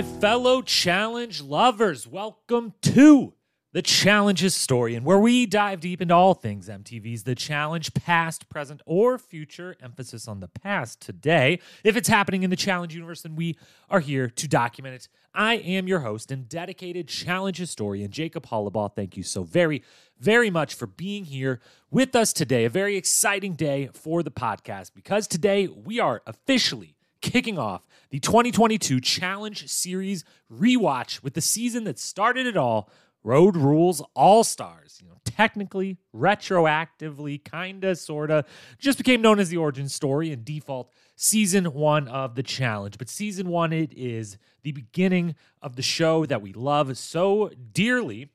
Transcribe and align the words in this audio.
my 0.00 0.18
fellow 0.18 0.62
challenge 0.62 1.42
lovers. 1.42 2.06
Welcome 2.06 2.72
to 2.80 3.34
the 3.74 3.82
Challenge 3.82 4.40
Historian, 4.40 5.04
where 5.04 5.18
we 5.18 5.44
dive 5.44 5.80
deep 5.80 6.00
into 6.00 6.14
all 6.14 6.32
things 6.32 6.70
MTV's 6.70 7.24
The 7.24 7.34
Challenge, 7.34 7.92
past, 7.92 8.48
present, 8.48 8.80
or 8.86 9.18
future. 9.18 9.76
Emphasis 9.82 10.26
on 10.26 10.40
the 10.40 10.48
past 10.48 11.02
today. 11.02 11.60
If 11.84 11.98
it's 11.98 12.08
happening 12.08 12.44
in 12.44 12.48
the 12.48 12.56
Challenge 12.56 12.94
universe, 12.94 13.20
then 13.20 13.36
we 13.36 13.58
are 13.90 14.00
here 14.00 14.30
to 14.30 14.48
document 14.48 14.94
it. 14.94 15.08
I 15.34 15.56
am 15.56 15.86
your 15.86 16.00
host 16.00 16.32
and 16.32 16.48
dedicated 16.48 17.06
Challenge 17.06 17.58
historian, 17.58 18.10
Jacob 18.10 18.46
Hollabaugh. 18.46 18.96
Thank 18.96 19.18
you 19.18 19.22
so 19.22 19.42
very, 19.42 19.82
very 20.18 20.48
much 20.48 20.72
for 20.72 20.86
being 20.86 21.26
here 21.26 21.60
with 21.90 22.16
us 22.16 22.32
today. 22.32 22.64
A 22.64 22.70
very 22.70 22.96
exciting 22.96 23.52
day 23.52 23.90
for 23.92 24.22
the 24.22 24.30
podcast 24.30 24.92
because 24.94 25.26
today 25.28 25.68
we 25.68 26.00
are 26.00 26.22
officially 26.26 26.96
kicking 27.20 27.58
off 27.58 27.82
the 28.10 28.20
2022 28.20 29.00
Challenge 29.00 29.68
Series 29.68 30.24
rewatch 30.52 31.22
with 31.22 31.34
the 31.34 31.40
season 31.40 31.84
that 31.84 31.98
started 31.98 32.46
it 32.46 32.56
all 32.56 32.90
Road 33.22 33.56
Rules 33.56 34.02
All 34.14 34.44
Stars. 34.44 34.98
You 35.02 35.08
know, 35.08 35.20
technically, 35.24 35.98
retroactively, 36.14 37.42
kinda, 37.42 37.94
sorta, 37.96 38.44
just 38.78 38.98
became 38.98 39.22
known 39.22 39.38
as 39.38 39.48
the 39.48 39.58
origin 39.58 39.88
story 39.88 40.32
and 40.32 40.44
default 40.44 40.90
season 41.16 41.72
one 41.72 42.08
of 42.08 42.34
the 42.34 42.42
challenge. 42.42 42.98
But 42.98 43.08
season 43.08 43.48
one, 43.48 43.72
it 43.72 43.92
is 43.92 44.38
the 44.62 44.72
beginning 44.72 45.34
of 45.62 45.76
the 45.76 45.82
show 45.82 46.26
that 46.26 46.42
we 46.42 46.52
love 46.52 46.96
so 46.96 47.50
dearly. 47.72 48.30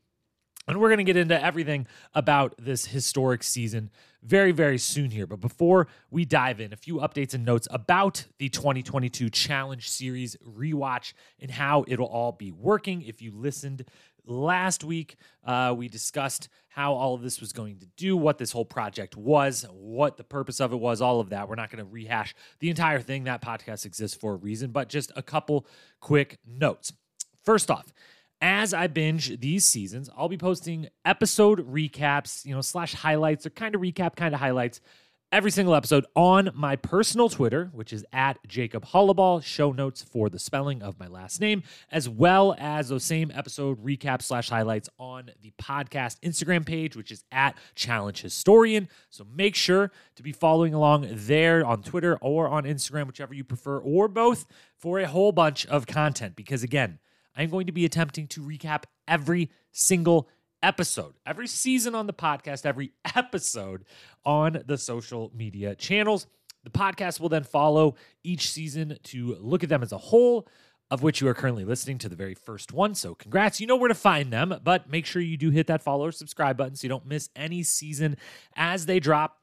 And 0.67 0.79
we're 0.79 0.89
going 0.89 0.97
to 0.97 1.03
get 1.03 1.17
into 1.17 1.43
everything 1.43 1.85
about 2.13 2.55
this 2.57 2.85
historic 2.85 3.43
season 3.43 3.91
very, 4.25 4.51
very 4.51 4.77
soon 4.77 5.11
here. 5.11 5.27
But 5.27 5.39
before 5.39 5.87
we 6.09 6.25
dive 6.25 6.59
in, 6.59 6.73
a 6.73 6.77
few 6.77 6.95
updates 6.95 7.33
and 7.33 7.45
notes 7.45 7.67
about 7.69 8.25
the 8.39 8.49
2022 8.49 9.29
Challenge 9.29 9.87
Series 9.87 10.35
rewatch 10.45 11.13
and 11.39 11.51
how 11.51 11.85
it'll 11.87 12.07
all 12.07 12.31
be 12.31 12.51
working. 12.51 13.03
If 13.03 13.21
you 13.21 13.31
listened 13.31 13.85
last 14.25 14.83
week, 14.83 15.15
uh, 15.45 15.73
we 15.77 15.87
discussed 15.87 16.49
how 16.69 16.93
all 16.93 17.13
of 17.13 17.21
this 17.21 17.39
was 17.39 17.53
going 17.53 17.77
to 17.77 17.87
do, 17.95 18.17
what 18.17 18.37
this 18.37 18.51
whole 18.51 18.65
project 18.65 19.15
was, 19.15 19.65
what 19.71 20.17
the 20.17 20.23
purpose 20.23 20.59
of 20.59 20.73
it 20.73 20.77
was, 20.77 21.01
all 21.01 21.19
of 21.19 21.29
that. 21.29 21.47
We're 21.47 21.55
not 21.55 21.69
going 21.69 21.85
to 21.85 21.89
rehash 21.89 22.35
the 22.59 22.69
entire 22.69 22.99
thing. 22.99 23.25
That 23.25 23.41
podcast 23.41 23.85
exists 23.85 24.17
for 24.17 24.33
a 24.33 24.37
reason, 24.37 24.71
but 24.71 24.89
just 24.89 25.11
a 25.15 25.21
couple 25.21 25.67
quick 25.99 26.39
notes. 26.45 26.91
First 27.43 27.69
off, 27.69 27.93
as 28.41 28.73
I 28.73 28.87
binge 28.87 29.39
these 29.39 29.65
seasons, 29.65 30.09
I'll 30.15 30.29
be 30.29 30.37
posting 30.37 30.87
episode 31.03 31.71
recaps, 31.71 32.45
you 32.45 32.53
know, 32.53 32.61
slash 32.61 32.93
highlights 32.93 33.45
or 33.45 33.49
kind 33.49 33.75
of 33.75 33.81
recap, 33.81 34.15
kind 34.15 34.33
of 34.33 34.39
highlights 34.39 34.81
every 35.31 35.51
single 35.51 35.75
episode 35.75 36.05
on 36.15 36.49
my 36.53 36.75
personal 36.75 37.27
Twitter, 37.27 37.69
which 37.73 37.91
is 37.91 38.05
at 38.13 38.37
Jacob 38.47 38.85
Hollabaugh. 38.85 39.43
Show 39.43 39.71
notes 39.71 40.01
for 40.01 40.29
the 40.29 40.39
spelling 40.39 40.81
of 40.81 40.99
my 40.99 41.07
last 41.07 41.41
name, 41.41 41.63
as 41.91 42.07
well 42.07 42.55
as 42.57 42.89
those 42.89 43.03
same 43.03 43.31
episode 43.33 43.83
recaps 43.83 44.23
slash 44.23 44.49
highlights 44.49 44.89
on 44.97 45.31
the 45.41 45.51
podcast 45.61 46.19
Instagram 46.21 46.65
page, 46.65 46.95
which 46.95 47.11
is 47.11 47.23
at 47.31 47.57
Challenge 47.75 48.21
Historian. 48.21 48.87
So 49.09 49.25
make 49.25 49.55
sure 49.55 49.91
to 50.15 50.23
be 50.23 50.31
following 50.31 50.73
along 50.73 51.07
there 51.11 51.65
on 51.65 51.83
Twitter 51.83 52.17
or 52.21 52.47
on 52.47 52.63
Instagram, 52.63 53.07
whichever 53.07 53.33
you 53.33 53.43
prefer, 53.43 53.79
or 53.79 54.07
both, 54.07 54.45
for 54.77 54.99
a 54.99 55.07
whole 55.07 55.31
bunch 55.31 55.65
of 55.65 55.85
content. 55.87 56.35
Because 56.35 56.63
again, 56.63 56.99
I'm 57.35 57.49
going 57.49 57.67
to 57.67 57.71
be 57.71 57.85
attempting 57.85 58.27
to 58.27 58.41
recap 58.41 58.83
every 59.07 59.51
single 59.71 60.29
episode, 60.63 61.13
every 61.25 61.47
season 61.47 61.95
on 61.95 62.07
the 62.07 62.13
podcast, 62.13 62.65
every 62.65 62.91
episode 63.15 63.85
on 64.25 64.63
the 64.65 64.77
social 64.77 65.31
media 65.35 65.75
channels. 65.75 66.27
The 66.63 66.71
podcast 66.71 67.19
will 67.19 67.29
then 67.29 67.43
follow 67.43 67.95
each 68.23 68.51
season 68.51 68.97
to 69.03 69.35
look 69.39 69.63
at 69.63 69.69
them 69.69 69.83
as 69.83 69.91
a 69.91 69.97
whole, 69.97 70.47
of 70.89 71.03
which 71.03 71.21
you 71.21 71.27
are 71.27 71.33
currently 71.33 71.63
listening 71.63 71.99
to 71.99 72.09
the 72.09 72.15
very 72.15 72.33
first 72.33 72.73
one. 72.73 72.95
So, 72.95 73.13
congrats. 73.13 73.61
You 73.61 73.67
know 73.67 73.75
where 73.75 73.87
to 73.87 73.95
find 73.95 74.33
them, 74.33 74.55
but 74.63 74.89
make 74.89 75.05
sure 75.05 75.21
you 75.21 75.37
do 75.37 75.51
hit 75.51 75.67
that 75.67 75.83
follow 75.83 76.05
or 76.05 76.11
subscribe 76.11 76.57
button 76.57 76.75
so 76.75 76.85
you 76.85 76.89
don't 76.89 77.05
miss 77.05 77.29
any 77.35 77.61
season 77.63 78.17
as 78.55 78.87
they 78.87 78.99
drop. 78.99 79.37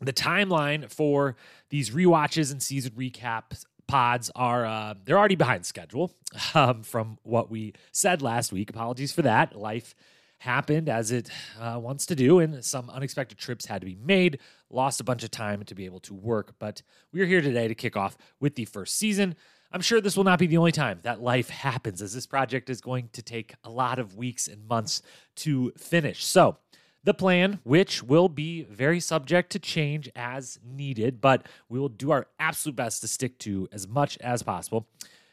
The 0.00 0.12
timeline 0.12 0.90
for 0.90 1.36
these 1.70 1.90
rewatches 1.90 2.50
and 2.50 2.60
season 2.60 2.92
recaps 2.92 3.64
pods 3.92 4.30
are 4.34 4.64
uh, 4.64 4.94
they're 5.04 5.18
already 5.18 5.36
behind 5.36 5.66
schedule 5.66 6.14
um, 6.54 6.82
from 6.82 7.18
what 7.24 7.50
we 7.50 7.74
said 7.92 8.22
last 8.22 8.50
week. 8.50 8.70
Apologies 8.70 9.12
for 9.12 9.20
that. 9.20 9.54
Life 9.54 9.94
happened 10.38 10.88
as 10.88 11.12
it 11.12 11.28
uh, 11.60 11.78
wants 11.78 12.06
to 12.06 12.14
do, 12.14 12.38
and 12.38 12.64
some 12.64 12.88
unexpected 12.88 13.36
trips 13.36 13.66
had 13.66 13.82
to 13.82 13.86
be 13.86 13.98
made. 14.02 14.38
Lost 14.70 15.02
a 15.02 15.04
bunch 15.04 15.22
of 15.24 15.30
time 15.30 15.62
to 15.64 15.74
be 15.74 15.84
able 15.84 16.00
to 16.00 16.14
work, 16.14 16.54
but 16.58 16.80
we 17.12 17.20
are 17.20 17.26
here 17.26 17.42
today 17.42 17.68
to 17.68 17.74
kick 17.74 17.94
off 17.94 18.16
with 18.40 18.54
the 18.54 18.64
first 18.64 18.96
season. 18.96 19.36
I'm 19.70 19.82
sure 19.82 20.00
this 20.00 20.16
will 20.16 20.24
not 20.24 20.38
be 20.38 20.46
the 20.46 20.56
only 20.56 20.72
time 20.72 21.00
that 21.02 21.20
life 21.20 21.50
happens, 21.50 22.00
as 22.00 22.14
this 22.14 22.26
project 22.26 22.70
is 22.70 22.80
going 22.80 23.10
to 23.12 23.22
take 23.22 23.54
a 23.62 23.70
lot 23.70 23.98
of 23.98 24.16
weeks 24.16 24.48
and 24.48 24.66
months 24.66 25.02
to 25.36 25.70
finish. 25.76 26.24
So, 26.24 26.56
the 27.04 27.14
plan, 27.14 27.60
which 27.64 28.02
will 28.02 28.28
be 28.28 28.62
very 28.64 29.00
subject 29.00 29.50
to 29.52 29.58
change 29.58 30.08
as 30.14 30.58
needed, 30.64 31.20
but 31.20 31.46
we 31.68 31.78
will 31.78 31.88
do 31.88 32.10
our 32.10 32.26
absolute 32.38 32.76
best 32.76 33.00
to 33.00 33.08
stick 33.08 33.38
to 33.40 33.68
as 33.72 33.88
much 33.88 34.16
as 34.18 34.42
possible. 34.42 34.86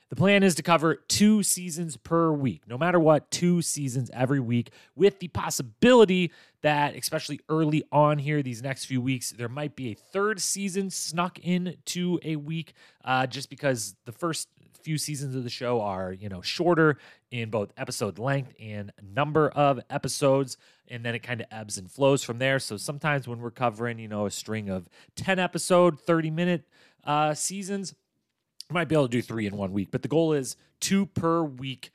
The 0.10 0.16
plan 0.16 0.42
is 0.42 0.56
to 0.56 0.64
cover 0.64 0.96
two 0.96 1.44
seasons 1.44 1.96
per 1.96 2.32
week, 2.32 2.64
no 2.68 2.80
matter 2.80 3.00
what, 3.00 3.30
two 3.30 3.62
seasons 3.62 4.10
every 4.12 4.40
week, 4.40 4.72
with 4.96 5.20
the 5.20 5.28
possibility 5.28 6.32
that, 6.64 6.96
especially 6.96 7.40
early 7.48 7.84
on 7.92 8.18
here, 8.18 8.42
these 8.42 8.64
next 8.64 8.86
few 8.86 9.02
weeks, 9.02 9.30
there 9.32 9.48
might 9.48 9.76
be 9.76 9.92
a 9.92 9.94
third 9.94 10.42
season 10.42 10.90
snuck 10.90 11.38
into 11.40 12.20
a 12.24 12.38
week, 12.38 12.74
uh, 13.06 13.28
just 13.28 13.52
because 13.52 13.96
the 14.06 14.12
first 14.12 14.48
few 14.82 14.98
seasons 14.98 15.36
of 15.36 15.44
the 15.44 15.50
show 15.50 15.80
are, 15.82 16.12
you 16.12 16.28
know, 16.28 16.42
shorter 16.42 16.98
in 17.32 17.50
both 17.50 17.72
episode 17.78 18.18
length 18.18 18.54
and 18.60 18.92
number 19.02 19.50
of 19.50 19.80
episodes. 19.90 20.58
And 20.88 21.06
then 21.06 21.16
it 21.16 21.20
kind 21.20 21.42
of 21.42 21.48
ebbs 21.52 21.78
and 21.78 21.90
flows 21.90 22.24
from 22.24 22.40
there. 22.40 22.60
So 22.60 22.78
sometimes 22.78 23.28
when 23.28 23.40
we're 23.40 23.52
covering, 23.52 24.00
you 24.00 24.08
know, 24.08 24.26
a 24.26 24.32
string 24.32 24.70
of 24.70 24.90
10 25.16 25.40
episode, 25.40 26.00
30 26.00 26.32
minute 26.32 26.68
uh, 27.04 27.34
seasons, 27.34 27.94
I 28.70 28.74
might 28.74 28.88
be 28.88 28.96
able 28.96 29.08
to 29.08 29.12
do 29.12 29.22
three 29.22 29.46
in 29.46 29.56
one 29.56 29.74
week. 29.74 29.90
But 29.92 30.02
the 30.02 30.08
goal 30.08 30.34
is 30.34 30.56
two 30.80 31.06
per 31.06 31.44
week 31.44 31.92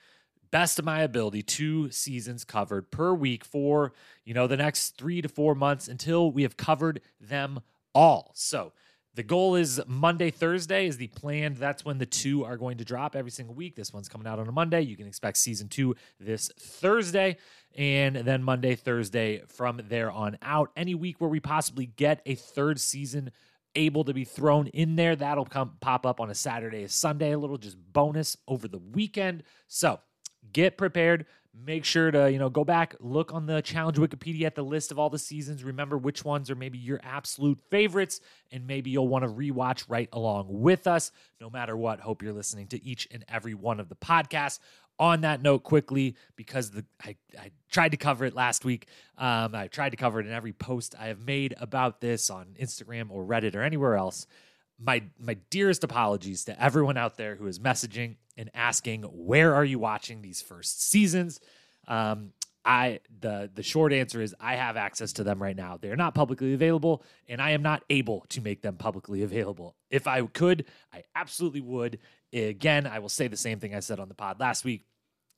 best 0.55 0.78
of 0.78 0.84
my 0.84 1.00
ability 1.00 1.43
two 1.43 1.91
seasons 1.91 2.45
covered 2.45 2.89
per 2.93 3.12
week 3.12 3.45
for 3.45 3.93
you 4.25 4.33
know 4.33 4.47
the 4.47 4.56
next 4.56 4.97
three 4.97 5.21
to 5.21 5.28
four 5.28 5.53
months 5.53 5.89
until 5.89 6.31
we 6.31 6.43
have 6.45 6.56
covered 6.56 7.01
them 7.21 7.59
all 7.93 8.31
so 8.37 8.72
the 9.14 9.22
goal 9.22 9.54
is 9.54 9.80
Monday, 9.86 10.30
Thursday 10.30 10.86
is 10.86 10.97
the 10.97 11.06
planned. 11.06 11.56
That's 11.56 11.84
when 11.84 11.98
the 11.98 12.06
two 12.06 12.44
are 12.44 12.56
going 12.56 12.78
to 12.78 12.84
drop 12.84 13.14
every 13.14 13.30
single 13.30 13.54
week. 13.54 13.76
This 13.76 13.92
one's 13.92 14.08
coming 14.08 14.26
out 14.26 14.38
on 14.38 14.48
a 14.48 14.52
Monday. 14.52 14.80
You 14.80 14.97
can 14.97 15.06
expect 15.06 15.38
season 15.38 15.69
two 15.69 15.94
this 16.19 16.50
Thursday. 16.58 17.36
And 17.76 18.16
then 18.16 18.42
Monday, 18.42 18.74
Thursday 18.74 19.42
from 19.47 19.80
there 19.88 20.10
on 20.10 20.36
out. 20.42 20.70
Any 20.76 20.94
week 20.94 21.20
where 21.20 21.30
we 21.30 21.41
possibly 21.41 21.86
get 21.86 22.22
a 22.26 22.34
third 22.34 22.80
season 22.80 23.30
able 23.76 24.04
to 24.04 24.14
be 24.14 24.24
thrown 24.24 24.66
in 24.69 24.97
there, 24.97 25.14
that'll 25.14 25.44
come 25.44 25.72
pop 25.80 26.06
up 26.06 26.20
on 26.20 26.30
a 26.30 26.34
Saturday, 26.34 26.82
a 26.84 26.88
Sunday, 26.88 27.32
a 27.32 27.38
little 27.38 27.58
just 27.58 27.76
bonus 27.92 28.36
over 28.48 28.66
the 28.69 28.78
weekend. 28.78 29.44
So 29.69 30.00
get 30.53 30.76
prepared 30.76 31.26
make 31.62 31.84
sure 31.84 32.10
to 32.10 32.31
you 32.31 32.38
know 32.38 32.50
go 32.50 32.65
back 32.65 32.94
look 33.00 33.32
on 33.32 33.47
the 33.47 33.62
challenge 33.62 33.97
wikipedia 33.97 34.44
at 34.44 34.54
the 34.54 34.62
list 34.62 34.91
of 34.91 34.98
all 34.98 35.10
the 35.10 35.19
seasons. 35.19 35.62
Remember 35.62 35.97
which 35.97 36.25
ones 36.25 36.50
are 36.50 36.54
maybe 36.54 36.78
your 36.78 37.00
absolute 37.03 37.60
favorites 37.70 38.20
and 38.50 38.66
maybe 38.66 38.91
you'll 38.91 39.09
want 39.09 39.25
to 39.25 39.31
rewatch 39.31 39.84
right 39.88 40.09
along 40.12 40.47
with 40.48 40.87
us. 40.87 41.12
No 41.41 41.50
matter 41.50 41.76
what 41.76 42.00
hope 42.00 42.22
you're 42.22 42.32
listening 42.32 42.66
to 42.69 42.84
each 42.84 43.06
and 43.10 43.25
every 43.28 43.54
one 43.54 43.81
of 43.81 43.88
the 43.88 43.97
podcasts. 43.97 44.59
On 44.97 45.22
that 45.22 45.42
note 45.42 45.65
quickly 45.65 46.15
because 46.37 46.71
the 46.71 46.84
I, 47.04 47.16
I 47.36 47.51
tried 47.68 47.91
to 47.91 47.97
cover 47.97 48.24
it 48.24 48.33
last 48.33 48.65
week 48.65 48.86
um, 49.18 49.53
i 49.53 49.66
tried 49.66 49.91
to 49.91 49.97
cover 49.97 50.21
it 50.21 50.27
in 50.27 50.33
every 50.33 50.53
post 50.53 50.95
i 50.97 51.06
have 51.06 51.18
made 51.18 51.53
about 51.60 52.01
this 52.01 52.30
on 52.30 52.54
instagram 52.60 53.10
or 53.10 53.24
reddit 53.24 53.56
or 53.56 53.62
anywhere 53.62 53.97
else 53.97 54.28
my 54.78 55.03
my 55.18 55.34
dearest 55.50 55.84
apologies 55.84 56.44
to 56.44 56.62
everyone 56.62 56.97
out 56.97 57.16
there 57.16 57.36
who 57.36 57.47
is 57.47 57.59
messaging 57.59 58.16
and 58.36 58.50
asking 58.54 59.03
where 59.03 59.54
are 59.54 59.65
you 59.65 59.78
watching 59.78 60.22
these 60.22 60.42
first 60.42 60.82
seasons. 60.82 61.41
Um, 61.86 62.32
I 62.65 63.00
the 63.21 63.50
the 63.54 63.62
short 63.62 63.92
answer 63.92 64.22
is 64.22 64.34
I 64.41 64.56
have 64.56 64.76
access 64.76 65.12
to 65.15 65.24
them 65.24 65.42
right 65.42 65.56
now. 65.56 65.76
They 65.76 65.91
are 65.91 65.97
not 65.97 66.15
publicly 66.15 66.54
available, 66.54 67.04
and 67.28 67.41
I 67.41 67.50
am 67.50 67.62
not 67.62 67.84
able 67.91 68.24
to 68.30 68.41
make 68.41 68.62
them 68.62 68.76
publicly 68.76 69.22
available. 69.22 69.76
If 69.91 70.06
I 70.06 70.22
could, 70.22 70.65
I 70.92 71.03
absolutely 71.15 71.60
would. 71.60 71.98
Again, 72.32 72.86
I 72.86 72.98
will 73.00 73.10
say 73.10 73.28
the 73.28 73.36
same 73.36 73.60
thing 73.60 73.74
I 73.74 73.80
said 73.80 74.00
on 74.00 74.09
the 74.09 74.15
pod 74.15 74.41
last 74.41 74.65
week. 74.65 74.86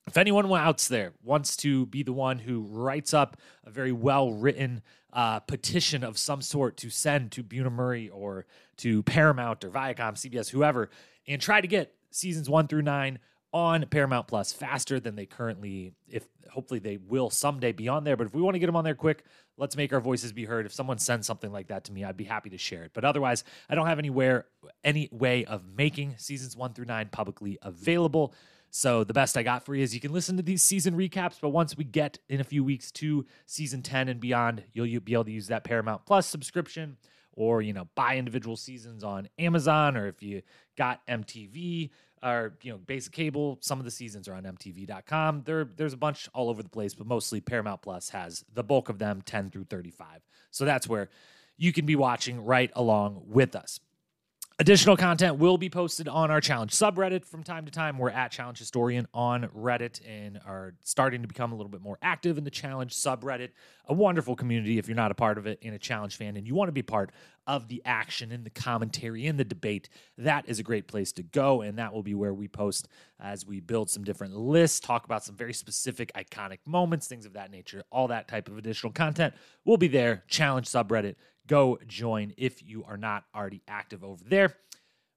If 0.07 0.17
anyone 0.17 0.51
out 0.53 0.79
there 0.89 1.13
wants 1.25 1.57
to 1.59 1.87
be 1.87 2.05
the 2.05 2.13
one 2.13 2.39
who 2.39 2.61
writes 2.61 3.13
up 3.13 3.37
a 3.65 3.71
very 3.71 3.91
well 3.91 4.33
written 4.33 4.83
uh, 5.13 5.41
petition 5.41 6.05
of 6.05 6.17
some 6.17 6.43
sort 6.43 6.77
to 6.79 6.91
send 6.91 7.33
to 7.33 7.43
Bunim/Murray 7.43 8.09
or 8.11 8.47
to 8.79 9.03
Paramount 9.03 9.65
or 9.65 9.71
Viacom, 9.71 10.15
CBS, 10.15 10.51
whoever, 10.51 10.91
and 11.27 11.43
try 11.43 11.61
to 11.61 11.67
get 11.67 11.95
seasons 12.11 12.49
one 12.49 12.69
through 12.69 12.83
nine 12.83 13.19
on 13.53 13.87
Paramount 13.87 14.29
Plus 14.29 14.53
faster 14.53 15.01
than 15.01 15.17
they 15.17 15.27
currently, 15.27 15.93
if 16.09 16.29
hopefully 16.51 16.79
they 16.79 16.99
will 16.99 17.31
someday 17.31 17.73
be 17.73 17.89
on 17.89 18.05
there. 18.05 18.17
But 18.17 18.29
if 18.29 18.35
we 18.35 18.43
want 18.43 18.55
to 18.55 18.59
get 18.59 18.67
them 18.67 18.77
on 18.77 18.85
there 18.85 18.95
quick, 18.95 19.25
let's 19.57 19.77
make 19.77 19.93
our 19.93 20.01
voices 20.01 20.33
be 20.33 20.45
heard. 20.45 20.67
If 20.67 20.73
someone 20.73 20.99
sends 20.99 21.27
something 21.27 21.51
like 21.51 21.69
that 21.69 21.85
to 21.85 21.93
me, 21.93 22.05
I'd 22.05 22.17
be 22.17 22.25
happy 22.25 22.51
to 22.51 22.59
share 22.59 22.85
it. 22.85 22.93
But 22.95 23.05
otherwise, 23.05 23.45
I 23.69 23.75
don't 23.75 23.87
have 23.87 23.99
anywhere, 23.99 24.47
any 24.85 25.09
way 25.11 25.45
of 25.47 25.65
making 25.77 26.15
seasons 26.19 26.57
one 26.57 26.75
through 26.75 26.85
nine 26.85 27.09
publicly 27.11 27.59
available. 27.63 28.35
So 28.71 29.05
the 29.05 29.15
best 29.15 29.37
I 29.37 29.43
got 29.43 29.65
for 29.65 29.75
you 29.75 29.83
is 29.83 29.95
you 29.95 30.01
can 30.01 30.13
listen 30.13 30.37
to 30.37 30.43
these 30.43 30.63
season 30.63 30.97
recaps, 30.97 31.39
but 31.41 31.51
once 31.51 31.77
we 31.77 31.85
get 31.85 32.19
in 32.29 32.41
a 32.41 32.45
few 32.45 32.63
weeks 32.63 32.93
to 32.93 33.25
season 33.47 33.83
10 33.83 34.09
and 34.09 34.21
beyond, 34.21 34.65
you'll 34.73 35.01
be 35.01 35.15
able 35.15 35.25
to 35.25 35.31
use 35.31 35.49
that 35.49 35.65
Paramount 35.65 36.05
Plus 36.05 36.27
subscription 36.27 36.97
or, 37.33 37.63
you 37.63 37.73
know, 37.73 37.89
buy 37.95 38.17
individual 38.17 38.57
seasons 38.57 39.05
on 39.05 39.29
Amazon 39.39 39.97
or 39.97 40.09
if 40.09 40.23
you 40.23 40.43
got 40.77 41.07
MTV 41.07 41.91
or, 42.23 42.55
you 42.63 42.73
know, 42.73 42.79
basic 42.79 43.13
cable, 43.13 43.59
some 43.61 43.79
of 43.79 43.85
the 43.85 43.91
seasons 43.91 44.29
are 44.29 44.35
on 44.35 44.45
mtv.com. 44.45 45.43
There 45.45 45.65
there's 45.65 45.93
a 45.93 45.99
bunch 45.99 46.29
all 46.35 46.49
over 46.49 46.63
the 46.63 46.69
place, 46.69 46.95
but 46.95 47.07
mostly 47.07 47.41
Paramount 47.41 47.83
Plus 47.83 48.11
has 48.11 48.45
the 48.53 48.65
bulk 48.65 48.89
of 48.89 48.99
them 48.99 49.23
10 49.23 49.51
through 49.51 49.65
35. 49.65 50.23
So 50.51 50.65
that's 50.65 50.89
where 50.89 51.09
you 51.57 51.73
can 51.73 51.87
be 51.87 51.97
watching 51.97 52.45
right 52.45 52.71
along 52.75 53.23
with 53.27 53.55
us. 53.55 53.81
Additional 54.59 54.97
content 54.97 55.37
will 55.37 55.59
be 55.59 55.69
posted 55.69 56.09
on 56.09 56.31
our 56.31 56.41
challenge 56.41 56.73
subreddit 56.73 57.27
from 57.27 57.43
time 57.43 57.67
to 57.67 57.71
time. 57.71 57.99
We're 57.99 58.09
at 58.09 58.31
Challenge 58.31 58.59
Historian 58.59 59.07
on 59.13 59.51
Reddit 59.55 60.01
and 60.09 60.41
are 60.47 60.73
starting 60.83 61.21
to 61.21 61.29
become 61.29 61.53
a 61.53 61.55
little 61.55 61.69
bit 61.69 61.83
more 61.83 61.99
active 62.01 62.39
in 62.39 62.45
the 62.45 62.51
challenge 62.51 62.95
subreddit. 62.95 63.51
A 63.89 63.93
wonderful 63.93 64.35
community 64.35 64.79
if 64.79 64.89
you're 64.89 64.97
not 64.97 65.11
a 65.11 65.15
part 65.15 65.37
of 65.37 65.47
it 65.47 65.59
and 65.63 65.75
a 65.75 65.79
challenge 65.79 66.17
fan 66.17 66.39
and 66.39 66.47
you 66.47 66.55
want 66.55 66.69
to 66.69 66.73
be 66.73 66.81
part 66.81 67.13
of 67.47 67.69
the 67.69 67.83
action 67.85 68.33
and 68.33 68.47
the 68.47 68.51
commentary 68.51 69.27
and 69.27 69.39
the 69.39 69.45
debate. 69.45 69.91
That 70.17 70.49
is 70.49 70.59
a 70.59 70.63
great 70.63 70.89
place 70.89 71.13
to 71.13 71.23
go. 71.23 71.61
And 71.61 71.79
that 71.79 71.93
will 71.93 72.03
be 72.03 72.15
where 72.15 72.33
we 72.33 72.49
post 72.49 72.89
as 73.21 73.45
we 73.45 73.61
build 73.61 73.91
some 73.91 74.05
different 74.05 74.35
lists, 74.35 74.81
talk 74.81 75.05
about 75.05 75.23
some 75.23 75.37
very 75.37 75.53
specific 75.53 76.11
iconic 76.15 76.61
moments, 76.67 77.07
things 77.07 77.27
of 77.27 77.35
that 77.35 77.51
nature. 77.51 77.83
All 77.93 78.09
that 78.09 78.27
type 78.27 78.49
of 78.49 78.57
additional 78.57 78.95
content 78.95 79.35
will 79.67 79.77
be 79.77 79.89
there. 79.89 80.25
Challenge 80.29 80.67
subreddit 80.67 81.17
go 81.47 81.79
join 81.87 82.33
if 82.37 82.63
you 82.63 82.85
are 82.85 82.97
not 82.97 83.25
already 83.35 83.63
active 83.69 84.05
over 84.05 84.25
there. 84.25 84.57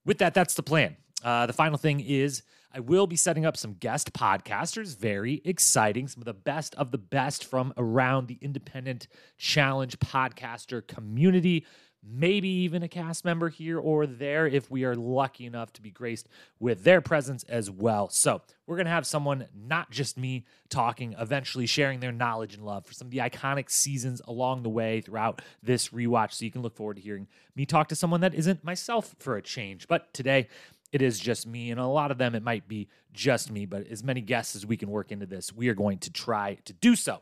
With 0.06 0.20
that, 0.20 0.34
that's 0.34 0.56
the 0.56 0.64
plan. 0.64 0.98
Uh, 1.24 1.46
the 1.46 1.54
final 1.54 1.78
thing 1.78 2.00
is 2.00 2.44
I 2.72 2.80
will 2.80 3.08
be 3.08 3.16
setting 3.16 3.46
up 3.46 3.58
some 3.58 3.74
guest 3.74 4.14
podcasters. 4.14 4.96
Very 4.98 5.42
exciting. 5.44 6.08
Some 6.08 6.22
of 6.22 6.26
the 6.26 6.34
best 6.34 6.76
of 6.76 6.92
the 6.92 6.98
best 6.98 7.46
from 7.46 7.74
around 7.78 8.28
the 8.28 8.38
independent 8.42 9.08
challenge 9.38 9.98
podcaster 10.00 10.86
community 10.86 11.66
maybe 12.10 12.50
even 12.50 12.84
a 12.84 12.88
cast 12.88 13.24
member 13.24 13.50
here 13.50 13.80
or 13.80 14.08
there 14.08 14.48
if 14.48 14.70
we 14.72 14.84
are 14.84 14.96
lucky 14.96 15.46
enough 15.46 15.72
to 15.74 15.82
be 15.82 15.92
graced 15.92 16.28
with 16.60 16.84
their 16.84 17.02
presence 17.02 17.44
as 17.44 17.70
well. 17.70 18.10
So, 18.10 18.42
we're 18.66 18.76
going 18.76 18.86
to 18.86 18.92
have 18.92 19.08
someone, 19.08 19.48
not 19.56 19.92
just 19.92 20.18
me, 20.18 20.46
talking, 20.70 21.16
eventually 21.20 21.66
sharing 21.66 22.00
their 22.00 22.12
knowledge 22.12 22.54
and 22.54 22.64
love 22.64 22.86
for 22.86 22.94
some 22.94 23.08
of 23.08 23.12
the 23.12 23.18
iconic 23.20 23.70
seasons 23.70 24.22
along 24.28 24.64
the 24.64 24.70
way 24.70 25.02
throughout 25.02 25.42
this 25.64 25.90
rewatch. 25.90 26.34
So, 26.34 26.46
you 26.46 26.52
can 26.52 26.62
look 26.62 26.76
forward 26.76 26.98
to 26.98 27.02
hearing 27.02 27.28
me 27.56 27.66
talk 27.66 27.90
to 27.90 27.96
someone 27.96 28.22
that 28.22 28.34
isn't 28.34 28.64
myself 28.64 29.16
for 29.20 29.38
a 29.38 29.42
change. 29.42 29.88
But 29.88 30.14
today, 30.14 30.48
it 30.92 31.02
is 31.02 31.20
just 31.20 31.46
me. 31.46 31.72
And 31.72 31.80
a 31.80 31.86
lot 31.86 32.12
of 32.12 32.18
them, 32.18 32.36
it 32.36 32.44
might 32.44 32.68
be 32.68 32.90
just 33.14 33.52
me, 33.52 33.66
but 33.66 33.88
as 33.88 34.04
many 34.04 34.22
guests 34.22 34.56
as 34.56 34.66
we 34.66 34.78
can 34.78 34.90
work 34.90 35.12
into 35.12 35.26
this, 35.26 35.54
we 35.54 35.70
are 35.70 35.76
going 35.76 36.00
to 36.00 36.12
try 36.12 36.58
to 36.66 36.74
do 36.74 36.96
so. 36.96 37.22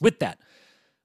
With 0.00 0.20
that, 0.20 0.38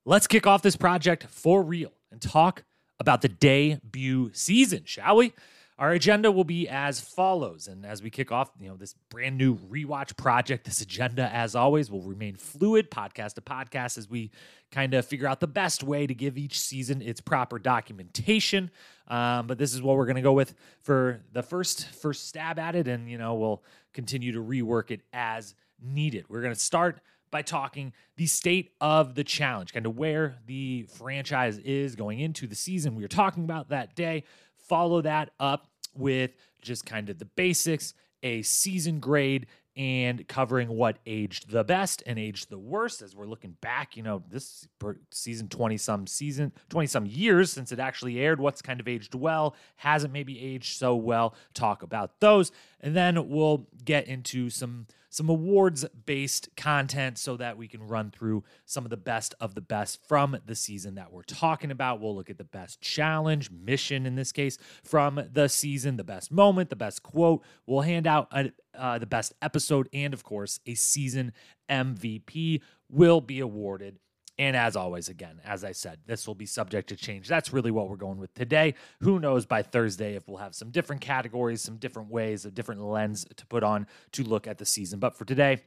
let's 0.06 0.28
kick 0.28 0.46
off 0.46 0.62
this 0.62 0.76
project 0.76 1.26
for 1.30 1.64
real 1.64 1.92
and 2.12 2.22
talk 2.22 2.64
about 3.00 3.22
the 3.22 3.30
debut 3.30 4.31
season, 4.34 4.84
shall 4.86 5.18
we? 5.18 5.34
Our 5.80 5.92
agenda 5.92 6.31
will 6.31 6.44
be 6.44 6.69
as 6.69 7.01
follows. 7.01 7.68
And 7.68 7.84
as 7.86 8.04
we 8.04 8.12
kick 8.12 8.31
off, 8.31 8.51
you 8.60 8.69
know, 8.69 8.75
this 8.75 8.94
brand 9.10 9.38
new 9.38 9.57
rewatch 9.57 10.16
project, 10.16 10.66
this 10.66 10.81
agenda, 10.81 11.30
as 11.34 11.56
always, 11.56 11.90
will 11.90 12.04
remain 12.04 12.36
fluid, 12.36 12.92
podcast 12.92 13.34
to 13.34 13.42
podcast, 13.42 13.98
as 13.98 14.07
we 14.07 14.30
kind 14.72 14.94
of 14.94 15.06
figure 15.06 15.28
out 15.28 15.40
the 15.40 15.48
best 15.48 15.84
way 15.84 16.06
to 16.06 16.13
give 16.13 16.38
each 16.38 16.60
season 16.60 17.01
its 17.01 17.22
proper 17.22 17.57
documentation. 17.57 18.69
Um, 19.07 19.48
but 19.48 19.57
this 19.57 19.74
is 19.74 19.81
what 19.81 19.98
we're 19.98 20.06
going 20.06 20.16
to 20.16 20.22
go 20.22 20.34
with 20.34 20.54
for 20.81 21.22
the 21.34 21.44
first 21.44 21.88
first 21.90 22.28
stab 22.28 22.60
at 22.60 22.75
it, 22.75 22.88
and 22.88 23.10
you 23.10 23.18
know, 23.18 23.34
we'll 23.34 23.63
continue 23.94 24.31
to 24.34 24.44
rework 24.44 24.92
it 24.92 25.01
as 25.12 25.56
needed. 25.81 26.25
We're 26.30 26.42
going 26.42 26.54
to 26.54 26.60
start 26.60 27.01
by 27.33 27.41
talking 27.41 27.91
the 28.15 28.27
state 28.27 28.71
of 28.80 29.15
the 29.15 29.24
challenge, 29.24 29.74
kind 29.74 29.88
of 29.88 29.97
where 29.97 30.38
the 30.45 30.83
franchise 30.83 31.57
is 31.57 31.95
going 31.95 32.19
into 32.19 32.45
the 32.45 32.56
season 32.56 32.95
we 32.95 33.01
were 33.01 33.09
talking 33.09 33.44
about 33.44 33.69
that 33.69 33.95
day. 33.95 34.24
Follow 34.56 35.01
that 35.01 35.31
up 35.39 35.68
with 35.95 36.31
just 36.62 36.85
kind 36.85 37.09
of 37.09 37.18
the 37.18 37.25
basics, 37.25 37.95
a 38.21 38.44
season 38.44 39.00
grade, 39.00 39.47
and 39.75 40.27
covering 40.27 40.69
what 40.69 41.00
aged 41.07 41.50
the 41.50 41.63
best 41.63 42.03
and 42.06 42.19
aged 42.19 42.51
the 42.51 42.59
worst 42.59 43.01
as 43.01 43.15
we're 43.15 43.25
looking 43.25 43.57
back 43.59 43.97
you 43.97 44.03
know 44.03 44.21
this 44.30 44.68
season 45.09 45.47
20 45.47 45.77
some 45.77 46.06
season 46.06 46.51
20 46.69 46.85
some 46.85 47.07
years 47.07 47.51
since 47.51 47.71
it 47.71 47.80
actually 47.80 48.19
aired 48.19 48.39
what's 48.39 48.62
kind 48.62 48.80
of 48.80 48.88
aged 48.88 49.15
well 49.15 49.56
hasn't 49.77 50.13
maybe 50.13 50.39
aged 50.39 50.77
so 50.77 50.95
well 50.95 51.33
talk 51.56 51.81
about 51.81 52.19
those 52.19 52.51
and 52.81 52.95
then 52.95 53.30
we'll 53.30 53.68
get 53.83 54.07
into 54.07 54.47
some 54.47 54.85
some 55.13 55.30
awards 55.30 55.86
based 56.06 56.50
content 56.57 57.19
so 57.19 57.38
that 57.38 57.56
we 57.56 57.68
can 57.68 57.83
run 57.83 58.10
through 58.10 58.44
some 58.65 58.83
of 58.83 58.89
the 58.89 58.98
best 58.98 59.36
of 59.39 59.54
the 59.54 59.62
best 59.62 60.00
from 60.07 60.36
the 60.45 60.56
season 60.56 60.95
that 60.95 61.12
we're 61.12 61.21
talking 61.21 61.69
about. 61.69 62.01
We'll 62.01 62.15
look 62.15 62.31
at 62.31 62.39
the 62.39 62.44
best 62.44 62.81
challenge, 62.81 63.51
mission 63.51 64.07
in 64.07 64.15
this 64.15 64.31
case, 64.31 64.57
from 64.83 65.21
the 65.31 65.48
season, 65.48 65.98
the 65.98 66.04
best 66.04 66.31
moment, 66.31 66.71
the 66.71 66.75
best 66.75 67.04
quote. 67.04 67.44
We'll 67.68 67.81
hand 67.81 68.07
out 68.07 68.27
a, 68.31 68.51
uh, 68.75 68.98
the 68.98 69.06
best 69.06 69.33
episode, 69.42 69.88
and 69.94 70.15
of 70.15 70.24
course, 70.24 70.60
a 70.65 70.74
season 70.74 71.31
MVP 71.69 72.62
will 72.89 73.21
be 73.21 73.39
awarded 73.39 74.00
and 74.39 74.56
as 74.56 74.75
always, 74.75 75.09
again, 75.09 75.39
as 75.45 75.63
I 75.63 75.74
said, 75.74 76.00
this 76.07 76.25
will 76.27 76.33
be 76.35 76.47
subject 76.47 76.89
to 76.89 76.95
change. 76.95 77.27
That's 77.27 77.53
really 77.53 77.69
what 77.69 77.88
we're 77.88 77.97
going 77.97 78.18
with 78.18 78.33
today. 78.33 78.74
Who 79.01 79.19
knows 79.19 79.45
by 79.45 79.62
Thursday 79.62 80.15
if 80.15 80.27
we'll 80.27 80.38
have 80.38 80.56
some 80.56 80.71
different 80.71 81.01
categories, 81.01 81.62
some 81.62 81.77
different 81.77 82.09
ways, 82.09 82.45
a 82.45 82.51
different 82.51 82.81
lens 82.81 83.25
to 83.35 83.45
put 83.45 83.63
on 83.63 83.85
to 84.13 84.24
look 84.24 84.47
at 84.47 84.57
the 84.57 84.65
season. 84.65 85.00
But 85.00 85.15
for 85.15 85.25
today, 85.25 85.62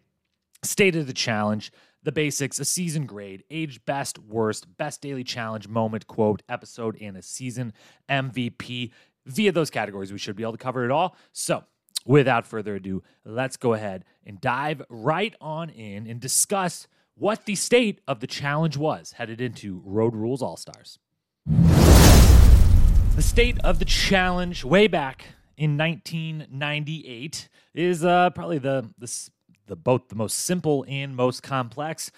state 0.65 0.97
of 0.97 1.07
the 1.07 1.13
challenge, 1.13 1.71
the 2.03 2.11
basics, 2.11 2.59
a 2.59 2.65
season 2.65 3.07
grade, 3.07 3.45
age 3.51 3.85
best, 3.85 4.19
worst, 4.19 4.77
best 4.77 5.01
daily 5.01 5.25
challenge, 5.25 5.69
moment, 5.69 6.09
quote, 6.09 6.43
episode, 6.49 6.97
and 7.01 7.17
a 7.17 7.23
season 7.23 7.73
MVP. 8.09 8.91
Via 9.27 9.53
those 9.53 9.71
categories, 9.71 10.13
we 10.13 10.19
should 10.19 10.37
be 10.37 10.43
able 10.43 10.53
to 10.53 10.59
cover 10.59 10.85
it 10.85 10.91
all. 10.91 11.17
So, 11.33 11.65
without 12.05 12.47
further 12.47 12.77
ado, 12.77 13.03
let's 13.25 13.57
go 13.57 13.75
ahead 13.75 14.05
and 14.25 14.41
dive 14.41 14.83
right 14.89 15.35
on 15.41 15.71
in 15.71 16.07
and 16.07 16.21
discuss 16.21 16.87
what 17.19 17.47
the 17.47 17.55
state 17.55 18.01
of 18.07 18.21
the 18.21 18.27
challenge 18.27 18.77
was 18.77 19.13
headed 19.13 19.41
into 19.41 19.81
Road 19.85 20.15
Rules 20.15 20.43
All 20.43 20.57
Stars. 20.57 20.99
The 21.47 23.23
state 23.23 23.59
of 23.65 23.79
the 23.79 23.87
challenge 23.87 24.65
way 24.65 24.87
back 24.87 25.29
in 25.57 25.79
1998 25.79 27.49
is 27.75 28.05
uh, 28.05 28.31
probably 28.31 28.59
the, 28.59 28.91
the, 28.99 29.31
the 29.67 29.77
both 29.77 30.09
the 30.09 30.15
most 30.15 30.41
simple 30.41 30.85
and 30.87 31.17
most 31.17 31.43
complex 31.43 32.11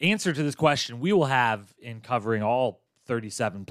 answer 0.00 0.32
to 0.32 0.42
this 0.42 0.54
question 0.54 1.00
we 1.00 1.12
will 1.12 1.26
have 1.26 1.74
in 1.78 2.00
covering 2.00 2.42
all 2.42 2.80
37 3.06 3.66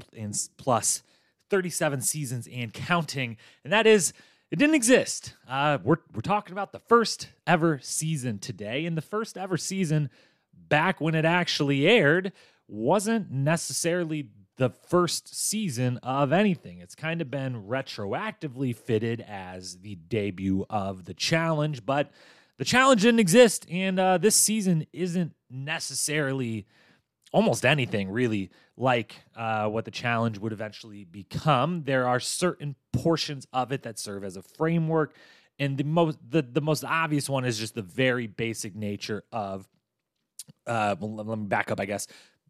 plus 0.56 1.02
37 1.50 2.00
seasons 2.00 2.48
and 2.52 2.72
counting, 2.72 3.36
and 3.64 3.72
that 3.72 3.86
is 3.86 4.12
it 4.52 4.56
didn't 4.60 4.76
exist. 4.76 5.34
Uh, 5.48 5.78
we're 5.82 5.98
we're 6.14 6.20
talking 6.20 6.52
about 6.52 6.70
the 6.70 6.78
first 6.78 7.28
ever 7.46 7.80
season 7.82 8.38
today, 8.38 8.86
and 8.86 8.96
the 8.96 9.02
first 9.02 9.36
ever 9.36 9.56
season 9.56 10.10
back 10.56 11.00
when 11.00 11.14
it 11.14 11.24
actually 11.24 11.86
aired 11.86 12.32
wasn't 12.68 13.30
necessarily 13.30 14.28
the 14.56 14.70
first 14.70 15.34
season 15.34 15.98
of 15.98 16.32
anything. 16.32 16.78
It's 16.78 16.94
kind 16.94 17.20
of 17.20 17.30
been 17.30 17.64
retroactively 17.64 18.74
fitted 18.74 19.20
as 19.20 19.78
the 19.78 19.96
debut 19.96 20.64
of 20.70 21.04
the 21.04 21.14
challenge, 21.14 21.84
but 21.84 22.10
the 22.58 22.64
challenge 22.64 23.02
didn't 23.02 23.20
exist, 23.20 23.66
and 23.70 24.00
uh, 24.00 24.18
this 24.18 24.34
season 24.34 24.86
isn't 24.92 25.34
necessarily 25.50 26.66
almost 27.32 27.66
anything 27.66 28.08
really 28.10 28.50
like 28.78 29.16
uh, 29.36 29.68
what 29.68 29.84
the 29.84 29.90
challenge 29.90 30.38
would 30.38 30.52
eventually 30.52 31.04
become. 31.04 31.82
There 31.84 32.08
are 32.08 32.20
certain 32.20 32.76
portions 32.92 33.46
of 33.52 33.72
it 33.72 33.82
that 33.82 33.98
serve 33.98 34.24
as 34.24 34.38
a 34.38 34.42
framework, 34.42 35.14
and 35.58 35.76
the 35.76 35.84
most 35.84 36.18
the, 36.26 36.40
the 36.40 36.62
most 36.62 36.82
obvious 36.82 37.28
one 37.28 37.44
is 37.44 37.58
just 37.58 37.74
the 37.74 37.82
very 37.82 38.26
basic 38.26 38.74
nature 38.74 39.24
of 39.32 39.68
uh, 40.66 40.96
let 41.00 41.26
me 41.38 41.46
back 41.46 41.70
up, 41.70 41.80
I 41.80 41.86
guess. 41.86 42.06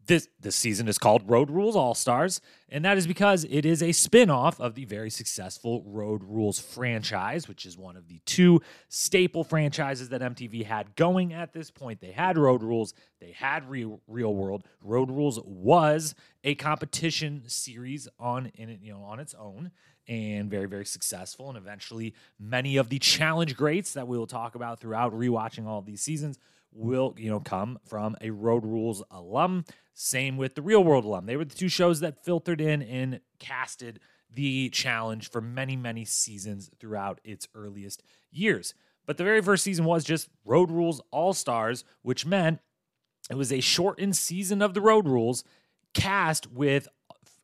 This 0.07 0.29
this 0.39 0.55
season 0.55 0.87
is 0.87 0.99
called 0.99 1.29
Road 1.29 1.51
Rules 1.51 1.75
All 1.75 1.93
Stars, 1.93 2.41
and 2.69 2.85
that 2.85 2.97
is 2.97 3.09
because 3.09 3.43
it 3.51 3.67
is 3.67 3.83
a 3.83 3.91
spin-off 3.91 4.61
of 4.61 4.77
the 4.77 4.85
very 4.85 5.11
successful 5.11 5.83
Road 5.85 6.23
Rules 6.23 6.61
franchise, 6.61 7.49
which 7.49 7.67
is 7.67 7.77
one 7.77 7.97
of 7.97 8.07
the 8.07 8.21
two 8.25 8.61
staple 8.89 9.43
franchises 9.43 10.11
that 10.11 10.21
MTV 10.21 10.65
had 10.65 10.95
going 10.95 11.33
at 11.33 11.53
this 11.53 11.73
point. 11.73 12.01
They 12.01 12.13
had 12.13 12.39
Road 12.39 12.63
Rules, 12.63 12.95
they 13.21 13.33
had 13.33 13.69
Real, 13.69 14.01
Real 14.07 14.33
World. 14.33 14.63
Road 14.81 15.11
Rules 15.11 15.41
was 15.45 16.15
a 16.45 16.55
competition 16.55 17.43
series 17.49 18.07
on 18.21 18.53
in 18.55 18.79
you 18.81 18.93
know, 18.93 19.03
on 19.03 19.19
its 19.19 19.35
own 19.35 19.73
and 20.09 20.49
very 20.49 20.67
very 20.67 20.87
successful 20.87 21.49
and 21.49 21.59
eventually 21.59 22.15
many 22.39 22.77
of 22.77 22.89
the 22.89 22.99
challenge 22.99 23.57
greats 23.57 23.93
that 23.93 24.07
we 24.07 24.17
will 24.17 24.27
talk 24.27 24.55
about 24.55 24.79
throughout 24.79 25.13
rewatching 25.13 25.67
all 25.67 25.81
of 25.81 25.87
these 25.87 26.01
seasons 26.01 26.39
will 26.77 27.15
you 27.17 27.31
know 27.31 27.41
come 27.41 27.79
from 27.87 28.17
a 28.21 28.31
Road 28.31 28.65
Rules 28.65 29.03
alum. 29.11 29.65
Same 29.95 30.37
with 30.37 30.55
the 30.55 30.63
Real 30.63 30.85
World 30.85 31.05
alum. 31.05 31.27
They 31.27 31.37
were 31.37 31.45
the 31.45 31.55
two 31.55 31.69
shows 31.69 32.01
that 32.01 32.25
filtered 32.25 32.61
in 32.61 32.83
and 32.83 33.21
casted 33.39 33.99
the 34.31 34.69
challenge 34.71 35.31
for 35.31 35.41
many 35.41 35.77
many 35.77 36.05
seasons 36.05 36.71
throughout 36.79 37.21
its 37.25 37.49
earliest 37.55 38.03
years. 38.31 38.75
But 39.07 39.17
the 39.17 39.25
very 39.25 39.41
first 39.41 39.65
season 39.65 39.85
was 39.85 40.05
just 40.05 40.29
Road 40.45 40.71
Rules 40.71 41.01
All 41.11 41.33
Stars, 41.33 41.85
which 42.03 42.27
meant 42.27 42.59
it 43.31 43.37
was 43.37 43.53
a 43.53 43.61
shortened 43.61 44.17
season 44.17 44.61
of 44.61 44.75
the 44.75 44.81
Road 44.81 45.07
Rules 45.07 45.45
cast 45.95 46.51
with 46.53 46.89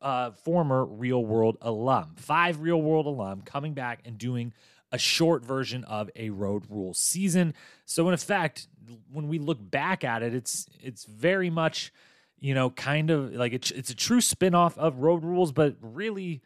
uh, 0.01 0.33
former 0.33 0.85
Real 0.85 1.25
World 1.25 1.57
alum, 1.63 2.15
five 2.17 2.61
Real 2.61 2.83
World 2.83 3.07
alum 3.07 3.43
coming 3.43 3.73
back 3.73 4.01
and 4.05 4.19
doing 4.19 4.53
a 4.91 4.99
short 4.99 5.45
version 5.45 5.85
of 5.85 6.11
a 6.15 6.31
Road 6.31 6.65
Rules 6.69 6.99
season. 6.99 7.55
So 7.87 8.07
in 8.09 8.15
effect, 8.15 8.69
when 9.11 9.29
we 9.29 9.39
look 9.39 9.59
back 9.61 10.05
at 10.05 10.23
it, 10.23 10.35
it's 10.35 10.67
it's 10.81 11.05
very 11.05 11.51
much, 11.51 11.93
you 12.39 12.55
know, 12.55 12.71
kind 12.71 13.11
of 13.11 13.33
like 13.35 13.53
it's 13.53 13.71
it's 13.71 13.91
a 13.91 13.95
true 13.97 14.21
spin-off 14.21 14.77
of 14.79 14.99
Road 14.99 15.25
Rules, 15.25 15.53
but 15.53 15.77
really 15.81 16.43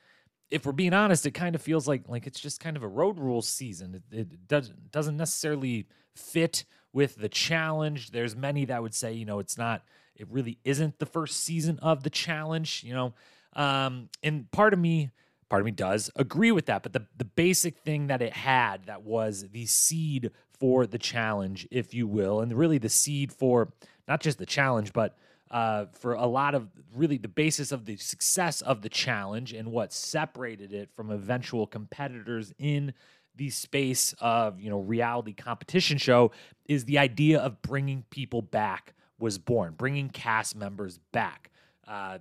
if 0.50 0.64
we're 0.64 0.72
being 0.72 0.94
honest, 0.94 1.26
it 1.26 1.32
kind 1.32 1.54
of 1.54 1.62
feels 1.62 1.88
like 1.88 2.08
like 2.08 2.26
it's 2.26 2.40
just 2.40 2.60
kind 2.60 2.76
of 2.76 2.82
a 2.82 2.88
road 2.88 3.18
rules 3.18 3.48
season. 3.48 4.02
It, 4.10 4.16
it 4.16 4.48
doesn't 4.48 4.90
doesn't 4.92 5.16
necessarily 5.16 5.86
fit 6.14 6.64
with 6.92 7.16
the 7.16 7.28
challenge. 7.28 8.10
There's 8.10 8.36
many 8.36 8.64
that 8.66 8.82
would 8.82 8.94
say, 8.94 9.12
you 9.12 9.24
know, 9.24 9.38
it's 9.38 9.58
not. 9.58 9.82
It 10.14 10.28
really 10.30 10.58
isn't 10.64 10.98
the 10.98 11.06
first 11.06 11.42
season 11.42 11.78
of 11.80 12.02
the 12.02 12.10
challenge. 12.10 12.82
You 12.84 12.94
know, 12.94 13.14
um, 13.54 14.08
and 14.22 14.50
part 14.50 14.72
of 14.72 14.78
me, 14.78 15.10
part 15.48 15.60
of 15.60 15.66
me 15.66 15.72
does 15.72 16.10
agree 16.16 16.52
with 16.52 16.66
that. 16.66 16.82
But 16.82 16.92
the 16.92 17.06
the 17.16 17.24
basic 17.24 17.78
thing 17.78 18.06
that 18.06 18.22
it 18.22 18.32
had 18.32 18.86
that 18.86 19.02
was 19.02 19.48
the 19.50 19.66
seed 19.66 20.30
for 20.58 20.86
the 20.86 20.98
challenge, 20.98 21.66
if 21.70 21.94
you 21.94 22.06
will, 22.06 22.40
and 22.40 22.52
really 22.52 22.78
the 22.78 22.88
seed 22.88 23.32
for 23.32 23.72
not 24.08 24.20
just 24.20 24.38
the 24.38 24.46
challenge, 24.46 24.92
but 24.92 25.16
uh, 25.50 25.86
for 25.92 26.14
a 26.14 26.26
lot 26.26 26.54
of 26.54 26.68
really 26.94 27.18
the 27.18 27.28
basis 27.28 27.70
of 27.72 27.84
the 27.84 27.96
success 27.96 28.60
of 28.60 28.82
the 28.82 28.88
challenge 28.88 29.52
and 29.52 29.70
what 29.70 29.92
separated 29.92 30.72
it 30.72 30.90
from 30.96 31.10
eventual 31.10 31.66
competitors 31.66 32.52
in 32.58 32.92
the 33.36 33.50
space 33.50 34.14
of 34.18 34.60
you 34.60 34.70
know 34.70 34.80
reality 34.80 35.32
competition 35.32 35.98
show 35.98 36.32
is 36.64 36.84
the 36.86 36.98
idea 36.98 37.38
of 37.38 37.60
bringing 37.62 38.02
people 38.10 38.42
back 38.42 38.94
was 39.18 39.38
born 39.38 39.75
bringing 39.76 40.08
cast 40.08 40.56
members 40.56 40.98
back. 41.12 41.50
Uh, 41.86 42.18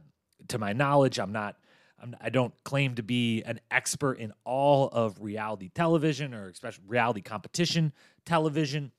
to 0.47 0.59
my 0.59 0.73
knowledge 0.73 1.17
i'm 1.17 1.31
not 1.31 1.55
I'm, 2.01 2.15
i 2.21 2.29
do 2.29 2.43
not 2.43 2.63
claim 2.63 2.95
to 2.95 3.03
be 3.03 3.43
an 3.43 3.59
expert 3.71 4.19
in 4.19 4.33
all 4.43 4.89
of 4.89 5.21
reality 5.21 5.69
television 5.73 6.33
or 6.33 6.49
especially 6.49 6.83
reality 6.87 7.21
competition 7.21 7.93
television 8.25 8.91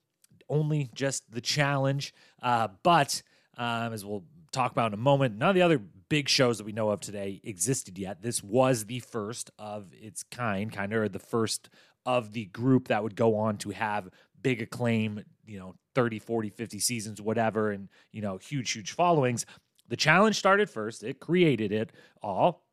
only 0.49 0.91
just 0.95 1.31
the 1.31 1.41
challenge 1.41 2.15
uh, 2.43 2.69
but 2.83 3.23
um, 3.59 3.93
as 3.93 4.05
we'll 4.05 4.25
talk 4.57 4.73
about 4.73 4.89
in 4.89 4.95
a 4.95 5.03
moment. 5.03 5.37
None 5.37 5.51
of 5.51 5.55
the 5.55 5.63
other 5.63 5.79
big 6.09 6.29
shows 6.29 6.59
that 6.59 6.65
we 6.65 6.73
know 6.73 6.91
of 6.91 7.01
today 7.01 7.41
existed 7.45 7.99
yet. 7.99 8.23
This 8.23 8.43
was 8.43 8.87
the 8.87 9.01
first 9.01 9.51
of 9.59 9.89
its 9.93 10.23
kind, 10.23 10.73
kind 10.73 10.93
of 10.93 11.13
the 11.13 11.19
first 11.19 11.69
of 12.05 12.33
the 12.33 12.47
group 12.47 12.89
that 12.89 13.03
would 13.03 13.17
go 13.17 13.37
on 13.37 13.59
to 13.59 13.71
have 13.71 14.09
big 14.41 14.63
acclaim, 14.63 15.25
you 15.47 15.59
know, 15.59 15.75
30, 15.95 16.19
40, 16.21 16.51
50 16.51 16.79
seasons, 16.79 17.21
whatever, 17.21 17.71
and, 17.71 17.89
you 18.13 18.23
know, 18.23 18.39
huge, 18.39 18.71
huge 18.73 18.93
followings. 18.93 19.45
The 19.89 19.97
challenge 19.97 20.37
started 20.37 20.71
first, 20.71 21.03
it 21.03 21.21
created 21.21 21.73
it 21.73 21.93
all. 22.23 22.66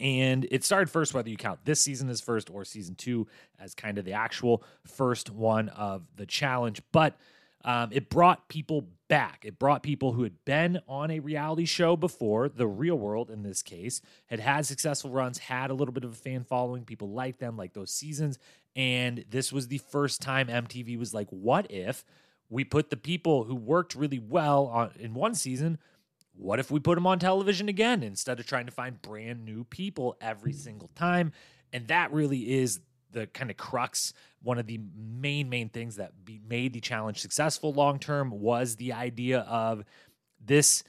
And 0.00 0.46
it 0.50 0.64
started 0.64 0.90
first, 0.90 1.12
whether 1.12 1.28
you 1.28 1.36
count 1.36 1.60
this 1.64 1.82
season 1.82 2.08
as 2.08 2.20
first 2.20 2.50
or 2.50 2.64
season 2.64 2.94
two 2.94 3.26
as 3.60 3.74
kind 3.74 3.98
of 3.98 4.04
the 4.04 4.12
actual 4.12 4.62
first 4.86 5.30
one 5.30 5.68
of 5.70 6.02
the 6.16 6.26
challenge. 6.26 6.80
But 6.92 7.16
um, 7.64 7.90
it 7.92 8.08
brought 8.08 8.48
people 8.48 8.88
back. 9.08 9.44
It 9.44 9.58
brought 9.58 9.82
people 9.82 10.12
who 10.12 10.22
had 10.22 10.44
been 10.44 10.80
on 10.88 11.10
a 11.10 11.20
reality 11.20 11.64
show 11.64 11.96
before, 11.96 12.48
the 12.48 12.66
real 12.66 12.96
world 12.96 13.30
in 13.30 13.42
this 13.42 13.62
case, 13.62 14.00
had 14.26 14.40
had 14.40 14.66
successful 14.66 15.10
runs, 15.10 15.38
had 15.38 15.70
a 15.70 15.74
little 15.74 15.92
bit 15.92 16.04
of 16.04 16.12
a 16.12 16.16
fan 16.16 16.44
following. 16.44 16.84
People 16.84 17.10
liked 17.10 17.38
them, 17.38 17.56
like 17.56 17.74
those 17.74 17.92
seasons. 17.92 18.38
And 18.74 19.24
this 19.30 19.52
was 19.52 19.68
the 19.68 19.78
first 19.78 20.22
time 20.22 20.48
MTV 20.48 20.98
was 20.98 21.14
like, 21.14 21.28
what 21.28 21.70
if 21.70 22.04
we 22.48 22.64
put 22.64 22.90
the 22.90 22.96
people 22.96 23.44
who 23.44 23.54
worked 23.54 23.94
really 23.94 24.18
well 24.18 24.66
on 24.66 24.92
in 24.98 25.14
one 25.14 25.34
season? 25.34 25.78
What 26.34 26.58
if 26.58 26.70
we 26.70 26.80
put 26.80 26.94
them 26.94 27.06
on 27.06 27.18
television 27.18 27.68
again 27.68 28.02
instead 28.02 28.40
of 28.40 28.46
trying 28.46 28.66
to 28.66 28.72
find 28.72 29.00
brand 29.00 29.44
new 29.44 29.64
people 29.64 30.16
every 30.20 30.52
mm. 30.52 30.56
single 30.56 30.90
time? 30.94 31.32
And 31.72 31.88
that 31.88 32.12
really 32.12 32.52
is 32.60 32.80
the 33.12 33.26
kind 33.28 33.50
of 33.50 33.56
crux. 33.56 34.12
One 34.42 34.58
of 34.58 34.66
the 34.66 34.80
main 34.96 35.48
main 35.48 35.68
things 35.68 35.96
that 35.96 36.24
be, 36.24 36.40
made 36.46 36.72
the 36.72 36.80
challenge 36.80 37.20
successful 37.20 37.72
long 37.72 37.98
term 37.98 38.30
was 38.30 38.76
the 38.76 38.94
idea 38.94 39.40
of 39.40 39.84
this 40.44 40.82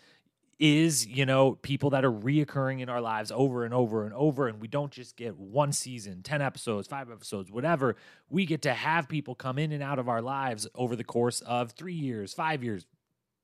is 0.59 1.05
you 1.07 1.25
know 1.25 1.53
people 1.61 1.89
that 1.89 2.05
are 2.05 2.11
reoccurring 2.11 2.79
in 2.79 2.87
our 2.87 3.01
lives 3.01 3.31
over 3.31 3.65
and 3.65 3.73
over 3.73 4.05
and 4.05 4.13
over 4.13 4.47
and 4.47 4.61
we 4.61 4.67
don't 4.67 4.91
just 4.91 5.17
get 5.17 5.37
one 5.37 5.71
season 5.71 6.21
10 6.21 6.41
episodes 6.41 6.87
5 6.87 7.11
episodes 7.11 7.51
whatever. 7.51 7.95
We 8.29 8.45
get 8.45 8.61
to 8.63 8.73
have 8.73 9.09
people 9.09 9.35
come 9.35 9.59
in 9.59 9.71
and 9.71 9.83
out 9.83 9.99
of 9.99 10.07
our 10.07 10.21
lives 10.21 10.67
over 10.75 10.95
the 10.95 11.03
course 11.03 11.41
of 11.41 11.71
3 11.71 11.93
years 11.93 12.33
5 12.33 12.63
years 12.63 12.85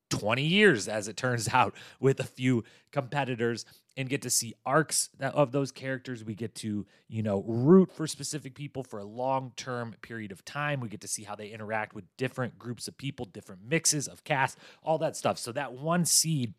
20 0.10 0.44
years, 0.44 0.88
as 0.88 1.08
it 1.08 1.18
turns 1.18 1.48
out, 1.54 1.76
with 2.00 2.20
a 2.20 2.26
few 2.26 2.64
competitors 2.92 3.66
and 3.98 4.08
get 4.08 4.22
to 4.22 4.30
see 4.30 4.54
arcs 4.66 5.10
of 5.20 5.52
those 5.52 5.72
characters. 5.72 6.24
We 6.24 6.34
get 6.34 6.56
to, 6.56 6.86
you 7.08 7.22
know, 7.22 7.44
root 7.46 7.92
for 7.92 8.08
specific 8.08 8.56
people 8.56 8.84
for 8.84 9.00
a 9.00 9.04
long 9.04 9.52
term 9.58 9.96
period 10.02 10.32
of 10.32 10.46
time. 10.46 10.80
We 10.80 10.90
get 10.90 11.02
to 11.02 11.08
see 11.08 11.24
how 11.24 11.36
they 11.36 11.50
interact 11.50 11.94
with 11.94 12.06
different 12.16 12.58
groups 12.58 12.88
of 12.88 12.98
people, 12.98 13.26
different 13.26 13.62
mixes 13.68 14.08
of 14.08 14.24
cast, 14.24 14.58
all 14.84 14.98
that 15.00 15.18
stuff. 15.18 15.38
So, 15.38 15.52
that 15.52 15.74
one 15.74 16.06
seed 16.06 16.54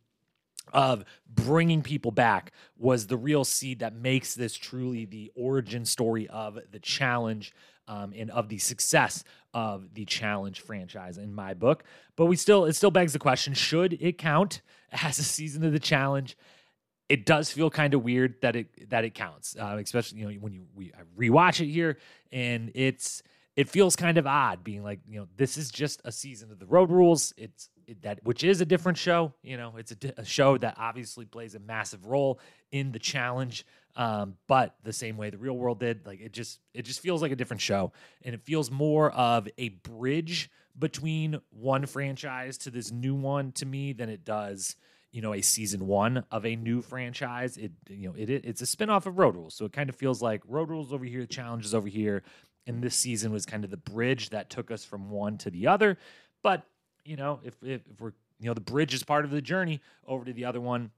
of 0.73 1.05
bringing 1.27 1.83
people 1.83 2.11
back 2.11 2.53
was 2.77 3.07
the 3.07 3.17
real 3.17 3.45
seed 3.45 3.79
that 3.81 3.95
makes 3.95 4.35
this 4.35 4.55
truly 4.55 5.05
the 5.05 5.33
origin 5.35 5.85
story 5.85 6.29
of 6.29 6.59
the 6.71 6.79
challenge 6.79 7.53
um, 7.89 8.13
and 8.17 8.31
of 8.31 8.49
the 8.49 8.59
success 8.59 9.25
of 9.55 9.95
the 9.95 10.05
challenge 10.05 10.61
franchise 10.61 11.19
in 11.19 11.35
my 11.35 11.55
book. 11.55 11.85
But 12.17 12.27
we 12.27 12.37
still, 12.37 12.65
it 12.65 12.75
still 12.75 12.91
begs 12.91 13.13
the 13.13 13.19
question: 13.19 13.55
Should 13.55 13.95
it 14.01 14.19
count 14.19 14.63
as 14.93 15.19
a 15.19 15.25
season 15.25 15.65
of 15.65 15.73
the 15.73 15.81
challenge? 15.81 16.37
It 17.09 17.27
does 17.27 17.51
feel 17.51 17.71
kind 17.71 17.95
of 17.95 18.05
weird 18.05 18.37
that 18.43 18.55
it 18.55 18.91
that 18.91 19.05
it 19.05 19.15
counts, 19.15 19.57
uh, 19.59 19.77
especially 19.81 20.21
you 20.21 20.29
know 20.29 20.35
when 20.41 20.53
you 20.53 20.67
we 20.75 20.93
I 20.93 21.03
rewatch 21.21 21.61
it 21.61 21.71
here, 21.71 21.99
and 22.31 22.71
it's 22.75 23.23
it 23.57 23.69
feels 23.69 23.97
kind 23.97 24.17
of 24.17 24.27
odd 24.27 24.63
being 24.63 24.85
like 24.85 25.01
you 25.09 25.19
know 25.19 25.27
this 25.37 25.57
is 25.57 25.71
just 25.71 26.01
a 26.05 26.13
season 26.13 26.53
of 26.53 26.61
the 26.61 26.67
road 26.67 26.91
rules. 26.91 27.35
It's 27.37 27.69
it, 27.89 28.03
that 28.03 28.21
which 28.23 28.45
is 28.45 28.61
a 28.61 28.65
different 28.65 28.97
show. 28.97 29.35
You 29.43 29.57
know, 29.57 29.75
it's 29.77 29.93
a, 29.93 29.97
a 30.19 30.25
show 30.25 30.57
that 30.59 30.77
obviously 30.79 31.25
plays 31.25 31.57
a 31.57 31.59
massive 31.59 32.07
role 32.07 32.39
in 32.71 32.93
the 32.93 33.01
challenge 33.01 33.67
um, 33.97 34.37
but 34.47 34.77
the 34.83 34.93
same 34.93 35.17
way 35.17 35.31
the 35.31 35.39
real 35.39 35.57
world 35.57 35.81
did 35.81 36.07
like 36.07 36.21
it 36.21 36.33
just 36.33 36.61
it 36.75 36.83
just 36.83 37.01
feels 37.01 37.23
like 37.23 37.33
a 37.33 37.37
different 37.37 37.61
show. 37.61 37.93
And 38.25 38.35
it 38.35 38.43
feels 38.43 38.71
more 38.71 39.11
of 39.11 39.49
a 39.59 39.71
bridge 39.71 40.51
between 40.79 41.41
one 41.51 41.87
franchise 41.87 42.57
to 42.59 42.71
this 42.71 42.91
new 42.91 43.15
one 43.15 43.53
to 43.53 43.67
me 43.67 43.93
than 43.93 44.09
it 44.09 44.25
does 44.25 44.77
you 45.13 45.21
know 45.21 45.35
a 45.35 45.43
season 45.43 45.87
one 45.87 46.25
of 46.31 46.47
a 46.47 46.57
new 46.57 46.83
franchise. 46.83 47.57
It 47.57 47.73
you 47.89 48.09
know 48.09 48.15
it, 48.17 48.31
it 48.31 48.45
it's 48.45 48.63
a 48.63 48.67
spin-off 48.67 49.07
of 49.07 49.19
road 49.19 49.37
rules. 49.37 49.55
So 49.55 49.65
it 49.65 49.73
kind 49.73 49.91
of 49.91 49.97
feels 49.97 50.23
like 50.23 50.43
road 50.47 50.71
rules 50.71 50.93
over 50.93 51.05
here 51.05 51.27
challenges 51.27 51.75
over 51.75 51.89
here. 51.89 52.23
And 52.67 52.83
this 52.83 52.95
season 52.95 53.33
was 53.33 53.47
kind 53.47 53.65
of 53.65 53.71
the 53.71 53.77
bridge 53.77 54.31
that 54.31 54.51
took 54.51 54.71
us 54.71 54.85
from 54.85 55.11
one 55.11 55.39
to 55.39 55.51
the 55.51 55.67
other. 55.67 55.99
But 56.43 56.65
you 57.05 57.17
know 57.17 57.41
if, 57.45 57.57
if, 57.63 57.83
if 57.91 58.01
we're 58.01 58.13
you 58.39 58.47
know 58.47 58.55
the 58.55 58.61
bridge 58.61 58.95
is 58.95 59.03
part 59.03 59.25
of 59.25 59.31
the 59.31 59.43
journey 59.43 59.81
over 60.07 60.25
to 60.25 60.33
the 60.33 60.45
other 60.45 60.61
one. 60.61 60.91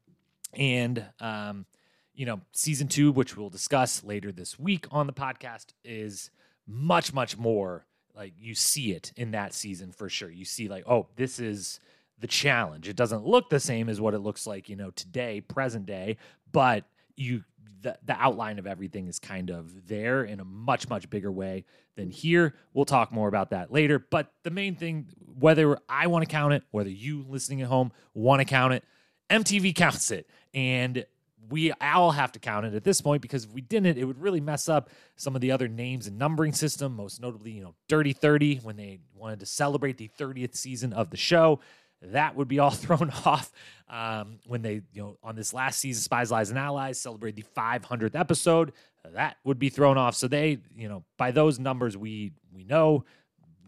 And 0.53 1.05
um 1.21 1.67
you 2.15 2.27
know, 2.27 2.41
season 2.53 2.89
two, 2.89 3.13
which 3.13 3.37
we'll 3.37 3.51
discuss 3.51 4.05
later 4.05 4.33
this 4.33 4.59
week 4.59 4.87
on 4.91 5.07
the 5.07 5.13
podcast, 5.13 5.67
is 5.85 6.31
much, 6.67 7.13
much 7.13 7.37
more 7.37 7.87
like 8.15 8.35
you 8.39 8.55
see 8.55 8.93
it 8.93 9.13
in 9.17 9.31
that 9.31 9.55
season 9.55 9.93
for 9.93 10.09
sure. 10.09 10.31
You 10.31 10.45
see, 10.45 10.69
like, 10.69 10.85
oh, 10.87 11.09
this 11.17 11.39
is 11.39 11.81
the 12.19 12.27
challenge. 12.27 12.89
It 12.89 12.97
doesn't 12.97 13.27
look 13.27 13.51
the 13.51 13.61
same 13.61 13.89
as 13.89 14.01
what 14.01 14.15
it 14.15 14.21
looks 14.21 14.47
like, 14.47 14.69
you 14.69 14.77
know, 14.77 14.91
today, 14.91 15.41
present 15.41 15.87
day, 15.87 16.19
but 16.51 16.85
you 17.17 17.45
the, 17.83 17.99
the 18.05 18.15
outline 18.15 18.59
of 18.59 18.67
everything 18.67 19.09
is 19.09 19.19
kind 19.19 19.51
of 19.51 19.89
there 19.89 20.25
in 20.25 20.41
a 20.41 20.45
much 20.45 20.89
much 20.89 21.11
bigger 21.11 21.31
way 21.31 21.65
than 21.97 22.11
here 22.11 22.55
we'll 22.73 22.85
talk 22.85 23.13
more 23.13 23.29
about 23.29 23.51
that 23.51 23.73
later 23.73 23.99
but 23.99 24.33
the 24.45 24.51
main 24.51 24.77
thing 24.77 25.07
whether 25.39 25.77
i 25.89 26.07
want 26.07 26.23
to 26.23 26.31
count 26.31 26.53
it 26.53 26.63
whether 26.71 26.89
you 26.89 27.25
listening 27.29 27.61
at 27.61 27.69
home 27.69 27.93
want 28.15 28.41
to 28.41 28.45
count 28.45 28.73
it 28.73 28.85
mtv 29.29 29.75
counts 29.75 30.11
it 30.11 30.29
and 30.55 31.05
we 31.53 31.71
all 31.73 32.11
have 32.13 32.33
to 32.33 32.39
count 32.39 32.65
it 32.65 32.75
at 32.75 32.83
this 32.83 33.03
point 33.03 33.21
because 33.21 33.45
if 33.45 33.53
we 33.53 33.61
didn't, 33.61 33.99
it 33.99 34.05
would 34.05 34.19
really 34.19 34.41
mess 34.41 34.71
up 34.71 34.89
some 35.17 35.35
of 35.35 35.43
the 35.43 35.53
other 35.53 35.69
names 35.69 36.07
and 36.07 36.19
numbering 36.19 36.55
system, 36.55 36.97
most 36.97 37.21
notably, 37.21 37.51
you 37.51 37.63
know, 37.63 37.75
Dirty 37.89 38.15
30 38.15 38.61
when 38.63 38.77
they 38.77 39.01
wanted 39.15 39.41
to 39.41 39.47
celebrate 39.47 39.99
the 39.99 40.11
30th 40.19 40.57
season 40.57 40.95
of 40.95 41.11
the 41.11 41.19
show. 41.19 41.61
That 42.01 42.37
would 42.37 42.49
be 42.49 42.59
all 42.59 42.71
thrown 42.71 43.11
off 43.27 43.53
um, 43.91 44.39
when 44.47 44.63
they, 44.63 44.81
you 44.93 45.03
know, 45.03 45.19
on 45.23 45.37
this 45.37 45.53
last 45.53 45.79
season, 45.79 46.03
Spies, 46.03 46.31
Lies, 46.31 46.49
and 46.49 46.59
Allies 46.59 46.99
celebrate 46.99 47.37
the 47.37 47.45
500th 47.55 48.19
episode. 48.19 48.73
That 49.13 49.37
would 49.45 49.59
be 49.59 49.69
thrown 49.69 49.99
off. 49.99 50.15
So 50.15 50.29
they, 50.29 50.59
you 50.75 50.89
know, 50.89 51.05
by 51.19 51.33
those 51.33 51.59
numbers, 51.59 51.99
we 51.99 52.33
we 52.51 52.65
know 52.65 53.05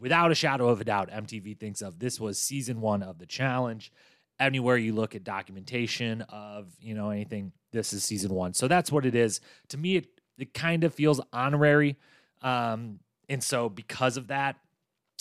without 0.00 0.32
a 0.32 0.34
shadow 0.34 0.68
of 0.68 0.80
a 0.80 0.84
doubt, 0.84 1.10
MTV 1.10 1.58
thinks 1.58 1.82
of 1.82 1.98
this 1.98 2.18
was 2.18 2.40
season 2.40 2.80
one 2.80 3.02
of 3.02 3.18
the 3.18 3.26
challenge 3.26 3.92
anywhere 4.40 4.76
you 4.76 4.92
look 4.92 5.14
at 5.14 5.24
documentation 5.24 6.22
of 6.22 6.72
you 6.80 6.94
know 6.94 7.10
anything 7.10 7.52
this 7.75 7.93
is 7.93 8.04
season 8.04 8.33
one. 8.33 8.54
So 8.54 8.69
that's 8.69 8.90
what 8.90 9.04
it 9.04 9.14
is. 9.14 9.40
To 9.69 9.76
me 9.76 9.97
it, 9.97 10.07
it 10.38 10.54
kind 10.54 10.85
of 10.85 10.95
feels 10.95 11.21
honorary. 11.33 11.97
Um, 12.43 13.00
and 13.28 13.43
so 13.43 13.69
because 13.69 14.16
of 14.16 14.28
that 14.28 14.57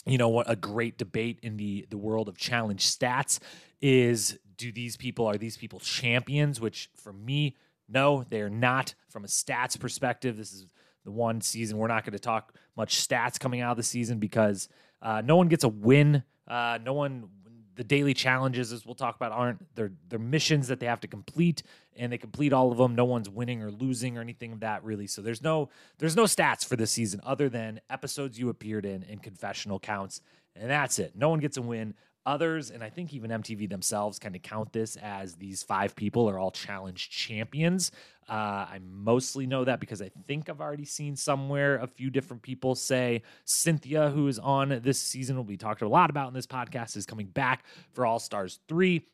you 0.05 0.17
know 0.17 0.29
what 0.29 0.49
a 0.49 0.55
great 0.55 0.97
debate 0.97 1.39
in 1.43 1.57
the 1.57 1.85
the 1.89 1.97
world 1.97 2.27
of 2.27 2.37
challenge 2.37 2.85
stats 2.85 3.39
is 3.81 4.37
do 4.57 4.71
these 4.71 4.97
people 4.97 5.25
are 5.25 5.37
these 5.37 5.57
people 5.57 5.79
champions? 5.79 6.59
Which 6.59 6.89
for 6.95 7.13
me 7.13 7.55
no 7.87 8.25
they're 8.29 8.49
not. 8.49 8.95
From 9.09 9.23
a 9.23 9.27
stats 9.27 9.79
perspective 9.79 10.37
this 10.37 10.51
is 10.51 10.65
the 11.05 11.11
one 11.11 11.41
season 11.41 11.77
we're 11.77 11.87
not 11.87 12.03
going 12.03 12.13
to 12.13 12.19
talk 12.19 12.53
much 12.75 13.07
stats 13.07 13.39
coming 13.39 13.61
out 13.61 13.71
of 13.71 13.77
the 13.77 13.83
season 13.83 14.19
because 14.19 14.67
uh, 15.01 15.21
no 15.23 15.35
one 15.35 15.47
gets 15.47 15.63
a 15.63 15.69
win. 15.69 16.23
Uh, 16.47 16.79
no 16.83 16.93
one 16.93 17.29
the 17.75 17.83
daily 17.83 18.13
challenges 18.13 18.71
as 18.71 18.85
we'll 18.85 18.95
talk 18.95 19.15
about 19.15 19.31
aren't 19.31 19.75
they're 19.75 19.91
they're 20.09 20.19
missions 20.19 20.67
that 20.67 20.79
they 20.79 20.85
have 20.85 20.99
to 21.01 21.07
complete 21.07 21.63
and 21.95 22.11
they 22.11 22.17
complete 22.17 22.53
all 22.53 22.71
of 22.71 22.77
them. 22.77 22.95
No 22.95 23.05
one's 23.05 23.29
winning 23.29 23.61
or 23.61 23.71
losing 23.71 24.17
or 24.17 24.21
anything 24.21 24.51
of 24.51 24.59
that 24.61 24.83
really. 24.83 25.07
So 25.07 25.21
there's 25.21 25.41
no 25.41 25.69
there's 25.99 26.15
no 26.15 26.23
stats 26.23 26.65
for 26.65 26.75
this 26.75 26.91
season 26.91 27.19
other 27.23 27.49
than 27.49 27.81
episodes 27.89 28.39
you 28.39 28.49
appeared 28.49 28.85
in 28.85 29.03
and 29.03 29.21
confessional 29.21 29.79
counts 29.79 30.21
and 30.55 30.69
that's 30.69 30.99
it. 30.99 31.13
No 31.15 31.29
one 31.29 31.39
gets 31.39 31.57
a 31.57 31.61
win 31.61 31.95
others 32.25 32.71
and 32.71 32.83
i 32.83 32.89
think 32.89 33.13
even 33.13 33.29
mtv 33.31 33.69
themselves 33.69 34.19
kind 34.19 34.35
of 34.35 34.41
count 34.41 34.71
this 34.73 34.95
as 34.97 35.35
these 35.35 35.61
five 35.63 35.95
people 35.95 36.29
are 36.29 36.39
all 36.39 36.51
challenge 36.51 37.09
champions 37.09 37.91
uh, 38.29 38.65
I 38.71 38.79
mostly 38.89 39.47
know 39.47 39.65
that 39.65 39.79
because 39.79 40.01
I 40.01 40.09
think 40.27 40.49
I've 40.49 40.61
already 40.61 40.85
seen 40.85 41.15
somewhere 41.15 41.77
a 41.77 41.87
few 41.87 42.09
different 42.09 42.41
people 42.41 42.75
say 42.75 43.21
Cynthia, 43.45 44.09
who 44.09 44.27
is 44.27 44.39
on 44.39 44.79
this 44.83 44.99
season, 44.99 45.35
will 45.35 45.43
be 45.43 45.57
talked 45.57 45.81
a 45.81 45.87
lot 45.87 46.09
about 46.09 46.29
in 46.29 46.33
this 46.33 46.47
podcast, 46.47 46.95
is 46.95 47.05
coming 47.05 47.27
back 47.27 47.65
for 47.91 48.05
All 48.05 48.19
Stars 48.19 48.59
3. 48.67 49.05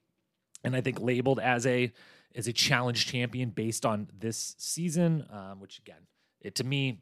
And 0.64 0.76
I 0.76 0.82
think 0.82 1.00
labeled 1.00 1.40
as 1.40 1.66
a 1.66 1.92
as 2.36 2.48
a 2.48 2.54
challenge 2.54 3.08
champion 3.08 3.50
based 3.50 3.86
on 3.86 4.08
this 4.18 4.56
season, 4.60 5.26
um, 5.32 5.60
which 5.60 5.80
again, 5.80 6.06
it 6.42 6.56
to 6.56 6.64
me, 6.64 7.02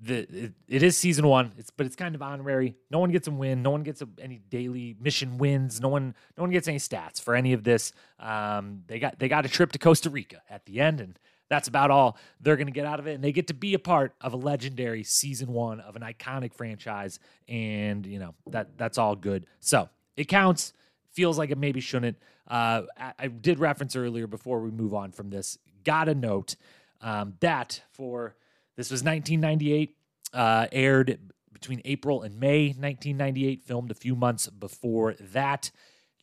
the 0.00 0.44
it, 0.44 0.52
it 0.68 0.82
is 0.82 0.96
season 0.96 1.26
one. 1.26 1.52
It's 1.56 1.70
but 1.70 1.86
it's 1.86 1.96
kind 1.96 2.14
of 2.14 2.22
honorary. 2.22 2.76
No 2.90 2.98
one 2.98 3.10
gets 3.10 3.28
a 3.28 3.30
win. 3.30 3.62
No 3.62 3.70
one 3.70 3.82
gets 3.82 4.02
a, 4.02 4.08
any 4.20 4.38
daily 4.50 4.96
mission 5.00 5.38
wins. 5.38 5.80
No 5.80 5.88
one 5.88 6.14
no 6.36 6.42
one 6.42 6.50
gets 6.50 6.68
any 6.68 6.78
stats 6.78 7.20
for 7.20 7.34
any 7.34 7.52
of 7.52 7.64
this. 7.64 7.92
Um, 8.18 8.82
they 8.86 8.98
got 8.98 9.18
they 9.18 9.28
got 9.28 9.46
a 9.46 9.48
trip 9.48 9.72
to 9.72 9.78
Costa 9.78 10.10
Rica 10.10 10.42
at 10.50 10.66
the 10.66 10.80
end, 10.80 11.00
and 11.00 11.18
that's 11.48 11.68
about 11.68 11.90
all 11.90 12.16
they're 12.40 12.56
going 12.56 12.66
to 12.66 12.72
get 12.72 12.86
out 12.86 12.98
of 12.98 13.06
it. 13.06 13.14
And 13.14 13.22
they 13.22 13.32
get 13.32 13.48
to 13.48 13.54
be 13.54 13.74
a 13.74 13.78
part 13.78 14.14
of 14.20 14.32
a 14.32 14.36
legendary 14.36 15.04
season 15.04 15.52
one 15.52 15.80
of 15.80 15.96
an 15.96 16.02
iconic 16.02 16.54
franchise. 16.54 17.18
And, 17.48 18.06
you 18.06 18.18
know, 18.18 18.34
that 18.48 18.76
that's 18.78 18.98
all 18.98 19.14
good. 19.14 19.46
So 19.60 19.88
it 20.16 20.24
counts. 20.24 20.72
Feels 21.12 21.38
like 21.38 21.50
it 21.50 21.58
maybe 21.58 21.80
shouldn't. 21.80 22.16
Uh, 22.48 22.82
I, 22.98 23.12
I, 23.20 23.26
did 23.28 23.60
reference 23.60 23.94
earlier 23.94 24.26
before 24.26 24.58
we 24.58 24.72
move 24.72 24.92
on 24.92 25.12
from 25.12 25.30
this. 25.30 25.58
Gotta 25.84 26.12
note 26.12 26.56
um, 27.00 27.34
that 27.38 27.82
for 27.92 28.34
this 28.76 28.90
was 28.90 29.02
1998, 29.02 29.96
uh, 30.32 30.66
aired 30.72 31.18
between 31.52 31.80
April 31.84 32.22
and 32.22 32.38
May 32.38 32.66
1998, 32.68 33.62
filmed 33.62 33.90
a 33.90 33.94
few 33.94 34.16
months 34.16 34.48
before 34.48 35.14
that. 35.32 35.70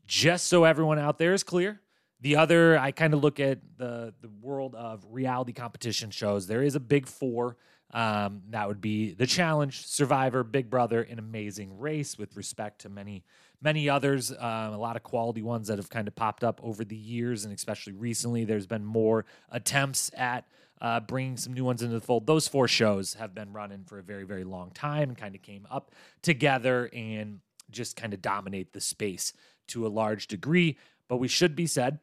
Just 0.05 0.47
so 0.47 0.65
everyone 0.65 0.99
out 0.99 1.17
there 1.17 1.33
is 1.33 1.43
clear, 1.43 1.79
the 2.19 2.35
other, 2.35 2.77
I 2.77 2.91
kind 2.91 3.13
of 3.13 3.23
look 3.23 3.39
at 3.39 3.59
the 3.77 4.13
the 4.21 4.29
world 4.41 4.75
of 4.75 5.03
reality 5.09 5.53
competition 5.53 6.11
shows. 6.11 6.47
There 6.47 6.61
is 6.61 6.75
a 6.75 6.79
big 6.79 7.07
four. 7.07 7.57
Um, 7.93 8.43
that 8.51 8.67
would 8.69 8.79
be 8.79 9.13
The 9.13 9.27
Challenge, 9.27 9.85
Survivor, 9.85 10.43
Big 10.45 10.69
Brother, 10.69 11.01
an 11.01 11.19
amazing 11.19 11.77
race 11.77 12.17
with 12.17 12.37
respect 12.37 12.81
to 12.81 12.89
many, 12.89 13.25
many 13.61 13.89
others. 13.89 14.31
Um, 14.31 14.73
a 14.73 14.77
lot 14.77 14.95
of 14.95 15.03
quality 15.03 15.41
ones 15.41 15.67
that 15.67 15.77
have 15.77 15.89
kind 15.89 16.07
of 16.07 16.15
popped 16.15 16.43
up 16.43 16.61
over 16.63 16.85
the 16.85 16.95
years, 16.95 17.43
and 17.43 17.53
especially 17.53 17.93
recently, 17.93 18.45
there's 18.45 18.67
been 18.67 18.85
more 18.85 19.25
attempts 19.49 20.09
at 20.15 20.45
uh, 20.81 20.99
bringing 20.99 21.37
some 21.37 21.53
new 21.53 21.63
ones 21.63 21.81
into 21.81 21.93
the 21.93 22.05
fold. 22.05 22.25
Those 22.25 22.47
four 22.47 22.67
shows 22.67 23.13
have 23.13 23.35
been 23.35 23.53
running 23.53 23.83
for 23.85 23.99
a 23.99 24.03
very, 24.03 24.23
very 24.23 24.43
long 24.43 24.71
time 24.71 25.09
and 25.09 25.17
kind 25.17 25.35
of 25.35 25.41
came 25.41 25.67
up 25.69 25.91
together 26.21 26.89
and 26.91 27.39
just 27.69 27.95
kind 27.95 28.13
of 28.13 28.21
dominate 28.21 28.73
the 28.73 28.81
space 28.81 29.33
to 29.67 29.85
a 29.85 29.89
large 29.89 30.27
degree. 30.27 30.77
But 31.07 31.17
we 31.17 31.27
should 31.27 31.55
be 31.55 31.67
said 31.67 31.99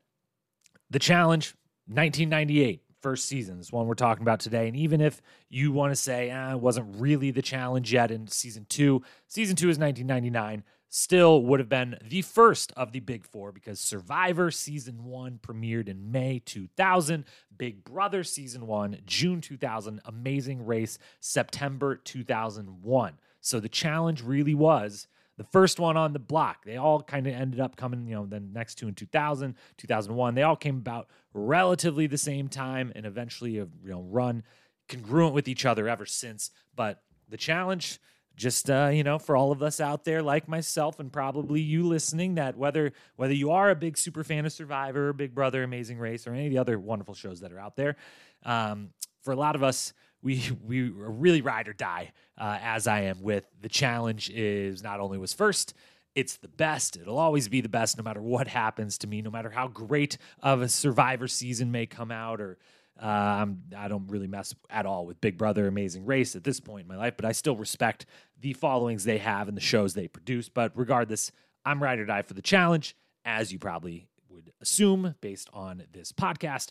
the 0.90 0.98
challenge, 0.98 1.54
1998, 1.86 2.82
first 3.00 3.26
season 3.26 3.58
is 3.58 3.72
one 3.72 3.86
we're 3.86 3.94
talking 3.94 4.22
about 4.22 4.40
today. 4.40 4.68
And 4.68 4.76
even 4.76 5.00
if 5.00 5.20
you 5.48 5.72
want 5.72 5.92
to 5.92 5.96
say 5.96 6.30
eh, 6.30 6.52
it 6.52 6.60
wasn't 6.60 7.00
really 7.00 7.30
the 7.30 7.42
challenge 7.42 7.92
yet 7.92 8.10
in 8.10 8.26
season 8.28 8.66
two, 8.68 9.02
season 9.26 9.56
two 9.56 9.68
is 9.68 9.78
1999, 9.78 10.64
still 10.88 11.42
would 11.42 11.60
have 11.60 11.68
been 11.68 11.96
the 12.02 12.22
first 12.22 12.72
of 12.76 12.92
the 12.92 13.00
big 13.00 13.24
four 13.24 13.52
because 13.52 13.80
Survivor 13.80 14.50
season 14.50 15.04
one 15.04 15.38
premiered 15.42 15.88
in 15.88 16.10
May 16.10 16.40
2000, 16.44 17.24
Big 17.56 17.84
Brother 17.84 18.24
season 18.24 18.66
one, 18.66 18.98
June 19.04 19.40
2000, 19.40 20.00
Amazing 20.04 20.64
Race, 20.64 20.98
September 21.20 21.96
2001. 21.96 23.18
So 23.40 23.60
the 23.60 23.68
challenge 23.68 24.22
really 24.22 24.54
was 24.54 25.06
the 25.38 25.44
first 25.44 25.78
one 25.78 25.96
on 25.96 26.12
the 26.12 26.18
block. 26.18 26.64
They 26.64 26.76
all 26.76 27.00
kind 27.00 27.26
of 27.26 27.32
ended 27.32 27.60
up 27.60 27.76
coming, 27.76 28.06
you 28.06 28.14
know, 28.16 28.26
the 28.26 28.40
next 28.40 28.74
two 28.74 28.88
in 28.88 28.94
2000, 28.94 29.54
2001. 29.76 30.34
They 30.34 30.42
all 30.42 30.56
came 30.56 30.78
about 30.78 31.08
relatively 31.32 32.06
the 32.06 32.18
same 32.18 32.48
time 32.48 32.92
and 32.96 33.06
eventually 33.06 33.56
have, 33.56 33.70
you 33.84 33.90
know, 33.90 34.02
run 34.02 34.42
congruent 34.88 35.34
with 35.34 35.46
each 35.46 35.64
other 35.64 35.88
ever 35.88 36.06
since. 36.06 36.50
But 36.74 37.02
the 37.28 37.36
challenge, 37.36 38.00
just 38.38 38.70
uh, 38.70 38.90
you 38.92 39.02
know, 39.02 39.18
for 39.18 39.36
all 39.36 39.52
of 39.52 39.62
us 39.62 39.80
out 39.80 40.04
there 40.04 40.22
like 40.22 40.48
myself 40.48 41.00
and 41.00 41.12
probably 41.12 41.60
you 41.60 41.86
listening, 41.86 42.36
that 42.36 42.56
whether 42.56 42.92
whether 43.16 43.34
you 43.34 43.50
are 43.50 43.68
a 43.68 43.74
big 43.74 43.98
super 43.98 44.24
fan 44.24 44.46
of 44.46 44.52
Survivor, 44.52 45.12
Big 45.12 45.34
Brother, 45.34 45.62
Amazing 45.64 45.98
Race, 45.98 46.26
or 46.26 46.32
any 46.32 46.46
of 46.46 46.52
the 46.52 46.58
other 46.58 46.78
wonderful 46.78 47.14
shows 47.14 47.40
that 47.40 47.52
are 47.52 47.58
out 47.58 47.76
there, 47.76 47.96
um, 48.44 48.90
for 49.22 49.32
a 49.32 49.36
lot 49.36 49.56
of 49.56 49.62
us, 49.62 49.92
we 50.22 50.42
we 50.64 50.88
really 50.88 51.42
ride 51.42 51.68
or 51.68 51.72
die 51.72 52.12
uh, 52.38 52.58
as 52.62 52.86
I 52.86 53.02
am 53.02 53.20
with 53.20 53.44
the 53.60 53.68
challenge 53.68 54.30
is 54.30 54.82
not 54.82 55.00
only 55.00 55.18
was 55.18 55.32
first 55.32 55.74
it's 56.14 56.38
the 56.38 56.48
best. 56.48 56.96
It'll 56.96 57.18
always 57.18 57.48
be 57.48 57.60
the 57.60 57.68
best 57.68 57.96
no 57.96 58.02
matter 58.02 58.20
what 58.20 58.48
happens 58.48 58.98
to 58.98 59.06
me 59.06 59.22
no 59.22 59.30
matter 59.30 59.50
how 59.50 59.68
great 59.68 60.18
of 60.42 60.62
a 60.62 60.68
survivor 60.68 61.28
season 61.28 61.70
may 61.70 61.86
come 61.86 62.10
out 62.10 62.40
or 62.40 62.58
uh, 63.00 63.46
I 63.76 63.88
don't 63.88 64.08
really 64.08 64.26
mess 64.26 64.54
at 64.70 64.86
all 64.86 65.06
with 65.06 65.20
Big 65.20 65.38
Brother 65.38 65.66
Amazing 65.66 66.04
Race 66.06 66.34
at 66.34 66.44
this 66.44 66.60
point 66.60 66.82
in 66.82 66.88
my 66.88 66.96
life, 66.96 67.14
but 67.16 67.24
I 67.24 67.32
still 67.32 67.56
respect 67.56 68.06
the 68.40 68.52
followings 68.52 69.04
they 69.04 69.18
have 69.18 69.48
and 69.48 69.56
the 69.56 69.62
shows 69.62 69.94
they 69.94 70.08
produce. 70.08 70.48
But 70.48 70.72
regardless, 70.74 71.32
I'm 71.64 71.82
ride 71.82 71.98
or 71.98 72.06
die 72.06 72.22
for 72.22 72.34
the 72.34 72.42
challenge, 72.42 72.96
as 73.24 73.52
you 73.52 73.58
probably 73.58 74.08
would 74.28 74.52
assume 74.60 75.14
based 75.20 75.48
on 75.52 75.84
this 75.92 76.12
podcast. 76.12 76.70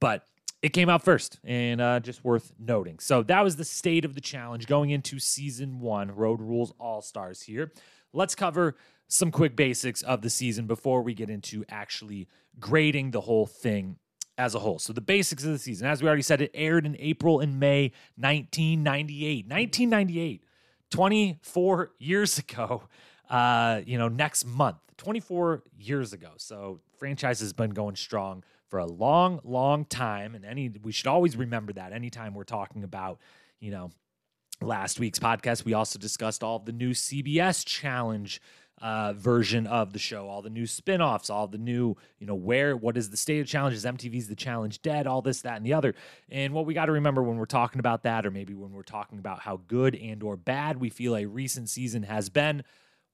But 0.00 0.24
it 0.62 0.70
came 0.70 0.88
out 0.88 1.04
first 1.04 1.38
and 1.44 1.80
uh, 1.80 2.00
just 2.00 2.24
worth 2.24 2.52
noting. 2.58 2.98
So 2.98 3.22
that 3.24 3.44
was 3.44 3.56
the 3.56 3.64
state 3.64 4.04
of 4.04 4.14
the 4.14 4.20
challenge 4.20 4.66
going 4.66 4.90
into 4.90 5.18
season 5.18 5.80
one, 5.80 6.10
Road 6.10 6.40
Rules 6.40 6.72
All 6.80 7.00
Stars 7.02 7.42
here. 7.42 7.72
Let's 8.12 8.34
cover 8.34 8.76
some 9.06 9.30
quick 9.30 9.54
basics 9.54 10.02
of 10.02 10.22
the 10.22 10.30
season 10.30 10.66
before 10.66 11.02
we 11.02 11.14
get 11.14 11.30
into 11.30 11.64
actually 11.68 12.28
grading 12.58 13.12
the 13.12 13.20
whole 13.20 13.46
thing 13.46 13.96
as 14.38 14.54
a 14.54 14.60
whole. 14.60 14.78
So 14.78 14.92
the 14.92 15.00
basics 15.00 15.44
of 15.44 15.50
the 15.50 15.58
season, 15.58 15.88
as 15.88 16.00
we 16.00 16.08
already 16.08 16.22
said, 16.22 16.40
it 16.40 16.52
aired 16.54 16.86
in 16.86 16.96
April 16.98 17.40
and 17.40 17.58
May 17.58 17.92
1998. 18.16 19.46
1998, 19.46 20.44
24 20.90 21.90
years 21.98 22.38
ago. 22.38 22.84
Uh, 23.28 23.82
you 23.84 23.98
know, 23.98 24.08
next 24.08 24.46
month, 24.46 24.78
24 24.96 25.62
years 25.78 26.14
ago. 26.14 26.30
So 26.38 26.80
franchise 26.96 27.40
has 27.40 27.52
been 27.52 27.72
going 27.72 27.94
strong 27.94 28.42
for 28.68 28.78
a 28.78 28.86
long, 28.86 29.40
long 29.44 29.84
time. 29.84 30.34
And 30.34 30.46
any 30.46 30.70
we 30.82 30.92
should 30.92 31.08
always 31.08 31.36
remember 31.36 31.74
that 31.74 31.92
anytime 31.92 32.32
we're 32.32 32.44
talking 32.44 32.84
about, 32.84 33.18
you 33.60 33.70
know, 33.70 33.90
last 34.62 34.98
week's 34.98 35.18
podcast, 35.18 35.66
we 35.66 35.74
also 35.74 35.98
discussed 35.98 36.42
all 36.42 36.56
of 36.56 36.64
the 36.64 36.72
new 36.72 36.92
CBS 36.92 37.66
challenge 37.66 38.40
uh, 38.80 39.12
version 39.14 39.66
of 39.66 39.92
the 39.92 39.98
show, 39.98 40.28
all 40.28 40.42
the 40.42 40.50
new 40.50 40.66
spin-offs, 40.66 41.30
all 41.30 41.46
the 41.46 41.58
new, 41.58 41.96
you 42.18 42.26
know, 42.26 42.34
where 42.34 42.76
what 42.76 42.96
is 42.96 43.10
the 43.10 43.16
state 43.16 43.40
of 43.40 43.46
challenges, 43.46 43.84
MTV's 43.84 44.28
the 44.28 44.36
challenge 44.36 44.82
dead, 44.82 45.06
all 45.06 45.22
this, 45.22 45.42
that, 45.42 45.56
and 45.56 45.66
the 45.66 45.74
other. 45.74 45.94
And 46.30 46.52
what 46.52 46.66
we 46.66 46.74
got 46.74 46.86
to 46.86 46.92
remember 46.92 47.22
when 47.22 47.36
we're 47.36 47.46
talking 47.46 47.80
about 47.80 48.04
that, 48.04 48.24
or 48.24 48.30
maybe 48.30 48.54
when 48.54 48.72
we're 48.72 48.82
talking 48.82 49.18
about 49.18 49.40
how 49.40 49.60
good 49.66 49.94
and 49.96 50.22
or 50.22 50.36
bad 50.36 50.80
we 50.80 50.90
feel 50.90 51.16
a 51.16 51.26
recent 51.26 51.68
season 51.68 52.04
has 52.04 52.28
been, 52.28 52.62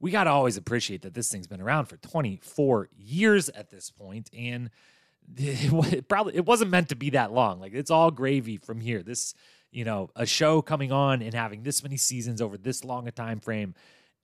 we 0.00 0.10
got 0.10 0.24
to 0.24 0.30
always 0.30 0.56
appreciate 0.56 1.02
that 1.02 1.14
this 1.14 1.30
thing's 1.30 1.46
been 1.46 1.62
around 1.62 1.86
for 1.86 1.96
24 1.96 2.90
years 2.96 3.48
at 3.48 3.70
this 3.70 3.90
point, 3.90 4.28
and 4.36 4.70
it 5.36 6.08
probably 6.08 6.36
it 6.36 6.44
wasn't 6.44 6.70
meant 6.70 6.90
to 6.90 6.96
be 6.96 7.10
that 7.10 7.32
long. 7.32 7.60
Like 7.60 7.72
it's 7.72 7.90
all 7.90 8.10
gravy 8.10 8.58
from 8.58 8.80
here. 8.80 9.02
This, 9.02 9.34
you 9.72 9.84
know, 9.84 10.10
a 10.14 10.26
show 10.26 10.60
coming 10.60 10.92
on 10.92 11.22
and 11.22 11.32
having 11.32 11.62
this 11.62 11.82
many 11.82 11.96
seasons 11.96 12.42
over 12.42 12.58
this 12.58 12.84
long 12.84 13.08
a 13.08 13.12
time 13.12 13.40
frame 13.40 13.74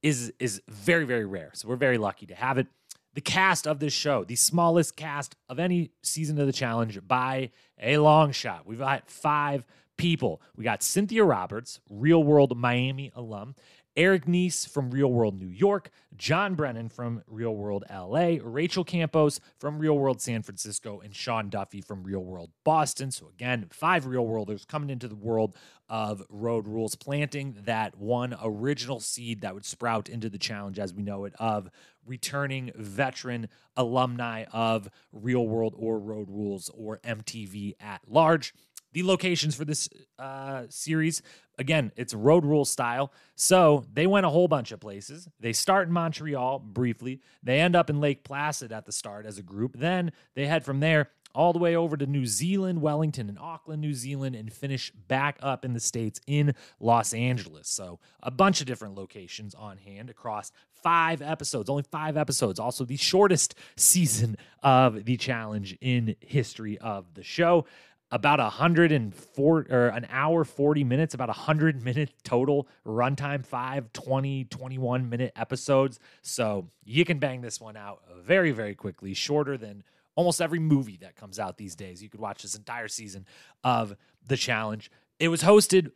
is 0.03 0.33
is 0.39 0.63
very 0.69 1.05
very 1.05 1.27
rare. 1.27 1.51
So 1.55 1.69
we're 1.69 1.77
very 1.77 1.99
lucky 1.99 2.27
to 2.27 2.35
have 2.35 2.59
it. 2.59 2.67
The 3.15 3.21
cast 3.21 3.67
of 3.67 3.81
this 3.81 3.93
show, 3.93 4.25
the 4.25 4.37
smallest 4.37 4.95
cast 4.95 5.35
of 5.49 5.59
any 5.59 5.91
season 6.03 6.39
of 6.39 6.47
the 6.47 6.53
challenge 6.53 6.99
by 7.07 7.51
a 7.81 7.99
long 7.99 8.31
shot. 8.31 8.67
We've 8.67 8.79
got 8.79 9.11
five 9.11 9.65
people. 9.97 10.41
We 10.57 10.65
got 10.65 10.83
Cynthia 10.83 11.25
Roberts, 11.25 11.81
real 11.91 12.23
world 12.23 12.57
Miami 12.57 13.13
alum, 13.15 13.55
Eric 13.97 14.27
Nies 14.27 14.67
from 14.67 14.91
Real 14.91 15.11
World 15.11 15.39
New 15.39 15.49
York, 15.49 15.91
Jon 16.17 16.55
Brennan 16.55 16.89
from 16.89 17.23
Real 17.27 17.55
World 17.55 17.85
LA, 17.91 18.37
Rachel 18.41 18.85
Campos 18.85 19.41
from 19.59 19.79
Real 19.79 19.99
World 19.99 20.21
San 20.21 20.43
Francisco, 20.43 21.01
and 21.01 21.15
Sean 21.15 21.49
Duffy 21.49 21.81
from 21.81 22.05
Real 22.05 22.25
World 22.25 22.51
Boston. 22.65 23.11
So, 23.11 23.29
again, 23.29 23.67
five 23.71 24.07
Real 24.07 24.27
Worlders 24.27 24.65
coming 24.65 24.91
into 24.91 25.09
the 25.09 25.17
world 25.17 25.57
of 25.89 26.23
Road 26.29 26.69
Rules, 26.69 26.95
planting 26.95 27.57
that 27.65 27.97
one 27.97 28.37
original 28.43 29.01
seed 29.01 29.41
that 29.41 29.55
would 29.55 29.65
sprout 29.65 30.09
into 30.09 30.31
the 30.31 30.39
challenge 30.39 30.79
as 30.79 30.95
we 30.95 31.03
know 31.03 31.25
it 31.25 31.35
of 31.39 31.69
returning 32.07 32.71
veteran 32.77 33.49
alumni 33.77 34.45
of 34.53 34.89
Real 35.13 35.47
World 35.47 35.75
or 35.77 35.99
Road 35.99 36.29
Rules 36.31 36.71
or 36.75 36.99
MTV 36.99 37.75
at 37.81 38.03
large. 38.07 38.55
The 38.93 39.03
locations 39.03 39.55
for 39.55 39.65
this 39.65 39.89
uh, 40.19 40.65
series, 40.69 41.23
again, 41.59 41.93
it's 41.97 42.13
road 42.13 42.45
rule 42.45 42.65
style. 42.65 43.13
So 43.37 43.85
they 43.93 44.07
went 44.07 44.27
a 44.27 44.31
whole 44.31 44.49
bunch 44.49 44.73
of 44.73 44.81
places. 44.81 45.29
They 45.39 45.53
start 45.53 45.87
in 45.87 45.93
Montreal 45.93 46.59
briefly. 46.59 47.21
They 47.43 47.61
end 47.61 47.77
up 47.77 47.91
in 47.91 48.01
Lake 48.01 48.25
Placid 48.25 48.73
at 48.73 48.87
the 48.87 48.93
start 48.93 49.27
as 49.27 49.39
a 49.39 49.43
group. 49.43 49.77
Then 49.79 50.13
they 50.35 50.47
head 50.47 50.65
from 50.65 50.81
there 50.81 51.11
all 51.35 51.53
the 51.53 51.59
way 51.59 51.77
over 51.77 51.97
to 51.97 52.07
New 52.07 52.27
Zealand, 52.27 52.81
Wellington, 52.81 53.29
and 53.29 53.39
Auckland, 53.39 53.81
New 53.81 53.95
Zealand, 53.95 54.35
and 54.35 54.53
finish 54.53 54.91
back 54.91 55.39
up 55.41 55.65
in 55.65 55.73
the 55.73 55.81
States 55.81 56.21
in 56.27 56.55
Los 56.81 57.15
Angeles. 57.15 57.69
So, 57.69 58.01
a 58.23 58.31
bunch 58.31 58.61
of 58.61 58.67
different 58.67 58.97
locations 58.97 59.55
on 59.55 59.79
hand 59.79 60.11
across 60.11 60.51
five 60.83 61.23
episodes, 61.23 61.71
only 61.71 61.85
five 61.85 62.17
episodes. 62.17 62.59
Also, 62.59 62.85
the 62.85 62.97
shortest 62.97 63.55
season 63.77 64.37
of 64.63 65.05
the 65.05 65.17
challenge 65.17 65.77
in 65.81 66.17
history 66.21 66.79
of 66.79 67.15
the 67.15 67.23
show 67.23 67.65
about 68.11 68.41
a 68.41 68.49
hundred 68.49 68.93
and 68.93 69.15
four 69.15 69.67
or 69.71 69.89
an 69.89 70.07
hour 70.11 70.45
40 70.45 70.85
minutes 70.85 71.15
about 71.15 71.29
a 71.29 71.35
hundred 71.35 71.83
minute 71.85 72.13
total 72.25 72.69
runtime 72.87 73.45
5 73.45 73.93
20 73.93 74.45
21 74.45 75.09
minute 75.09 75.33
episodes 75.37 75.99
so 76.23 76.67
you 76.85 77.05
can 77.05 77.19
bang 77.19 77.41
this 77.41 77.61
one 77.61 77.77
out 77.77 78.03
very 78.23 78.51
very 78.51 78.75
quickly 78.75 79.15
shorter 79.15 79.57
than 79.57 79.83
almost 80.17 80.41
every 80.43 80.59
movie 80.59 80.99
that 81.01 81.17
comes 81.17 81.39
out 81.39 81.57
these 81.57 81.77
days 81.77 82.03
you 82.03 82.09
could 82.09 82.21
watch 82.21 82.43
this 82.43 82.55
entire 82.55 82.89
season 82.89 83.27
of 83.65 83.97
the 84.27 84.37
challenge 84.37 84.91
it 85.19 85.29
was 85.29 85.43
hosted 85.43 85.93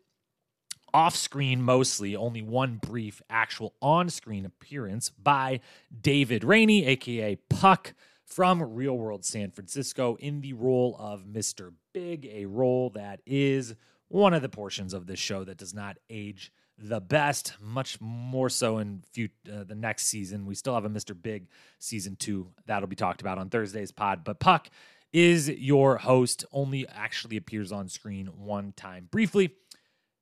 off 0.94 1.16
screen 1.16 1.60
mostly, 1.60 2.14
only 2.14 2.40
one 2.40 2.76
brief 2.76 3.20
actual 3.28 3.74
on 3.82 4.08
screen 4.08 4.46
appearance 4.46 5.10
by 5.10 5.58
David 6.00 6.44
Rainey, 6.44 6.86
aka 6.86 7.34
Puck 7.50 7.94
from 8.24 8.62
Real 8.62 8.96
World 8.96 9.24
San 9.24 9.50
Francisco 9.50 10.16
in 10.20 10.40
the 10.40 10.52
role 10.52 10.96
of 10.98 11.24
Mr. 11.24 11.72
Big, 11.94 12.26
a 12.26 12.44
role 12.44 12.90
that 12.90 13.20
is 13.24 13.76
one 14.08 14.34
of 14.34 14.42
the 14.42 14.48
portions 14.48 14.92
of 14.92 15.06
this 15.06 15.20
show 15.20 15.44
that 15.44 15.56
does 15.56 15.72
not 15.72 15.96
age 16.10 16.52
the 16.76 17.00
best, 17.00 17.54
much 17.60 18.00
more 18.00 18.50
so 18.50 18.78
in 18.78 19.00
few, 19.12 19.28
uh, 19.50 19.62
the 19.62 19.76
next 19.76 20.06
season. 20.06 20.44
We 20.44 20.56
still 20.56 20.74
have 20.74 20.84
a 20.84 20.90
Mr. 20.90 21.14
Big 21.20 21.46
season 21.78 22.16
two 22.16 22.48
that'll 22.66 22.88
be 22.88 22.96
talked 22.96 23.20
about 23.20 23.38
on 23.38 23.48
Thursday's 23.48 23.92
pod. 23.92 24.24
But 24.24 24.40
Puck 24.40 24.70
is 25.12 25.48
your 25.48 25.96
host, 25.98 26.44
only 26.50 26.86
actually 26.88 27.36
appears 27.36 27.70
on 27.70 27.88
screen 27.88 28.26
one 28.26 28.72
time 28.72 29.06
briefly. 29.08 29.54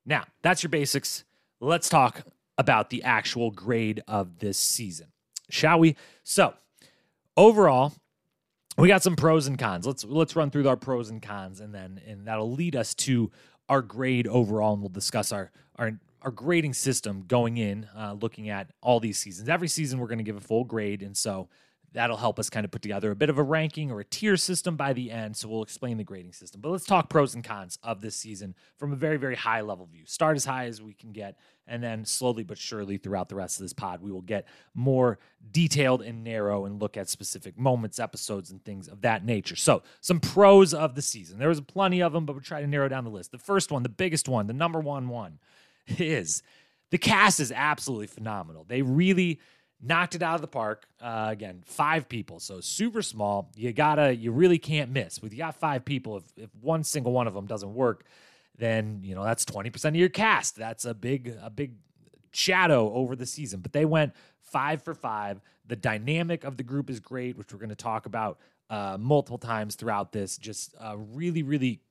Now, 0.05 0.25
that's 0.43 0.61
your 0.61 0.69
basics. 0.69 1.23
Let's 1.59 1.89
talk 1.89 2.21
about 2.55 2.91
the 2.91 3.01
actual 3.01 3.49
grade 3.49 4.03
of 4.07 4.37
this 4.37 4.59
season, 4.59 5.07
shall 5.49 5.79
we? 5.79 5.95
So, 6.21 6.53
overall, 7.35 7.93
we 8.77 8.87
got 8.87 9.03
some 9.03 9.15
pros 9.15 9.47
and 9.47 9.57
cons. 9.57 9.85
Let's 9.85 10.03
let's 10.03 10.35
run 10.35 10.49
through 10.49 10.67
our 10.67 10.77
pros 10.77 11.09
and 11.09 11.21
cons, 11.21 11.59
and 11.59 11.73
then 11.73 12.01
and 12.07 12.27
that'll 12.27 12.51
lead 12.51 12.75
us 12.75 12.93
to 12.95 13.31
our 13.69 13.81
grade 13.81 14.27
overall, 14.27 14.73
and 14.73 14.81
we'll 14.81 14.89
discuss 14.89 15.31
our 15.31 15.51
our 15.77 15.99
our 16.21 16.31
grading 16.31 16.73
system 16.73 17.25
going 17.27 17.57
in, 17.57 17.87
uh, 17.97 18.15
looking 18.19 18.49
at 18.49 18.71
all 18.81 18.99
these 18.99 19.17
seasons. 19.17 19.49
Every 19.49 19.67
season, 19.67 19.99
we're 19.99 20.07
going 20.07 20.19
to 20.19 20.23
give 20.23 20.37
a 20.37 20.41
full 20.41 20.63
grade, 20.63 21.03
and 21.03 21.15
so 21.15 21.49
that'll 21.93 22.17
help 22.17 22.39
us 22.39 22.49
kind 22.49 22.65
of 22.65 22.71
put 22.71 22.81
together 22.81 23.11
a 23.11 23.15
bit 23.15 23.29
of 23.29 23.37
a 23.37 23.43
ranking 23.43 23.91
or 23.91 23.99
a 23.99 24.03
tier 24.03 24.35
system 24.35 24.75
by 24.75 24.93
the 24.93 25.11
end. 25.11 25.37
So 25.37 25.47
we'll 25.47 25.63
explain 25.63 25.97
the 25.97 26.03
grading 26.03 26.33
system. 26.33 26.59
But 26.59 26.69
let's 26.69 26.85
talk 26.85 27.09
pros 27.09 27.35
and 27.35 27.43
cons 27.43 27.77
of 27.83 28.01
this 28.01 28.15
season 28.15 28.55
from 28.77 28.91
a 28.91 28.95
very, 28.95 29.17
very 29.17 29.35
high 29.35 29.61
level 29.61 29.85
view. 29.85 30.03
Start 30.05 30.35
as 30.35 30.45
high 30.45 30.65
as 30.65 30.81
we 30.81 30.93
can 30.93 31.11
get, 31.11 31.37
and 31.67 31.83
then 31.83 32.03
slowly 32.03 32.43
but 32.43 32.57
surely 32.57 32.97
throughout 32.97 33.29
the 33.29 33.35
rest 33.35 33.57
of 33.59 33.63
this 33.63 33.73
pod, 33.73 34.01
we 34.01 34.11
will 34.11 34.21
get 34.21 34.47
more 34.73 35.19
detailed 35.51 36.01
and 36.01 36.23
narrow 36.23 36.65
and 36.65 36.81
look 36.81 36.97
at 36.97 37.09
specific 37.09 37.57
moments, 37.57 37.99
episodes, 37.99 38.49
and 38.51 38.63
things 38.65 38.87
of 38.87 39.01
that 39.01 39.23
nature. 39.23 39.55
So, 39.55 39.83
some 40.01 40.19
pros 40.19 40.73
of 40.73 40.95
the 40.95 41.01
season. 41.01 41.37
There 41.37 41.49
was 41.49 41.61
plenty 41.61 42.01
of 42.01 42.11
them, 42.11 42.25
but 42.25 42.33
we'll 42.33 42.41
try 42.41 42.61
to 42.61 42.67
narrow 42.67 42.89
down 42.89 43.03
the 43.03 43.11
list. 43.11 43.31
The 43.31 43.37
first 43.37 43.71
one, 43.71 43.83
the 43.83 43.89
biggest 43.89 44.27
one, 44.27 44.47
the 44.47 44.53
number 44.53 44.79
one 44.79 45.09
one, 45.09 45.39
is 45.87 46.41
the 46.89 46.97
cast 46.97 47.39
is 47.39 47.51
absolutely 47.51 48.07
phenomenal. 48.07 48.65
They 48.67 48.81
really 48.81 49.39
knocked 49.83 50.15
it 50.15 50.23
out 50.23 50.35
of 50.35 50.41
the 50.41 50.47
park. 50.47 50.85
Uh, 51.01 51.27
again, 51.29 51.61
five 51.65 52.07
people, 52.07 52.39
so 52.39 52.61
super 52.61 53.01
small. 53.01 53.51
You 53.55 53.73
gotta, 53.73 54.15
you 54.15 54.31
really 54.31 54.57
can't 54.57 54.89
miss. 54.91 55.21
With 55.21 55.33
you 55.33 55.39
got 55.39 55.55
five 55.55 55.83
people, 55.85 56.17
if 56.17 56.23
if 56.37 56.49
one 56.61 56.83
single 56.83 57.11
one 57.11 57.27
of 57.27 57.33
them 57.33 57.45
doesn't 57.45 57.73
work, 57.73 58.05
then 58.57 59.01
you 59.03 59.13
know 59.13 59.23
that's 59.23 59.45
twenty 59.45 59.69
percent 59.69 59.95
of 59.95 59.99
your 59.99 60.09
cast. 60.09 60.55
That's 60.55 60.85
a 60.85 60.93
big 60.93 61.37
a 61.41 61.49
big 61.49 61.73
shadow 62.31 62.91
over 62.93 63.15
the 63.15 63.25
season. 63.25 63.59
But 63.59 63.73
they 63.73 63.85
went 63.85 64.13
five 64.41 64.81
for 64.81 64.93
five. 64.93 65.41
The 65.67 65.75
dynamic 65.75 66.43
of 66.43 66.57
the 66.57 66.63
group 66.63 66.89
is 66.89 66.99
great, 66.99 67.37
which 67.37 67.53
we're 67.53 67.59
going 67.59 67.69
to 67.69 67.75
talk 67.75 68.05
about 68.05 68.39
uh, 68.69 68.97
multiple 68.99 69.37
times 69.37 69.75
throughout 69.75 70.11
this. 70.11 70.37
Just 70.37 70.75
uh, 70.79 70.95
really, 70.97 71.43
really 71.43 71.81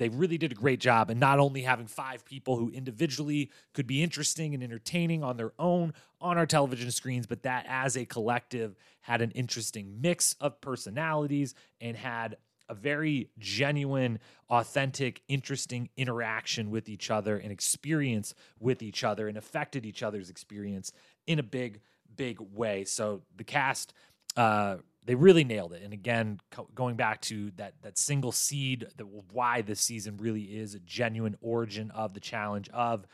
they 0.00 0.08
really 0.08 0.38
did 0.38 0.50
a 0.50 0.54
great 0.54 0.80
job 0.80 1.10
and 1.10 1.20
not 1.20 1.38
only 1.38 1.60
having 1.60 1.86
five 1.86 2.24
people 2.24 2.56
who 2.56 2.70
individually 2.70 3.50
could 3.74 3.86
be 3.86 4.02
interesting 4.02 4.54
and 4.54 4.62
entertaining 4.62 5.22
on 5.22 5.36
their 5.36 5.52
own 5.58 5.92
on 6.22 6.38
our 6.38 6.46
television 6.46 6.90
screens, 6.90 7.26
but 7.26 7.42
that 7.42 7.66
as 7.68 7.98
a 7.98 8.06
collective 8.06 8.74
had 9.02 9.20
an 9.20 9.30
interesting 9.32 10.00
mix 10.00 10.36
of 10.40 10.58
personalities 10.62 11.54
and 11.82 11.98
had 11.98 12.38
a 12.70 12.74
very 12.74 13.28
genuine, 13.38 14.18
authentic, 14.48 15.20
interesting 15.28 15.90
interaction 15.98 16.70
with 16.70 16.88
each 16.88 17.10
other 17.10 17.36
and 17.36 17.52
experience 17.52 18.32
with 18.58 18.82
each 18.82 19.04
other 19.04 19.28
and 19.28 19.36
affected 19.36 19.84
each 19.84 20.02
other's 20.02 20.30
experience 20.30 20.92
in 21.26 21.38
a 21.38 21.42
big, 21.42 21.82
big 22.16 22.40
way. 22.40 22.84
So 22.84 23.20
the 23.36 23.44
cast 23.44 23.92
uh, 24.34 24.76
they 25.04 25.14
really 25.14 25.44
nailed 25.44 25.72
it. 25.72 25.82
And 25.82 25.92
again, 25.92 26.40
co- 26.50 26.68
going 26.74 26.96
back 26.96 27.20
to 27.22 27.50
that 27.56 27.74
that 27.82 27.98
single 27.98 28.32
seed, 28.32 28.86
that 28.96 29.06
why 29.32 29.62
this 29.62 29.80
season 29.80 30.16
really 30.18 30.42
is 30.42 30.74
a 30.74 30.80
genuine 30.80 31.36
origin 31.40 31.90
of 31.92 32.14
the 32.14 32.20
challenge 32.20 32.68
of 32.70 33.06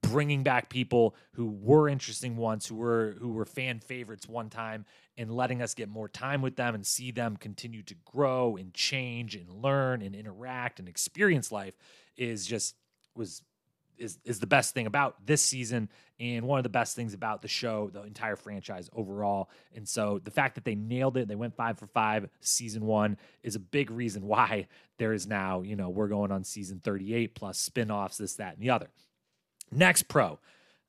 bringing 0.00 0.42
back 0.42 0.68
people 0.68 1.14
who 1.32 1.46
were 1.46 1.88
interesting 1.88 2.36
once, 2.36 2.66
who 2.66 2.76
were 2.76 3.16
who 3.20 3.32
were 3.32 3.44
fan 3.44 3.80
favorites 3.80 4.28
one 4.28 4.50
time, 4.50 4.84
and 5.16 5.30
letting 5.30 5.62
us 5.62 5.74
get 5.74 5.88
more 5.88 6.08
time 6.08 6.42
with 6.42 6.56
them 6.56 6.74
and 6.74 6.86
see 6.86 7.10
them 7.10 7.36
continue 7.36 7.82
to 7.82 7.94
grow 8.04 8.56
and 8.56 8.74
change 8.74 9.34
and 9.34 9.48
learn 9.62 10.02
and 10.02 10.14
interact 10.14 10.78
and 10.78 10.88
experience 10.88 11.52
life 11.52 11.76
is 12.16 12.46
just 12.46 12.74
was 13.14 13.42
is 13.98 14.18
is 14.24 14.40
the 14.40 14.46
best 14.46 14.74
thing 14.74 14.86
about 14.86 15.26
this 15.26 15.42
season 15.42 15.88
and 16.20 16.46
one 16.46 16.58
of 16.58 16.62
the 16.62 16.68
best 16.68 16.94
things 16.94 17.12
about 17.12 17.42
the 17.42 17.48
show, 17.48 17.90
the 17.92 18.02
entire 18.02 18.36
franchise 18.36 18.88
overall. 18.94 19.50
And 19.74 19.88
so 19.88 20.20
the 20.22 20.30
fact 20.30 20.54
that 20.54 20.64
they 20.64 20.74
nailed 20.74 21.16
it, 21.16 21.26
they 21.26 21.34
went 21.34 21.56
five 21.56 21.78
for 21.78 21.86
five 21.86 22.28
season 22.40 22.86
one 22.86 23.16
is 23.42 23.56
a 23.56 23.60
big 23.60 23.90
reason 23.90 24.22
why 24.26 24.68
there 24.98 25.12
is 25.12 25.26
now, 25.26 25.62
you 25.62 25.76
know, 25.76 25.88
we're 25.88 26.08
going 26.08 26.30
on 26.30 26.44
season 26.44 26.80
38 26.82 27.34
plus 27.34 27.58
spin-offs, 27.58 28.18
this, 28.18 28.34
that, 28.36 28.54
and 28.54 28.62
the 28.62 28.70
other. 28.70 28.90
Next 29.72 30.04
pro, 30.04 30.38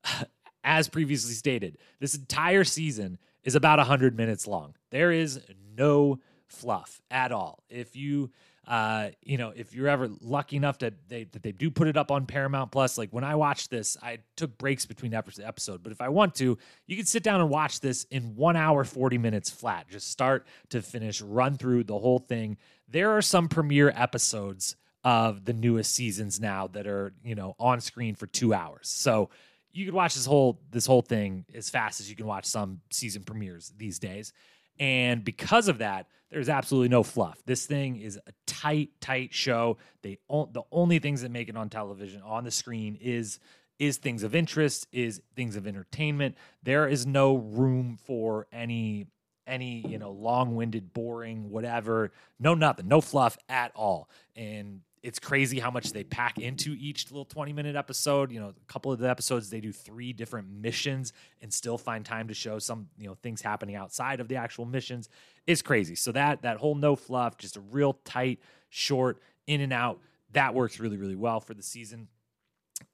as 0.63 0.87
previously 0.89 1.33
stated, 1.33 1.77
this 1.99 2.15
entire 2.15 2.63
season 2.63 3.17
is 3.43 3.55
about 3.55 3.79
100 3.79 4.15
minutes 4.15 4.45
long. 4.45 4.75
There 4.91 5.11
is 5.11 5.41
no 5.75 6.19
fluff 6.47 7.01
at 7.09 7.31
all. 7.31 7.63
If 7.69 7.95
you 7.95 8.29
uh, 8.67 9.09
you 9.21 9.37
know, 9.37 9.53
if 9.55 9.73
you're 9.73 9.87
ever 9.87 10.09
lucky 10.21 10.55
enough 10.55 10.79
that 10.79 10.93
they 11.07 11.25
that 11.25 11.43
they 11.43 11.51
do 11.51 11.69
put 11.69 11.87
it 11.87 11.97
up 11.97 12.11
on 12.11 12.25
Paramount 12.25 12.71
Plus, 12.71 12.97
like 12.97 13.11
when 13.11 13.23
I 13.23 13.35
watched 13.35 13.69
this, 13.69 13.95
I 14.01 14.19
took 14.35 14.57
breaks 14.57 14.85
between 14.85 15.13
episode. 15.13 15.83
But 15.83 15.91
if 15.91 16.01
I 16.01 16.09
want 16.09 16.35
to, 16.35 16.57
you 16.87 16.95
can 16.97 17.05
sit 17.05 17.23
down 17.23 17.41
and 17.41 17.49
watch 17.49 17.79
this 17.79 18.05
in 18.05 18.35
one 18.35 18.55
hour 18.55 18.83
forty 18.83 19.17
minutes 19.17 19.49
flat, 19.49 19.87
just 19.89 20.09
start 20.09 20.47
to 20.69 20.81
finish, 20.81 21.21
run 21.21 21.57
through 21.57 21.83
the 21.83 21.99
whole 21.99 22.19
thing. 22.19 22.57
There 22.87 23.11
are 23.11 23.21
some 23.21 23.47
premiere 23.49 23.93
episodes 23.95 24.75
of 25.03 25.45
the 25.45 25.53
newest 25.53 25.93
seasons 25.93 26.39
now 26.39 26.67
that 26.67 26.87
are 26.87 27.13
you 27.23 27.35
know 27.35 27.55
on 27.59 27.81
screen 27.81 28.15
for 28.15 28.25
two 28.27 28.53
hours, 28.53 28.89
so 28.89 29.29
you 29.71 29.85
could 29.85 29.93
watch 29.93 30.15
this 30.15 30.25
whole 30.25 30.59
this 30.71 30.85
whole 30.85 31.01
thing 31.01 31.45
as 31.53 31.69
fast 31.69 31.99
as 31.99 32.09
you 32.09 32.15
can 32.15 32.25
watch 32.25 32.45
some 32.45 32.81
season 32.89 33.23
premieres 33.23 33.73
these 33.77 33.99
days. 33.99 34.33
And 34.79 35.23
because 35.23 35.67
of 35.67 35.77
that, 35.77 36.07
there's 36.35 36.49
absolutely 36.49 36.89
no 36.89 37.01
fluff. 37.01 37.41
This 37.45 37.65
thing 37.65 37.95
is 37.95 38.17
a 38.27 38.31
tight, 38.45 38.89
tight 38.99 39.33
show. 39.33 39.77
They 40.01 40.17
the 40.29 40.63
only 40.69 40.99
things 40.99 41.21
that 41.21 41.31
make 41.31 41.47
it 41.47 41.55
on 41.55 41.69
television 41.69 42.21
on 42.23 42.43
the 42.43 42.51
screen 42.51 42.97
is 42.99 43.39
is 43.79 43.99
things 43.99 44.21
of 44.21 44.35
interest, 44.35 44.85
is 44.91 45.21
things 45.37 45.55
of 45.55 45.65
entertainment. 45.65 46.35
There 46.61 46.89
is 46.89 47.07
no 47.07 47.37
room 47.37 47.97
for 48.05 48.47
any 48.51 49.07
any 49.47 49.87
you 49.87 49.97
know 49.97 50.11
long-winded, 50.11 50.91
boring, 50.91 51.51
whatever. 51.51 52.11
No 52.37 52.53
nothing, 52.53 52.89
no 52.89 52.99
fluff 52.99 53.37
at 53.47 53.71
all. 53.73 54.09
And 54.35 54.81
it's 55.05 55.19
crazy 55.19 55.59
how 55.59 55.69
much 55.69 55.93
they 55.93 56.03
pack 56.03 56.39
into 56.39 56.75
each 56.79 57.11
little 57.11 57.25
20 57.25 57.53
minute 57.53 57.75
episode. 57.75 58.31
You 58.31 58.39
know, 58.39 58.49
a 58.49 58.71
couple 58.73 58.91
of 58.91 58.97
the 58.97 59.07
episodes 59.07 59.51
they 59.51 59.61
do 59.61 59.71
three 59.71 60.13
different 60.13 60.49
missions 60.49 61.13
and 61.43 61.53
still 61.53 61.77
find 61.77 62.03
time 62.03 62.27
to 62.29 62.33
show 62.33 62.57
some, 62.57 62.87
you 62.97 63.07
know, 63.07 63.13
things 63.21 63.39
happening 63.39 63.75
outside 63.75 64.19
of 64.19 64.27
the 64.27 64.37
actual 64.37 64.65
missions. 64.65 65.07
It's 65.45 65.61
crazy. 65.61 65.93
So 65.93 66.11
that 66.13 66.41
that 66.41 66.57
whole 66.57 66.73
no 66.73 66.95
fluff, 66.95 67.37
just 67.37 67.55
a 67.55 67.59
real 67.59 67.93
tight, 68.03 68.39
short, 68.69 69.21
in 69.45 69.61
and 69.61 69.71
out, 69.71 69.99
that 70.31 70.55
works 70.55 70.79
really, 70.79 70.97
really 70.97 71.15
well 71.15 71.39
for 71.39 71.53
the 71.53 71.63
season. 71.63 72.07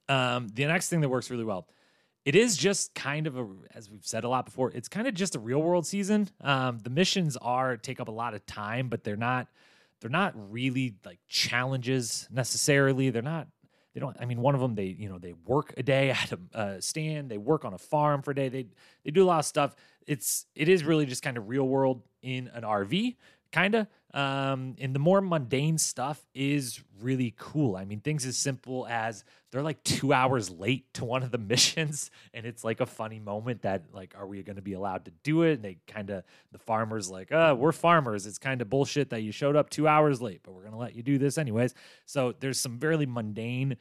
Um, 0.06 0.48
the 0.52 0.66
next 0.66 0.90
thing 0.90 1.00
that 1.00 1.08
works 1.08 1.30
really 1.30 1.44
well, 1.44 1.66
it 2.26 2.36
is 2.36 2.58
just 2.58 2.94
kind 2.94 3.26
of 3.26 3.38
a, 3.38 3.48
as 3.74 3.90
we've 3.90 4.04
said 4.04 4.24
a 4.24 4.28
lot 4.28 4.44
before, 4.44 4.70
it's 4.70 4.88
kind 4.88 5.08
of 5.08 5.14
just 5.14 5.34
a 5.34 5.38
real 5.38 5.62
world 5.62 5.86
season. 5.86 6.28
Um, 6.42 6.78
the 6.78 6.90
missions 6.90 7.38
are 7.38 7.78
take 7.78 8.00
up 8.00 8.08
a 8.08 8.12
lot 8.12 8.34
of 8.34 8.44
time, 8.44 8.88
but 8.88 9.02
they're 9.02 9.16
not 9.16 9.48
they're 10.02 10.10
not 10.10 10.34
really 10.52 10.94
like 11.04 11.20
challenges 11.28 12.28
necessarily. 12.30 13.10
They're 13.10 13.22
not 13.22 13.48
they 13.94 14.00
don't 14.00 14.16
i 14.20 14.24
mean 14.24 14.40
one 14.40 14.54
of 14.54 14.60
them 14.62 14.74
they 14.74 14.86
you 14.86 15.08
know 15.08 15.18
they 15.18 15.34
work 15.44 15.74
a 15.76 15.82
day 15.82 16.10
at 16.22 16.32
a 16.32 16.38
uh, 16.54 16.80
stand 16.80 17.30
they 17.30 17.36
work 17.36 17.64
on 17.64 17.74
a 17.74 17.78
farm 17.78 18.22
for 18.22 18.30
a 18.30 18.34
day 18.34 18.48
they 18.48 18.66
they 19.04 19.10
do 19.10 19.22
a 19.22 19.26
lot 19.26 19.38
of 19.38 19.44
stuff 19.44 19.76
it's 20.06 20.46
it 20.54 20.68
is 20.68 20.82
really 20.82 21.04
just 21.04 21.22
kind 21.22 21.36
of 21.36 21.48
real 21.48 21.68
world 21.68 22.02
in 22.22 22.48
an 22.54 22.62
rv 22.62 23.14
kind 23.52 23.74
of. 23.74 23.86
Um, 24.14 24.76
and 24.78 24.94
the 24.94 24.98
more 24.98 25.22
mundane 25.22 25.78
stuff 25.78 26.22
is 26.34 26.80
really 27.00 27.34
cool. 27.38 27.76
I 27.76 27.86
mean, 27.86 28.00
things 28.00 28.26
as 28.26 28.36
simple 28.36 28.86
as 28.86 29.24
they're 29.50 29.62
like 29.62 29.82
two 29.84 30.12
hours 30.12 30.50
late 30.50 30.92
to 30.94 31.04
one 31.04 31.22
of 31.22 31.30
the 31.30 31.38
missions, 31.52 32.10
and 32.34 32.44
it's 32.44 32.62
like 32.62 32.80
a 32.80 32.86
funny 32.86 33.18
moment 33.18 33.62
that 33.62 33.84
like, 33.92 34.14
are 34.16 34.26
we 34.26 34.42
going 34.42 34.56
to 34.56 34.62
be 34.62 34.74
allowed 34.74 35.06
to 35.06 35.12
do 35.22 35.42
it? 35.42 35.54
And 35.54 35.62
they 35.62 35.78
kind 35.86 36.10
of 36.10 36.24
the 36.52 36.58
farmers 36.58 37.10
like, 37.10 37.32
uh, 37.32 37.56
we're 37.58 37.72
farmers. 37.72 38.26
It's 38.26 38.38
kind 38.38 38.60
of 38.60 38.68
bullshit 38.68 39.10
that 39.10 39.22
you 39.22 39.32
showed 39.32 39.56
up 39.56 39.70
two 39.70 39.88
hours 39.88 40.20
late, 40.20 40.40
but 40.42 40.52
we're 40.52 40.64
gonna 40.64 40.78
let 40.78 40.94
you 40.94 41.02
do 41.02 41.16
this 41.16 41.38
anyways. 41.38 41.74
So 42.04 42.34
there's 42.38 42.60
some 42.60 42.78
very 42.78 43.06
mundane 43.06 43.76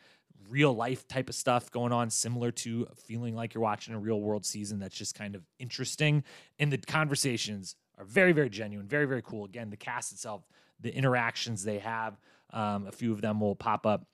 real 0.50 0.74
life 0.74 1.08
type 1.08 1.30
of 1.30 1.36
stuff 1.36 1.72
going 1.72 1.92
on, 1.92 2.10
similar 2.10 2.52
to 2.52 2.88
feeling 2.96 3.36
like 3.36 3.54
you're 3.54 3.64
watching 3.64 3.94
a 3.94 4.00
real 4.00 4.20
world 4.20 4.46
season 4.46 4.80
that's 4.80 4.96
just 4.96 5.16
kind 5.16 5.36
of 5.36 5.44
interesting. 5.60 6.24
And 6.60 6.72
the 6.72 6.78
conversations 6.78 7.76
are 8.02 8.06
very, 8.06 8.32
very 8.32 8.50
genuine, 8.50 8.88
very, 8.88 9.06
very 9.06 9.22
cool. 9.22 9.46
Again, 9.46 9.70
the 9.70 9.78
cast 9.78 10.12
itself, 10.12 10.42
the 10.80 10.94
interactions 10.94 11.64
they 11.64 11.80
have, 11.80 12.20
um, 12.52 12.88
a 12.88 12.92
few 12.92 13.12
of 13.12 13.22
them 13.22 13.40
will 13.40 13.56
pop 13.56 13.86
up 13.86 14.06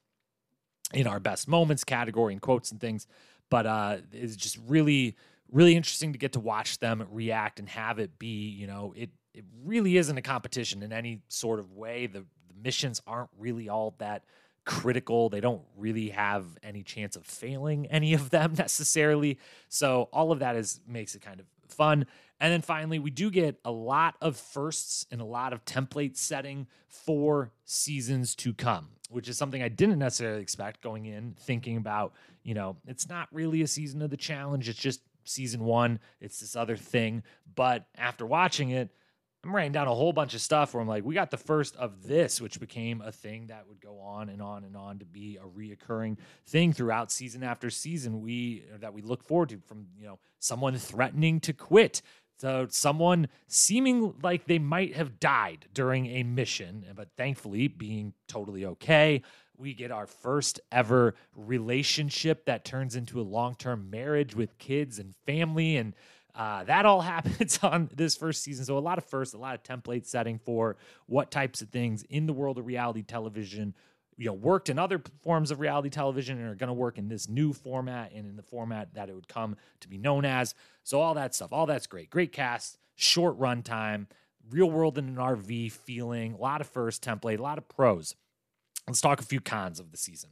in 0.93 1.07
our 1.07 1.19
best 1.19 1.47
moments 1.47 1.83
category 1.83 2.33
and 2.33 2.41
quotes 2.41 2.71
and 2.71 2.81
things. 2.81 3.07
But 3.49 3.65
uh, 3.65 3.97
it's 4.11 4.35
just 4.35 4.57
really, 4.67 5.15
really 5.51 5.75
interesting 5.75 6.11
to 6.11 6.19
get 6.19 6.33
to 6.33 6.39
watch 6.39 6.79
them 6.79 7.07
react 7.09 7.59
and 7.59 7.69
have 7.69 7.97
it 7.99 8.19
be, 8.19 8.49
you 8.49 8.67
know, 8.67 8.93
it 8.95 9.09
it 9.33 9.45
really 9.63 9.97
isn't 9.97 10.17
a 10.17 10.21
competition 10.21 10.81
in 10.81 10.91
any 10.91 11.21
sort 11.27 11.59
of 11.59 11.71
way. 11.73 12.07
The, 12.07 12.21
the 12.21 12.55
missions 12.61 13.01
aren't 13.05 13.29
really 13.37 13.69
all 13.69 13.93
that 13.99 14.23
critical. 14.65 15.29
They 15.29 15.41
don't 15.41 15.61
really 15.77 16.09
have 16.09 16.57
any 16.63 16.81
chance 16.81 17.15
of 17.15 17.23
failing 17.23 17.85
any 17.85 18.15
of 18.15 18.31
them 18.31 18.53
necessarily. 18.57 19.37
So 19.69 20.09
all 20.11 20.31
of 20.31 20.39
that 20.39 20.55
is 20.55 20.81
makes 20.87 21.13
it 21.13 21.21
kind 21.21 21.39
of 21.39 21.45
fun. 21.69 22.07
And 22.39 22.53
then 22.53 22.61
finally, 22.61 22.99
we 22.99 23.09
do 23.09 23.31
get 23.31 23.59
a 23.65 23.71
lot 23.71 24.15
of 24.21 24.37
firsts 24.37 25.05
and 25.11 25.21
a 25.21 25.25
lot 25.25 25.53
of 25.53 25.65
template 25.65 26.17
setting 26.17 26.67
for 26.87 27.51
seasons 27.65 28.35
to 28.35 28.53
come, 28.53 28.89
which 29.09 29.27
is 29.27 29.37
something 29.37 29.61
I 29.61 29.69
didn't 29.69 29.99
necessarily 29.99 30.41
expect 30.41 30.81
going 30.81 31.05
in, 31.05 31.35
thinking 31.39 31.77
about, 31.77 32.13
you 32.43 32.53
know, 32.53 32.77
it's 32.85 33.09
not 33.09 33.27
really 33.31 33.61
a 33.63 33.67
season 33.67 34.01
of 34.01 34.11
the 34.11 34.17
challenge. 34.17 34.69
It's 34.69 34.79
just 34.79 35.01
season 35.23 35.63
one, 35.63 35.99
it's 36.21 36.39
this 36.39 36.55
other 36.55 36.77
thing. 36.77 37.23
But 37.55 37.87
after 37.97 38.25
watching 38.25 38.69
it, 38.69 38.91
I'm 39.43 39.55
writing 39.55 39.71
down 39.71 39.87
a 39.87 39.93
whole 39.93 40.13
bunch 40.13 40.33
of 40.33 40.41
stuff 40.41 40.73
where 40.73 40.81
I'm 40.81 40.87
like, 40.87 41.05
we 41.05 41.13
got 41.13 41.31
the 41.31 41.37
first 41.37 41.75
of 41.77 42.03
this, 42.03 42.41
which 42.41 42.59
became 42.59 43.01
a 43.01 43.11
thing 43.11 43.47
that 43.47 43.67
would 43.67 43.79
go 43.79 43.99
on 43.99 44.29
and 44.29 44.41
on 44.41 44.63
and 44.63 44.75
on 44.75 44.99
to 44.99 45.05
be 45.05 45.37
a 45.37 45.47
reoccurring 45.47 46.17
thing 46.47 46.73
throughout 46.73 47.11
season 47.11 47.43
after 47.43 47.69
season. 47.69 48.21
We 48.21 48.65
that 48.79 48.93
we 48.93 49.01
look 49.01 49.23
forward 49.23 49.49
to 49.49 49.59
from 49.59 49.87
you 49.97 50.05
know 50.05 50.19
someone 50.39 50.75
threatening 50.77 51.39
to 51.41 51.53
quit 51.53 52.01
so 52.37 52.67
someone 52.69 53.27
seeming 53.47 54.13
like 54.21 54.45
they 54.45 54.59
might 54.59 54.95
have 54.95 55.19
died 55.19 55.65
during 55.73 56.05
a 56.07 56.23
mission, 56.23 56.85
but 56.95 57.09
thankfully 57.17 57.67
being 57.67 58.13
totally 58.27 58.65
okay. 58.65 59.23
We 59.57 59.73
get 59.73 59.91
our 59.91 60.05
first 60.05 60.59
ever 60.71 61.15
relationship 61.35 62.45
that 62.45 62.63
turns 62.63 62.95
into 62.95 63.19
a 63.19 63.23
long 63.23 63.55
term 63.55 63.89
marriage 63.89 64.35
with 64.35 64.57
kids 64.59 64.99
and 64.99 65.15
family. 65.25 65.77
And 65.77 65.95
uh, 66.35 66.63
that 66.65 66.85
all 66.85 67.01
happens 67.15 67.59
on 67.63 67.89
this 67.95 68.15
first 68.15 68.43
season. 68.43 68.65
So, 68.65 68.77
a 68.77 68.79
lot 68.79 68.99
of 68.99 69.05
firsts, 69.05 69.33
a 69.33 69.39
lot 69.39 69.55
of 69.55 69.63
template 69.63 70.05
setting 70.05 70.39
for 70.45 70.77
what 71.07 71.31
types 71.31 71.63
of 71.63 71.69
things 71.69 72.03
in 72.03 72.27
the 72.27 72.33
world 72.33 72.59
of 72.59 72.67
reality 72.67 73.01
television 73.01 73.73
you 74.17 74.25
know 74.25 74.33
worked 74.33 74.69
in 74.69 74.79
other 74.79 75.01
forms 75.21 75.51
of 75.51 75.59
reality 75.59 75.89
television 75.89 76.37
and 76.37 76.47
are 76.49 76.55
going 76.55 76.67
to 76.67 76.73
work 76.73 76.97
in 76.97 77.07
this 77.07 77.29
new 77.29 77.53
format 77.53 78.11
and 78.13 78.27
in 78.27 78.35
the 78.35 78.43
format 78.43 78.93
that 78.95 79.09
it 79.09 79.15
would 79.15 79.27
come 79.27 79.55
to 79.79 79.87
be 79.87 79.97
known 79.97 80.25
as. 80.25 80.55
So 80.83 80.99
all 81.01 81.13
that 81.15 81.35
stuff 81.35 81.53
all 81.53 81.65
that's 81.65 81.87
great. 81.87 82.09
Great 82.09 82.31
cast 82.31 82.77
short 82.95 83.39
runtime 83.39 84.07
real 84.49 84.71
world 84.71 84.97
in 84.97 85.09
an 85.09 85.15
rv 85.15 85.71
feeling 85.71 86.33
a 86.33 86.37
lot 86.37 86.61
of 86.61 86.67
first 86.67 87.03
template 87.03 87.37
a 87.37 87.41
lot 87.41 87.57
of 87.57 87.67
pros 87.67 88.15
let's 88.87 89.01
talk 89.01 89.19
a 89.19 89.25
few 89.25 89.41
cons 89.41 89.79
of 89.79 89.91
the 89.91 89.97
season. 89.97 90.31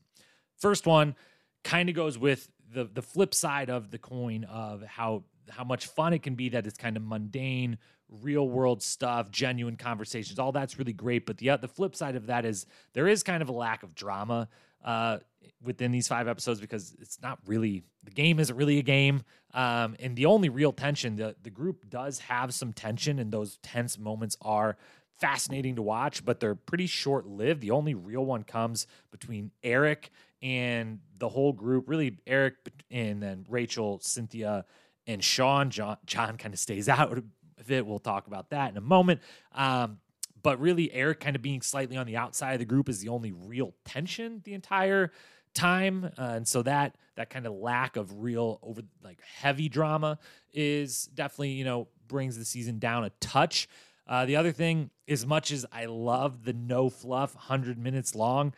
First 0.57 0.87
one 0.87 1.15
kind 1.63 1.89
of 1.89 1.95
goes 1.95 2.17
with 2.17 2.49
the 2.71 2.85
the 2.85 3.01
flip 3.01 3.33
side 3.33 3.69
of 3.69 3.91
the 3.91 3.97
coin 3.97 4.45
of 4.45 4.83
how 4.83 5.23
how 5.49 5.63
much 5.63 5.87
fun 5.87 6.13
it 6.13 6.23
can 6.23 6.35
be 6.35 6.49
that 6.49 6.65
it's 6.65 6.77
kind 6.77 6.97
of 6.97 7.03
mundane 7.03 7.77
real 8.21 8.47
world 8.47 8.81
stuff, 8.81 9.31
genuine 9.31 9.75
conversations. 9.75 10.39
All 10.39 10.51
that's 10.51 10.77
really 10.77 10.93
great. 10.93 11.25
But 11.25 11.37
the 11.37 11.57
the 11.57 11.67
flip 11.67 11.95
side 11.95 12.15
of 12.15 12.27
that 12.27 12.45
is 12.45 12.65
there 12.93 13.07
is 13.07 13.23
kind 13.23 13.41
of 13.41 13.49
a 13.49 13.53
lack 13.53 13.83
of 13.83 13.95
drama 13.95 14.47
uh, 14.83 15.19
within 15.63 15.91
these 15.91 16.07
five 16.07 16.27
episodes 16.27 16.59
because 16.59 16.95
it's 16.99 17.21
not 17.21 17.39
really 17.45 17.83
the 18.03 18.11
game 18.11 18.39
isn't 18.39 18.55
really 18.55 18.79
a 18.79 18.83
game. 18.83 19.23
Um, 19.53 19.95
and 19.99 20.15
the 20.15 20.25
only 20.25 20.49
real 20.49 20.71
tension 20.71 21.15
the 21.15 21.35
the 21.43 21.49
group 21.49 21.89
does 21.89 22.19
have 22.19 22.53
some 22.53 22.73
tension, 22.73 23.19
and 23.19 23.31
those 23.31 23.57
tense 23.57 23.97
moments 23.97 24.37
are 24.41 24.77
fascinating 25.19 25.75
to 25.75 25.81
watch, 25.81 26.25
but 26.25 26.39
they're 26.39 26.55
pretty 26.55 26.87
short 26.87 27.25
lived. 27.25 27.61
The 27.61 27.71
only 27.71 27.93
real 27.93 28.25
one 28.25 28.43
comes 28.43 28.85
between 29.11 29.51
Eric 29.63 30.11
and 30.41 30.99
the 31.17 31.29
whole 31.29 31.53
group. 31.53 31.89
Really, 31.89 32.17
Eric 32.27 32.55
and 32.91 33.21
then 33.21 33.45
Rachel, 33.49 33.99
Cynthia, 34.01 34.65
and 35.07 35.23
Sean. 35.23 35.69
Jon, 35.69 35.97
Jon 36.05 36.37
kind 36.37 36.53
of 36.53 36.59
stays 36.59 36.89
out 36.89 37.23
it. 37.71 37.85
We'll 37.85 37.99
talk 37.99 38.27
about 38.27 38.49
that 38.49 38.71
in 38.71 38.77
a 38.77 38.81
moment. 38.81 39.21
Um, 39.53 39.99
but 40.41 40.59
really, 40.59 40.91
Eric 40.91 41.21
kind 41.21 41.35
of 41.35 41.41
being 41.41 41.61
slightly 41.61 41.97
on 41.97 42.05
the 42.05 42.17
outside 42.17 42.53
of 42.53 42.59
the 42.59 42.65
group 42.65 42.87
is 42.87 42.99
the 42.99 43.09
only 43.09 43.31
real 43.31 43.73
tension 43.83 44.41
the 44.43 44.53
entire 44.53 45.11
time, 45.55 46.11
uh, 46.19 46.21
and 46.21 46.47
so 46.47 46.61
that 46.61 46.95
that 47.15 47.29
kind 47.29 47.47
of 47.47 47.53
lack 47.53 47.95
of 47.95 48.21
real 48.21 48.59
over 48.61 48.81
like 49.03 49.19
heavy 49.21 49.69
drama 49.69 50.19
is 50.53 51.05
definitely 51.15 51.51
you 51.51 51.63
know 51.63 51.87
brings 52.07 52.37
the 52.37 52.45
season 52.45 52.77
down 52.77 53.03
a 53.03 53.09
touch. 53.19 53.67
Uh, 54.07 54.25
the 54.25 54.35
other 54.35 54.51
thing, 54.51 54.91
as 55.07 55.25
much 55.25 55.51
as 55.51 55.65
I 55.71 55.85
love 55.85 56.45
the 56.45 56.53
no 56.53 56.89
fluff, 56.89 57.33
hundred 57.33 57.79
minutes 57.79 58.13
long, 58.13 58.53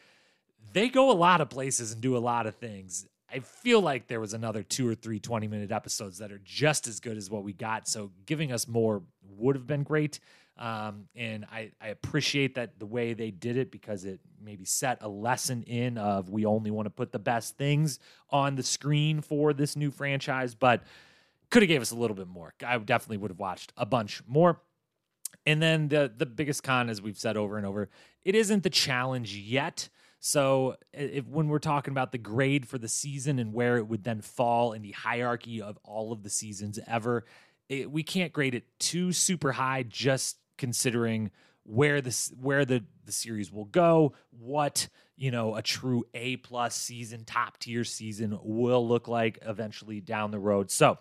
they 0.74 0.90
go 0.90 1.10
a 1.10 1.14
lot 1.14 1.40
of 1.40 1.50
places 1.50 1.94
and 1.94 2.02
do 2.02 2.18
a 2.18 2.20
lot 2.20 2.48
of 2.48 2.56
things. 2.56 3.08
I 3.32 3.40
feel 3.40 3.82
like 3.82 4.08
there 4.08 4.20
was 4.20 4.34
another 4.34 4.64
two 4.64 4.88
or 4.88 4.96
three 4.96 5.20
20 5.20 5.48
minute 5.48 5.72
episodes 5.72 6.20
that 6.20 6.32
are 6.32 6.42
just 6.44 6.88
as 6.88 7.00
good 7.00 7.18
as 7.18 7.30
what 7.30 7.44
we 7.44 7.54
got. 7.54 7.88
So 7.88 8.12
giving 8.26 8.52
us 8.52 8.68
more 8.68 9.04
would 9.38 9.56
have 9.56 9.68
been 9.68 9.84
great. 9.84 10.20
Um, 10.58 11.08
and 11.16 11.46
I, 11.52 11.72
I 11.80 11.90
appreciate 11.90 12.56
that 12.56 12.80
the 12.80 12.86
way 12.86 13.14
they 13.14 13.30
did 13.30 13.58
it 13.58 13.70
because 13.70 14.06
it 14.06 14.20
maybe 14.42 14.66
set 14.66 15.00
a 15.02 15.08
lesson 15.08 15.64
in 15.64 15.98
of 15.98 16.30
we 16.30 16.46
only 16.46 16.72
want 16.72 16.88
to 16.88 16.90
put 16.90 17.12
the 17.12 17.20
best 17.20 17.58
things 17.58 18.00
on 18.32 18.56
the 18.56 18.64
screen 18.64 19.22
for 19.22 19.54
this 19.54 19.76
new 19.76 19.92
franchise, 19.92 20.56
but 20.56 20.84
could 21.52 21.62
have 21.62 21.70
gave 21.70 21.82
us 21.82 21.92
a 21.92 21.96
little 21.96 22.16
bit 22.16 22.28
more. 22.28 22.54
I 22.66 22.78
definitely 22.80 23.18
would 23.18 23.32
have 23.32 23.40
watched 23.40 23.72
a 23.78 23.86
bunch 23.86 24.24
more. 24.28 24.60
And 25.46 25.62
then 25.62 25.90
the 25.90 26.12
the 26.16 26.26
biggest 26.26 26.64
con, 26.64 26.90
as 26.90 27.02
we've 27.02 27.18
said 27.18 27.38
over 27.38 27.58
and 27.58 27.66
over, 27.66 27.90
it 28.24 28.36
isn't 28.36 28.64
the 28.64 28.70
challenge 28.70 29.36
yet. 29.36 29.90
So 30.20 30.76
if 30.94 31.26
when 31.28 31.48
we're 31.48 31.60
talking 31.60 31.92
about 31.92 32.12
the 32.12 32.18
grade 32.18 32.68
for 32.68 32.78
the 32.78 32.88
season 32.88 33.40
and 33.40 33.54
where 33.54 33.78
it 33.78 33.88
would 33.88 34.04
then 34.04 34.22
fall 34.22 34.74
in 34.74 34.82
the 34.82 34.92
hierarchy 34.92 35.62
of 35.62 35.78
all 35.84 36.12
of 36.12 36.24
the 36.24 36.30
seasons 36.30 36.80
ever, 36.88 37.26
it, 37.70 37.92
we 37.92 38.04
can't 38.04 38.34
grade 38.34 38.56
it 38.56 38.66
too 38.80 39.12
super 39.12 39.52
high 39.52 39.84
just 39.84 40.38
considering 40.58 41.32
where 41.64 42.02
this 42.02 42.32
where 42.40 42.66
the 42.66 42.84
the 43.06 43.12
series 43.12 43.52
will 43.52 43.66
go, 43.66 44.14
what 44.32 44.88
you 45.16 45.32
know 45.32 45.56
a 45.56 45.62
true 45.62 46.06
A 46.14 46.38
plus 46.38 46.76
season, 46.76 47.26
top 47.26 47.58
tier 47.60 47.84
season 47.84 48.40
will 48.42 48.88
look 48.88 49.08
like 49.08 49.40
eventually 49.46 50.00
down 50.00 50.32
the 50.32 50.40
road. 50.40 50.72
So 50.72 50.98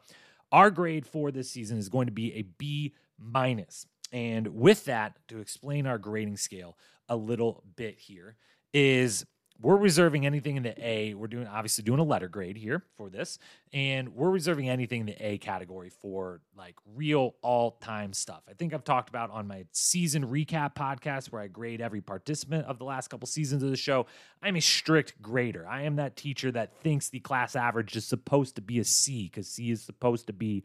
our 0.53 0.71
grade 0.71 1.07
for 1.07 1.31
this 1.31 1.51
season 1.51 1.79
is 1.79 1.89
going 1.89 2.07
to 2.07 2.13
be 2.13 2.35
a 2.35 2.43
B 2.43 2.95
minus. 3.19 3.87
And 4.13 4.49
with 4.49 4.85
that, 4.85 5.19
to 5.29 5.41
explain 5.41 5.87
our 5.87 5.99
grading 5.99 6.37
scale 6.37 6.77
a 7.09 7.17
little 7.17 7.65
bit 7.77 7.99
here, 7.99 8.37
is 8.77 9.25
we're 9.59 9.79
reserving 9.79 10.27
anything 10.27 10.59
in 10.59 10.63
the 10.63 10.87
A. 10.87 11.15
We're 11.15 11.29
doing 11.29 11.47
obviously 11.47 11.83
doing 11.83 11.99
a 11.99 12.05
letter 12.05 12.29
grade 12.29 12.59
here 12.59 12.83
for 12.99 13.09
this, 13.09 13.39
and 13.73 14.15
we're 14.15 14.29
reserving 14.29 14.69
anything 14.69 15.01
in 15.01 15.07
the 15.07 15.17
A 15.19 15.39
category 15.39 15.89
for 15.89 16.43
like 16.55 16.75
real 16.95 17.37
all 17.41 17.71
time 17.81 18.13
stuff. 18.13 18.43
I 18.47 18.53
think 18.53 18.75
I've 18.75 18.85
talked 18.85 19.09
about 19.09 19.31
on 19.31 19.47
my 19.47 19.65
season 19.73 20.27
recap 20.27 20.75
podcast 20.75 21.33
where 21.33 21.41
I 21.41 21.47
grade 21.47 21.81
every 21.81 22.03
participant 22.03 22.67
of 22.67 22.79
the 22.79 22.85
last 22.85 23.09
couple 23.09 23.27
seasons 23.27 23.63
of 23.63 23.71
the 23.71 23.79
show. 23.79 24.05
I'm 24.43 24.57
a 24.57 24.61
strict 24.61 25.23
grader. 25.23 25.67
I 25.67 25.85
am 25.85 25.97
that 25.97 26.17
teacher 26.17 26.53
that 26.53 26.83
thinks 26.83 27.09
the 27.09 27.21
class 27.21 27.57
average 27.57 27.97
is 27.97 28.05
supposed 28.05 28.57
to 28.57 28.61
be 28.61 28.79
a 28.79 28.85
C 28.85 29.31
because 29.33 29.49
C 29.49 29.71
is 29.71 29.83
supposed 29.83 30.27
to 30.27 30.35
be 30.35 30.65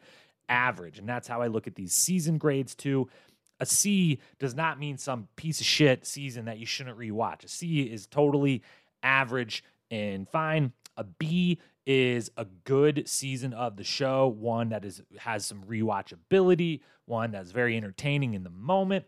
average, 0.49 0.99
and 0.99 1.07
that's 1.07 1.29
how 1.29 1.41
I 1.41 1.47
look 1.47 1.65
at 1.65 1.75
these 1.75 1.93
season 1.93 2.37
grades 2.37 2.75
too 2.75 3.07
a 3.61 3.65
C 3.65 4.19
does 4.39 4.55
not 4.55 4.79
mean 4.79 4.97
some 4.97 5.29
piece 5.37 5.61
of 5.61 5.65
shit 5.65 6.05
season 6.05 6.45
that 6.45 6.57
you 6.57 6.65
shouldn't 6.65 6.97
rewatch. 6.97 7.45
A 7.45 7.47
C 7.47 7.83
is 7.83 8.07
totally 8.07 8.63
average 9.03 9.63
and 9.91 10.27
fine. 10.27 10.73
A 10.97 11.03
B 11.03 11.59
is 11.85 12.31
a 12.37 12.45
good 12.63 13.07
season 13.07 13.53
of 13.53 13.77
the 13.77 13.83
show, 13.83 14.27
one 14.27 14.69
that 14.69 14.83
is 14.83 15.01
has 15.17 15.45
some 15.45 15.63
rewatchability, 15.63 16.81
one 17.05 17.31
that's 17.31 17.51
very 17.51 17.77
entertaining 17.77 18.33
in 18.33 18.43
the 18.43 18.49
moment. 18.49 19.05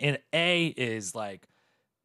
And 0.00 0.18
A 0.32 0.66
is 0.66 1.14
like 1.14 1.46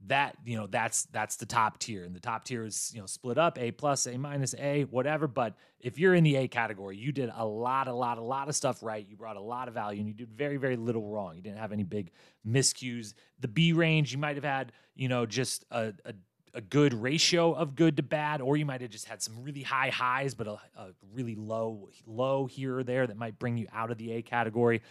that, 0.07 0.37
you 0.45 0.55
know, 0.55 0.67
that's 0.67 1.03
that's 1.05 1.35
the 1.35 1.45
top 1.45 1.77
tier. 1.79 2.05
And 2.05 2.15
the 2.15 2.19
top 2.19 2.45
tier 2.45 2.63
is, 2.63 2.91
you 2.93 3.01
know, 3.01 3.05
split 3.05 3.37
up, 3.37 3.59
A 3.59 3.71
plus, 3.71 4.05
A 4.07 4.17
minus, 4.17 4.55
A, 4.57 4.83
whatever. 4.85 5.27
But 5.27 5.55
if 5.79 5.99
you're 5.99 6.15
in 6.15 6.23
the 6.23 6.37
A 6.37 6.47
category, 6.47 6.97
you 6.97 7.11
did 7.11 7.29
a 7.35 7.45
lot, 7.45 7.87
a 7.87 7.93
lot, 7.93 8.17
a 8.17 8.21
lot 8.21 8.47
of 8.47 8.55
stuff 8.55 8.81
right. 8.81 9.05
You 9.09 9.17
brought 9.17 9.35
a 9.35 9.41
lot 9.41 9.67
of 9.67 9.73
value 9.73 9.99
and 9.99 10.07
you 10.07 10.13
did 10.13 10.29
very, 10.29 10.57
very 10.57 10.77
little 10.77 11.09
wrong. 11.09 11.35
You 11.35 11.41
didn't 11.41 11.59
have 11.59 11.73
any 11.73 11.83
big 11.83 12.11
miscues. 12.47 13.13
The 13.41 13.49
B 13.49 13.73
range, 13.73 14.13
you 14.13 14.17
might 14.17 14.35
have 14.35 14.45
had, 14.45 14.71
you 14.95 15.09
know, 15.09 15.25
just 15.25 15.65
a, 15.71 15.93
a 16.05 16.13
a 16.53 16.61
good 16.61 16.93
ratio 16.93 17.53
of 17.53 17.75
good 17.75 17.97
to 17.97 18.03
bad, 18.03 18.41
or 18.41 18.57
you 18.57 18.65
might 18.65 18.81
have 18.81 18.89
just 18.89 19.05
had 19.05 19.21
some 19.21 19.43
really 19.43 19.61
high 19.61 19.89
highs, 19.89 20.33
but 20.33 20.47
a, 20.47 20.59
a, 20.75 20.87
really 21.13 21.35
low 21.35 21.89
low 22.05 22.47
here 22.47 22.79
or 22.79 22.83
there 22.83 23.05
that 23.05 23.17
might 23.17 23.37
bring 23.37 23.57
you 23.57 23.67
out 23.71 23.91
of 23.91 23.97
the 23.97 24.11
A 24.13 24.21
category. 24.21 24.81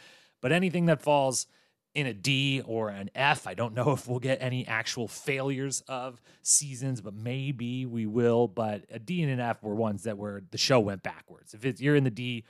But 0.40 0.52
anything 0.52 0.86
that 0.86 1.02
falls 1.02 1.46
in 1.94 2.06
a 2.06 2.14
D 2.14 2.62
or 2.64 2.90
an 2.90 3.10
F, 3.14 3.46
I 3.46 3.54
don't 3.54 3.74
know 3.74 3.92
if 3.92 4.06
we'll 4.06 4.18
get 4.18 4.38
any 4.40 4.66
actual 4.66 5.08
failures 5.08 5.82
of 5.88 6.20
seasons, 6.42 7.00
but 7.00 7.14
maybe 7.14 7.86
we 7.86 8.06
will. 8.06 8.48
But 8.48 8.84
a 8.90 8.98
D 8.98 9.22
and 9.22 9.32
an 9.32 9.40
F 9.40 9.62
were 9.62 9.74
ones 9.74 10.04
that 10.04 10.18
were 10.18 10.42
the 10.50 10.58
show 10.58 10.80
went 10.80 11.02
backwards. 11.02 11.54
If 11.54 11.80
you're 11.80 11.96
in 11.96 12.04
the 12.04 12.10
D, 12.10 12.44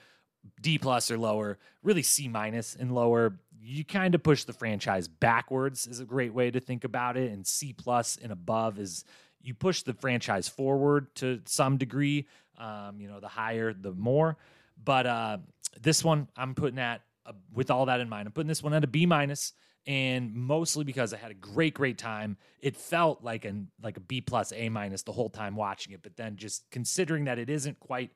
D 0.60 0.78
plus 0.78 1.10
or 1.10 1.18
lower, 1.18 1.58
really 1.82 2.02
C 2.02 2.28
minus 2.28 2.76
and 2.76 2.94
lower, 2.94 3.38
you 3.60 3.84
kind 3.84 4.14
of 4.14 4.22
push 4.22 4.44
the 4.44 4.52
franchise 4.52 5.08
backwards 5.08 5.86
is 5.86 6.00
a 6.00 6.04
great 6.04 6.32
way 6.32 6.50
to 6.50 6.60
think 6.60 6.84
about 6.84 7.16
it. 7.16 7.30
And 7.32 7.46
C 7.46 7.72
plus 7.72 8.18
and 8.22 8.32
above 8.32 8.78
is 8.78 9.04
you 9.40 9.54
push 9.54 9.82
the 9.82 9.94
franchise 9.94 10.48
forward 10.48 11.14
to 11.16 11.40
some 11.44 11.76
degree. 11.76 12.26
Um, 12.58 13.00
you 13.00 13.08
know, 13.08 13.20
the 13.20 13.28
higher, 13.28 13.72
the 13.72 13.92
more. 13.92 14.36
But 14.82 15.06
uh, 15.06 15.38
this 15.80 16.04
one, 16.04 16.28
I'm 16.36 16.54
putting 16.54 16.78
at 16.78 17.02
uh, 17.28 17.32
with 17.52 17.70
all 17.70 17.86
that 17.86 18.00
in 18.00 18.08
mind. 18.08 18.26
I'm 18.26 18.32
putting 18.32 18.48
this 18.48 18.62
one 18.62 18.72
at 18.72 18.84
a 18.84 18.88
B 18.88 19.06
minus, 19.06 19.52
and 19.86 20.34
mostly 20.34 20.84
because 20.84 21.12
I 21.12 21.18
had 21.18 21.30
a 21.30 21.34
great, 21.34 21.74
great 21.74 21.98
time. 21.98 22.36
It 22.60 22.76
felt 22.76 23.22
like 23.22 23.44
an 23.44 23.68
like 23.82 23.96
a 23.96 24.00
B 24.00 24.20
plus, 24.20 24.52
A 24.52 24.68
minus 24.68 25.02
the 25.02 25.12
whole 25.12 25.30
time 25.30 25.54
watching 25.54 25.92
it. 25.92 26.02
But 26.02 26.16
then 26.16 26.36
just 26.36 26.70
considering 26.70 27.24
that 27.24 27.38
it 27.38 27.50
isn't 27.50 27.78
quite 27.80 28.10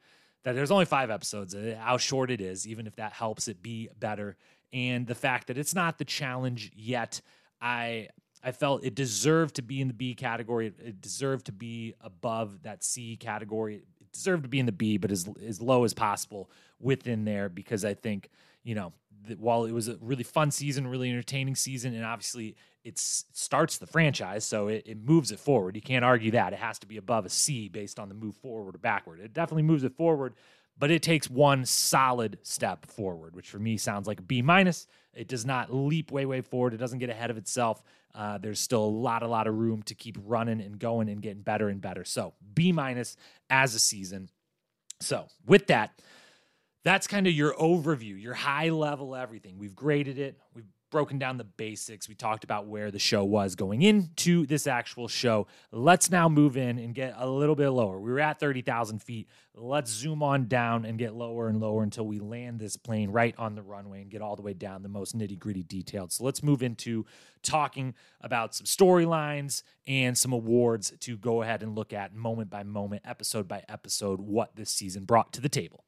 that 0.44 0.55
there's 0.55 0.70
only 0.70 0.87
five 0.87 1.11
episodes, 1.11 1.55
uh, 1.55 1.77
how 1.79 1.98
short 1.98 2.31
it 2.31 2.40
is, 2.40 2.66
even 2.66 2.87
if 2.87 2.96
that 2.96 3.12
helps 3.12 3.46
it 3.46 3.62
be 3.62 3.88
better, 3.98 4.37
and 4.72 5.07
the 5.07 5.14
fact 5.14 5.46
that 5.48 5.59
it's 5.59 5.75
not 5.75 5.98
the 5.98 6.05
challenge 6.05 6.72
yet, 6.75 7.20
I 7.61 8.09
I 8.42 8.53
felt 8.53 8.85
it 8.85 8.94
deserved 8.94 9.57
to 9.57 9.62
be 9.62 9.81
in 9.81 9.88
the 9.88 9.94
B 9.94 10.14
category. 10.14 10.66
It 10.66 11.01
deserved 11.01 11.46
to 11.46 11.53
be 11.53 11.94
above 12.01 12.62
that 12.62 12.83
C 12.83 13.16
category. 13.16 13.77
It 14.01 14.12
deserved 14.12 14.42
to 14.42 14.48
be 14.48 14.59
in 14.59 14.66
the 14.66 14.72
B, 14.72 14.96
but 14.96 15.12
as 15.12 15.29
as 15.46 15.61
low 15.61 15.85
as 15.85 15.94
possible 15.94 16.51
within 16.81 17.25
there 17.25 17.48
because 17.48 17.85
I 17.85 17.94
think 17.94 18.29
you 18.64 18.75
know 18.75 18.92
while 19.39 19.65
it 19.65 19.73
was 19.73 19.89
a 19.89 19.97
really 20.01 20.23
fun 20.23 20.51
season, 20.51 20.87
really 20.87 21.11
entertaining 21.11 21.55
season, 21.55 21.95
and 21.95 22.05
obviously 22.05 22.57
it 22.85 22.99
starts 22.99 23.79
the 23.79 23.87
franchise, 23.87 24.45
so 24.45 24.69
it, 24.69 24.83
it, 24.87 24.99
moves 25.05 25.31
it 25.31 25.39
forward. 25.39 25.77
You 25.77 25.83
can't 25.83 26.05
argue 26.05 26.33
that. 26.33 26.53
It 26.53 26.59
has 26.59 26.79
to 26.81 26.87
be 26.87 26.97
above 26.97 27.25
a 27.25 27.29
C 27.29 27.69
based 27.69 28.01
on 28.01 28.09
the 28.09 28.15
move 28.15 28.35
forward 28.37 28.75
or 28.75 28.79
backward. 28.79 29.21
It 29.21 29.33
definitely 29.33 29.63
moves 29.63 29.85
it 29.85 29.97
forward, 29.97 30.35
but 30.77 30.91
it 30.91 31.03
takes 31.03 31.31
one 31.31 31.65
solid 31.65 32.39
step 32.43 32.87
forward, 32.87 33.37
which 33.37 33.49
for 33.49 33.59
me 33.59 33.77
sounds 33.77 34.09
like 34.09 34.19
a 34.19 34.23
B 34.23 34.43
minus. 34.43 34.89
It 35.15 35.29
does 35.29 35.47
not 35.47 35.73
leap 35.73 36.11
way, 36.11 36.27
way 36.27 36.41
forward. 36.41 36.75
It 36.75 36.79
doesn't 36.79 36.99
get 36.99 37.11
ahead 37.11 37.31
of 37.31 37.37
itself. 37.37 37.83
Uh, 38.15 38.39
there's 38.39 38.61
still 38.61 38.85
a 38.85 38.87
lot, 38.87 39.23
a 39.23 39.29
lot 39.29 39.47
of 39.47 39.55
room 39.55 39.83
to 39.85 39.95
keep 39.95 40.19
running 40.25 40.61
and 40.61 40.79
going 40.79 41.09
and 41.09 41.23
getting 41.23 41.43
better 41.43 41.69
and 41.69 41.81
better. 41.81 42.05
So 42.05 42.35
B 42.53 42.73
minus 42.73 43.17
as 43.49 43.75
a 43.75 43.79
season. 43.79 44.29
So 45.01 45.27
with 45.47 45.69
that, 45.69 46.01
that's 46.85 47.07
kind 47.07 47.27
of 47.27 47.33
your 47.33 47.55
overview, 47.55 48.21
your 48.21 48.35
high 48.35 48.71
level 48.71 49.14
everything. 49.14 49.59
We've 49.59 49.77
graded 49.77 50.18
it. 50.18 50.38
We've 50.55 50.66
broken 50.92 51.18
down 51.18 51.38
the 51.38 51.45
basics. 51.45 52.09
We 52.09 52.14
talked 52.14 52.45
about 52.45 52.66
where 52.66 52.92
the 52.92 52.99
show 52.99 53.25
was 53.25 53.57
going 53.57 53.83
into 53.83 54.47
this 54.47 54.68
actual 54.68 55.09
show. 55.09 55.49
Let's 55.73 56.11
now 56.11 56.29
move 56.29 56.57
in 56.57 56.79
and 56.79 56.95
get 56.95 57.14
a 57.16 57.29
little 57.29 57.57
bit 57.57 57.71
lower. 57.71 57.99
We 57.99 58.12
were 58.12 58.21
at 58.21 58.38
30,000 58.38 59.03
feet. 59.03 59.29
Let's 59.55 59.90
zoom 59.90 60.23
on 60.23 60.47
down 60.47 60.85
and 60.85 60.99
get 60.99 61.14
lower 61.14 61.49
and 61.49 61.61
lower 61.61 61.83
until 61.83 62.07
we 62.07 62.21
land 62.21 62.61
this 62.61 62.77
plane 62.77 63.11
right 63.11 63.35
on 63.38 63.55
the 63.55 63.62
runway 63.62 64.03
and 64.03 64.11
get 64.11 64.21
all 64.21 64.37
the 64.37 64.42
way 64.42 64.53
down 64.53 64.83
the 64.83 64.88
most 64.88 65.16
nitty 65.16 65.38
gritty 65.38 65.62
detailed. 65.62 66.12
So 66.12 66.25
let's 66.25 66.42
move 66.42 66.62
into 66.62 67.07
talking 67.42 67.95
about 68.21 68.55
some 68.55 68.66
storylines 68.66 69.62
and 69.87 70.16
some 70.16 70.33
awards 70.33 70.92
to 71.01 71.16
go 71.16 71.42
ahead 71.42 71.62
and 71.62 71.75
look 71.75 71.92
at 71.92 72.14
moment 72.14 72.51
by 72.51 72.62
moment, 72.62 73.03
episode 73.05 73.49
by 73.49 73.64
episode, 73.68 74.21
what 74.21 74.55
this 74.57 74.71
season 74.71 75.05
brought 75.05 75.33
to 75.33 75.40
the 75.40 75.49
table. 75.49 75.85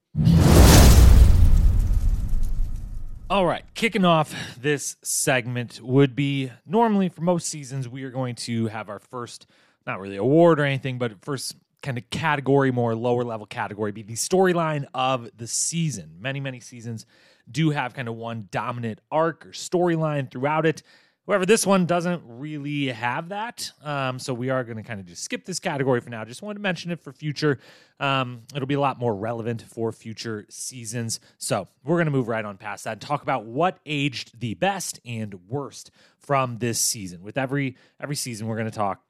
All 3.30 3.46
right, 3.46 3.64
kicking 3.72 4.04
off 4.04 4.34
this 4.60 4.96
segment 5.02 5.80
would 5.82 6.14
be 6.14 6.52
normally 6.66 7.08
for 7.08 7.22
most 7.22 7.48
seasons, 7.48 7.88
we 7.88 8.04
are 8.04 8.10
going 8.10 8.34
to 8.34 8.66
have 8.66 8.90
our 8.90 8.98
first, 8.98 9.46
not 9.86 9.98
really 9.98 10.18
award 10.18 10.60
or 10.60 10.64
anything, 10.64 10.98
but 10.98 11.24
first 11.24 11.56
kind 11.80 11.96
of 11.96 12.08
category, 12.10 12.70
more 12.70 12.94
lower 12.94 13.24
level 13.24 13.46
category, 13.46 13.92
be 13.92 14.02
the 14.02 14.12
storyline 14.12 14.84
of 14.92 15.30
the 15.38 15.46
season. 15.46 16.16
Many, 16.20 16.38
many 16.38 16.60
seasons 16.60 17.06
do 17.50 17.70
have 17.70 17.94
kind 17.94 18.08
of 18.08 18.14
one 18.14 18.46
dominant 18.50 19.00
arc 19.10 19.46
or 19.46 19.52
storyline 19.52 20.30
throughout 20.30 20.66
it. 20.66 20.82
However, 21.26 21.46
this 21.46 21.66
one 21.66 21.86
doesn't 21.86 22.22
really 22.26 22.88
have 22.88 23.30
that. 23.30 23.72
Um, 23.82 24.18
so 24.18 24.34
we 24.34 24.50
are 24.50 24.62
going 24.62 24.76
to 24.76 24.82
kind 24.82 25.00
of 25.00 25.06
just 25.06 25.24
skip 25.24 25.46
this 25.46 25.58
category 25.58 26.00
for 26.00 26.10
now. 26.10 26.22
Just 26.24 26.42
wanted 26.42 26.58
to 26.58 26.60
mention 26.60 26.90
it 26.90 27.00
for 27.00 27.12
future. 27.12 27.58
Um, 27.98 28.42
it'll 28.54 28.66
be 28.66 28.74
a 28.74 28.80
lot 28.80 28.98
more 28.98 29.14
relevant 29.14 29.62
for 29.62 29.90
future 29.90 30.44
seasons. 30.50 31.20
So 31.38 31.66
we're 31.82 31.96
going 31.96 32.06
to 32.06 32.12
move 32.12 32.28
right 32.28 32.44
on 32.44 32.58
past 32.58 32.84
that 32.84 32.92
and 32.92 33.00
talk 33.00 33.22
about 33.22 33.46
what 33.46 33.78
aged 33.86 34.38
the 34.38 34.52
best 34.54 35.00
and 35.06 35.34
worst 35.48 35.90
from 36.18 36.58
this 36.58 36.78
season. 36.78 37.22
With 37.22 37.38
every 37.38 37.76
every 37.98 38.16
season, 38.16 38.46
we're 38.46 38.56
going 38.56 38.70
to 38.70 38.76
talk 38.76 39.02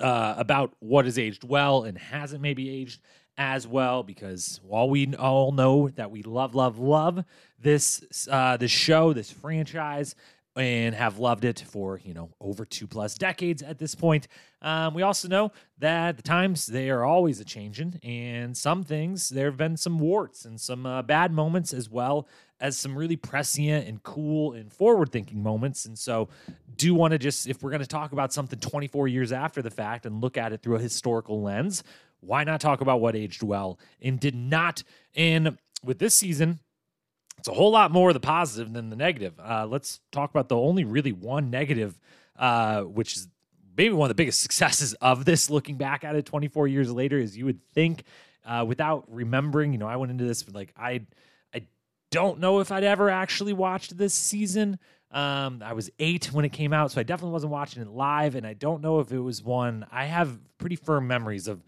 uh, 0.00 0.34
about 0.36 0.74
what 0.80 1.06
has 1.06 1.18
aged 1.18 1.44
well 1.44 1.84
and 1.84 1.96
hasn't 1.96 2.42
maybe 2.42 2.68
aged 2.68 3.00
as 3.38 3.66
well 3.66 4.02
because 4.02 4.60
while 4.62 4.90
we 4.90 5.14
all 5.14 5.52
know 5.52 5.88
that 5.88 6.10
we 6.10 6.22
love 6.22 6.54
love 6.54 6.78
love 6.78 7.24
this 7.58 8.28
uh 8.30 8.58
this 8.58 8.70
show 8.70 9.14
this 9.14 9.30
franchise 9.30 10.14
and 10.56 10.94
have 10.94 11.18
loved 11.18 11.44
it 11.44 11.64
for 11.66 12.00
you 12.04 12.12
know 12.12 12.30
over 12.40 12.64
two 12.64 12.86
plus 12.86 13.14
decades 13.14 13.62
at 13.62 13.78
this 13.78 13.94
point. 13.94 14.28
Um, 14.60 14.94
we 14.94 15.02
also 15.02 15.28
know 15.28 15.52
that 15.78 16.16
the 16.16 16.22
times 16.22 16.66
they 16.66 16.90
are 16.90 17.04
always 17.04 17.40
a 17.40 17.44
changing, 17.44 17.98
and 18.02 18.56
some 18.56 18.82
things 18.84 19.28
there 19.28 19.46
have 19.46 19.56
been 19.56 19.76
some 19.76 19.98
warts 19.98 20.44
and 20.44 20.60
some 20.60 20.86
uh, 20.86 21.02
bad 21.02 21.32
moments 21.32 21.72
as 21.72 21.88
well 21.88 22.28
as 22.60 22.76
some 22.76 22.96
really 22.96 23.16
prescient 23.16 23.88
and 23.88 24.02
cool 24.02 24.52
and 24.52 24.72
forward 24.72 25.10
thinking 25.10 25.42
moments. 25.42 25.84
And 25.84 25.98
so, 25.98 26.28
do 26.76 26.94
want 26.94 27.12
to 27.12 27.18
just 27.18 27.48
if 27.48 27.62
we're 27.62 27.70
going 27.70 27.80
to 27.80 27.86
talk 27.86 28.12
about 28.12 28.32
something 28.32 28.58
24 28.58 29.08
years 29.08 29.32
after 29.32 29.62
the 29.62 29.70
fact 29.70 30.06
and 30.06 30.20
look 30.20 30.36
at 30.36 30.52
it 30.52 30.62
through 30.62 30.76
a 30.76 30.80
historical 30.80 31.42
lens, 31.42 31.82
why 32.20 32.44
not 32.44 32.60
talk 32.60 32.80
about 32.80 33.00
what 33.00 33.16
aged 33.16 33.42
well 33.42 33.78
and 34.00 34.20
did 34.20 34.34
not? 34.34 34.82
And 35.14 35.58
with 35.84 35.98
this 35.98 36.16
season, 36.16 36.60
it's 37.42 37.48
a 37.48 37.52
whole 37.52 37.72
lot 37.72 37.90
more 37.90 38.10
of 38.10 38.14
the 38.14 38.20
positive 38.20 38.72
than 38.72 38.88
the 38.88 38.94
negative. 38.94 39.34
Uh, 39.40 39.66
let's 39.66 39.98
talk 40.12 40.30
about 40.30 40.48
the 40.48 40.54
only 40.54 40.84
really 40.84 41.10
one 41.10 41.50
negative, 41.50 41.98
uh, 42.38 42.82
which 42.82 43.16
is 43.16 43.26
maybe 43.76 43.92
one 43.92 44.06
of 44.06 44.10
the 44.10 44.14
biggest 44.14 44.40
successes 44.42 44.94
of 45.00 45.24
this. 45.24 45.50
Looking 45.50 45.74
back 45.74 46.04
at 46.04 46.14
it, 46.14 46.24
24 46.24 46.68
years 46.68 46.92
later, 46.92 47.18
is 47.18 47.36
you 47.36 47.44
would 47.46 47.58
think, 47.74 48.04
uh, 48.46 48.64
without 48.64 49.06
remembering. 49.08 49.72
You 49.72 49.80
know, 49.80 49.88
I 49.88 49.96
went 49.96 50.12
into 50.12 50.22
this 50.24 50.48
like 50.54 50.72
I, 50.76 51.00
I 51.52 51.66
don't 52.12 52.38
know 52.38 52.60
if 52.60 52.70
I'd 52.70 52.84
ever 52.84 53.10
actually 53.10 53.54
watched 53.54 53.98
this 53.98 54.14
season. 54.14 54.78
Um, 55.10 55.64
I 55.64 55.72
was 55.72 55.90
eight 55.98 56.26
when 56.26 56.44
it 56.44 56.52
came 56.52 56.72
out, 56.72 56.92
so 56.92 57.00
I 57.00 57.02
definitely 57.02 57.32
wasn't 57.32 57.50
watching 57.50 57.82
it 57.82 57.88
live, 57.88 58.36
and 58.36 58.46
I 58.46 58.54
don't 58.54 58.82
know 58.82 59.00
if 59.00 59.10
it 59.10 59.18
was 59.18 59.42
one. 59.42 59.84
I 59.90 60.04
have 60.04 60.38
pretty 60.58 60.76
firm 60.76 61.08
memories 61.08 61.48
of 61.48 61.60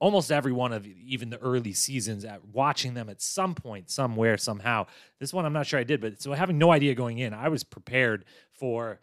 almost 0.00 0.32
every 0.32 0.52
one 0.52 0.72
of 0.72 0.84
even 0.86 1.30
the 1.30 1.38
early 1.38 1.72
seasons 1.72 2.24
at 2.24 2.44
watching 2.48 2.94
them 2.94 3.08
at 3.08 3.22
some 3.22 3.54
point 3.54 3.88
somewhere 3.88 4.36
somehow 4.36 4.84
this 5.20 5.32
one 5.32 5.44
i'm 5.44 5.52
not 5.52 5.66
sure 5.66 5.78
i 5.78 5.84
did 5.84 6.00
but 6.00 6.20
so 6.20 6.32
having 6.32 6.58
no 6.58 6.72
idea 6.72 6.94
going 6.94 7.18
in 7.18 7.32
i 7.32 7.48
was 7.48 7.62
prepared 7.62 8.24
for 8.50 8.98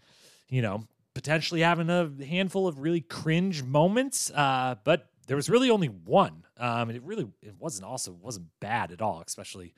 you 0.50 0.62
know 0.62 0.84
potentially 1.18 1.62
having 1.62 1.89
a 1.89 2.12
handful 2.24 2.68
of 2.68 2.78
really 2.78 3.02
cringe 3.02 3.64
moments, 3.64 4.30
uh, 4.36 4.76
but 4.84 5.10
there 5.26 5.36
was 5.36 5.50
really 5.50 5.72
only 5.72 5.88
one. 5.88 6.45
Um, 6.58 6.89
and 6.89 6.95
it 6.95 7.02
really 7.02 7.28
it 7.41 7.56
wasn't 7.58 7.88
also 7.88 8.12
wasn't 8.12 8.45
bad 8.60 8.91
at 8.91 9.02
all, 9.02 9.24
especially 9.26 9.74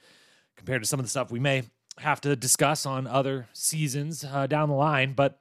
compared 0.58 0.82
to 0.82 0.88
some 0.88 1.00
of 1.00 1.06
the 1.06 1.10
stuff 1.10 1.32
we 1.32 1.40
may 1.40 1.64
have 1.98 2.20
to 2.22 2.36
discuss 2.36 2.86
on 2.86 3.08
other 3.08 3.48
seasons 3.54 4.26
uh, 4.26 4.48
down 4.48 4.68
the 4.68 4.76
line. 4.76 5.14
But 5.14 5.40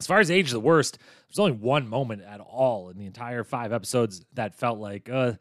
as 0.00 0.06
far 0.06 0.18
as 0.18 0.30
age 0.30 0.50
the 0.50 0.60
worst, 0.60 0.98
there's 1.28 1.38
only 1.38 1.52
one 1.52 1.88
moment 1.88 2.22
at 2.22 2.40
all 2.40 2.88
in 2.88 2.98
the 2.98 3.06
entire 3.06 3.44
five 3.44 3.72
episodes 3.72 4.24
that 4.34 4.54
felt 4.54 4.78
like, 4.78 5.08
uh, 5.10 5.34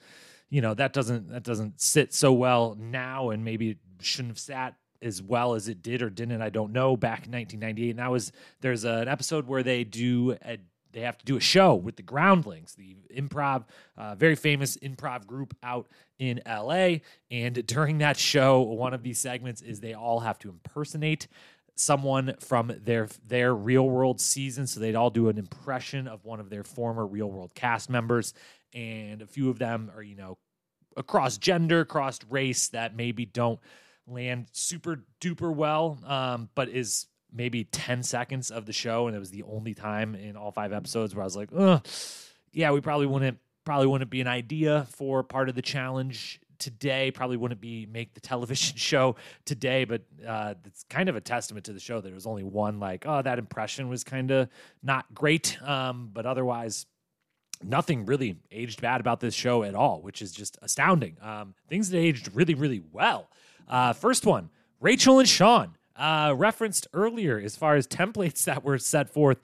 you 0.49 0.61
know, 0.61 0.73
that 0.73 0.93
doesn't 0.93 1.29
that 1.29 1.43
doesn't 1.43 1.79
sit 1.79 2.13
so 2.13 2.33
well 2.33 2.75
now, 2.79 3.29
and 3.29 3.43
maybe 3.43 3.71
it 3.71 3.77
shouldn't 4.01 4.31
have 4.31 4.39
sat 4.39 4.75
as 5.01 5.21
well 5.21 5.53
as 5.53 5.69
it 5.69 5.81
did 5.81 6.01
or 6.01 6.09
didn't. 6.09 6.41
I 6.41 6.49
don't 6.49 6.73
know. 6.73 6.97
Back 6.97 7.25
in 7.25 7.31
1998, 7.31 7.91
and 7.91 7.99
that 7.99 8.11
was 8.11 8.31
there's 8.59 8.83
an 8.83 9.07
episode 9.07 9.47
where 9.47 9.63
they 9.63 9.83
do 9.83 10.35
a 10.43 10.59
they 10.91 11.01
have 11.01 11.17
to 11.19 11.25
do 11.25 11.37
a 11.37 11.39
show 11.39 11.75
with 11.75 11.95
the 11.95 12.03
Groundlings, 12.03 12.75
the 12.75 12.97
improv, 13.15 13.65
uh, 13.97 14.15
very 14.15 14.35
famous 14.35 14.75
improv 14.77 15.27
group 15.27 15.55
out 15.61 15.87
in 16.17 16.41
LA. 16.47 16.97
And 17.29 17.65
during 17.67 17.99
that 17.99 18.17
show, 18.17 18.61
one 18.61 18.93
of 18.93 19.03
these 19.03 19.19
segments 19.19 19.61
is 19.61 19.79
they 19.79 19.93
all 19.93 20.19
have 20.21 20.39
to 20.39 20.49
impersonate 20.49 21.27
someone 21.79 22.35
from 22.41 22.73
their 22.83 23.07
their 23.25 23.55
real 23.55 23.89
world 23.89 24.19
season. 24.19 24.67
So 24.67 24.79
they'd 24.79 24.95
all 24.95 25.09
do 25.09 25.29
an 25.29 25.37
impression 25.37 26.07
of 26.07 26.25
one 26.25 26.39
of 26.41 26.49
their 26.49 26.63
former 26.63 27.05
real 27.07 27.31
world 27.31 27.55
cast 27.55 27.89
members, 27.89 28.33
and 28.73 29.21
a 29.21 29.25
few 29.25 29.49
of 29.49 29.59
them 29.59 29.89
are 29.95 30.03
you 30.03 30.15
know 30.15 30.37
across 30.97 31.37
gender, 31.37 31.81
across 31.81 32.19
race 32.29 32.67
that 32.69 32.95
maybe 32.95 33.25
don't 33.25 33.59
land 34.05 34.47
super 34.51 35.05
duper 35.21 35.53
well, 35.53 35.97
um, 36.05 36.49
but 36.53 36.67
is 36.67 37.07
maybe 37.31 37.63
10 37.63 38.01
seconds 38.01 38.49
of 38.49 38.65
the 38.65 38.73
show 38.73 39.05
and 39.05 39.15
it 39.15 39.19
was 39.19 39.29
the 39.29 39.43
only 39.43 39.75
time 39.75 40.15
in 40.15 40.35
all 40.35 40.51
five 40.51 40.73
episodes 40.73 41.13
where 41.13 41.21
I 41.21 41.25
was 41.25 41.35
like, 41.35 41.49
"Uh, 41.55 41.79
yeah, 42.51 42.71
we 42.71 42.81
probably 42.81 43.05
wouldn't 43.05 43.37
probably 43.63 43.87
wouldn't 43.87 44.09
be 44.09 44.19
an 44.19 44.27
idea 44.27 44.87
for 44.89 45.23
part 45.23 45.47
of 45.47 45.55
the 45.55 45.61
challenge 45.61 46.41
today. 46.59 47.11
Probably 47.11 47.37
wouldn't 47.37 47.61
be 47.61 47.85
make 47.85 48.13
the 48.13 48.21
television 48.21 48.77
show 48.77 49.15
today, 49.45 49.85
but 49.85 50.01
uh, 50.25 50.55
it's 50.65 50.83
kind 50.89 51.09
of 51.09 51.15
a 51.15 51.21
testament 51.21 51.65
to 51.65 51.73
the 51.73 51.79
show 51.79 51.95
that 51.95 52.03
there 52.03 52.13
was 52.13 52.27
only 52.27 52.43
one 52.43 52.79
like, 52.79 53.05
oh, 53.05 53.21
that 53.21 53.39
impression 53.39 53.89
was 53.89 54.03
kind 54.03 54.31
of 54.31 54.49
not 54.83 55.13
great, 55.13 55.61
um, 55.63 56.09
but 56.13 56.25
otherwise. 56.25 56.85
Nothing 57.61 58.05
really 58.05 58.37
aged 58.53 58.81
bad 58.81 59.01
about 59.01 59.19
this 59.19 59.33
show 59.33 59.63
at 59.63 59.75
all, 59.75 60.01
which 60.01 60.21
is 60.21 60.31
just 60.31 60.57
astounding. 60.61 61.17
Um, 61.21 61.55
things 61.67 61.89
that 61.89 61.97
aged 61.97 62.33
really, 62.33 62.53
really 62.53 62.81
well. 62.93 63.29
Uh, 63.67 63.91
first 63.91 64.25
one, 64.25 64.49
Rachel 64.79 65.19
and 65.19 65.27
Sean 65.27 65.75
uh, 65.99 66.33
referenced 66.35 66.87
earlier 66.93 67.37
as 67.37 67.55
far 67.55 67.75
as 67.75 67.87
templates 67.87 68.45
that 68.45 68.63
were 68.63 68.77
set 68.77 69.09
forth. 69.09 69.39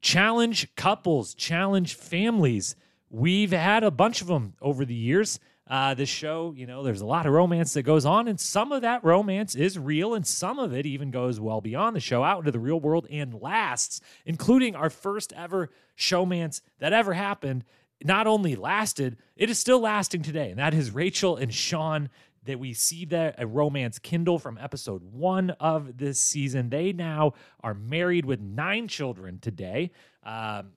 Challenge 0.00 0.74
couples, 0.76 1.34
challenge 1.34 1.94
families. 1.94 2.76
We've 3.10 3.50
had 3.50 3.82
a 3.82 3.90
bunch 3.90 4.20
of 4.20 4.28
them 4.28 4.54
over 4.60 4.84
the 4.84 4.94
years. 4.94 5.40
Uh, 5.68 5.92
this 5.92 6.08
show, 6.08 6.54
you 6.56 6.66
know, 6.66 6.82
there's 6.82 7.02
a 7.02 7.06
lot 7.06 7.26
of 7.26 7.32
romance 7.32 7.74
that 7.74 7.82
goes 7.82 8.06
on, 8.06 8.26
and 8.26 8.40
some 8.40 8.72
of 8.72 8.80
that 8.82 9.04
romance 9.04 9.54
is 9.54 9.78
real, 9.78 10.14
and 10.14 10.26
some 10.26 10.58
of 10.58 10.72
it 10.72 10.86
even 10.86 11.10
goes 11.10 11.38
well 11.38 11.60
beyond 11.60 11.94
the 11.94 12.00
show 12.00 12.24
out 12.24 12.38
into 12.38 12.50
the 12.50 12.58
real 12.58 12.80
world 12.80 13.06
and 13.10 13.34
lasts, 13.34 14.00
including 14.24 14.74
our 14.74 14.88
first 14.88 15.32
ever 15.34 15.68
showmance 15.96 16.62
that 16.78 16.94
ever 16.94 17.12
happened. 17.12 17.64
Not 18.02 18.26
only 18.26 18.56
lasted, 18.56 19.18
it 19.36 19.50
is 19.50 19.58
still 19.58 19.80
lasting 19.80 20.22
today, 20.22 20.50
and 20.50 20.58
that 20.58 20.72
is 20.72 20.90
Rachel 20.90 21.36
and 21.36 21.52
Sean 21.52 22.08
that 22.44 22.58
we 22.58 22.72
see 22.72 23.04
that 23.04 23.34
a 23.36 23.46
romance 23.46 23.98
kindle 23.98 24.38
from 24.38 24.56
episode 24.56 25.02
one 25.12 25.50
of 25.60 25.98
this 25.98 26.18
season. 26.18 26.70
They 26.70 26.94
now 26.94 27.34
are 27.62 27.74
married 27.74 28.24
with 28.24 28.40
nine 28.40 28.88
children 28.88 29.38
today. 29.38 29.90
Um, 30.24 30.70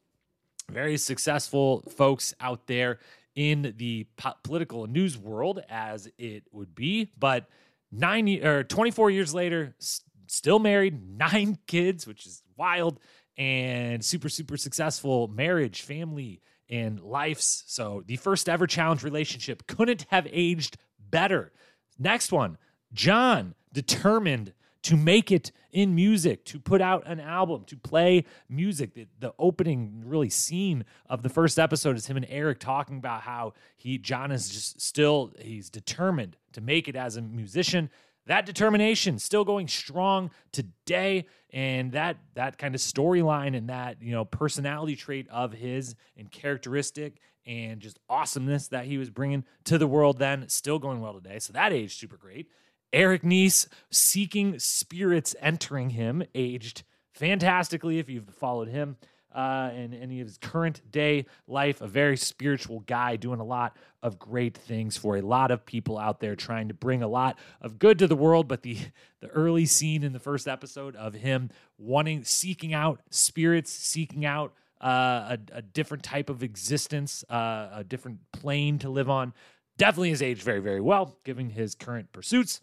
very 0.69 0.97
successful 0.97 1.81
folks 1.95 2.33
out 2.41 2.67
there 2.67 2.99
in 3.35 3.73
the 3.77 4.07
po- 4.17 4.33
political 4.43 4.87
news 4.87 5.17
world, 5.17 5.61
as 5.69 6.09
it 6.17 6.43
would 6.51 6.75
be. 6.75 7.11
But 7.17 7.47
nine 7.91 8.27
or 8.43 8.63
24 8.63 9.09
years 9.11 9.33
later, 9.33 9.75
s- 9.79 10.01
still 10.27 10.59
married, 10.59 10.99
nine 11.17 11.57
kids, 11.67 12.05
which 12.07 12.25
is 12.25 12.43
wild, 12.57 12.99
and 13.37 14.03
super, 14.03 14.29
super 14.29 14.57
successful 14.57 15.27
marriage, 15.27 15.81
family, 15.81 16.41
and 16.69 16.99
lives. 17.01 17.63
So 17.67 18.03
the 18.05 18.17
first 18.17 18.47
ever 18.47 18.67
challenge 18.67 19.03
relationship 19.03 19.67
couldn't 19.67 20.05
have 20.09 20.27
aged 20.31 20.77
better. 20.99 21.51
Next 21.99 22.31
one, 22.31 22.57
Jon 22.93 23.55
determined 23.73 24.53
to 24.83 24.97
make 24.97 25.31
it 25.31 25.51
in 25.71 25.95
music, 25.95 26.43
to 26.45 26.59
put 26.59 26.81
out 26.81 27.03
an 27.05 27.19
album, 27.19 27.63
to 27.65 27.77
play 27.77 28.25
music. 28.49 28.93
The, 28.93 29.07
the, 29.19 29.33
opening 29.39 30.03
really 30.05 30.29
scene 30.29 30.85
of 31.09 31.23
the 31.23 31.29
first 31.29 31.57
episode 31.57 31.95
is 31.95 32.07
him 32.07 32.17
and 32.17 32.25
Eric 32.29 32.59
talking 32.59 32.97
about 32.97 33.21
how 33.21 33.53
he 33.77 33.97
Jon 33.97 34.31
is 34.31 34.49
just 34.49 34.81
still 34.81 35.33
he's 35.39 35.69
determined 35.69 36.37
to 36.53 36.61
make 36.61 36.87
it 36.87 36.95
as 36.95 37.17
a 37.17 37.21
musician. 37.21 37.89
That 38.27 38.45
determination 38.45 39.17
still 39.17 39.43
going 39.43 39.67
strong 39.67 40.29
today, 40.51 41.25
and 41.51 41.91
that 41.93 42.17
that 42.35 42.57
kind 42.57 42.75
of 42.75 42.81
storyline 42.81 43.57
and 43.57 43.69
that 43.69 44.01
you 44.01 44.11
know 44.11 44.25
personality 44.25 44.95
trait 44.95 45.27
of 45.29 45.53
his 45.53 45.95
and 46.17 46.29
characteristic 46.31 47.19
and 47.45 47.79
just 47.79 47.97
awesomeness 48.07 48.67
that 48.67 48.85
he 48.85 48.97
was 48.97 49.09
bringing 49.09 49.43
to 49.63 49.77
the 49.77 49.87
world 49.87 50.19
then 50.19 50.47
still 50.49 50.77
going 50.77 51.01
well 51.01 51.13
today. 51.13 51.39
So 51.39 51.53
that 51.53 51.73
aged 51.73 51.99
super 51.99 52.17
great. 52.17 52.47
Eric 52.93 53.23
Nies 53.23 53.67
seeking 53.89 54.59
spirits 54.59 55.35
entering 55.39 55.91
him 55.91 56.23
aged 56.35 56.83
fantastically 57.13 57.99
if 57.99 58.09
you've 58.09 58.29
followed 58.35 58.67
him 58.67 58.97
uh, 59.33 59.69
and 59.73 59.93
any 59.93 60.19
of 60.19 60.27
his 60.27 60.37
current 60.37 60.81
day 60.91 61.25
life. 61.47 61.81
A 61.81 61.87
very 61.87 62.17
spiritual 62.17 62.81
guy 62.81 63.15
doing 63.15 63.39
a 63.39 63.45
lot 63.45 63.77
of 64.03 64.19
great 64.19 64.57
things 64.57 64.97
for 64.97 65.17
a 65.17 65.21
lot 65.21 65.51
of 65.51 65.65
people 65.65 65.97
out 65.97 66.19
there, 66.19 66.35
trying 66.35 66.67
to 66.67 66.73
bring 66.73 67.03
a 67.03 67.07
lot 67.07 67.37
of 67.61 67.79
good 67.79 67.99
to 67.99 68.07
the 68.07 68.15
world. 68.15 68.47
But 68.47 68.63
the 68.63 68.77
the 69.21 69.27
early 69.29 69.65
scene 69.65 70.03
in 70.03 70.13
the 70.13 70.19
first 70.19 70.47
episode 70.47 70.95
of 70.95 71.13
him 71.13 71.49
wanting, 71.77 72.23
seeking 72.23 72.73
out 72.73 73.01
spirits, 73.09 73.71
seeking 73.71 74.25
out 74.25 74.53
uh, 74.81 75.37
a, 75.53 75.57
a, 75.57 75.61
different 75.61 76.03
type 76.03 76.27
of 76.27 76.41
existence, 76.41 77.23
uh, 77.29 77.69
a 77.71 77.83
different 77.87 78.17
plane 78.33 78.79
to 78.79 78.89
live 78.89 79.11
on. 79.11 79.31
Definitely 79.77 80.09
has 80.09 80.23
aged 80.23 80.41
very, 80.41 80.59
very 80.59 80.81
well, 80.81 81.15
given 81.23 81.51
his 81.51 81.75
current 81.75 82.11
pursuits. 82.11 82.61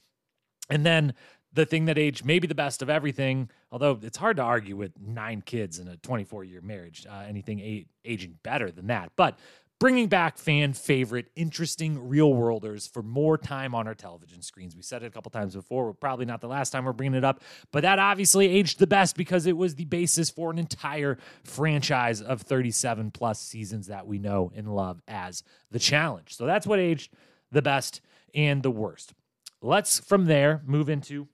And 0.70 0.84
then 0.84 1.14
the 1.52 1.66
thing 1.66 1.86
that 1.86 1.98
aged 1.98 2.24
maybe 2.24 2.46
the 2.46 2.54
best 2.54 2.82
of 2.82 2.90
everything, 2.90 3.50
although 3.72 3.98
it's 4.02 4.18
hard 4.18 4.36
to 4.36 4.42
argue 4.42 4.76
with 4.76 4.92
nine 5.00 5.42
kids 5.42 5.78
in 5.78 5.88
a 5.88 5.96
24 5.96 6.44
year 6.44 6.60
marriage, 6.60 7.06
uh, 7.08 7.24
anything 7.26 7.60
a- 7.60 7.86
aging 8.04 8.38
better 8.42 8.70
than 8.70 8.88
that. 8.88 9.12
But 9.16 9.38
bringing 9.78 10.08
back 10.08 10.36
fan 10.36 10.72
favorite, 10.72 11.30
interesting 11.36 12.08
real 12.08 12.34
worlders 12.34 12.86
for 12.86 13.02
more 13.02 13.38
time 13.38 13.74
on 13.74 13.86
our 13.86 13.94
television 13.94 14.42
screens. 14.42 14.76
We 14.76 14.82
said 14.82 15.02
it 15.02 15.06
a 15.06 15.10
couple 15.10 15.30
times 15.30 15.54
before. 15.54 15.86
We're 15.86 15.92
probably 15.94 16.26
not 16.26 16.40
the 16.40 16.48
last 16.48 16.70
time 16.70 16.84
we're 16.84 16.92
bringing 16.92 17.16
it 17.16 17.24
up, 17.24 17.40
but 17.72 17.82
that 17.82 17.98
obviously 17.98 18.48
aged 18.48 18.78
the 18.78 18.86
best 18.86 19.16
because 19.16 19.46
it 19.46 19.56
was 19.56 19.76
the 19.76 19.84
basis 19.84 20.30
for 20.30 20.50
an 20.50 20.58
entire 20.58 21.18
franchise 21.44 22.20
of 22.20 22.42
37 22.42 23.10
plus 23.12 23.40
seasons 23.40 23.86
that 23.86 24.06
we 24.06 24.18
know 24.18 24.52
and 24.54 24.74
love 24.74 25.00
as 25.08 25.42
The 25.70 25.78
Challenge. 25.78 26.34
So 26.34 26.44
that's 26.44 26.66
what 26.66 26.78
aged 26.78 27.12
the 27.50 27.62
best 27.62 28.00
and 28.34 28.62
the 28.62 28.70
worst. 28.70 29.14
Let's 29.60 30.00
from 30.00 30.26
there 30.26 30.62
move 30.66 30.88
into 30.88 31.28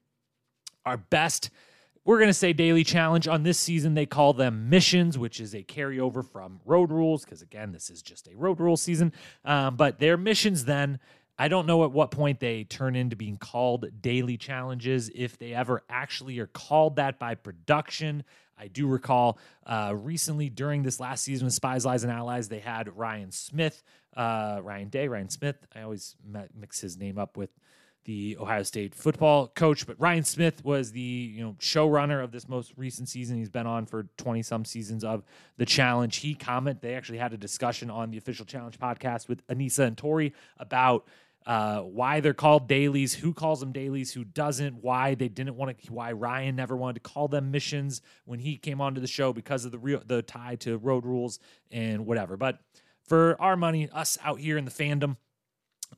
our 0.84 0.96
best 0.96 1.50
we're 2.04 2.18
going 2.18 2.28
to 2.28 2.34
say 2.34 2.52
daily 2.52 2.84
challenge. 2.84 3.26
On 3.26 3.42
this 3.42 3.58
season, 3.58 3.94
they 3.94 4.06
call 4.06 4.34
them 4.34 4.68
missions, 4.68 5.16
which 5.16 5.40
is 5.40 5.54
a 5.54 5.62
carryover 5.62 6.24
from 6.24 6.60
road 6.64 6.92
rules, 6.92 7.24
because 7.24 7.40
again, 7.40 7.72
this 7.72 7.88
is 7.88 8.02
just 8.02 8.28
a 8.28 8.36
road 8.36 8.60
rule 8.60 8.76
season. 8.76 9.12
Um, 9.44 9.76
but 9.76 9.98
their 9.98 10.16
missions 10.16 10.66
then, 10.66 10.98
I 11.38 11.48
don't 11.48 11.66
know 11.66 11.82
at 11.84 11.92
what 11.92 12.10
point 12.10 12.40
they 12.40 12.64
turn 12.64 12.94
into 12.94 13.16
being 13.16 13.38
called 13.38 13.86
daily 14.02 14.36
challenges, 14.36 15.10
if 15.14 15.38
they 15.38 15.54
ever 15.54 15.82
actually 15.88 16.38
are 16.40 16.46
called 16.46 16.96
that 16.96 17.18
by 17.18 17.34
production. 17.34 18.22
I 18.56 18.68
do 18.68 18.86
recall 18.86 19.38
uh, 19.66 19.94
recently 19.96 20.50
during 20.50 20.82
this 20.82 21.00
last 21.00 21.24
season 21.24 21.46
of 21.46 21.54
Spies, 21.54 21.86
Lies, 21.86 22.04
and 22.04 22.12
Allies, 22.12 22.48
they 22.48 22.60
had 22.60 22.96
Ryan 22.96 23.32
Smith, 23.32 23.82
uh, 24.14 24.60
Ryan 24.62 24.90
Day, 24.90 25.08
Ryan 25.08 25.30
Smith. 25.30 25.56
I 25.74 25.82
always 25.82 26.16
mix 26.54 26.80
his 26.80 26.98
name 26.98 27.18
up 27.18 27.36
with 27.36 27.50
the 28.04 28.36
Ohio 28.38 28.62
State 28.62 28.94
football 28.94 29.48
coach, 29.48 29.86
but 29.86 29.98
Ryan 29.98 30.24
Smith 30.24 30.64
was 30.64 30.92
the 30.92 31.00
you 31.00 31.42
know 31.42 31.56
showrunner 31.58 32.22
of 32.22 32.32
this 32.32 32.48
most 32.48 32.72
recent 32.76 33.08
season. 33.08 33.38
He's 33.38 33.50
been 33.50 33.66
on 33.66 33.86
for 33.86 34.06
twenty 34.16 34.42
some 34.42 34.64
seasons 34.64 35.04
of 35.04 35.24
the 35.56 35.66
challenge. 35.66 36.16
He 36.16 36.34
comment 36.34 36.80
they 36.80 36.94
actually 36.94 37.18
had 37.18 37.32
a 37.32 37.38
discussion 37.38 37.90
on 37.90 38.10
the 38.10 38.18
official 38.18 38.44
challenge 38.44 38.78
podcast 38.78 39.28
with 39.28 39.46
Aneesa 39.48 39.86
and 39.86 39.96
Tori 39.96 40.34
about 40.58 41.06
uh, 41.46 41.80
why 41.80 42.20
they're 42.20 42.32
called 42.32 42.68
dailies, 42.68 43.14
who 43.14 43.34
calls 43.34 43.60
them 43.60 43.72
dailies, 43.72 44.12
who 44.12 44.24
doesn't, 44.24 44.82
why 44.82 45.14
they 45.14 45.28
didn't 45.28 45.56
want 45.56 45.78
to, 45.78 45.92
why 45.92 46.12
Ryan 46.12 46.56
never 46.56 46.76
wanted 46.76 47.02
to 47.02 47.10
call 47.10 47.28
them 47.28 47.50
missions 47.50 48.00
when 48.24 48.38
he 48.38 48.56
came 48.56 48.80
onto 48.80 49.00
the 49.00 49.06
show 49.06 49.32
because 49.32 49.64
of 49.64 49.72
the 49.72 49.78
real 49.78 50.02
the 50.06 50.22
tie 50.22 50.56
to 50.56 50.78
road 50.78 51.04
rules 51.04 51.38
and 51.70 52.06
whatever. 52.06 52.36
But 52.36 52.60
for 53.06 53.36
our 53.40 53.56
money, 53.56 53.90
us 53.90 54.16
out 54.24 54.40
here 54.40 54.56
in 54.56 54.64
the 54.64 54.70
fandom, 54.70 55.16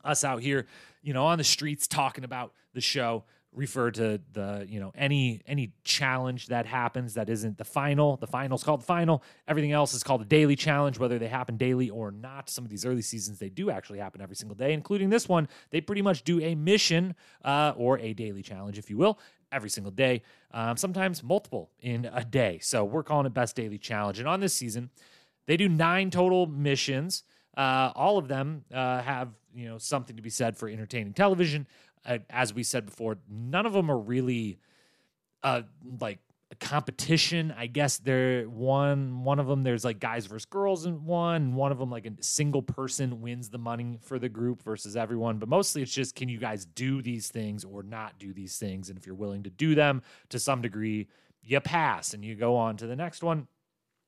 us 0.03 0.23
out 0.23 0.41
here, 0.41 0.65
you 1.01 1.13
know, 1.13 1.25
on 1.25 1.37
the 1.37 1.43
streets 1.43 1.87
talking 1.87 2.23
about 2.23 2.53
the 2.73 2.81
show. 2.81 3.23
refer 3.53 3.89
to 3.89 4.19
the 4.33 4.65
you 4.69 4.79
know 4.79 4.91
any 4.93 5.41
any 5.47 5.71
challenge 5.83 6.47
that 6.47 6.65
happens 6.65 7.15
that 7.15 7.29
isn't 7.29 7.57
the 7.57 7.65
final. 7.65 8.17
The 8.17 8.27
final's 8.27 8.63
called 8.63 8.81
the 8.81 8.85
final. 8.85 9.23
Everything 9.47 9.71
else 9.71 9.93
is 9.93 10.03
called 10.03 10.21
a 10.21 10.25
daily 10.25 10.55
challenge 10.55 10.99
whether 10.99 11.17
they 11.17 11.27
happen 11.27 11.57
daily 11.57 11.89
or 11.89 12.11
not. 12.11 12.49
Some 12.49 12.65
of 12.65 12.69
these 12.69 12.85
early 12.85 13.01
seasons 13.01 13.39
they 13.39 13.49
do 13.49 13.69
actually 13.71 13.99
happen 13.99 14.21
every 14.21 14.35
single 14.35 14.55
day 14.55 14.73
including 14.73 15.09
this 15.09 15.27
one. 15.27 15.47
They 15.71 15.81
pretty 15.81 16.01
much 16.03 16.23
do 16.23 16.39
a 16.41 16.55
mission 16.55 17.15
uh, 17.43 17.73
or 17.75 17.97
a 17.99 18.13
daily 18.13 18.43
challenge 18.43 18.77
if 18.77 18.89
you 18.89 18.97
will 18.97 19.17
every 19.51 19.69
single 19.69 19.91
day 19.91 20.21
um, 20.51 20.75
sometimes 20.75 21.23
multiple 21.23 21.71
in 21.79 22.09
a 22.13 22.23
day. 22.23 22.59
So 22.61 22.83
we're 22.83 23.03
calling 23.03 23.25
it 23.25 23.33
best 23.33 23.55
daily 23.55 23.77
challenge. 23.77 24.19
And 24.19 24.27
on 24.27 24.39
this 24.39 24.53
season 24.53 24.89
they 25.47 25.57
do 25.57 25.69
nine 25.69 26.11
total 26.11 26.45
missions 26.45 27.23
uh, 27.57 27.91
all 27.95 28.17
of 28.17 28.29
them 28.29 28.63
uh, 28.73 29.01
have 29.01 29.29
you 29.53 29.67
know 29.67 29.77
something 29.77 30.15
to 30.15 30.21
be 30.21 30.29
said 30.29 30.55
for 30.55 30.69
entertaining 30.69 31.13
television 31.13 31.67
uh, 32.07 32.19
as 32.29 32.53
we 32.53 32.63
said 32.63 32.85
before, 32.85 33.17
none 33.29 33.65
of 33.65 33.73
them 33.73 33.91
are 33.91 33.97
really 33.97 34.59
uh, 35.43 35.61
like 35.99 36.19
a 36.51 36.55
competition. 36.55 37.53
I 37.55 37.67
guess 37.67 37.97
they're 37.97 38.43
one 38.45 39.23
one 39.23 39.39
of 39.39 39.47
them. 39.47 39.63
There's 39.63 39.83
like 39.83 39.99
guys 39.99 40.25
versus 40.25 40.45
girls 40.45 40.85
in 40.85 41.05
one. 41.05 41.55
One 41.55 41.73
of 41.73 41.77
them 41.77 41.91
like 41.91 42.05
a 42.05 42.11
single 42.21 42.61
person 42.61 43.21
wins 43.21 43.49
the 43.49 43.57
money 43.57 43.99
for 44.01 44.17
the 44.17 44.29
group 44.29 44.63
versus 44.63 44.95
everyone. 44.95 45.37
But 45.37 45.49
mostly 45.49 45.81
it's 45.81 45.93
just 45.93 46.15
can 46.15 46.29
you 46.29 46.39
guys 46.39 46.65
do 46.65 47.01
these 47.01 47.27
things 47.27 47.65
or 47.65 47.83
not 47.83 48.17
do 48.17 48.33
these 48.33 48.57
things? 48.57 48.89
And 48.89 48.97
if 48.97 49.05
you're 49.05 49.15
willing 49.15 49.43
to 49.43 49.49
do 49.49 49.75
them 49.75 50.01
to 50.29 50.39
some 50.39 50.61
degree, 50.61 51.07
you 51.43 51.59
pass 51.59 52.13
and 52.13 52.23
you 52.23 52.35
go 52.35 52.55
on 52.55 52.77
to 52.77 52.87
the 52.87 52.95
next 52.95 53.21
one. 53.21 53.47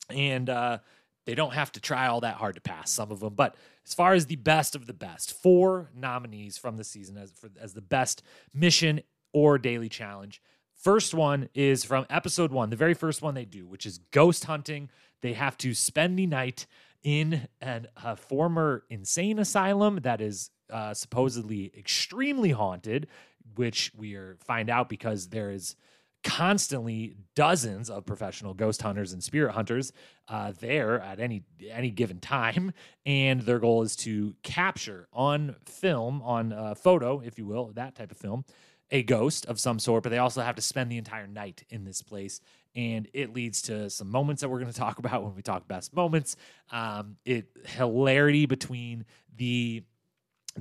And 0.10 0.50
uh, 0.50 0.80
they 1.26 1.36
don't 1.36 1.54
have 1.54 1.72
to 1.74 1.80
try 1.80 2.08
all 2.08 2.22
that 2.22 2.36
hard 2.36 2.56
to 2.56 2.62
pass 2.62 2.92
some 2.92 3.12
of 3.12 3.20
them, 3.20 3.34
but 3.36 3.56
as 3.86 3.94
far 3.94 4.14
as 4.14 4.26
the 4.26 4.36
best 4.36 4.76
of 4.76 4.88
the 4.88 4.94
best, 4.94 5.34
four 5.34 5.90
nominees 5.96 6.58
from 6.58 6.78
the 6.78 6.84
season 6.84 7.18
as 7.18 7.32
for, 7.32 7.50
as 7.60 7.74
the 7.74 7.82
best 7.82 8.24
mission 8.54 9.02
or 9.34 9.58
daily 9.58 9.90
challenge. 9.90 10.42
First 10.76 11.14
one 11.14 11.50
is 11.54 11.84
from 11.84 12.06
episode 12.10 12.52
one, 12.52 12.70
the 12.70 12.76
very 12.76 12.94
first 12.94 13.22
one 13.22 13.34
they 13.34 13.46
do, 13.46 13.68
which 13.68 13.86
is 13.86 14.00
ghost 14.12 14.46
hunting. 14.46 14.90
They 15.22 15.34
have 15.34 15.58
to 15.58 15.74
spend 15.74 16.18
the 16.18 16.26
night 16.26 16.68
in 17.04 17.48
an, 17.62 17.88
a 18.02 18.16
former 18.16 18.86
insane 18.90 19.40
asylum 19.40 20.00
that 20.04 20.22
is 20.22 20.52
uh, 20.72 20.94
supposedly 20.94 21.72
extremely 21.78 22.52
haunted, 22.52 23.08
which 23.56 23.92
we 23.98 24.16
are, 24.16 24.38
find 24.46 24.70
out 24.70 24.90
because 24.90 25.30
there 25.30 25.52
is 25.52 25.76
constantly 26.24 27.16
dozens 27.36 27.90
of 27.90 28.06
professional 28.06 28.54
ghost 28.54 28.82
hunters 28.82 29.14
and 29.14 29.24
spirit 29.24 29.54
hunters 29.54 29.94
uh, 30.28 30.52
there 30.60 31.00
at 31.00 31.20
any 31.20 31.44
any 31.70 31.90
given 31.90 32.20
time, 32.20 32.74
and 33.06 33.42
their 33.42 33.60
goal 33.60 33.82
is 33.84 33.96
to 33.96 34.36
capture 34.44 35.08
on 35.14 35.56
film, 35.66 36.22
on 36.22 36.52
uh, 36.52 36.76
photo, 36.76 37.22
if 37.22 37.38
you 37.38 37.46
will, 37.46 37.72
that 37.74 37.96
type 37.96 38.12
of 38.12 38.18
film, 38.18 38.44
a 38.92 39.02
ghost 39.04 39.46
of 39.46 39.60
some 39.60 39.80
sort. 39.80 40.04
But 40.04 40.10
they 40.10 40.18
also 40.18 40.42
have 40.42 40.56
to 40.56 40.62
spend 40.62 40.92
the 40.92 40.98
entire 40.98 41.28
night 41.28 41.64
in 41.70 41.86
this 41.86 42.02
place, 42.02 42.42
and 42.76 43.08
it 43.14 43.34
leads 43.34 43.62
to 43.64 43.90
some 43.90 44.10
moments 44.10 44.42
that 44.42 44.50
we're 44.50 44.60
going 44.60 44.72
to 44.72 44.78
talk 44.78 45.00
about 45.00 45.24
when 45.24 45.36
we 45.36 45.42
talk 45.42 45.68
best 45.68 45.96
moments. 45.96 46.36
Um, 46.72 47.16
it 47.26 47.48
hilarity 47.66 48.46
between 48.46 49.06
the 49.36 49.84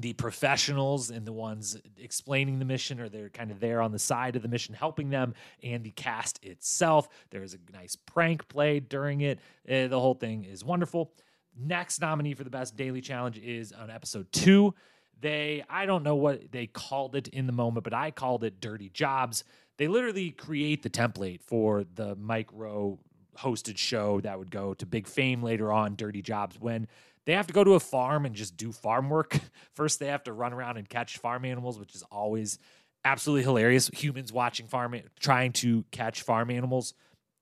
the 0.00 0.12
professionals 0.14 1.10
and 1.10 1.26
the 1.26 1.32
ones 1.32 1.76
explaining 1.96 2.58
the 2.58 2.64
mission 2.64 3.00
or 3.00 3.08
they're 3.08 3.28
kind 3.28 3.50
of 3.50 3.60
there 3.60 3.80
on 3.80 3.92
the 3.92 3.98
side 3.98 4.36
of 4.36 4.42
the 4.42 4.48
mission 4.48 4.74
helping 4.74 5.10
them 5.10 5.34
and 5.62 5.84
the 5.84 5.90
cast 5.90 6.44
itself. 6.44 7.08
There's 7.30 7.54
a 7.54 7.58
nice 7.72 7.96
prank 7.96 8.48
played 8.48 8.88
during 8.88 9.20
it. 9.20 9.38
Uh, 9.68 9.88
the 9.88 10.00
whole 10.00 10.14
thing 10.14 10.44
is 10.44 10.64
wonderful. 10.64 11.12
Next 11.56 12.00
nominee 12.00 12.34
for 12.34 12.44
the 12.44 12.50
best 12.50 12.76
daily 12.76 13.00
challenge 13.00 13.38
is 13.38 13.72
on 13.72 13.90
episode 13.90 14.30
two. 14.32 14.74
They 15.20 15.64
i 15.68 15.86
don't 15.86 16.04
know 16.04 16.14
what 16.14 16.52
they 16.52 16.66
called 16.66 17.16
it 17.16 17.26
in 17.28 17.46
the 17.46 17.52
moment 17.52 17.82
but 17.82 17.92
i 17.92 18.10
called 18.10 18.44
it 18.44 18.60
dirty 18.60 18.88
jobs. 18.88 19.44
They 19.76 19.88
literally 19.88 20.30
create 20.30 20.82
the 20.82 20.90
template 20.90 21.42
for 21.42 21.84
the 21.94 22.14
mike 22.16 22.48
rowe 22.52 22.98
hosted 23.38 23.78
show 23.78 24.20
that 24.20 24.38
would 24.38 24.50
go 24.50 24.74
to 24.74 24.86
big 24.86 25.06
fame 25.06 25.42
later 25.42 25.72
on 25.72 25.94
dirty 25.94 26.22
jobs 26.22 26.58
when 26.58 26.88
they 27.28 27.34
have 27.34 27.46
to 27.46 27.52
go 27.52 27.62
to 27.62 27.74
a 27.74 27.80
farm 27.80 28.24
and 28.24 28.34
just 28.34 28.56
do 28.56 28.72
farm 28.72 29.10
work. 29.10 29.38
First, 29.74 30.00
they 30.00 30.06
have 30.06 30.24
to 30.24 30.32
run 30.32 30.54
around 30.54 30.78
and 30.78 30.88
catch 30.88 31.18
farm 31.18 31.44
animals, 31.44 31.78
which 31.78 31.94
is 31.94 32.02
always 32.04 32.58
absolutely 33.04 33.42
hilarious. 33.42 33.88
Humans 33.88 34.32
watching 34.32 34.66
farm, 34.66 34.98
trying 35.20 35.52
to 35.52 35.84
catch 35.90 36.22
farm 36.22 36.50
animals, 36.50 36.94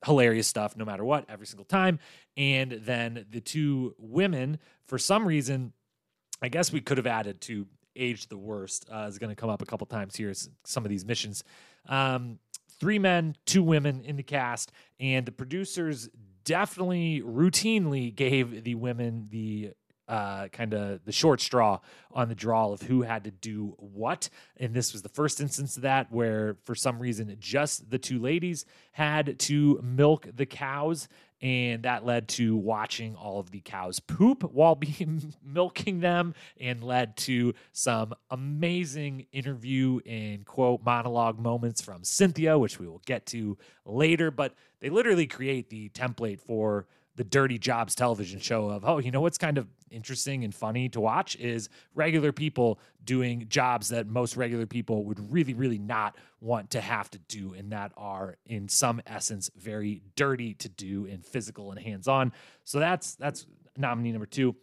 hilarious 0.04 0.48
stuff 0.48 0.76
no 0.76 0.84
matter 0.84 1.04
what, 1.04 1.24
every 1.28 1.46
single 1.46 1.64
time. 1.64 2.00
And 2.36 2.72
then 2.72 3.26
the 3.30 3.40
two 3.40 3.94
women, 3.96 4.58
for 4.86 4.98
some 4.98 5.24
reason, 5.24 5.72
I 6.42 6.48
guess 6.48 6.72
we 6.72 6.80
could 6.80 6.96
have 6.96 7.06
added 7.06 7.40
to 7.42 7.68
age 7.94 8.26
the 8.26 8.36
worst 8.36 8.86
uh, 8.92 9.06
is 9.08 9.20
going 9.20 9.30
to 9.30 9.36
come 9.36 9.50
up 9.50 9.62
a 9.62 9.66
couple 9.66 9.86
times 9.86 10.16
here. 10.16 10.32
Some 10.64 10.84
of 10.84 10.90
these 10.90 11.04
missions. 11.04 11.44
Um, 11.88 12.40
three 12.80 12.98
men, 12.98 13.36
two 13.46 13.62
women 13.62 14.02
in 14.04 14.16
the 14.16 14.24
cast, 14.24 14.72
and 14.98 15.24
the 15.24 15.30
producers 15.30 16.08
definitely 16.46 17.20
routinely 17.20 18.14
gave 18.14 18.64
the 18.64 18.74
women 18.76 19.28
the 19.30 19.72
uh, 20.08 20.48
kind 20.48 20.72
of 20.72 21.04
the 21.04 21.12
short 21.12 21.40
straw 21.40 21.80
on 22.12 22.28
the 22.28 22.34
draw 22.34 22.72
of 22.72 22.82
who 22.82 23.02
had 23.02 23.24
to 23.24 23.30
do 23.30 23.74
what. 23.78 24.28
And 24.56 24.74
this 24.74 24.92
was 24.92 25.02
the 25.02 25.08
first 25.08 25.40
instance 25.40 25.76
of 25.76 25.82
that 25.82 26.12
where, 26.12 26.56
for 26.64 26.74
some 26.74 26.98
reason, 26.98 27.34
just 27.38 27.90
the 27.90 27.98
two 27.98 28.18
ladies 28.18 28.64
had 28.92 29.38
to 29.40 29.80
milk 29.82 30.28
the 30.34 30.46
cows. 30.46 31.08
And 31.42 31.82
that 31.82 32.06
led 32.06 32.28
to 32.28 32.56
watching 32.56 33.14
all 33.14 33.38
of 33.38 33.50
the 33.50 33.60
cows 33.60 34.00
poop 34.00 34.42
while 34.42 34.74
being 34.76 35.34
milking 35.44 36.00
them, 36.00 36.34
and 36.58 36.82
led 36.82 37.16
to 37.18 37.52
some 37.72 38.14
amazing 38.30 39.26
interview 39.32 40.00
and 40.06 40.46
quote 40.46 40.82
monologue 40.82 41.38
moments 41.38 41.82
from 41.82 42.04
Cynthia, 42.04 42.58
which 42.58 42.80
we 42.80 42.88
will 42.88 43.02
get 43.04 43.26
to 43.26 43.58
later. 43.84 44.30
But 44.30 44.54
they 44.80 44.88
literally 44.88 45.26
create 45.26 45.68
the 45.68 45.90
template 45.90 46.40
for 46.40 46.86
the 47.16 47.24
dirty 47.24 47.58
jobs 47.58 47.94
television 47.94 48.38
show 48.38 48.68
of 48.68 48.84
oh 48.84 48.98
you 48.98 49.10
know 49.10 49.20
what's 49.20 49.38
kind 49.38 49.58
of 49.58 49.66
interesting 49.90 50.44
and 50.44 50.54
funny 50.54 50.88
to 50.88 51.00
watch 51.00 51.36
is 51.36 51.68
regular 51.94 52.32
people 52.32 52.78
doing 53.04 53.46
jobs 53.48 53.88
that 53.88 54.06
most 54.06 54.36
regular 54.36 54.66
people 54.66 55.04
would 55.04 55.32
really 55.32 55.54
really 55.54 55.78
not 55.78 56.16
want 56.40 56.70
to 56.70 56.80
have 56.80 57.10
to 57.10 57.18
do 57.28 57.54
and 57.54 57.72
that 57.72 57.92
are 57.96 58.36
in 58.46 58.68
some 58.68 59.00
essence 59.06 59.50
very 59.56 60.02
dirty 60.16 60.54
to 60.54 60.68
do 60.68 61.06
and 61.06 61.24
physical 61.24 61.70
and 61.70 61.80
hands 61.80 62.08
on 62.08 62.32
so 62.64 62.78
that's 62.78 63.14
that's 63.16 63.46
nominee 63.76 64.12
number 64.12 64.26
2 64.26 64.54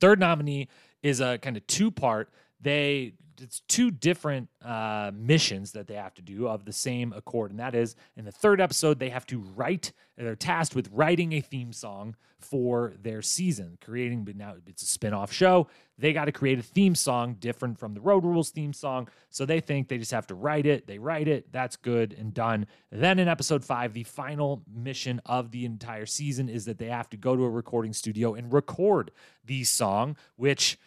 third 0.00 0.18
nominee 0.18 0.68
is 1.02 1.20
a 1.20 1.38
kind 1.38 1.56
of 1.56 1.66
two 1.66 1.90
part 1.90 2.30
they 2.60 3.12
it's 3.40 3.60
two 3.68 3.90
different 3.90 4.48
uh, 4.64 5.10
missions 5.14 5.72
that 5.72 5.86
they 5.86 5.94
have 5.94 6.14
to 6.14 6.22
do 6.22 6.48
of 6.48 6.64
the 6.64 6.72
same 6.72 7.12
accord, 7.12 7.50
and 7.50 7.60
that 7.60 7.74
is 7.74 7.96
in 8.16 8.24
the 8.24 8.32
third 8.32 8.60
episode 8.60 8.98
they 8.98 9.10
have 9.10 9.26
to 9.26 9.40
write. 9.56 9.92
They're 10.16 10.34
tasked 10.34 10.74
with 10.74 10.90
writing 10.92 11.32
a 11.34 11.40
theme 11.40 11.72
song 11.72 12.16
for 12.40 12.94
their 13.00 13.22
season, 13.22 13.78
creating. 13.80 14.24
But 14.24 14.36
now 14.36 14.54
it's 14.66 14.82
a 14.82 14.86
spin-off 14.86 15.32
show. 15.32 15.68
They 15.96 16.12
got 16.12 16.26
to 16.26 16.32
create 16.32 16.58
a 16.58 16.62
theme 16.62 16.94
song 16.94 17.36
different 17.38 17.78
from 17.78 17.94
the 17.94 18.00
Road 18.00 18.24
Rules 18.24 18.50
theme 18.50 18.72
song. 18.72 19.08
So 19.30 19.44
they 19.44 19.60
think 19.60 19.88
they 19.88 19.98
just 19.98 20.10
have 20.12 20.26
to 20.28 20.34
write 20.34 20.66
it. 20.66 20.86
They 20.86 20.98
write 20.98 21.28
it. 21.28 21.52
That's 21.52 21.76
good 21.76 22.14
and 22.18 22.34
done. 22.34 22.66
Then 22.90 23.18
in 23.18 23.28
episode 23.28 23.64
five, 23.64 23.92
the 23.92 24.04
final 24.04 24.62
mission 24.72 25.20
of 25.26 25.50
the 25.50 25.64
entire 25.64 26.06
season 26.06 26.48
is 26.48 26.64
that 26.64 26.78
they 26.78 26.86
have 26.86 27.08
to 27.10 27.16
go 27.16 27.36
to 27.36 27.44
a 27.44 27.50
recording 27.50 27.92
studio 27.92 28.34
and 28.34 28.52
record 28.52 29.10
the 29.44 29.64
song, 29.64 30.16
which 30.36 30.78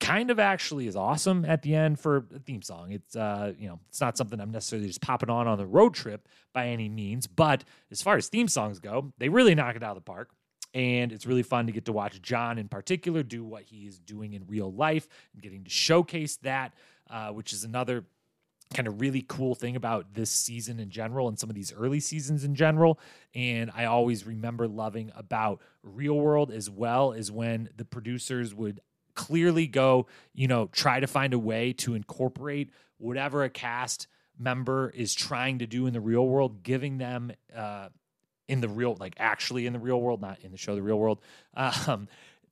kind 0.00 0.30
of 0.30 0.38
actually 0.38 0.86
is 0.86 0.96
awesome 0.96 1.44
at 1.44 1.62
the 1.62 1.74
end 1.74 2.00
for 2.00 2.26
a 2.34 2.38
theme 2.40 2.62
song. 2.62 2.92
It's 2.92 3.14
uh, 3.14 3.52
you 3.58 3.68
know, 3.68 3.78
it's 3.88 4.00
not 4.00 4.16
something 4.16 4.40
I'm 4.40 4.50
necessarily 4.50 4.88
just 4.88 5.00
popping 5.00 5.30
on 5.30 5.46
on 5.46 5.58
the 5.58 5.66
road 5.66 5.94
trip 5.94 6.26
by 6.52 6.68
any 6.68 6.88
means, 6.88 7.26
but 7.26 7.64
as 7.90 8.02
far 8.02 8.16
as 8.16 8.28
theme 8.28 8.48
songs 8.48 8.80
go, 8.80 9.12
they 9.18 9.28
really 9.28 9.54
knock 9.54 9.76
it 9.76 9.82
out 9.82 9.96
of 9.96 10.04
the 10.04 10.10
park. 10.10 10.30
And 10.72 11.10
it's 11.10 11.26
really 11.26 11.42
fun 11.42 11.66
to 11.66 11.72
get 11.72 11.86
to 11.86 11.92
watch 11.92 12.22
Jon 12.22 12.56
in 12.56 12.68
particular 12.68 13.24
do 13.24 13.44
what 13.44 13.64
he 13.64 13.88
is 13.88 13.98
doing 13.98 14.34
in 14.34 14.46
real 14.46 14.72
life 14.72 15.08
and 15.32 15.42
getting 15.42 15.64
to 15.64 15.70
showcase 15.70 16.36
that, 16.42 16.74
uh, 17.10 17.30
which 17.30 17.52
is 17.52 17.64
another 17.64 18.04
kind 18.72 18.86
of 18.86 19.00
really 19.00 19.24
cool 19.26 19.56
thing 19.56 19.74
about 19.74 20.14
this 20.14 20.30
season 20.30 20.78
in 20.78 20.90
general 20.90 21.26
and 21.26 21.36
some 21.36 21.50
of 21.50 21.56
these 21.56 21.72
early 21.72 21.98
seasons 21.98 22.44
in 22.44 22.54
general. 22.54 23.00
And 23.34 23.70
I 23.74 23.86
always 23.86 24.24
remember 24.24 24.68
loving 24.68 25.10
about 25.16 25.60
Real 25.82 26.14
World 26.14 26.52
as 26.52 26.70
well 26.70 27.10
is 27.10 27.32
when 27.32 27.68
the 27.76 27.84
producers 27.84 28.54
would 28.54 28.80
clearly 29.14 29.66
go, 29.66 30.06
you 30.32 30.48
know, 30.48 30.68
try 30.72 31.00
to 31.00 31.06
find 31.06 31.34
a 31.34 31.38
way 31.38 31.72
to 31.74 31.94
incorporate 31.94 32.70
whatever 32.98 33.42
a 33.44 33.50
cast 33.50 34.06
member 34.38 34.90
is 34.90 35.14
trying 35.14 35.58
to 35.58 35.66
do 35.66 35.86
in 35.86 35.92
the 35.92 36.00
real 36.00 36.26
world, 36.26 36.62
giving 36.62 36.98
them 36.98 37.32
uh, 37.54 37.88
in 38.48 38.60
the 38.60 38.68
real, 38.68 38.96
like 38.98 39.14
actually 39.18 39.66
in 39.66 39.72
the 39.72 39.78
real 39.78 40.00
world, 40.00 40.20
not 40.20 40.38
in 40.42 40.50
the 40.50 40.56
show, 40.56 40.74
the 40.74 40.82
real 40.82 40.98
world, 40.98 41.20
um, 41.86 42.08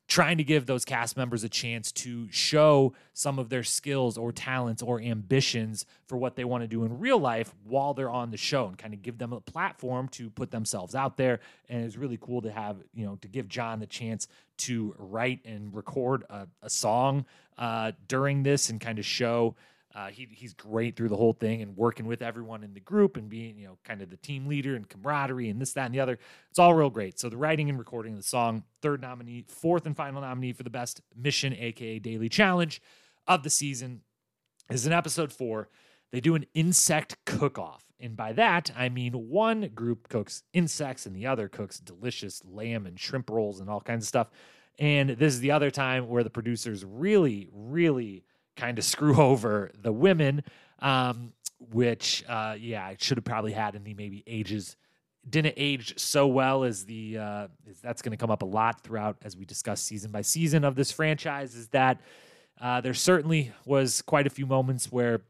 trying 0.08 0.38
to 0.38 0.44
give 0.44 0.64
those 0.64 0.86
cast 0.86 1.18
members 1.18 1.44
a 1.44 1.48
chance 1.50 1.92
to 1.92 2.26
show 2.30 2.94
some 3.12 3.38
of 3.38 3.50
their 3.50 3.62
skills 3.62 4.16
or 4.16 4.32
talents 4.32 4.82
or 4.82 5.00
ambitions 5.00 5.84
for 6.06 6.16
what 6.16 6.34
they 6.34 6.44
want 6.44 6.64
to 6.64 6.66
do 6.66 6.84
in 6.84 6.98
real 6.98 7.18
life 7.18 7.54
while 7.64 7.92
they're 7.92 8.10
on 8.10 8.30
the 8.30 8.36
show 8.36 8.66
and 8.66 8.78
kind 8.78 8.94
of 8.94 9.02
give 9.02 9.18
them 9.18 9.34
a 9.34 9.40
platform 9.40 10.08
to 10.08 10.30
put 10.30 10.50
themselves 10.50 10.94
out 10.94 11.18
there. 11.18 11.40
And 11.68 11.84
it's 11.84 11.96
really 11.96 12.18
cool 12.20 12.40
to 12.42 12.50
have 12.50 12.78
you 12.94 13.04
know 13.04 13.16
to 13.20 13.28
give 13.28 13.48
Jon 13.48 13.80
the 13.80 13.86
chance 13.86 14.26
to 14.58 14.94
write 14.98 15.40
and 15.44 15.74
record 15.74 16.24
a, 16.30 16.48
a 16.62 16.70
song 16.70 17.26
uh, 17.58 17.92
during 18.08 18.42
this 18.42 18.70
and 18.70 18.80
kind 18.80 18.98
of 18.98 19.04
show 19.04 19.56
Uh, 19.98 20.06
he, 20.10 20.28
he's 20.30 20.54
great 20.54 20.94
through 20.94 21.08
the 21.08 21.16
whole 21.16 21.32
thing 21.32 21.60
and 21.60 21.76
working 21.76 22.06
with 22.06 22.22
everyone 22.22 22.62
in 22.62 22.72
the 22.72 22.78
group 22.78 23.16
and 23.16 23.28
being, 23.28 23.58
you 23.58 23.66
know, 23.66 23.76
kind 23.82 24.00
of 24.00 24.10
the 24.10 24.16
team 24.16 24.46
leader 24.46 24.76
and 24.76 24.88
camaraderie 24.88 25.48
and 25.48 25.60
this, 25.60 25.72
that, 25.72 25.86
and 25.86 25.94
the 25.94 25.98
other. 25.98 26.20
It's 26.50 26.58
all 26.60 26.72
real 26.72 26.88
great. 26.88 27.18
So 27.18 27.28
the 27.28 27.36
writing 27.36 27.68
and 27.68 27.76
recording 27.80 28.12
of 28.12 28.18
the 28.18 28.22
song, 28.22 28.62
third 28.80 29.02
nominee, 29.02 29.44
fourth 29.48 29.86
and 29.86 29.96
final 29.96 30.20
nominee 30.20 30.52
for 30.52 30.62
the 30.62 30.70
best 30.70 31.00
mission, 31.16 31.52
aka 31.52 31.98
daily 31.98 32.28
challenge 32.28 32.80
of 33.26 33.42
the 33.42 33.50
season, 33.50 34.02
is 34.70 34.86
in 34.86 34.92
episode 34.92 35.32
four. 35.32 35.68
They 36.12 36.20
do 36.20 36.36
an 36.36 36.46
insect 36.54 37.16
cook 37.26 37.58
off. 37.58 37.84
And 37.98 38.16
by 38.16 38.34
that, 38.34 38.70
I 38.76 38.90
mean 38.90 39.14
one 39.14 39.68
group 39.74 40.08
cooks 40.08 40.44
insects 40.52 41.06
and 41.06 41.16
the 41.16 41.26
other 41.26 41.48
cooks 41.48 41.80
delicious 41.80 42.40
lamb 42.44 42.86
and 42.86 43.00
shrimp 43.00 43.28
rolls 43.28 43.58
and 43.58 43.68
all 43.68 43.80
kinds 43.80 44.04
of 44.04 44.08
stuff. 44.08 44.30
And 44.78 45.10
this 45.10 45.34
is 45.34 45.40
the 45.40 45.50
other 45.50 45.72
time 45.72 46.06
where 46.06 46.22
the 46.22 46.30
producers 46.30 46.84
really, 46.84 47.48
really 47.52 48.22
kind 48.58 48.78
of 48.78 48.84
screw 48.84 49.16
over 49.20 49.70
the 49.80 49.92
women, 49.92 50.42
um, 50.80 51.32
which, 51.72 52.24
uh, 52.28 52.56
yeah, 52.58 52.84
I 52.84 52.96
should 52.98 53.16
have 53.16 53.24
probably 53.24 53.52
had 53.52 53.74
in 53.74 53.84
the 53.84 53.94
maybe 53.94 54.22
ages. 54.26 54.76
Didn't 55.28 55.54
age 55.56 55.98
so 55.98 56.26
well 56.26 56.64
as 56.64 56.84
the 56.84 57.18
uh, 57.18 57.48
that's 57.82 58.02
going 58.02 58.12
to 58.12 58.16
come 58.16 58.30
up 58.30 58.42
a 58.42 58.46
lot 58.46 58.82
throughout 58.82 59.16
as 59.22 59.36
we 59.36 59.44
discuss 59.44 59.82
season 59.82 60.10
by 60.10 60.22
season 60.22 60.64
of 60.64 60.74
this 60.74 60.90
franchise. 60.90 61.54
Is 61.54 61.68
that 61.68 62.00
uh, 62.60 62.80
there 62.80 62.94
certainly 62.94 63.52
was 63.66 64.00
quite 64.02 64.26
a 64.26 64.30
few 64.30 64.46
moments 64.46 64.90
where 64.90 65.22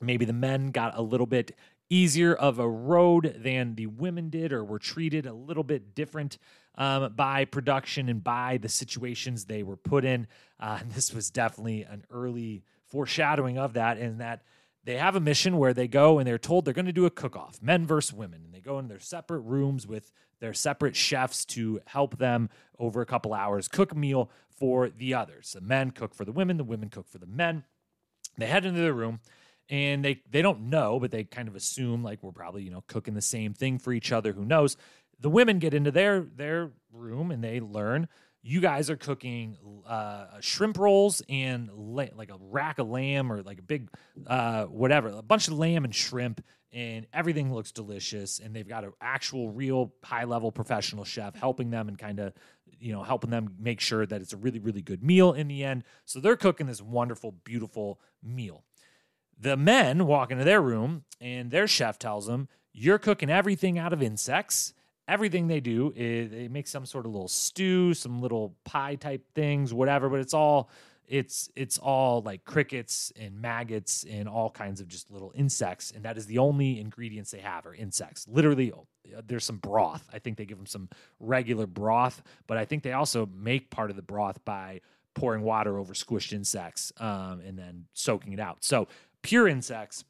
maybe 0.00 0.24
the 0.24 0.32
men 0.32 0.72
got 0.72 0.98
a 0.98 1.02
little 1.02 1.26
bit 1.26 1.56
easier 1.88 2.34
of 2.34 2.58
a 2.58 2.68
road 2.68 3.36
than 3.38 3.76
the 3.76 3.86
women 3.86 4.30
did, 4.30 4.52
or 4.52 4.64
were 4.64 4.78
treated 4.78 5.26
a 5.26 5.32
little 5.32 5.64
bit 5.64 5.94
different 5.94 6.36
um, 6.76 7.12
by 7.14 7.44
production 7.44 8.08
and 8.08 8.22
by 8.22 8.58
the 8.58 8.68
situations 8.68 9.44
they 9.44 9.62
were 9.62 9.76
put 9.76 10.04
in. 10.04 10.26
Uh, 10.58 10.78
and 10.80 10.90
this 10.92 11.12
was 11.12 11.30
definitely 11.30 11.82
an 11.82 12.04
early 12.10 12.64
foreshadowing 12.86 13.58
of 13.58 13.74
that, 13.74 13.98
in 13.98 14.18
that 14.18 14.42
they 14.84 14.96
have 14.96 15.14
a 15.14 15.20
mission 15.20 15.58
where 15.58 15.74
they 15.74 15.86
go 15.86 16.18
and 16.18 16.26
they're 16.26 16.38
told 16.38 16.64
they're 16.64 16.74
going 16.74 16.86
to 16.86 16.92
do 16.92 17.06
a 17.06 17.10
cook 17.10 17.36
off, 17.36 17.62
men 17.62 17.86
versus 17.86 18.12
women. 18.12 18.42
And 18.44 18.54
they 18.54 18.60
go 18.60 18.78
in 18.78 18.88
their 18.88 18.98
separate 18.98 19.40
rooms 19.40 19.86
with 19.86 20.10
their 20.40 20.54
separate 20.54 20.96
chefs 20.96 21.44
to 21.44 21.80
help 21.86 22.18
them 22.18 22.48
over 22.78 23.00
a 23.00 23.06
couple 23.06 23.34
hours 23.34 23.68
cook 23.68 23.92
a 23.92 23.94
meal 23.94 24.30
for 24.48 24.88
the 24.88 25.14
others. 25.14 25.52
The 25.52 25.60
men 25.60 25.90
cook 25.90 26.14
for 26.14 26.24
the 26.24 26.32
women, 26.32 26.56
the 26.56 26.64
women 26.64 26.88
cook 26.88 27.08
for 27.08 27.18
the 27.18 27.26
men. 27.26 27.64
They 28.38 28.46
head 28.46 28.64
into 28.64 28.80
the 28.80 28.94
room 28.94 29.20
and 29.68 30.04
they 30.04 30.22
they 30.30 30.42
don't 30.42 30.62
know, 30.62 30.98
but 30.98 31.10
they 31.10 31.24
kind 31.24 31.48
of 31.48 31.54
assume 31.54 32.02
like 32.02 32.22
we're 32.22 32.32
probably 32.32 32.62
you 32.62 32.70
know 32.70 32.82
cooking 32.86 33.14
the 33.14 33.22
same 33.22 33.54
thing 33.54 33.78
for 33.78 33.92
each 33.92 34.12
other. 34.12 34.32
Who 34.32 34.44
knows? 34.44 34.76
The 35.20 35.30
women 35.30 35.58
get 35.58 35.74
into 35.74 35.90
their 35.90 36.20
their 36.20 36.70
room 36.92 37.30
and 37.30 37.44
they 37.44 37.60
learn 37.60 38.08
you 38.42 38.60
guys 38.60 38.88
are 38.88 38.96
cooking 38.96 39.58
uh, 39.86 40.26
shrimp 40.40 40.78
rolls 40.78 41.22
and 41.28 41.68
la- 41.74 42.06
like 42.14 42.30
a 42.30 42.38
rack 42.40 42.78
of 42.78 42.88
lamb 42.88 43.30
or 43.30 43.42
like 43.42 43.58
a 43.58 43.62
big 43.62 43.90
uh, 44.26 44.64
whatever, 44.64 45.08
a 45.08 45.22
bunch 45.22 45.48
of 45.48 45.54
lamb 45.54 45.84
and 45.84 45.94
shrimp, 45.94 46.42
and 46.72 47.06
everything 47.12 47.52
looks 47.52 47.70
delicious. 47.70 48.38
And 48.38 48.54
they've 48.56 48.66
got 48.66 48.84
an 48.84 48.92
actual, 49.00 49.50
real 49.50 49.92
high 50.02 50.24
level 50.24 50.52
professional 50.52 51.04
chef 51.04 51.34
helping 51.34 51.70
them 51.70 51.88
and 51.88 51.98
kind 51.98 52.18
of, 52.18 52.32
you 52.78 52.92
know, 52.92 53.02
helping 53.02 53.30
them 53.30 53.56
make 53.58 53.80
sure 53.80 54.06
that 54.06 54.22
it's 54.22 54.32
a 54.32 54.38
really, 54.38 54.58
really 54.58 54.82
good 54.82 55.02
meal 55.02 55.32
in 55.32 55.48
the 55.48 55.62
end. 55.62 55.84
So 56.06 56.18
they're 56.18 56.36
cooking 56.36 56.66
this 56.66 56.80
wonderful, 56.80 57.32
beautiful 57.44 58.00
meal. 58.22 58.64
The 59.38 59.56
men 59.56 60.06
walk 60.06 60.30
into 60.30 60.44
their 60.44 60.62
room 60.62 61.04
and 61.20 61.50
their 61.50 61.66
chef 61.66 61.98
tells 61.98 62.26
them, 62.26 62.48
You're 62.72 62.98
cooking 62.98 63.28
everything 63.28 63.78
out 63.78 63.92
of 63.92 64.02
insects. 64.02 64.72
Everything 65.10 65.48
they 65.48 65.60
do 65.60 65.92
is 65.94 66.30
they 66.30 66.48
make 66.48 66.66
some 66.66 66.86
sort 66.86 67.06
of 67.06 67.12
little 67.12 67.28
stew, 67.28 67.94
some 67.94 68.20
little 68.20 68.54
pie 68.64 68.94
type 68.94 69.24
things, 69.34 69.74
whatever, 69.74 70.08
but 70.08 70.20
it's 70.20 70.34
all 70.34 70.70
it's 71.08 71.50
it's 71.56 71.76
all 71.78 72.22
like 72.22 72.44
crickets 72.44 73.12
and 73.18 73.40
maggots 73.40 74.04
and 74.08 74.28
all 74.28 74.48
kinds 74.48 74.80
of 74.80 74.86
just 74.86 75.10
little 75.10 75.32
insects 75.34 75.90
and 75.90 76.04
that 76.04 76.16
is 76.16 76.24
the 76.26 76.38
only 76.38 76.78
ingredients 76.78 77.32
they 77.32 77.40
have 77.40 77.66
are 77.66 77.74
insects 77.74 78.28
literally 78.28 78.72
uh, 78.72 79.20
there's 79.26 79.44
some 79.44 79.56
broth 79.56 80.08
i 80.12 80.20
think 80.20 80.36
they 80.36 80.44
give 80.44 80.56
them 80.56 80.66
some 80.66 80.88
regular 81.18 81.66
broth 81.66 82.22
but 82.46 82.56
i 82.56 82.64
think 82.64 82.84
they 82.84 82.92
also 82.92 83.28
make 83.34 83.70
part 83.70 83.90
of 83.90 83.96
the 83.96 84.02
broth 84.02 84.38
by 84.44 84.80
pouring 85.14 85.42
water 85.42 85.80
over 85.80 85.94
squished 85.94 86.32
insects 86.32 86.92
um, 87.00 87.40
and 87.44 87.58
then 87.58 87.86
soaking 87.92 88.32
it 88.32 88.38
out 88.38 88.58
so 88.60 88.86
pure 89.22 89.48
insects. 89.48 90.04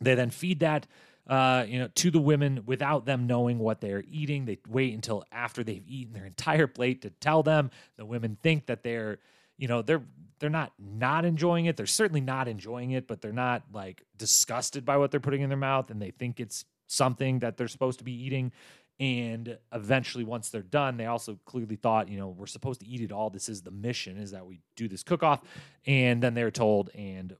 They 0.00 0.14
then 0.14 0.30
feed 0.30 0.60
that 0.60 0.86
uh, 1.26 1.64
you 1.66 1.78
know, 1.78 1.88
to 1.94 2.10
the 2.10 2.20
women 2.20 2.62
without 2.66 3.06
them 3.06 3.26
knowing 3.26 3.58
what 3.58 3.80
they're 3.80 4.04
eating. 4.08 4.44
They 4.44 4.58
wait 4.68 4.94
until 4.94 5.24
after 5.32 5.64
they've 5.64 5.86
eaten 5.86 6.12
their 6.12 6.26
entire 6.26 6.66
plate 6.66 7.02
to 7.02 7.10
tell 7.10 7.42
them. 7.42 7.70
The 7.96 8.04
women 8.04 8.36
think 8.42 8.66
that 8.66 8.82
they're, 8.82 9.18
you 9.56 9.68
know, 9.68 9.82
they're 9.82 10.02
they're 10.38 10.50
not 10.50 10.72
not 10.78 11.24
enjoying 11.24 11.66
it. 11.66 11.76
They're 11.76 11.86
certainly 11.86 12.20
not 12.20 12.48
enjoying 12.48 12.90
it, 12.90 13.06
but 13.06 13.22
they're 13.22 13.32
not 13.32 13.62
like 13.72 14.02
disgusted 14.18 14.84
by 14.84 14.98
what 14.98 15.10
they're 15.10 15.20
putting 15.20 15.40
in 15.40 15.48
their 15.48 15.56
mouth, 15.56 15.90
and 15.90 16.00
they 16.00 16.10
think 16.10 16.40
it's 16.40 16.64
something 16.86 17.38
that 17.38 17.56
they're 17.56 17.68
supposed 17.68 17.98
to 17.98 18.04
be 18.04 18.12
eating. 18.12 18.52
And 19.00 19.58
eventually, 19.72 20.22
once 20.22 20.50
they're 20.50 20.62
done, 20.62 20.98
they 20.98 21.06
also 21.06 21.36
clearly 21.46 21.74
thought, 21.74 22.08
you 22.08 22.16
know, 22.16 22.28
we're 22.28 22.46
supposed 22.46 22.80
to 22.80 22.86
eat 22.86 23.00
it 23.00 23.10
all. 23.10 23.30
This 23.30 23.48
is 23.48 23.62
the 23.62 23.70
mission: 23.70 24.18
is 24.18 24.32
that 24.32 24.46
we 24.46 24.60
do 24.76 24.86
this 24.88 25.02
cook 25.02 25.22
off, 25.22 25.40
and 25.86 26.22
then 26.22 26.34
they're 26.34 26.50
told, 26.50 26.90
and 26.94 27.34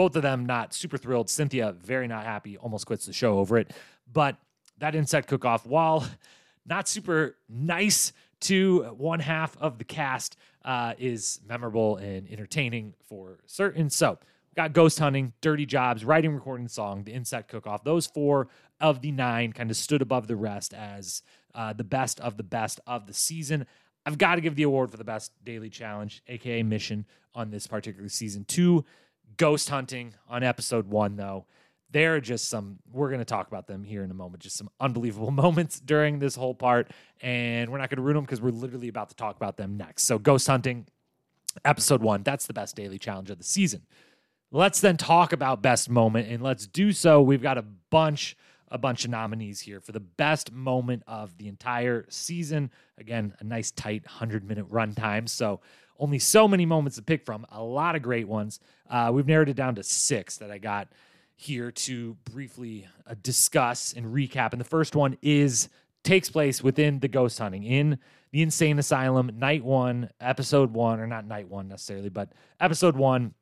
both 0.00 0.16
of 0.16 0.22
them 0.22 0.46
not 0.46 0.72
super 0.72 0.96
thrilled. 0.96 1.28
Cynthia 1.28 1.72
very 1.72 2.08
not 2.08 2.24
happy, 2.24 2.56
almost 2.56 2.86
quits 2.86 3.04
the 3.04 3.12
show 3.12 3.38
over 3.38 3.58
it. 3.58 3.70
But 4.10 4.38
that 4.78 4.94
insect 4.94 5.28
cook 5.28 5.44
off, 5.44 5.66
while 5.66 6.08
not 6.64 6.88
super 6.88 7.36
nice 7.50 8.14
to 8.40 8.84
one 8.96 9.20
half 9.20 9.58
of 9.58 9.76
the 9.76 9.84
cast, 9.84 10.38
uh, 10.64 10.94
is 10.98 11.38
memorable 11.46 11.98
and 11.98 12.26
entertaining 12.30 12.94
for 13.10 13.40
certain. 13.44 13.90
So 13.90 14.18
got 14.56 14.72
ghost 14.72 14.98
hunting, 14.98 15.34
dirty 15.42 15.66
jobs, 15.66 16.02
writing, 16.02 16.32
recording 16.32 16.68
song, 16.68 17.04
the 17.04 17.12
insect 17.12 17.48
cook 17.48 17.66
off. 17.66 17.84
Those 17.84 18.06
four 18.06 18.48
of 18.80 19.02
the 19.02 19.12
nine 19.12 19.52
kind 19.52 19.70
of 19.70 19.76
stood 19.76 20.00
above 20.00 20.28
the 20.28 20.36
rest 20.36 20.72
as 20.72 21.20
uh, 21.54 21.74
the 21.74 21.84
best 21.84 22.20
of 22.20 22.38
the 22.38 22.42
best 22.42 22.80
of 22.86 23.06
the 23.06 23.12
season. 23.12 23.66
I've 24.06 24.16
got 24.16 24.36
to 24.36 24.40
give 24.40 24.56
the 24.56 24.62
award 24.62 24.90
for 24.90 24.96
the 24.96 25.04
best 25.04 25.32
daily 25.44 25.68
challenge, 25.68 26.22
aka 26.26 26.62
mission, 26.62 27.04
on 27.34 27.50
this 27.50 27.66
particular 27.66 28.08
season 28.08 28.46
two 28.46 28.86
ghost 29.36 29.68
hunting 29.68 30.14
on 30.28 30.42
episode 30.42 30.88
one, 30.88 31.16
though. 31.16 31.46
There 31.92 32.14
are 32.14 32.20
just 32.20 32.48
some, 32.48 32.78
we're 32.92 33.08
going 33.08 33.20
to 33.20 33.24
talk 33.24 33.48
about 33.48 33.66
them 33.66 33.82
here 33.82 34.04
in 34.04 34.10
a 34.12 34.14
moment, 34.14 34.42
just 34.42 34.56
some 34.56 34.70
unbelievable 34.78 35.30
moments 35.32 35.80
during 35.80 36.20
this 36.20 36.36
whole 36.36 36.54
part. 36.54 36.92
And 37.20 37.70
we're 37.70 37.78
not 37.78 37.90
going 37.90 37.96
to 37.96 38.02
ruin 38.02 38.14
them 38.14 38.24
because 38.24 38.40
we're 38.40 38.50
literally 38.50 38.88
about 38.88 39.08
to 39.08 39.16
talk 39.16 39.36
about 39.36 39.56
them 39.56 39.76
next. 39.76 40.04
So, 40.04 40.18
ghost 40.18 40.46
hunting, 40.46 40.86
episode 41.64 42.02
one, 42.02 42.22
that's 42.22 42.46
the 42.46 42.52
best 42.52 42.76
daily 42.76 42.98
challenge 42.98 43.30
of 43.30 43.38
the 43.38 43.44
season. 43.44 43.82
Let's 44.52 44.80
then 44.80 44.96
talk 44.96 45.32
about 45.32 45.62
best 45.62 45.88
moment, 45.88 46.28
and 46.28 46.42
let's 46.42 46.66
do 46.66 46.92
so. 46.92 47.22
We've 47.22 47.42
got 47.42 47.58
a 47.58 47.64
bunch 47.90 48.36
a 48.70 48.78
bunch 48.78 49.04
of 49.04 49.10
nominees 49.10 49.60
here 49.60 49.80
for 49.80 49.92
the 49.92 50.00
best 50.00 50.52
moment 50.52 51.02
of 51.06 51.36
the 51.38 51.48
entire 51.48 52.06
season. 52.08 52.70
Again, 52.98 53.34
a 53.40 53.44
nice 53.44 53.70
tight 53.72 54.04
100 54.04 54.44
minute 54.44 54.70
runtime. 54.70 55.28
So 55.28 55.60
only 56.00 56.18
so 56.18 56.48
many 56.48 56.66
moments 56.66 56.96
to 56.96 57.02
pick 57.02 57.24
from, 57.24 57.46
a 57.52 57.62
lot 57.62 57.94
of 57.94 58.02
great 58.02 58.26
ones. 58.26 58.58
Uh, 58.88 59.10
we've 59.12 59.26
narrowed 59.26 59.48
it 59.48 59.54
down 59.54 59.76
to 59.76 59.82
six 59.84 60.38
that 60.38 60.50
I 60.50 60.58
got 60.58 60.88
here 61.36 61.70
to 61.70 62.16
briefly 62.24 62.88
uh, 63.06 63.14
discuss 63.22 63.92
and 63.92 64.06
recap. 64.06 64.52
And 64.52 64.60
the 64.60 64.64
first 64.64 64.96
one 64.96 65.16
is 65.22 65.68
takes 66.02 66.30
place 66.30 66.62
within 66.62 66.98
the 66.98 67.08
ghost 67.08 67.38
hunting 67.38 67.62
in 67.62 67.98
the 68.32 68.42
insane 68.42 68.78
asylum, 68.78 69.30
night 69.38 69.64
one, 69.64 70.10
episode 70.20 70.72
one, 70.72 71.00
or 71.00 71.06
not 71.06 71.26
night 71.26 71.48
one 71.48 71.68
necessarily, 71.68 72.08
but 72.08 72.32
episode 72.58 72.96
one. 72.96 73.34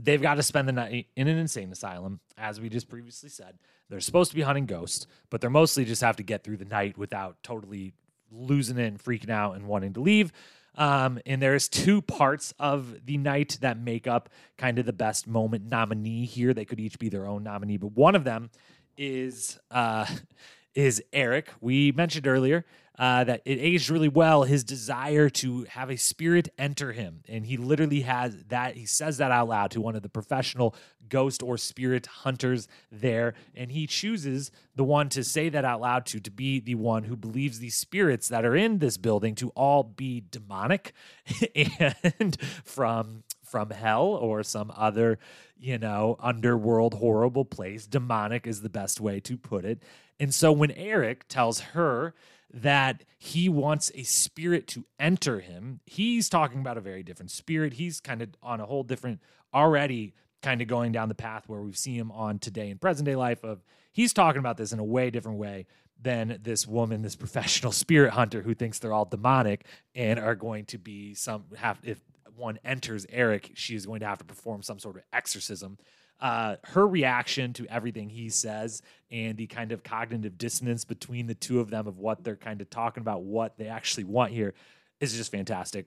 They've 0.00 0.22
got 0.22 0.36
to 0.36 0.44
spend 0.44 0.68
the 0.68 0.72
night 0.72 1.08
in 1.16 1.26
an 1.26 1.38
insane 1.38 1.72
asylum, 1.72 2.20
as 2.36 2.60
we 2.60 2.68
just 2.68 2.88
previously 2.88 3.30
said. 3.30 3.58
They're 3.88 4.00
supposed 4.00 4.30
to 4.30 4.36
be 4.36 4.42
hunting 4.42 4.66
ghosts, 4.66 5.06
but 5.28 5.40
they're 5.40 5.50
mostly 5.50 5.84
just 5.84 6.02
have 6.02 6.16
to 6.16 6.22
get 6.22 6.44
through 6.44 6.58
the 6.58 6.66
night 6.66 6.96
without 6.96 7.42
totally 7.42 7.94
losing 8.30 8.78
it 8.78 8.86
and 8.86 9.02
freaking 9.02 9.30
out 9.30 9.56
and 9.56 9.66
wanting 9.66 9.94
to 9.94 10.00
leave. 10.00 10.32
Um, 10.78 11.18
and 11.26 11.42
there's 11.42 11.68
two 11.68 12.00
parts 12.00 12.54
of 12.58 13.04
the 13.04 13.18
night 13.18 13.58
that 13.60 13.78
make 13.78 14.06
up 14.06 14.30
kind 14.56 14.78
of 14.78 14.86
the 14.86 14.92
best 14.92 15.26
moment 15.26 15.68
nominee 15.68 16.24
here. 16.24 16.54
They 16.54 16.64
could 16.64 16.78
each 16.78 17.00
be 17.00 17.08
their 17.08 17.26
own 17.26 17.42
nominee, 17.42 17.76
but 17.76 17.92
one 17.92 18.14
of 18.14 18.22
them 18.22 18.50
is 18.96 19.58
uh, 19.72 20.06
is 20.74 21.02
Eric. 21.12 21.50
We 21.60 21.90
mentioned 21.90 22.28
earlier 22.28 22.64
uh, 22.98 23.22
that 23.24 23.42
it 23.44 23.58
aged 23.60 23.90
really 23.90 24.08
well 24.08 24.42
his 24.42 24.64
desire 24.64 25.30
to 25.30 25.64
have 25.70 25.88
a 25.88 25.96
spirit 25.96 26.48
enter 26.58 26.92
him. 26.92 27.22
And 27.28 27.46
he 27.46 27.56
literally 27.56 28.00
has 28.00 28.36
that, 28.48 28.76
he 28.76 28.86
says 28.86 29.18
that 29.18 29.30
out 29.30 29.48
loud 29.48 29.70
to 29.72 29.80
one 29.80 29.94
of 29.94 30.02
the 30.02 30.08
professional 30.08 30.74
ghost 31.08 31.42
or 31.42 31.56
spirit 31.56 32.06
hunters 32.06 32.66
there. 32.90 33.34
And 33.54 33.70
he 33.70 33.86
chooses 33.86 34.50
the 34.74 34.84
one 34.84 35.08
to 35.10 35.22
say 35.22 35.48
that 35.48 35.64
out 35.64 35.80
loud 35.80 36.06
to, 36.06 36.20
to 36.20 36.30
be 36.30 36.58
the 36.58 36.74
one 36.74 37.04
who 37.04 37.16
believes 37.16 37.60
these 37.60 37.76
spirits 37.76 38.28
that 38.28 38.44
are 38.44 38.56
in 38.56 38.78
this 38.78 38.96
building 38.96 39.36
to 39.36 39.50
all 39.50 39.84
be 39.84 40.24
demonic 40.30 40.92
and 42.18 42.36
from 42.64 43.22
from 43.44 43.70
hell 43.70 44.04
or 44.04 44.42
some 44.42 44.70
other, 44.76 45.18
you 45.58 45.78
know, 45.78 46.16
underworld 46.20 46.92
horrible 46.94 47.46
place. 47.46 47.86
Demonic 47.86 48.46
is 48.46 48.60
the 48.60 48.68
best 48.68 49.00
way 49.00 49.20
to 49.20 49.38
put 49.38 49.64
it. 49.64 49.82
And 50.20 50.34
so 50.34 50.52
when 50.52 50.70
Eric 50.72 51.26
tells 51.28 51.60
her 51.60 52.14
that 52.52 53.04
he 53.18 53.48
wants 53.48 53.92
a 53.94 54.02
spirit 54.02 54.66
to 54.68 54.84
enter 54.98 55.40
him. 55.40 55.80
He's 55.84 56.28
talking 56.28 56.60
about 56.60 56.78
a 56.78 56.80
very 56.80 57.02
different 57.02 57.30
spirit. 57.30 57.74
He's 57.74 58.00
kind 58.00 58.22
of 58.22 58.30
on 58.42 58.60
a 58.60 58.66
whole 58.66 58.82
different 58.82 59.20
already 59.52 60.14
kind 60.42 60.62
of 60.62 60.68
going 60.68 60.92
down 60.92 61.08
the 61.08 61.14
path 61.14 61.44
where 61.48 61.60
we've 61.60 61.76
seen 61.76 61.96
him 61.96 62.12
on 62.12 62.38
today 62.38 62.70
in 62.70 62.78
present 62.78 63.06
day 63.06 63.16
life 63.16 63.44
of 63.44 63.62
he's 63.92 64.12
talking 64.12 64.38
about 64.38 64.56
this 64.56 64.72
in 64.72 64.78
a 64.78 64.84
way 64.84 65.10
different 65.10 65.38
way 65.38 65.66
than 66.00 66.38
this 66.42 66.66
woman, 66.66 67.02
this 67.02 67.16
professional 67.24 67.72
spirit 67.72 68.12
hunter 68.12 68.42
who 68.42 68.54
thinks 68.54 68.78
they're 68.78 68.92
all 68.92 69.04
demonic 69.04 69.66
and 69.94 70.18
are 70.18 70.34
going 70.36 70.64
to 70.66 70.78
be 70.78 71.14
some 71.14 71.44
have 71.56 71.78
if 71.82 71.98
one 72.36 72.58
enters 72.64 73.04
Eric, 73.10 73.50
she 73.54 73.74
is 73.74 73.84
going 73.84 74.00
to 74.00 74.06
have 74.06 74.18
to 74.18 74.24
perform 74.24 74.62
some 74.62 74.78
sort 74.78 74.96
of 74.96 75.02
exorcism. 75.12 75.76
Uh, 76.20 76.56
her 76.64 76.86
reaction 76.86 77.52
to 77.52 77.66
everything 77.68 78.08
he 78.08 78.28
says 78.28 78.82
and 79.10 79.36
the 79.36 79.46
kind 79.46 79.70
of 79.70 79.84
cognitive 79.84 80.36
dissonance 80.36 80.84
between 80.84 81.26
the 81.28 81.34
two 81.34 81.60
of 81.60 81.70
them 81.70 81.86
of 81.86 81.98
what 81.98 82.24
they're 82.24 82.34
kind 82.34 82.60
of 82.60 82.68
talking 82.68 83.00
about, 83.00 83.22
what 83.22 83.56
they 83.56 83.68
actually 83.68 84.04
want 84.04 84.32
here, 84.32 84.52
is 85.00 85.16
just 85.16 85.30
fantastic. 85.30 85.86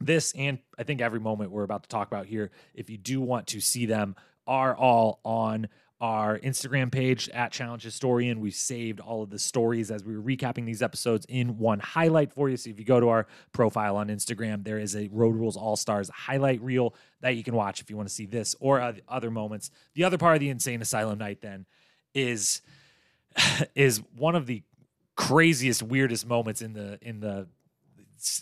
This 0.00 0.32
and 0.32 0.58
I 0.78 0.84
think 0.84 1.02
every 1.02 1.20
moment 1.20 1.50
we're 1.50 1.64
about 1.64 1.82
to 1.82 1.88
talk 1.90 2.08
about 2.08 2.24
here, 2.24 2.50
if 2.74 2.88
you 2.88 2.96
do 2.96 3.20
want 3.20 3.48
to 3.48 3.60
see 3.60 3.84
them, 3.84 4.16
are 4.46 4.74
all 4.74 5.20
on 5.24 5.68
our 6.00 6.38
Instagram 6.38 6.90
page 6.90 7.28
at 7.30 7.52
Challenge 7.52 7.82
Historian. 7.82 8.40
We 8.40 8.50
saved 8.50 9.00
all 9.00 9.22
of 9.22 9.30
the 9.30 9.38
stories 9.38 9.90
as 9.90 10.02
we 10.02 10.16
were 10.16 10.22
recapping 10.22 10.64
these 10.64 10.80
episodes 10.80 11.26
in 11.28 11.58
one 11.58 11.78
highlight 11.78 12.32
for 12.32 12.48
you. 12.48 12.56
So 12.56 12.70
if 12.70 12.78
you 12.78 12.84
go 12.84 13.00
to 13.00 13.08
our 13.08 13.26
profile 13.52 13.96
on 13.96 14.08
Instagram, 14.08 14.64
there 14.64 14.78
is 14.78 14.96
a 14.96 15.08
Road 15.12 15.34
Rules 15.36 15.56
All 15.56 15.76
Stars 15.76 16.08
highlight 16.08 16.62
reel 16.62 16.94
that 17.20 17.36
you 17.36 17.44
can 17.44 17.54
watch 17.54 17.80
if 17.80 17.90
you 17.90 17.96
want 17.96 18.08
to 18.08 18.14
see 18.14 18.26
this 18.26 18.56
or 18.60 18.94
other 19.08 19.30
moments. 19.30 19.70
The 19.94 20.04
other 20.04 20.16
part 20.16 20.36
of 20.36 20.40
the 20.40 20.48
Insane 20.48 20.80
Asylum 20.80 21.18
night 21.18 21.42
then 21.42 21.66
is 22.14 22.62
is 23.74 24.02
one 24.16 24.34
of 24.34 24.46
the 24.46 24.62
craziest, 25.16 25.82
weirdest 25.82 26.26
moments 26.26 26.62
in 26.62 26.72
the 26.72 26.98
in 27.02 27.20
the 27.20 27.46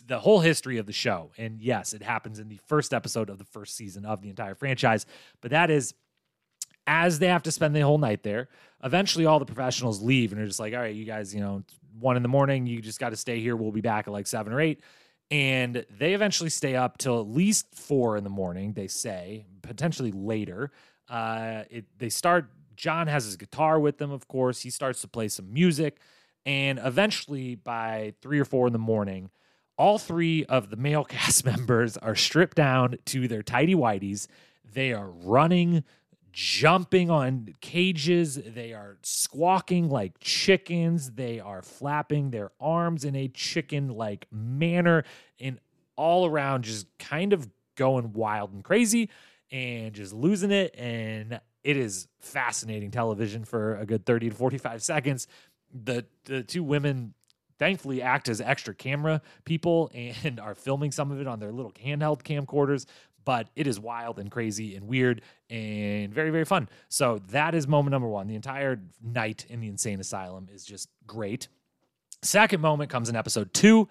the 0.06 0.18
whole 0.18 0.40
history 0.40 0.78
of 0.78 0.86
the 0.86 0.92
show. 0.92 1.30
And 1.38 1.60
yes, 1.60 1.92
it 1.92 2.02
happens 2.02 2.38
in 2.38 2.48
the 2.48 2.58
first 2.66 2.92
episode 2.92 3.30
of 3.30 3.38
the 3.38 3.44
first 3.44 3.76
season 3.76 4.04
of 4.04 4.22
the 4.22 4.28
entire 4.28 4.54
franchise. 4.54 5.06
But 5.40 5.52
that 5.52 5.70
is 5.70 5.94
as 6.88 7.18
they 7.18 7.28
have 7.28 7.42
to 7.42 7.52
spend 7.52 7.76
the 7.76 7.80
whole 7.80 7.98
night 7.98 8.22
there. 8.22 8.48
Eventually, 8.82 9.26
all 9.26 9.38
the 9.38 9.44
professionals 9.44 10.02
leave 10.02 10.32
and 10.32 10.40
they're 10.40 10.46
just 10.46 10.58
like, 10.58 10.72
all 10.72 10.80
right, 10.80 10.94
you 10.94 11.04
guys, 11.04 11.34
you 11.34 11.40
know, 11.40 11.62
one 12.00 12.16
in 12.16 12.22
the 12.22 12.28
morning, 12.28 12.66
you 12.66 12.80
just 12.80 12.98
got 12.98 13.10
to 13.10 13.16
stay 13.16 13.40
here. 13.40 13.54
We'll 13.54 13.72
be 13.72 13.82
back 13.82 14.08
at 14.08 14.12
like 14.12 14.26
seven 14.26 14.52
or 14.52 14.60
eight. 14.60 14.80
And 15.30 15.84
they 15.90 16.14
eventually 16.14 16.48
stay 16.48 16.74
up 16.74 16.96
till 16.96 17.20
at 17.20 17.26
least 17.26 17.74
four 17.74 18.16
in 18.16 18.24
the 18.24 18.30
morning, 18.30 18.72
they 18.72 18.86
say, 18.86 19.44
potentially 19.60 20.10
later. 20.10 20.72
Uh, 21.10 21.64
it, 21.70 21.84
they 21.98 22.08
start, 22.08 22.50
Jon 22.74 23.06
has 23.06 23.26
his 23.26 23.36
guitar 23.36 23.78
with 23.78 23.98
them, 23.98 24.10
of 24.10 24.26
course. 24.26 24.62
He 24.62 24.70
starts 24.70 25.02
to 25.02 25.08
play 25.08 25.28
some 25.28 25.52
music. 25.52 25.98
And 26.46 26.80
eventually, 26.82 27.56
by 27.56 28.14
three 28.22 28.40
or 28.40 28.46
four 28.46 28.66
in 28.66 28.72
the 28.72 28.78
morning, 28.78 29.28
all 29.76 29.98
three 29.98 30.46
of 30.46 30.70
the 30.70 30.76
male 30.76 31.04
cast 31.08 31.44
members 31.44 31.98
are 31.98 32.14
stripped 32.14 32.56
down 32.56 32.96
to 33.06 33.28
their 33.28 33.42
tidy 33.42 33.74
whities. 33.74 34.28
They 34.72 34.94
are 34.94 35.10
running 35.10 35.84
jumping 36.32 37.10
on 37.10 37.54
cages. 37.60 38.36
They 38.36 38.72
are 38.72 38.98
squawking 39.02 39.88
like 39.88 40.18
chickens. 40.20 41.12
They 41.12 41.40
are 41.40 41.62
flapping 41.62 42.30
their 42.30 42.50
arms 42.60 43.04
in 43.04 43.16
a 43.16 43.28
chicken 43.28 43.88
like 43.88 44.26
manner 44.30 45.04
and 45.40 45.58
all 45.96 46.26
around 46.26 46.64
just 46.64 46.86
kind 46.98 47.32
of 47.32 47.48
going 47.76 48.12
wild 48.12 48.52
and 48.52 48.62
crazy 48.62 49.10
and 49.50 49.92
just 49.92 50.12
losing 50.12 50.50
it. 50.50 50.74
And 50.78 51.40
it 51.64 51.76
is 51.76 52.08
fascinating 52.20 52.90
television 52.90 53.44
for 53.44 53.76
a 53.76 53.86
good 53.86 54.06
30 54.06 54.30
to 54.30 54.36
45 54.36 54.82
seconds. 54.82 55.26
The, 55.72 56.06
the 56.24 56.42
two 56.42 56.62
women 56.62 57.14
thankfully 57.58 58.00
act 58.00 58.28
as 58.28 58.40
extra 58.40 58.74
camera 58.74 59.20
people 59.44 59.90
and 59.92 60.38
are 60.40 60.54
filming 60.54 60.92
some 60.92 61.10
of 61.10 61.20
it 61.20 61.26
on 61.26 61.40
their 61.40 61.52
little 61.52 61.72
handheld 61.72 62.22
camcorders 62.22 62.86
but 63.28 63.50
it 63.54 63.66
is 63.66 63.78
wild 63.78 64.18
and 64.18 64.30
crazy 64.30 64.74
and 64.74 64.88
weird 64.88 65.20
and 65.50 66.14
very, 66.14 66.30
very 66.30 66.46
fun. 66.46 66.66
So 66.88 67.20
that 67.28 67.54
is 67.54 67.68
moment 67.68 67.90
number 67.90 68.08
one. 68.08 68.26
The 68.26 68.34
entire 68.34 68.80
night 69.02 69.44
in 69.50 69.60
the 69.60 69.68
insane 69.68 70.00
asylum 70.00 70.48
is 70.50 70.64
just 70.64 70.88
great. 71.06 71.48
Second 72.22 72.62
moment 72.62 72.90
comes 72.90 73.10
in 73.10 73.16
episode 73.16 73.52
two, 73.52 73.86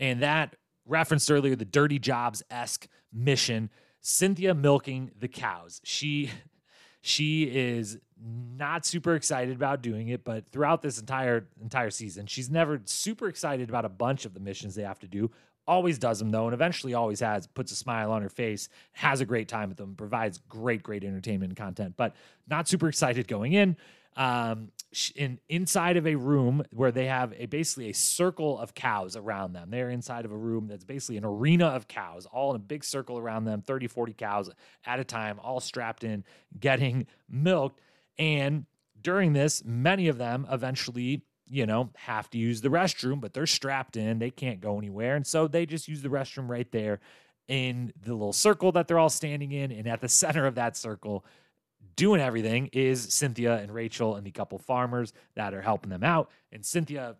and 0.00 0.22
that 0.22 0.56
referenced 0.86 1.30
earlier 1.30 1.54
the 1.54 1.64
dirty 1.64 2.00
jobs 2.00 2.42
esque 2.50 2.88
mission. 3.12 3.70
Cynthia 4.00 4.54
milking 4.54 5.12
the 5.16 5.28
cows. 5.28 5.80
She 5.84 6.32
she 7.00 7.44
is 7.44 7.96
not 8.20 8.84
super 8.84 9.14
excited 9.14 9.54
about 9.54 9.82
doing 9.82 10.08
it, 10.08 10.24
but 10.24 10.50
throughout 10.50 10.82
this 10.82 10.98
entire 10.98 11.46
entire 11.62 11.90
season, 11.90 12.26
she's 12.26 12.50
never 12.50 12.80
super 12.86 13.28
excited 13.28 13.68
about 13.68 13.84
a 13.84 13.88
bunch 13.88 14.24
of 14.24 14.34
the 14.34 14.40
missions 14.40 14.74
they 14.74 14.82
have 14.82 14.98
to 14.98 15.06
do 15.06 15.30
always 15.70 16.00
does 16.00 16.18
them 16.18 16.30
though, 16.32 16.46
and 16.46 16.52
eventually 16.52 16.94
always 16.94 17.20
has, 17.20 17.46
puts 17.46 17.70
a 17.70 17.76
smile 17.76 18.10
on 18.10 18.22
her 18.22 18.28
face, 18.28 18.68
has 18.92 19.20
a 19.20 19.24
great 19.24 19.46
time 19.46 19.68
with 19.68 19.78
them, 19.78 19.94
provides 19.94 20.38
great, 20.48 20.82
great 20.82 21.04
entertainment 21.04 21.50
and 21.50 21.56
content, 21.56 21.94
but 21.96 22.16
not 22.48 22.66
super 22.66 22.88
excited 22.88 23.28
going 23.28 23.52
in. 23.52 23.76
Um, 24.16 24.72
in 25.14 25.38
inside 25.48 25.96
of 25.96 26.04
a 26.04 26.16
room 26.16 26.64
where 26.72 26.90
they 26.90 27.06
have 27.06 27.32
a 27.38 27.46
basically 27.46 27.90
a 27.90 27.94
circle 27.94 28.58
of 28.58 28.74
cows 28.74 29.16
around 29.16 29.52
them. 29.52 29.70
They're 29.70 29.88
inside 29.88 30.24
of 30.24 30.32
a 30.32 30.36
room 30.36 30.66
that's 30.66 30.82
basically 30.82 31.16
an 31.16 31.24
arena 31.24 31.66
of 31.66 31.86
cows, 31.86 32.26
all 32.26 32.50
in 32.50 32.56
a 32.56 32.58
big 32.58 32.82
circle 32.82 33.16
around 33.16 33.44
them, 33.44 33.62
30, 33.62 33.86
40 33.86 34.12
cows 34.14 34.50
at 34.84 34.98
a 34.98 35.04
time, 35.04 35.38
all 35.38 35.60
strapped 35.60 36.02
in, 36.02 36.24
getting 36.58 37.06
milked. 37.28 37.80
And 38.18 38.66
during 39.00 39.32
this, 39.32 39.62
many 39.64 40.08
of 40.08 40.18
them 40.18 40.44
eventually 40.50 41.22
you 41.50 41.66
know, 41.66 41.90
have 41.96 42.30
to 42.30 42.38
use 42.38 42.60
the 42.60 42.68
restroom, 42.68 43.20
but 43.20 43.34
they're 43.34 43.46
strapped 43.46 43.96
in. 43.96 44.18
They 44.18 44.30
can't 44.30 44.60
go 44.60 44.78
anywhere. 44.78 45.16
And 45.16 45.26
so 45.26 45.48
they 45.48 45.66
just 45.66 45.88
use 45.88 46.00
the 46.00 46.08
restroom 46.08 46.48
right 46.48 46.70
there 46.70 47.00
in 47.48 47.92
the 48.00 48.12
little 48.12 48.32
circle 48.32 48.70
that 48.72 48.86
they're 48.86 48.98
all 48.98 49.10
standing 49.10 49.50
in. 49.50 49.72
And 49.72 49.88
at 49.88 50.00
the 50.00 50.08
center 50.22 50.46
of 50.46 50.54
that 50.54 50.76
circle, 50.76 51.24
doing 51.96 52.20
everything 52.20 52.70
is 52.72 53.12
Cynthia 53.12 53.56
and 53.56 53.74
Rachel 53.74 54.14
and 54.14 54.24
the 54.24 54.30
couple 54.30 54.58
farmers 54.58 55.12
that 55.34 55.52
are 55.52 55.60
helping 55.60 55.90
them 55.90 56.04
out. 56.04 56.30
And 56.52 56.64
Cynthia, 56.64 57.16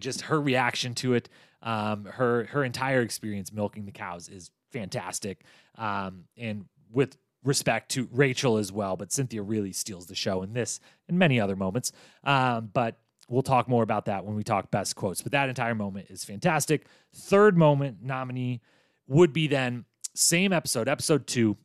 just 0.00 0.22
her 0.22 0.40
reaction 0.40 0.94
to 0.96 1.12
it, 1.14 1.28
um, 1.62 2.06
her 2.06 2.44
her 2.44 2.64
entire 2.64 3.02
experience 3.02 3.52
milking 3.52 3.84
the 3.84 3.92
cows 3.92 4.28
is 4.28 4.50
fantastic. 4.72 5.42
Um, 5.76 6.24
and 6.36 6.64
with 6.90 7.16
respect 7.44 7.90
to 7.90 8.08
Rachel 8.10 8.56
as 8.56 8.72
well, 8.72 8.96
but 8.96 9.12
Cynthia 9.12 9.42
really 9.42 9.72
steals 9.72 10.06
the 10.06 10.14
show 10.14 10.42
in 10.42 10.54
this 10.54 10.80
and 11.08 11.18
many 11.18 11.38
other 11.38 11.56
moments. 11.56 11.92
Um, 12.24 12.70
but 12.72 12.98
We'll 13.28 13.42
talk 13.42 13.68
more 13.68 13.82
about 13.82 14.06
that 14.06 14.24
when 14.24 14.36
we 14.36 14.42
talk 14.42 14.70
best 14.70 14.96
quotes. 14.96 15.22
But 15.22 15.32
that 15.32 15.48
entire 15.48 15.74
moment 15.74 16.06
is 16.10 16.24
fantastic. 16.24 16.86
Third 17.14 17.56
moment 17.56 17.98
nominee 18.02 18.60
would 19.06 19.32
be 19.32 19.46
then 19.46 19.84
same 20.14 20.52
episode, 20.52 20.88
episode 20.88 21.26
two, 21.26 21.56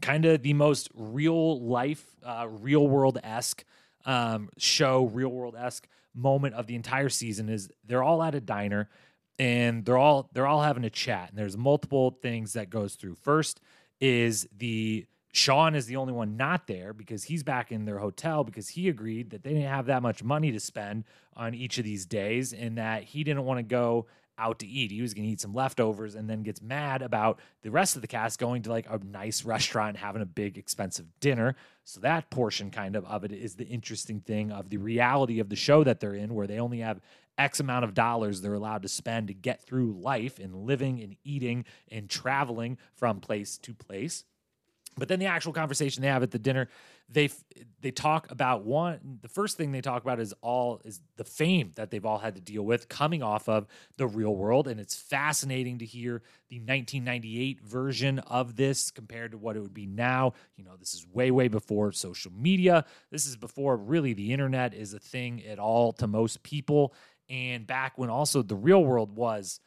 kind 0.00 0.24
of 0.24 0.42
the 0.42 0.52
most 0.52 0.90
real 0.94 1.60
life, 1.60 2.04
uh, 2.24 2.46
real 2.48 2.86
world 2.86 3.18
esque 3.22 3.64
um, 4.04 4.50
show, 4.58 5.06
real 5.06 5.30
world 5.30 5.56
esque 5.58 5.88
moment 6.14 6.54
of 6.54 6.66
the 6.66 6.74
entire 6.74 7.08
season 7.08 7.48
is 7.48 7.68
they're 7.84 8.02
all 8.02 8.22
at 8.22 8.34
a 8.34 8.40
diner 8.40 8.88
and 9.38 9.84
they're 9.84 9.98
all 9.98 10.30
they're 10.32 10.46
all 10.46 10.62
having 10.62 10.84
a 10.84 10.90
chat 10.90 11.30
and 11.30 11.38
there's 11.38 11.56
multiple 11.56 12.18
things 12.22 12.52
that 12.52 12.70
goes 12.70 12.94
through. 12.94 13.14
First 13.14 13.60
is 14.00 14.48
the 14.56 15.06
Sean 15.34 15.74
is 15.74 15.86
the 15.86 15.96
only 15.96 16.12
one 16.12 16.36
not 16.36 16.68
there 16.68 16.92
because 16.92 17.24
he's 17.24 17.42
back 17.42 17.72
in 17.72 17.86
their 17.86 17.98
hotel 17.98 18.44
because 18.44 18.68
he 18.68 18.88
agreed 18.88 19.30
that 19.30 19.42
they 19.42 19.52
didn't 19.52 19.68
have 19.68 19.86
that 19.86 20.00
much 20.00 20.22
money 20.22 20.52
to 20.52 20.60
spend 20.60 21.02
on 21.36 21.54
each 21.54 21.76
of 21.76 21.84
these 21.84 22.06
days 22.06 22.52
and 22.52 22.78
that 22.78 23.02
he 23.02 23.24
didn't 23.24 23.44
want 23.44 23.58
to 23.58 23.64
go 23.64 24.06
out 24.38 24.60
to 24.60 24.66
eat. 24.66 24.92
He 24.92 25.02
was 25.02 25.12
going 25.12 25.26
to 25.26 25.32
eat 25.32 25.40
some 25.40 25.52
leftovers 25.52 26.14
and 26.14 26.30
then 26.30 26.44
gets 26.44 26.62
mad 26.62 27.02
about 27.02 27.40
the 27.62 27.72
rest 27.72 27.96
of 27.96 28.02
the 28.02 28.06
cast 28.06 28.38
going 28.38 28.62
to 28.62 28.70
like 28.70 28.86
a 28.88 28.98
nice 28.98 29.44
restaurant 29.44 29.90
and 29.90 29.98
having 29.98 30.22
a 30.22 30.26
big 30.26 30.56
expensive 30.56 31.06
dinner. 31.18 31.56
So 31.82 31.98
that 32.00 32.30
portion 32.30 32.70
kind 32.70 32.94
of 32.94 33.04
of 33.04 33.24
it 33.24 33.32
is 33.32 33.56
the 33.56 33.66
interesting 33.66 34.20
thing 34.20 34.52
of 34.52 34.70
the 34.70 34.76
reality 34.76 35.40
of 35.40 35.48
the 35.48 35.56
show 35.56 35.82
that 35.82 35.98
they're 35.98 36.14
in 36.14 36.34
where 36.34 36.46
they 36.46 36.60
only 36.60 36.78
have 36.78 37.00
X 37.36 37.58
amount 37.58 37.84
of 37.84 37.94
dollars 37.94 38.40
they're 38.40 38.54
allowed 38.54 38.82
to 38.82 38.88
spend 38.88 39.26
to 39.26 39.34
get 39.34 39.66
through 39.66 39.98
life 40.00 40.38
and 40.38 40.54
living 40.54 41.02
and 41.02 41.16
eating 41.24 41.64
and 41.90 42.08
traveling 42.08 42.78
from 42.94 43.18
place 43.18 43.58
to 43.58 43.74
place. 43.74 44.22
But 44.96 45.08
then 45.08 45.18
the 45.18 45.26
actual 45.26 45.52
conversation 45.52 46.02
they 46.02 46.08
have 46.08 46.22
at 46.22 46.30
the 46.30 46.38
dinner, 46.38 46.68
they 47.08 47.30
they 47.80 47.90
talk 47.90 48.30
about 48.30 48.64
one. 48.64 49.18
The 49.22 49.28
first 49.28 49.56
thing 49.56 49.72
they 49.72 49.80
talk 49.80 50.02
about 50.02 50.20
is 50.20 50.32
all 50.40 50.80
is 50.84 51.00
the 51.16 51.24
fame 51.24 51.72
that 51.76 51.90
they've 51.90 52.04
all 52.04 52.18
had 52.18 52.34
to 52.36 52.40
deal 52.40 52.62
with 52.62 52.88
coming 52.88 53.22
off 53.22 53.48
of 53.48 53.66
the 53.96 54.06
real 54.06 54.34
world, 54.34 54.68
and 54.68 54.80
it's 54.80 54.96
fascinating 54.96 55.78
to 55.78 55.84
hear 55.84 56.22
the 56.48 56.58
1998 56.58 57.60
version 57.62 58.18
of 58.20 58.56
this 58.56 58.90
compared 58.90 59.32
to 59.32 59.38
what 59.38 59.56
it 59.56 59.60
would 59.60 59.74
be 59.74 59.86
now. 59.86 60.32
You 60.56 60.64
know, 60.64 60.76
this 60.78 60.94
is 60.94 61.06
way 61.12 61.30
way 61.30 61.48
before 61.48 61.92
social 61.92 62.32
media. 62.32 62.84
This 63.10 63.26
is 63.26 63.36
before 63.36 63.76
really 63.76 64.12
the 64.12 64.32
internet 64.32 64.74
is 64.74 64.94
a 64.94 65.00
thing 65.00 65.44
at 65.44 65.58
all 65.58 65.92
to 65.94 66.06
most 66.06 66.42
people, 66.42 66.94
and 67.28 67.66
back 67.66 67.98
when 67.98 68.10
also 68.10 68.42
the 68.42 68.56
real 68.56 68.84
world 68.84 69.16
was 69.16 69.60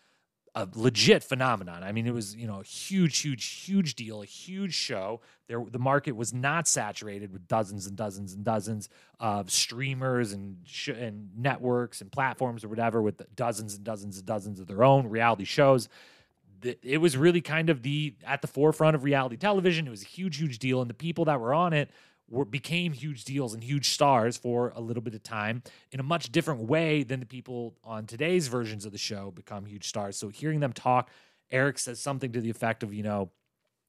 a 0.58 0.68
legit 0.74 1.24
phenomenon. 1.24 1.84
I 1.84 1.92
mean, 1.92 2.08
it 2.08 2.14
was 2.14 2.36
you 2.36 2.48
know 2.48 2.62
a 2.62 2.64
huge, 2.64 3.20
huge, 3.20 3.46
huge 3.46 3.94
deal, 3.94 4.24
a 4.24 4.26
huge 4.26 4.74
show. 4.74 5.22
There, 5.48 5.64
the 5.70 5.78
market 5.78 6.14
was 6.14 6.34
not 6.34 6.68
saturated 6.68 7.32
with 7.32 7.48
dozens 7.48 7.86
and 7.86 7.96
dozens 7.96 8.34
and 8.34 8.44
dozens 8.44 8.90
of 9.20 9.52
streamers 9.52 10.34
and 10.34 10.58
sh- 10.66 10.90
and 10.90 11.30
networks 11.38 12.02
and 12.02 12.12
platforms 12.12 12.64
or 12.64 12.70
whatever 12.70 13.04
with 13.04 13.22
dozens 13.36 13.76
and 13.76 13.84
dozens 13.84 14.18
and 14.18 14.26
dozens 14.26 14.60
of 14.60 14.66
their 14.66 14.84
own 14.84 15.08
reality 15.08 15.46
shows. 15.46 15.90
it 16.64 17.00
was 17.00 17.16
really 17.16 17.40
kind 17.40 17.70
of 17.70 17.84
the 17.84 18.16
at 18.26 18.42
the 18.42 18.48
forefront 18.48 18.96
of 18.96 19.04
reality 19.04 19.38
television. 19.38 19.86
It 19.86 19.92
was 19.92 20.02
a 20.02 20.08
huge, 20.08 20.38
huge 20.38 20.58
deal, 20.58 20.82
and 20.82 20.90
the 20.90 20.96
people 20.96 21.26
that 21.26 21.40
were 21.40 21.54
on 21.54 21.74
it 21.74 21.92
were 22.30 22.46
became 22.46 22.94
huge 22.94 23.24
deals 23.24 23.54
and 23.54 23.64
huge 23.64 23.90
stars 23.90 24.38
for 24.38 24.74
a 24.76 24.82
little 24.82 25.02
bit 25.02 25.16
of 25.16 25.24
time 25.24 25.64
in 25.92 26.00
a 26.00 26.04
much 26.04 26.32
different 26.32 26.62
way 26.62 27.04
than 27.04 27.20
the 27.20 27.26
people 27.26 27.76
on 27.84 28.06
today's 28.06 28.48
versions 28.48 28.86
of 28.86 28.92
the 28.92 28.98
show 28.98 29.32
become 29.32 29.66
huge 29.66 29.88
stars. 29.88 30.18
So 30.18 30.30
hearing 30.30 30.60
them 30.60 30.74
talk, 30.74 31.10
Eric 31.52 31.80
says 31.80 32.00
something 32.00 32.32
to 32.34 32.42
the 32.42 32.50
effect 32.50 32.84
of, 32.84 32.94
you 32.94 33.04
know, 33.04 33.30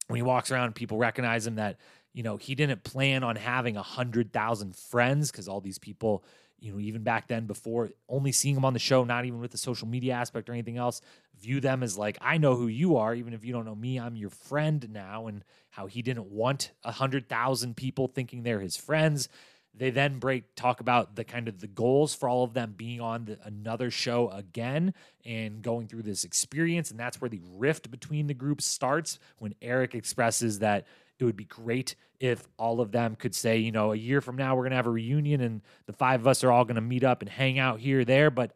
when 0.06 0.16
he 0.16 0.22
walks 0.22 0.50
around, 0.50 0.74
people 0.74 0.98
recognize 0.98 1.46
him 1.46 1.56
that 1.56 1.78
you 2.12 2.22
know 2.22 2.36
he 2.36 2.54
didn't 2.54 2.82
plan 2.82 3.22
on 3.22 3.36
having 3.36 3.76
a 3.76 3.82
hundred 3.82 4.32
thousand 4.32 4.74
friends 4.74 5.30
because 5.30 5.48
all 5.48 5.60
these 5.60 5.78
people 5.78 6.24
you 6.60 6.72
know, 6.72 6.80
even 6.80 7.02
back 7.02 7.28
then 7.28 7.46
before 7.46 7.90
only 8.08 8.32
seeing 8.32 8.54
them 8.54 8.64
on 8.64 8.72
the 8.72 8.78
show, 8.78 9.04
not 9.04 9.24
even 9.24 9.40
with 9.40 9.52
the 9.52 9.58
social 9.58 9.86
media 9.86 10.14
aspect 10.14 10.48
or 10.48 10.52
anything 10.52 10.76
else, 10.76 11.00
view 11.40 11.60
them 11.60 11.82
as 11.82 11.96
like, 11.96 12.18
I 12.20 12.38
know 12.38 12.56
who 12.56 12.66
you 12.66 12.96
are. 12.96 13.14
Even 13.14 13.32
if 13.32 13.44
you 13.44 13.52
don't 13.52 13.64
know 13.64 13.74
me, 13.74 13.98
I'm 13.98 14.16
your 14.16 14.30
friend 14.30 14.88
now. 14.90 15.28
And 15.28 15.44
how 15.70 15.86
he 15.86 16.02
didn't 16.02 16.30
want 16.30 16.72
a 16.82 16.90
hundred 16.90 17.28
thousand 17.28 17.76
people 17.76 18.08
thinking 18.08 18.42
they're 18.42 18.60
his 18.60 18.76
friends. 18.76 19.28
They 19.74 19.90
then 19.90 20.18
break 20.18 20.56
talk 20.56 20.80
about 20.80 21.14
the 21.14 21.22
kind 21.22 21.46
of 21.46 21.60
the 21.60 21.68
goals 21.68 22.12
for 22.12 22.28
all 22.28 22.42
of 22.42 22.52
them 22.52 22.74
being 22.76 23.00
on 23.00 23.26
the, 23.26 23.38
another 23.44 23.92
show 23.92 24.28
again 24.30 24.92
and 25.24 25.62
going 25.62 25.86
through 25.86 26.02
this 26.02 26.24
experience. 26.24 26.90
And 26.90 26.98
that's 26.98 27.20
where 27.20 27.30
the 27.30 27.42
rift 27.54 27.88
between 27.90 28.26
the 28.26 28.34
groups 28.34 28.66
starts 28.66 29.20
when 29.38 29.54
Eric 29.62 29.94
expresses 29.94 30.58
that 30.58 30.86
it 31.18 31.24
would 31.24 31.36
be 31.36 31.44
great 31.44 31.96
if 32.20 32.46
all 32.58 32.80
of 32.80 32.92
them 32.92 33.16
could 33.16 33.34
say, 33.34 33.58
you 33.58 33.72
know, 33.72 33.92
a 33.92 33.96
year 33.96 34.20
from 34.20 34.36
now 34.36 34.54
we're 34.54 34.62
going 34.62 34.70
to 34.70 34.76
have 34.76 34.86
a 34.86 34.90
reunion 34.90 35.40
and 35.40 35.62
the 35.86 35.92
five 35.92 36.20
of 36.20 36.26
us 36.26 36.44
are 36.44 36.50
all 36.50 36.64
going 36.64 36.76
to 36.76 36.80
meet 36.80 37.04
up 37.04 37.22
and 37.22 37.30
hang 37.30 37.58
out 37.58 37.80
here 37.80 38.04
there. 38.04 38.30
But 38.30 38.52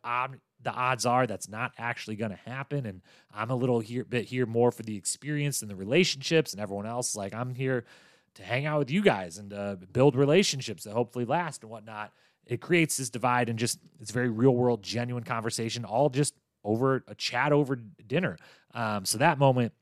the 0.62 0.70
odds 0.72 1.06
are 1.06 1.26
that's 1.26 1.48
not 1.48 1.72
actually 1.78 2.16
going 2.16 2.30
to 2.30 2.50
happen. 2.50 2.86
And 2.86 3.02
I'm 3.34 3.50
a 3.50 3.56
little 3.56 3.80
here, 3.80 4.04
bit 4.04 4.26
here 4.26 4.46
more 4.46 4.70
for 4.70 4.82
the 4.82 4.96
experience 4.96 5.62
and 5.62 5.70
the 5.70 5.76
relationships, 5.76 6.52
and 6.52 6.60
everyone 6.60 6.86
else. 6.86 7.16
Like 7.16 7.34
I'm 7.34 7.54
here 7.54 7.84
to 8.34 8.42
hang 8.42 8.66
out 8.66 8.78
with 8.78 8.90
you 8.90 9.02
guys 9.02 9.38
and 9.38 9.52
uh, 9.52 9.76
build 9.92 10.16
relationships 10.16 10.84
that 10.84 10.92
hopefully 10.92 11.24
last 11.24 11.62
and 11.62 11.70
whatnot. 11.70 12.12
It 12.46 12.60
creates 12.60 12.96
this 12.96 13.10
divide 13.10 13.48
and 13.48 13.58
just 13.58 13.78
it's 14.00 14.10
very 14.10 14.28
real 14.28 14.54
world, 14.54 14.82
genuine 14.82 15.24
conversation, 15.24 15.84
all 15.84 16.08
just 16.08 16.34
over 16.64 17.04
a 17.06 17.14
chat 17.14 17.52
over 17.52 17.76
dinner. 17.76 18.36
Um, 18.74 19.04
so 19.04 19.18
that 19.18 19.38
moment 19.38 19.72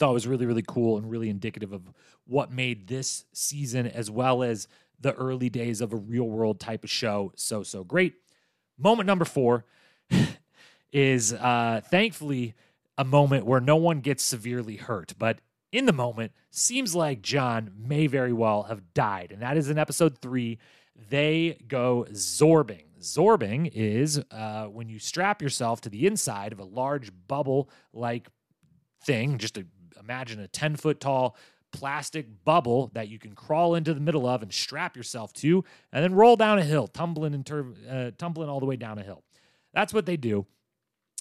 thought 0.00 0.14
was 0.14 0.26
really, 0.26 0.46
really 0.46 0.64
cool 0.66 0.96
and 0.96 1.08
really 1.08 1.28
indicative 1.28 1.72
of 1.72 1.82
what 2.26 2.50
made 2.50 2.88
this 2.88 3.24
season, 3.32 3.86
as 3.86 4.10
well 4.10 4.42
as 4.42 4.66
the 4.98 5.12
early 5.14 5.48
days 5.48 5.80
of 5.80 5.92
a 5.92 5.96
real 5.96 6.24
world 6.24 6.58
type 6.58 6.84
of 6.84 6.90
show, 6.90 7.32
so, 7.36 7.62
so 7.62 7.84
great. 7.84 8.14
Moment 8.78 9.06
number 9.06 9.24
four 9.24 9.64
is 10.92 11.32
uh, 11.32 11.80
thankfully 11.90 12.54
a 12.98 13.04
moment 13.04 13.46
where 13.46 13.60
no 13.60 13.76
one 13.76 14.00
gets 14.00 14.24
severely 14.24 14.76
hurt, 14.76 15.14
but 15.18 15.38
in 15.72 15.86
the 15.86 15.92
moment, 15.92 16.32
seems 16.50 16.94
like 16.94 17.22
Jon 17.22 17.70
may 17.78 18.06
very 18.08 18.32
well 18.32 18.64
have 18.64 18.92
died. 18.92 19.30
And 19.30 19.40
that 19.42 19.56
is 19.56 19.70
in 19.70 19.78
episode 19.78 20.18
three. 20.18 20.58
They 21.08 21.58
go 21.68 22.06
zorbing. 22.10 22.84
Zorbing 23.00 23.70
is 23.72 24.20
uh, 24.30 24.64
when 24.64 24.88
you 24.88 24.98
strap 24.98 25.40
yourself 25.40 25.80
to 25.82 25.88
the 25.88 26.06
inside 26.06 26.52
of 26.52 26.58
a 26.58 26.64
large 26.64 27.12
bubble 27.28 27.70
like 27.92 28.28
thing, 29.04 29.38
just 29.38 29.56
a 29.56 29.64
imagine 30.00 30.40
a 30.40 30.48
10 30.48 30.76
foot 30.76 31.00
tall 31.00 31.36
plastic 31.72 32.26
bubble 32.44 32.90
that 32.94 33.08
you 33.08 33.18
can 33.18 33.34
crawl 33.34 33.74
into 33.74 33.94
the 33.94 34.00
middle 34.00 34.26
of 34.26 34.42
and 34.42 34.52
strap 34.52 34.96
yourself 34.96 35.32
to, 35.34 35.64
and 35.92 36.02
then 36.02 36.14
roll 36.14 36.36
down 36.36 36.58
a 36.58 36.64
hill, 36.64 36.88
tumbling 36.88 37.34
and 37.34 37.46
tur- 37.46 37.74
uh, 37.88 38.10
tumbling 38.18 38.48
all 38.48 38.60
the 38.60 38.66
way 38.66 38.76
down 38.76 38.98
a 38.98 39.02
hill. 39.02 39.22
That's 39.72 39.94
what 39.94 40.06
they 40.06 40.16
do. 40.16 40.46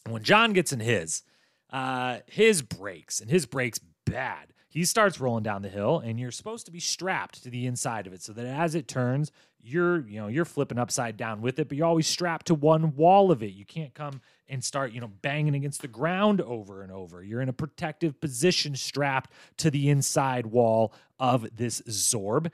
When 0.07 0.23
Jon 0.23 0.53
gets 0.53 0.71
in 0.71 0.79
his, 0.79 1.23
uh, 1.71 2.19
his 2.25 2.61
breaks, 2.61 3.19
and 3.19 3.29
his 3.29 3.45
breaks 3.45 3.79
bad. 4.05 4.53
He 4.69 4.85
starts 4.85 5.19
rolling 5.19 5.43
down 5.43 5.63
the 5.63 5.69
hill, 5.69 5.99
and 5.99 6.19
you're 6.19 6.29
supposed 6.29 6.67
to 6.67 6.71
be 6.71 6.79
strapped 6.79 7.43
to 7.43 7.49
the 7.49 7.65
inside 7.65 8.05
of 8.05 8.13
it, 8.13 8.21
so 8.21 8.33
that 8.33 8.45
as 8.45 8.75
it 8.75 8.87
turns, 8.87 9.31
you're 9.61 10.07
you 10.07 10.21
know 10.21 10.27
you're 10.27 10.45
flipping 10.45 10.77
upside 10.77 11.17
down 11.17 11.41
with 11.41 11.57
it, 11.59 11.67
but 11.67 11.77
you're 11.77 11.87
always 11.87 12.07
strapped 12.07 12.45
to 12.47 12.55
one 12.55 12.95
wall 12.95 13.31
of 13.31 13.41
it. 13.41 13.51
You 13.51 13.65
can't 13.65 13.93
come 13.93 14.21
and 14.47 14.63
start, 14.63 14.91
you 14.91 15.01
know, 15.01 15.11
banging 15.21 15.55
against 15.55 15.81
the 15.81 15.87
ground 15.87 16.39
over 16.41 16.83
and 16.83 16.91
over. 16.91 17.23
You're 17.23 17.41
in 17.41 17.49
a 17.49 17.53
protective 17.53 18.21
position 18.21 18.75
strapped 18.75 19.31
to 19.57 19.71
the 19.71 19.89
inside 19.89 20.45
wall 20.45 20.93
of 21.19 21.47
this 21.55 21.81
Zorb. 21.81 22.51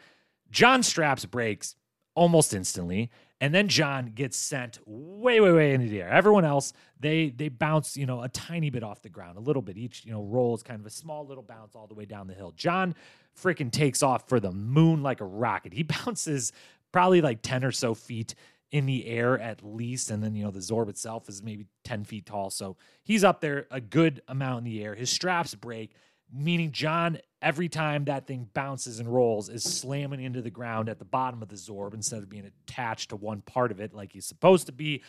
Jon 0.49 0.84
straps 0.84 1.26
breaks 1.26 1.76
almost 2.16 2.53
instantly 2.53 3.11
and 3.46 3.54
then 3.54 3.68
Jon 3.68 4.08
gets 4.08 4.38
sent 4.38 4.80
way, 4.88 5.39
way, 5.39 5.52
way 5.52 5.74
into 5.76 5.88
the 5.88 6.02
air. 6.02 6.10
Everyone 6.10 6.46
else, 6.46 6.74
they 7.00 7.30
they 7.30 7.48
bounce, 7.48 7.96
you 7.96 8.08
know, 8.08 8.24
a 8.24 8.30
tiny 8.30 8.72
bit 8.72 8.82
off 8.82 9.04
the 9.04 9.10
ground, 9.10 9.38
a 9.38 9.39
little 9.39 9.62
bit. 9.62 9.78
Each, 9.78 10.04
you 10.04 10.12
know, 10.12 10.24
roll 10.24 10.56
is 10.56 10.64
kind 10.64 10.80
of 10.80 10.88
a 10.88 10.89
small 10.89 11.28
little 11.28 11.43
bounce 11.43 11.76
all 11.76 11.86
the 11.86 11.93
way 11.93 12.06
down 12.06 12.26
the 12.26 12.34
hill. 12.34 12.54
Jon 12.58 12.96
freaking 13.39 13.72
takes 13.72 14.02
off 14.02 14.28
for 14.28 14.39
the 14.39 14.52
moon 14.52 15.04
like 15.04 15.22
a 15.22 15.26
rocket. 15.26 15.74
He 15.74 15.84
bounces 16.06 16.54
probably 16.91 17.22
like 17.22 17.43
10 17.43 17.64
or 17.64 17.72
so 17.72 17.93
feet 17.93 18.34
in 18.72 18.88
the 18.88 19.06
air 19.06 19.39
at 19.39 19.64
least. 19.64 20.10
And 20.10 20.24
then, 20.24 20.34
you 20.34 20.43
know, 20.43 20.50
the 20.50 20.58
Zorb 20.58 20.89
itself 20.89 21.30
is 21.30 21.43
maybe 21.43 21.68
10 21.84 22.04
feet 22.04 22.26
tall. 22.26 22.50
So 22.50 22.78
he's 23.04 23.24
up 23.24 23.41
there 23.41 23.68
a 23.70 23.80
good 23.80 24.24
amount 24.28 24.66
in 24.66 24.72
the 24.72 24.84
air. 24.84 24.96
His 24.96 25.12
straps 25.12 25.54
break, 25.54 25.91
meaning 26.32 26.71
Jon, 26.71 27.19
every 27.41 27.69
time 27.69 28.05
that 28.05 28.28
thing 28.28 28.49
bounces 28.53 28.99
and 28.99 29.13
rolls, 29.13 29.49
is 29.49 29.63
slamming 29.63 30.21
into 30.21 30.41
the 30.41 30.49
ground 30.49 30.89
at 30.89 30.99
the 30.99 31.05
bottom 31.05 31.41
of 31.41 31.49
the 31.49 31.55
Zorb 31.55 31.93
instead 31.93 32.23
of 32.23 32.30
being 32.30 32.45
attached 32.45 33.09
to 33.09 33.15
one 33.15 33.41
part 33.41 33.71
of 33.71 33.80
it 33.80 33.93
like 33.93 34.13
he's 34.13 34.26
supposed 34.26 34.65
to 34.67 34.71
be. 34.71 35.03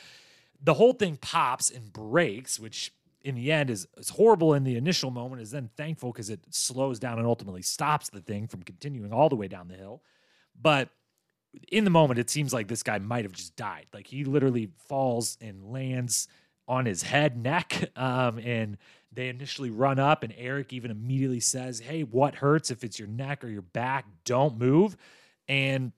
The 0.63 0.75
whole 0.75 0.93
thing 0.93 1.17
pops 1.17 1.71
and 1.71 1.93
breaks, 1.93 2.59
which 2.59 2.93
in 3.23 3.35
the 3.35 3.51
end 3.51 3.71
is, 3.71 3.87
is 3.97 4.11
horrible 4.11 4.55
in 4.55 4.65
the 4.65 4.77
initial 4.77 5.11
moment, 5.11 5.43
is 5.43 5.51
then 5.51 5.71
thankful 5.77 6.13
because 6.13 6.31
it 6.31 6.41
slows 6.51 6.99
down 6.99 7.19
and 7.19 7.27
ultimately 7.27 7.63
stops 7.63 8.09
the 8.09 8.21
thing 8.21 8.47
from 8.47 8.63
continuing 8.63 9.13
all 9.13 9.29
the 9.29 9.37
way 9.37 9.49
down 9.49 9.69
the 9.69 9.75
hill. 9.75 10.03
But 10.61 10.91
in 11.73 11.85
the 11.85 11.91
moment, 11.91 12.19
it 12.19 12.31
seems 12.31 12.53
like 12.53 12.69
this 12.69 12.83
guy 12.83 12.99
might 12.99 13.25
have 13.25 13.33
just 13.33 13.57
died. 13.57 13.87
Like 13.93 14.07
he 14.07 14.25
literally 14.25 14.71
falls 14.89 15.37
and 15.41 15.65
lands 15.65 16.29
on 16.69 16.87
his 16.87 17.03
head, 17.03 17.37
neck, 17.37 17.91
um, 17.97 18.39
and 18.39 18.79
they 19.17 19.29
initially 19.29 19.71
run 19.71 19.99
up, 19.99 20.23
and 20.23 20.33
Eric 20.39 20.73
even 20.73 20.91
immediately 20.93 21.41
says, 21.41 21.81
"Hey, 21.81 22.03
what 22.03 22.37
hurts? 22.37 22.71
If 22.71 22.85
it's 22.85 22.99
your 22.99 23.09
neck 23.09 23.43
or 23.43 23.49
your 23.49 23.63
back, 23.63 24.07
don't 24.25 24.59
move." 24.59 24.97
And 25.49 25.93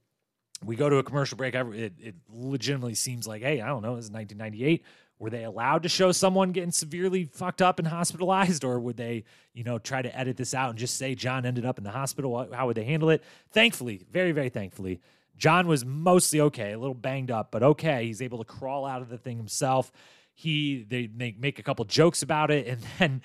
we 0.65 0.77
go 0.77 0.89
to 0.89 0.97
a 0.97 1.03
commercial 1.03 1.37
break. 1.37 1.55
It, 1.55 1.93
it 1.99 2.15
legitimately 2.29 2.95
seems 2.95 3.27
like, 3.27 3.43
hey, 3.43 3.61
I 3.61 3.67
don't 3.67 3.83
know, 3.83 3.97
this 3.97 4.07
is 4.07 4.11
1998. 4.11 4.85
Were 5.21 5.31
they 5.31 5.45
allowed 5.45 5.83
to 5.83 5.89
show 5.89 6.13
someone 6.13 6.53
getting 6.53 6.71
severely 6.71 7.25
fucked 7.25 7.61
up 7.61 7.79
and 7.79 7.89
hospitalized, 7.89 8.65
or 8.65 8.79
would 8.79 8.97
they, 8.97 9.25
you 9.53 9.65
know, 9.65 9.79
try 9.79 10.01
to 10.01 10.17
edit 10.17 10.37
this 10.37 10.55
out 10.55 10.71
and 10.71 10.79
just 10.79 10.97
say 10.97 11.15
Jon 11.15 11.45
ended 11.45 11.65
up 11.65 11.79
in 11.79 11.85
the 11.85 11.91
hospital? 11.91 12.49
How 12.53 12.67
would 12.67 12.77
they 12.77 12.85
handle 12.85 13.11
it? 13.11 13.25
Thankfully, 13.51 14.05
very, 14.11 14.31
very 14.31 14.49
thankfully, 14.49 15.01
Jon 15.37 15.67
was 15.67 15.85
mostly 15.85 16.41
okay, 16.43 16.73
a 16.73 16.79
little 16.79 16.95
banged 16.95 17.31
up, 17.31 17.51
but 17.51 17.63
okay. 17.63 18.07
He's 18.07 18.23
able 18.23 18.39
to 18.39 18.45
crawl 18.45 18.85
out 18.85 19.03
of 19.03 19.09
the 19.09 19.19
thing 19.19 19.37
himself. 19.37 19.91
He 20.39 20.87
they 20.89 21.09
make 21.09 21.37
make 21.37 21.59
a 21.59 21.65
couple 21.65 21.85
jokes 21.85 22.23
about 22.23 22.53
it, 22.53 22.69
and 22.69 22.81
then 23.01 23.23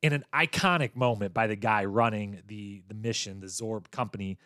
in 0.00 0.14
an 0.14 0.24
iconic 0.32 0.96
moment 0.96 1.34
by 1.34 1.46
the 1.46 1.56
guy 1.56 1.84
running 1.84 2.40
the 2.46 2.82
the 2.88 2.94
mission, 2.94 3.40
the 3.40 3.48
Zorb 3.48 3.90
company, 3.90 4.38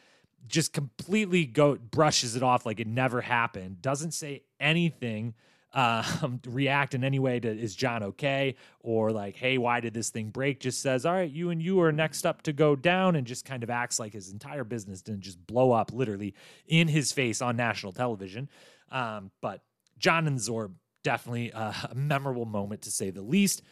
just 0.49 0.73
completely 0.73 1.47
go 1.47 1.77
brushes 1.77 2.35
it 2.35 2.43
off 2.43 2.67
like 2.67 2.81
it 2.81 2.89
never 2.89 3.21
happened. 3.21 3.81
Doesn't 3.81 4.15
say 4.15 4.43
anything 4.59 5.35
um, 5.73 6.41
react 6.49 6.97
in 6.97 7.05
any 7.05 7.21
way 7.21 7.39
to 7.39 7.49
is 7.49 7.77
Jon 7.77 8.03
okay 8.03 8.57
or 8.81 9.13
like, 9.13 9.37
hey, 9.37 9.57
why 9.57 9.79
did 9.79 9.95
this 9.95 10.11
thing 10.11 10.31
break? 10.31 10.59
Just 10.59 10.83
says, 10.83 11.07
all 11.07 11.13
right, 11.13 11.31
you 11.31 11.51
and 11.51 11.63
you 11.63 11.81
are 11.83 11.93
next 11.93 12.27
up 12.27 12.43
to 12.43 12.53
go 12.53 12.75
down, 12.75 13.15
and 13.15 13.29
just 13.29 13.45
kind 13.45 13.63
of 13.63 13.71
acts 13.71 14.01
like 14.01 14.13
his 14.13 14.33
entire 14.33 14.65
business 14.65 15.03
didn't 15.03 15.21
just 15.21 15.47
blow 15.47 15.71
up 15.71 15.93
literally 15.93 16.35
in 16.67 16.89
his 16.89 17.13
face 17.13 17.41
on 17.41 17.55
national 17.55 17.93
television. 17.93 18.49
Um, 18.91 19.31
but 19.41 19.63
Jon 19.99 20.27
and 20.27 20.39
Zorb 20.39 20.73
definitely 21.03 21.51
a 21.51 21.91
memorable 21.95 22.47
moment 22.47 22.83
to 22.83 22.91
say 22.91 23.11
the 23.11 23.23
least. 23.23 23.63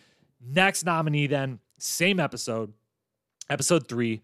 Next 0.41 0.85
nominee, 0.85 1.27
then 1.27 1.61
same 1.79 2.21
episode, 2.21 2.73
episode 3.51 3.89
three. 3.89 4.23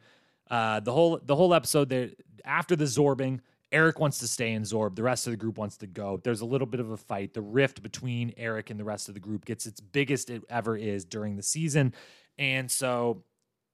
Uh, 0.50 0.80
the 0.80 0.92
whole 0.92 1.18
the 1.24 1.34
whole 1.34 1.54
episode 1.54 1.88
there 1.88 2.10
after 2.44 2.76
the 2.76 2.84
zorbing 2.84 3.40
Eric 3.72 3.98
wants 3.98 4.18
to 4.18 4.28
stay 4.28 4.52
in 4.52 4.62
Zorb. 4.62 4.94
The 4.94 5.02
rest 5.02 5.26
of 5.26 5.32
the 5.32 5.38
group 5.38 5.56
wants 5.56 5.78
to 5.78 5.86
go. 5.86 6.20
There's 6.22 6.42
a 6.42 6.46
little 6.46 6.66
bit 6.66 6.78
of 6.78 6.90
a 6.90 6.96
fight. 6.96 7.32
The 7.32 7.40
rift 7.40 7.82
between 7.82 8.34
Eric 8.36 8.68
and 8.68 8.78
the 8.78 8.84
rest 8.84 9.08
of 9.08 9.14
the 9.14 9.20
group 9.20 9.46
gets 9.46 9.66
its 9.66 9.80
biggest 9.80 10.28
it 10.28 10.42
ever 10.50 10.76
is 10.76 11.04
during 11.06 11.36
the 11.36 11.42
season. 11.42 11.94
And 12.38 12.70
so 12.70 13.24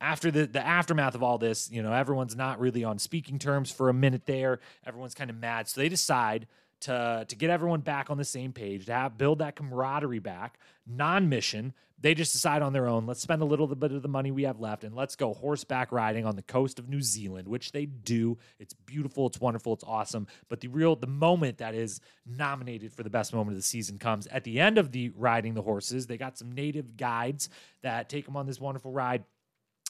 after 0.00 0.30
the, 0.30 0.46
the 0.46 0.64
aftermath 0.64 1.16
of 1.16 1.24
all 1.24 1.36
this, 1.36 1.68
you 1.70 1.82
know, 1.82 1.92
everyone's 1.92 2.36
not 2.36 2.60
really 2.60 2.84
on 2.84 2.98
speaking 2.98 3.40
terms 3.40 3.72
for 3.72 3.88
a 3.88 3.94
minute 3.94 4.24
there. 4.24 4.60
Everyone's 4.86 5.14
kind 5.14 5.30
of 5.30 5.36
mad. 5.36 5.68
So 5.68 5.80
they 5.80 5.88
decide 5.88 6.46
to 6.82 7.24
to 7.28 7.36
get 7.36 7.50
everyone 7.50 7.80
back 7.80 8.10
on 8.10 8.18
the 8.18 8.24
same 8.24 8.52
page, 8.52 8.86
to 8.86 8.92
have, 8.92 9.18
build 9.18 9.40
that 9.40 9.56
camaraderie 9.56 10.18
back. 10.18 10.58
Non 10.86 11.28
mission, 11.28 11.74
they 12.00 12.14
just 12.14 12.32
decide 12.32 12.62
on 12.62 12.72
their 12.72 12.86
own. 12.86 13.06
Let's 13.06 13.20
spend 13.20 13.42
a 13.42 13.46
little 13.46 13.66
bit 13.66 13.92
of 13.92 14.02
the 14.02 14.08
money 14.08 14.30
we 14.30 14.44
have 14.44 14.60
left 14.60 14.84
and 14.84 14.94
let's 14.94 15.16
go 15.16 15.34
horseback 15.34 15.90
riding 15.90 16.24
on 16.24 16.36
the 16.36 16.42
coast 16.42 16.78
of 16.78 16.88
New 16.88 17.02
Zealand, 17.02 17.48
which 17.48 17.72
they 17.72 17.86
do. 17.86 18.38
It's 18.58 18.72
beautiful, 18.72 19.26
it's 19.26 19.40
wonderful, 19.40 19.72
it's 19.72 19.84
awesome. 19.84 20.28
But 20.48 20.60
the 20.60 20.68
real 20.68 20.94
the 20.94 21.06
moment 21.06 21.58
that 21.58 21.74
is 21.74 22.00
nominated 22.24 22.92
for 22.92 23.02
the 23.02 23.10
best 23.10 23.32
moment 23.32 23.56
of 23.56 23.58
the 23.58 23.66
season 23.66 23.98
comes 23.98 24.26
at 24.28 24.44
the 24.44 24.60
end 24.60 24.78
of 24.78 24.92
the 24.92 25.10
riding 25.16 25.54
the 25.54 25.62
horses. 25.62 26.06
They 26.06 26.18
got 26.18 26.38
some 26.38 26.52
native 26.52 26.96
guides 26.96 27.48
that 27.82 28.08
take 28.08 28.26
them 28.26 28.36
on 28.36 28.46
this 28.46 28.60
wonderful 28.60 28.92
ride 28.92 29.24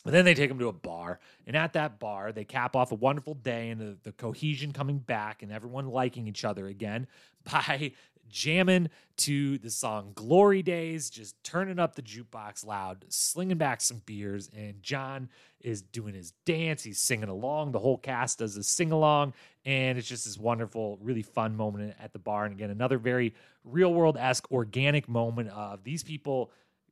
but 0.08 0.12
then 0.12 0.24
they 0.24 0.32
take 0.32 0.48
them 0.48 0.58
to 0.58 0.68
a 0.68 0.72
bar, 0.72 1.20
and 1.46 1.54
at 1.54 1.74
that 1.74 1.98
bar, 1.98 2.32
they 2.32 2.42
cap 2.42 2.74
off 2.74 2.92
a 2.92 2.94
wonderful 2.94 3.34
day 3.34 3.68
and 3.68 3.78
the, 3.78 3.98
the 4.04 4.12
cohesion 4.12 4.72
coming 4.72 4.96
back 5.00 5.42
and 5.42 5.52
everyone 5.52 5.86
liking 5.90 6.26
each 6.26 6.46
other 6.46 6.66
again 6.66 7.06
by 7.44 7.92
jamming 8.30 8.88
to 9.18 9.58
the 9.58 9.68
song 9.68 10.12
Glory 10.14 10.62
Days, 10.62 11.10
just 11.10 11.36
turning 11.44 11.78
up 11.78 11.94
the 11.94 12.00
jukebox 12.00 12.64
loud, 12.64 13.04
slinging 13.10 13.58
back 13.58 13.82
some 13.82 14.00
beers, 14.06 14.48
and 14.56 14.82
Jon 14.82 15.28
is 15.60 15.82
doing 15.82 16.14
his 16.14 16.32
dance. 16.46 16.82
He's 16.82 17.00
singing 17.00 17.28
along. 17.28 17.72
The 17.72 17.78
whole 17.78 17.98
cast 17.98 18.38
does 18.38 18.56
a 18.56 18.62
sing 18.62 18.92
along, 18.92 19.34
and 19.66 19.98
it's 19.98 20.08
just 20.08 20.24
this 20.24 20.38
wonderful, 20.38 20.98
really 21.02 21.20
fun 21.20 21.54
moment 21.54 21.94
at 22.00 22.14
the 22.14 22.18
bar. 22.18 22.46
And 22.46 22.54
again, 22.54 22.70
another 22.70 22.96
very 22.96 23.34
real 23.62 23.92
world 23.92 24.16
esque, 24.16 24.50
organic 24.50 25.06
moment 25.06 25.50
of 25.50 25.84
these 25.84 26.02
people 26.02 26.50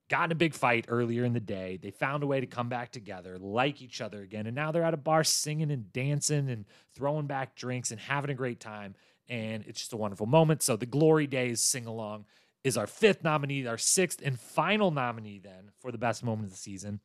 got 0.09 0.26
in 0.26 0.32
a 0.32 0.36
big 0.36 0.54
fight 0.54 0.86
earlier 0.88 1.24
in 1.24 1.32
the 1.32 1.40
day. 1.40 1.78
They 1.80 1.90
found 1.90 2.22
a 2.22 2.26
way 2.26 2.40
to 2.40 2.46
come 2.46 2.68
back 2.68 2.92
together, 2.92 3.38
like 3.38 3.82
each 3.82 4.00
other 4.00 4.22
again. 4.22 4.46
And 4.46 4.54
now 4.54 4.72
they're 4.72 4.84
at 4.84 4.94
a 4.94 4.98
bar 4.98 5.24
singing 5.24 5.70
and 5.70 5.92
dancing 5.92 6.48
and 6.48 6.64
throwing 6.94 7.26
back 7.26 7.57
drinks 7.57 7.90
and 7.90 8.00
having 8.00 8.30
a 8.30 8.34
great 8.34 8.61
time. 8.61 8.94
And 9.28 9.64
it's 9.66 9.80
just 9.80 9.92
a 9.92 9.96
wonderful 9.96 10.26
moment. 10.26 10.62
So 10.62 10.76
the 10.76 10.86
Glory 10.86 11.26
Days 11.26 11.61
sing 11.61 11.86
along 11.86 12.26
is 12.62 12.76
our 12.76 12.86
fifth 12.86 13.24
nominee, 13.24 13.66
our 13.66 13.78
sixth 13.78 14.20
and 14.24 14.38
final 14.38 14.90
nominee 14.90 15.38
then 15.38 15.70
for 15.80 15.90
the 15.90 15.98
best 15.98 16.24
moment 16.24 16.46
of 16.46 16.52
the 16.52 16.59
season. 16.59 17.00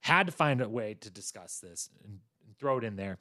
Had 0.00 0.26
to 0.26 0.32
find 0.32 0.60
a 0.60 0.68
way 0.68 0.94
to 1.00 1.10
discuss 1.10 1.58
this 1.60 1.90
and, 2.04 2.20
throw 2.58 2.78
it 2.78 2.82
in 2.82 2.96
there. 2.96 3.18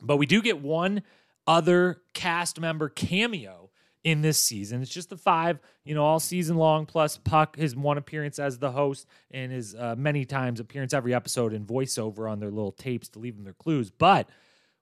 But 0.00 0.16
we 0.16 0.24
do 0.24 0.40
get 0.40 0.62
one 0.62 1.02
other 1.46 2.00
cast 2.14 2.58
member 2.58 2.88
cameo 2.88 3.63
in 4.04 4.20
this 4.20 4.38
season. 4.38 4.82
It's 4.82 4.90
just 4.90 5.08
the 5.08 5.16
five, 5.16 5.58
you 5.84 5.94
know, 5.94 6.04
all 6.04 6.20
season 6.20 6.56
long, 6.56 6.84
plus 6.84 7.16
Puck, 7.16 7.56
his 7.56 7.74
one 7.74 7.96
appearance 7.98 8.38
as 8.38 8.58
the 8.58 8.70
host 8.70 9.06
and 9.30 9.50
his 9.50 9.74
uh, 9.74 9.94
many 9.96 10.26
times 10.26 10.60
appearance 10.60 10.92
every 10.92 11.14
episode 11.14 11.54
and 11.54 11.66
voiceover 11.66 12.30
on 12.30 12.38
their 12.38 12.50
little 12.50 12.72
tapes 12.72 13.08
to 13.08 13.18
leave 13.18 13.34
them 13.34 13.44
their 13.44 13.54
clues. 13.54 13.90
But 13.90 14.28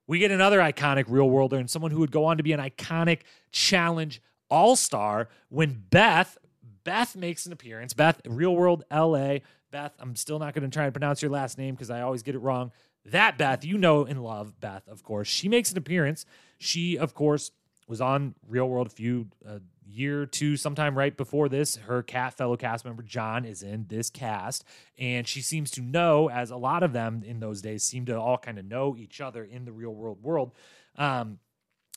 we 0.05 0.19
get 0.19 0.31
another 0.31 0.59
iconic 0.59 1.05
real 1.07 1.29
worlder 1.29 1.57
and 1.57 1.69
someone 1.69 1.91
who 1.91 1.99
would 1.99 2.11
go 2.11 2.25
on 2.25 2.37
to 2.37 2.43
be 2.43 2.51
an 2.51 2.59
iconic 2.59 3.21
challenge 3.51 4.21
all 4.49 4.75
star 4.75 5.29
when 5.49 5.83
Beth. 5.89 6.37
Beth 6.83 7.15
makes 7.15 7.45
an 7.45 7.53
appearance. 7.53 7.93
Beth, 7.93 8.19
Real 8.27 8.53
World 8.53 8.83
LA. 8.91 9.37
Beth, 9.71 9.93
I'm 9.99 10.17
still 10.17 10.37
not 10.37 10.53
going 10.53 10.69
to 10.69 10.73
try 10.73 10.83
and 10.83 10.93
pronounce 10.93 11.21
your 11.21 11.31
last 11.31 11.57
name 11.57 11.75
because 11.75 11.89
I 11.89 12.01
always 12.01 12.23
get 12.23 12.35
it 12.35 12.39
wrong. 12.39 12.73
That 13.05 13.37
Beth, 13.37 13.63
you 13.63 13.77
know 13.77 14.05
and 14.05 14.21
love 14.21 14.59
Beth, 14.59 14.87
of 14.89 15.01
course. 15.01 15.29
She 15.29 15.47
makes 15.47 15.71
an 15.71 15.77
appearance. 15.77 16.25
She, 16.57 16.97
of 16.97 17.13
course, 17.13 17.51
was 17.87 18.01
on 18.01 18.35
Real 18.47 18.67
World 18.67 18.87
a 18.87 18.91
few 18.91 19.27
a 19.45 19.59
year 19.85 20.23
or 20.23 20.25
two, 20.25 20.57
sometime 20.57 20.97
right 20.97 21.15
before 21.15 21.49
this. 21.49 21.75
Her 21.75 22.01
cat 22.01 22.33
fellow 22.33 22.55
cast 22.55 22.85
member 22.85 23.03
Jon 23.03 23.45
is 23.45 23.63
in 23.63 23.85
this 23.89 24.09
cast, 24.09 24.63
and 24.97 25.27
she 25.27 25.41
seems 25.41 25.71
to 25.71 25.81
know, 25.81 26.29
as 26.29 26.51
a 26.51 26.57
lot 26.57 26.83
of 26.83 26.93
them 26.93 27.23
in 27.25 27.39
those 27.39 27.61
days 27.61 27.83
seem 27.83 28.05
to 28.05 28.19
all 28.19 28.37
kind 28.37 28.57
of 28.57 28.65
know 28.65 28.95
each 28.97 29.21
other 29.21 29.43
in 29.43 29.65
the 29.65 29.71
real 29.71 29.93
world 29.93 30.23
world. 30.23 30.51
Um, 30.97 31.39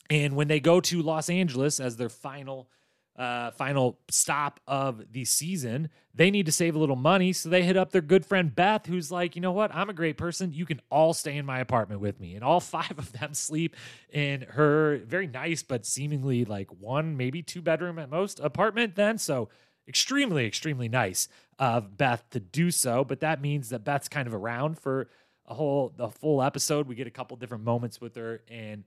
and 0.09 0.35
when 0.35 0.47
they 0.47 0.59
go 0.59 0.79
to 0.81 1.01
Los 1.01 1.29
Angeles 1.29 1.79
as 1.79 1.97
their 1.97 2.09
final 2.09 2.69
uh, 3.17 3.49
final 3.51 3.97
stop 4.09 4.59
of 4.67 5.11
the 5.11 5.25
season. 5.25 5.89
They 6.13 6.29
need 6.29 6.45
to 6.45 6.51
save 6.51 6.75
a 6.75 6.79
little 6.79 6.95
money, 6.95 7.33
so 7.33 7.49
they 7.49 7.63
hit 7.63 7.75
up 7.75 7.91
their 7.91 8.01
good 8.01 8.25
friend 8.25 8.53
Beth, 8.53 8.85
who's 8.85 9.11
like, 9.11 9.35
you 9.35 9.41
know 9.41 9.51
what? 9.51 9.73
I'm 9.73 9.89
a 9.89 9.93
great 9.93 10.17
person. 10.17 10.53
You 10.53 10.65
can 10.65 10.81
all 10.91 11.13
stay 11.13 11.35
in 11.35 11.45
my 11.45 11.59
apartment 11.59 11.99
with 11.99 12.19
me. 12.19 12.35
And 12.35 12.43
all 12.43 12.59
five 12.77 12.93
of 12.97 13.11
them 13.13 13.33
sleep 13.33 13.75
in 14.11 14.41
her 14.41 14.97
very 15.05 15.27
nice, 15.27 15.63
but 15.63 15.85
seemingly 15.85 16.45
like 16.45 16.69
one, 16.79 17.17
maybe 17.17 17.41
two 17.41 17.61
bedroom 17.61 17.97
at 17.97 18.09
most 18.09 18.39
apartment 18.39 18.95
then. 18.95 19.17
So 19.17 19.49
extremely, 19.87 20.45
extremely 20.45 20.89
nice 20.89 21.27
of 21.57 21.97
Beth 21.97 22.23
to 22.31 22.39
do 22.39 22.69
so. 22.69 23.03
But 23.03 23.21
that 23.21 23.41
means 23.41 23.69
that 23.69 23.83
Beth's 23.83 24.09
kind 24.09 24.27
of 24.27 24.33
around 24.35 24.77
for 24.77 25.09
a 25.47 25.55
whole, 25.55 25.91
the 25.95 26.09
full 26.09 26.43
episode. 26.43 26.87
We 26.87 26.95
get 26.95 27.07
a 27.07 27.11
couple 27.11 27.37
different 27.37 27.63
moments 27.63 27.99
with 27.99 28.15
her 28.15 28.41
and 28.47 28.83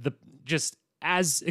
the 0.00 0.12
just 0.44 0.76
as 1.00 1.42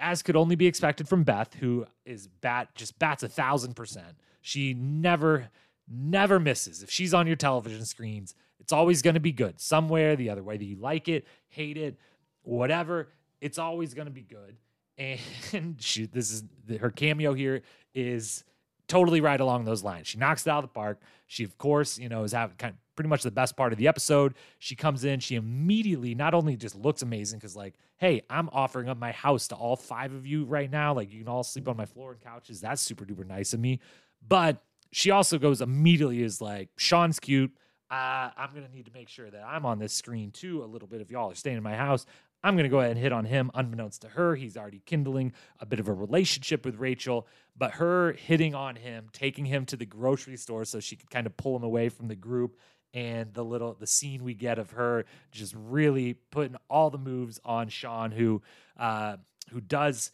as 0.00 0.22
could 0.22 0.36
only 0.36 0.56
be 0.56 0.66
expected 0.66 1.08
from 1.08 1.22
Beth, 1.22 1.54
who 1.54 1.86
is 2.04 2.26
bat 2.26 2.74
just 2.74 2.98
bats 2.98 3.22
a 3.22 3.28
thousand 3.28 3.74
percent. 3.74 4.16
She 4.40 4.74
never, 4.74 5.50
never 5.86 6.40
misses. 6.40 6.82
If 6.82 6.90
she's 6.90 7.14
on 7.14 7.26
your 7.26 7.36
television 7.36 7.84
screens, 7.84 8.34
it's 8.58 8.72
always 8.72 9.02
going 9.02 9.14
to 9.14 9.20
be 9.20 9.32
good, 9.32 9.60
somewhere 9.60 10.16
the 10.16 10.30
other, 10.30 10.42
whether 10.42 10.64
you 10.64 10.76
like 10.76 11.08
it, 11.08 11.26
hate 11.48 11.76
it, 11.76 11.98
whatever. 12.42 13.08
It's 13.40 13.58
always 13.58 13.94
going 13.94 14.06
to 14.06 14.12
be 14.12 14.22
good. 14.22 14.56
And 14.98 15.76
she, 15.80 16.06
this 16.06 16.30
is 16.30 16.44
her 16.80 16.90
cameo 16.90 17.34
here 17.34 17.62
is 17.94 18.44
totally 18.88 19.20
right 19.20 19.40
along 19.40 19.64
those 19.64 19.84
lines. 19.84 20.08
She 20.08 20.18
knocks 20.18 20.46
it 20.46 20.50
out 20.50 20.64
of 20.64 20.70
the 20.70 20.74
park. 20.74 21.00
She, 21.26 21.44
of 21.44 21.56
course, 21.58 21.98
you 21.98 22.08
know, 22.08 22.24
is 22.24 22.32
having 22.32 22.56
kind 22.56 22.74
of 22.74 22.89
pretty 23.00 23.08
much 23.08 23.22
the 23.22 23.30
best 23.30 23.56
part 23.56 23.72
of 23.72 23.78
the 23.78 23.88
episode. 23.88 24.34
She 24.58 24.76
comes 24.76 25.04
in, 25.06 25.20
she 25.20 25.34
immediately 25.34 26.14
not 26.14 26.34
only 26.34 26.54
just 26.54 26.76
looks 26.76 27.00
amazing 27.00 27.38
because, 27.38 27.56
like, 27.56 27.72
hey, 27.96 28.20
I'm 28.28 28.50
offering 28.52 28.90
up 28.90 28.98
my 28.98 29.10
house 29.10 29.48
to 29.48 29.54
all 29.54 29.74
five 29.74 30.12
of 30.12 30.26
you 30.26 30.44
right 30.44 30.70
now. 30.70 30.92
Like, 30.92 31.10
you 31.10 31.20
can 31.20 31.28
all 31.28 31.42
sleep 31.42 31.66
on 31.66 31.78
my 31.78 31.86
floor 31.86 32.12
and 32.12 32.20
couches. 32.20 32.60
That's 32.60 32.82
super 32.82 33.06
duper 33.06 33.26
nice 33.26 33.54
of 33.54 33.60
me. 33.60 33.80
But 34.28 34.62
she 34.92 35.12
also 35.12 35.38
goes 35.38 35.62
immediately 35.62 36.22
is 36.22 36.42
like, 36.42 36.68
Sean's 36.76 37.18
cute. 37.18 37.52
Uh, 37.90 38.28
I'm 38.36 38.50
gonna 38.52 38.68
need 38.68 38.84
to 38.84 38.92
make 38.92 39.08
sure 39.08 39.30
that 39.30 39.42
I'm 39.42 39.64
on 39.64 39.78
this 39.78 39.94
screen 39.94 40.30
too 40.30 40.62
a 40.62 40.66
little 40.66 40.86
bit. 40.86 41.00
If 41.00 41.10
y'all 41.10 41.32
are 41.32 41.34
staying 41.34 41.56
in 41.56 41.62
my 41.62 41.76
house, 41.76 42.04
I'm 42.42 42.54
going 42.54 42.64
to 42.64 42.70
go 42.70 42.78
ahead 42.78 42.92
and 42.92 43.00
hit 43.00 43.12
on 43.12 43.24
him 43.24 43.50
unbeknownst 43.54 44.02
to 44.02 44.08
her. 44.08 44.34
He's 44.34 44.56
already 44.56 44.80
kindling 44.86 45.32
a 45.58 45.66
bit 45.66 45.78
of 45.78 45.88
a 45.88 45.92
relationship 45.92 46.64
with 46.64 46.76
Rachel, 46.76 47.26
but 47.56 47.72
her 47.72 48.12
hitting 48.12 48.54
on 48.54 48.76
him, 48.76 49.08
taking 49.12 49.44
him 49.44 49.66
to 49.66 49.76
the 49.76 49.84
grocery 49.84 50.36
store 50.36 50.64
so 50.64 50.80
she 50.80 50.96
could 50.96 51.10
kind 51.10 51.26
of 51.26 51.36
pull 51.36 51.56
him 51.56 51.62
away 51.62 51.88
from 51.90 52.08
the 52.08 52.14
group 52.14 52.56
and 52.92 53.32
the 53.34 53.44
little 53.44 53.74
the 53.78 53.86
scene 53.86 54.24
we 54.24 54.34
get 54.34 54.58
of 54.58 54.72
her 54.72 55.04
just 55.30 55.54
really 55.56 56.14
putting 56.30 56.56
all 56.68 56.90
the 56.90 56.98
moves 56.98 57.40
on 57.44 57.68
Sean 57.68 58.10
who 58.10 58.42
uh 58.78 59.16
who 59.50 59.60
does 59.60 60.10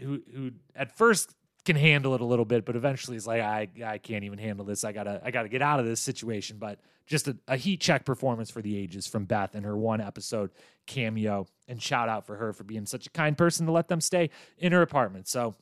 who 0.00 0.20
who 0.34 0.52
at 0.74 0.96
first 0.96 1.34
can 1.66 1.76
handle 1.76 2.14
it 2.14 2.20
a 2.20 2.24
little 2.24 2.44
bit 2.44 2.64
but 2.64 2.76
eventually 2.76 3.16
is 3.16 3.26
like 3.26 3.42
I 3.42 3.68
I 3.84 3.98
can't 3.98 4.24
even 4.24 4.38
handle 4.38 4.64
this. 4.64 4.84
I 4.84 4.92
got 4.92 5.04
to 5.04 5.20
I 5.22 5.30
got 5.30 5.42
to 5.42 5.48
get 5.48 5.60
out 5.60 5.80
of 5.80 5.86
this 5.86 6.00
situation. 6.00 6.56
But 6.58 6.78
just 7.06 7.28
a, 7.28 7.36
a 7.46 7.56
heat 7.56 7.80
check 7.80 8.04
performance 8.04 8.50
for 8.50 8.62
the 8.62 8.76
ages 8.78 9.06
from 9.06 9.24
Beth 9.24 9.54
and 9.54 9.64
her 9.64 9.76
one 9.76 10.00
episode 10.00 10.50
cameo. 10.86 11.46
And 11.68 11.82
shout 11.82 12.08
out 12.08 12.26
for 12.26 12.36
her 12.36 12.52
for 12.52 12.64
being 12.64 12.86
such 12.86 13.06
a 13.06 13.10
kind 13.10 13.36
person 13.36 13.66
to 13.66 13.72
let 13.72 13.88
them 13.88 14.00
stay 14.00 14.30
in 14.58 14.72
her 14.72 14.82
apartment. 14.82 15.28
So 15.28 15.54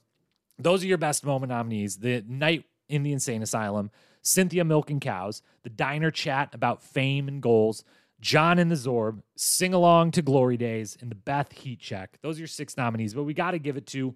those 0.58 0.84
are 0.84 0.86
your 0.86 0.98
best 0.98 1.24
moment 1.24 1.50
nominees. 1.50 1.96
The 1.96 2.22
night 2.28 2.64
in 2.88 3.02
the 3.02 3.12
insane 3.12 3.42
asylum 3.42 3.90
Cynthia 4.24 4.64
milking 4.64 5.00
cows, 5.00 5.42
the 5.62 5.70
diner 5.70 6.10
chat 6.10 6.48
about 6.52 6.82
fame 6.82 7.28
and 7.28 7.42
goals, 7.42 7.84
Jon 8.20 8.58
and 8.58 8.70
the 8.70 8.74
Zorb, 8.74 9.20
sing 9.36 9.74
along 9.74 10.12
to 10.12 10.22
Glory 10.22 10.56
Days, 10.56 10.96
and 11.00 11.10
the 11.10 11.14
Beth 11.14 11.52
Heat 11.52 11.78
Check. 11.78 12.18
Those 12.22 12.38
are 12.38 12.40
your 12.40 12.48
six 12.48 12.76
nominees, 12.76 13.12
but 13.12 13.24
we 13.24 13.34
got 13.34 13.50
to 13.50 13.58
give 13.58 13.76
it 13.76 13.86
to, 13.88 14.14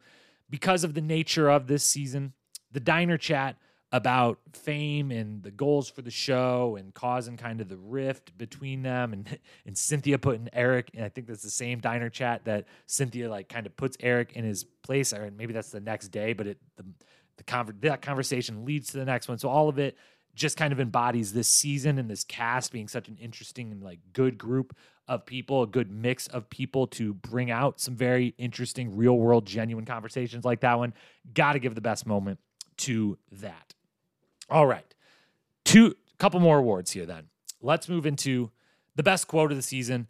because 0.48 0.82
of 0.82 0.94
the 0.94 1.02
nature 1.02 1.50
of 1.50 1.66
this 1.66 1.84
season, 1.84 2.32
the 2.72 2.80
diner 2.80 3.18
chat 3.18 3.56
about 3.92 4.38
fame 4.52 5.10
and 5.10 5.42
the 5.42 5.50
goals 5.50 5.88
for 5.88 6.02
the 6.02 6.10
show 6.10 6.76
and 6.78 6.92
causing 6.92 7.36
kind 7.36 7.60
of 7.60 7.68
the 7.68 7.76
rift 7.76 8.36
between 8.36 8.82
them 8.82 9.12
and 9.12 9.38
and 9.66 9.76
Cynthia 9.76 10.18
putting 10.18 10.48
Eric 10.52 10.90
and 10.94 11.04
I 11.04 11.08
think 11.08 11.26
that's 11.26 11.42
the 11.42 11.50
same 11.50 11.80
diner 11.80 12.10
chat 12.10 12.44
that 12.44 12.66
Cynthia 12.86 13.30
like 13.30 13.48
kind 13.48 13.64
of 13.66 13.74
puts 13.76 13.96
Eric 14.00 14.32
in 14.34 14.44
his 14.44 14.64
place 14.82 15.14
or 15.14 15.30
maybe 15.34 15.54
that's 15.54 15.70
the 15.70 15.80
next 15.80 16.08
day 16.08 16.34
but 16.34 16.46
it 16.46 16.58
the 16.76 16.84
the 17.38 17.44
conver- 17.44 17.80
that 17.80 18.02
conversation 18.02 18.64
leads 18.64 18.88
to 18.92 18.98
the 18.98 19.04
next 19.04 19.28
one. 19.28 19.38
So 19.38 19.48
all 19.48 19.68
of 19.68 19.78
it 19.78 19.96
just 20.34 20.56
kind 20.56 20.72
of 20.72 20.78
embodies 20.78 21.32
this 21.32 21.48
season 21.48 21.98
and 21.98 22.08
this 22.08 22.22
cast 22.24 22.70
being 22.70 22.86
such 22.86 23.08
an 23.08 23.16
interesting 23.20 23.72
and 23.72 23.82
like 23.82 23.98
good 24.12 24.38
group 24.38 24.76
of 25.08 25.24
people, 25.26 25.62
a 25.62 25.66
good 25.66 25.90
mix 25.90 26.26
of 26.28 26.48
people 26.50 26.86
to 26.86 27.14
bring 27.14 27.50
out 27.50 27.80
some 27.80 27.96
very 27.96 28.34
interesting, 28.38 28.96
real 28.96 29.18
world, 29.18 29.46
genuine 29.46 29.84
conversations 29.84 30.44
like 30.44 30.60
that 30.60 30.78
one. 30.78 30.92
Got 31.34 31.54
to 31.54 31.58
give 31.58 31.74
the 31.74 31.80
best 31.80 32.06
moment 32.06 32.38
to 32.78 33.18
that. 33.32 33.74
All 34.50 34.66
right, 34.66 34.94
two 35.64 35.94
couple 36.18 36.40
more 36.40 36.58
awards 36.58 36.92
here. 36.92 37.06
Then 37.06 37.28
let's 37.60 37.88
move 37.88 38.06
into 38.06 38.50
the 38.96 39.02
best 39.02 39.28
quote 39.28 39.50
of 39.50 39.56
the 39.56 39.62
season. 39.62 40.08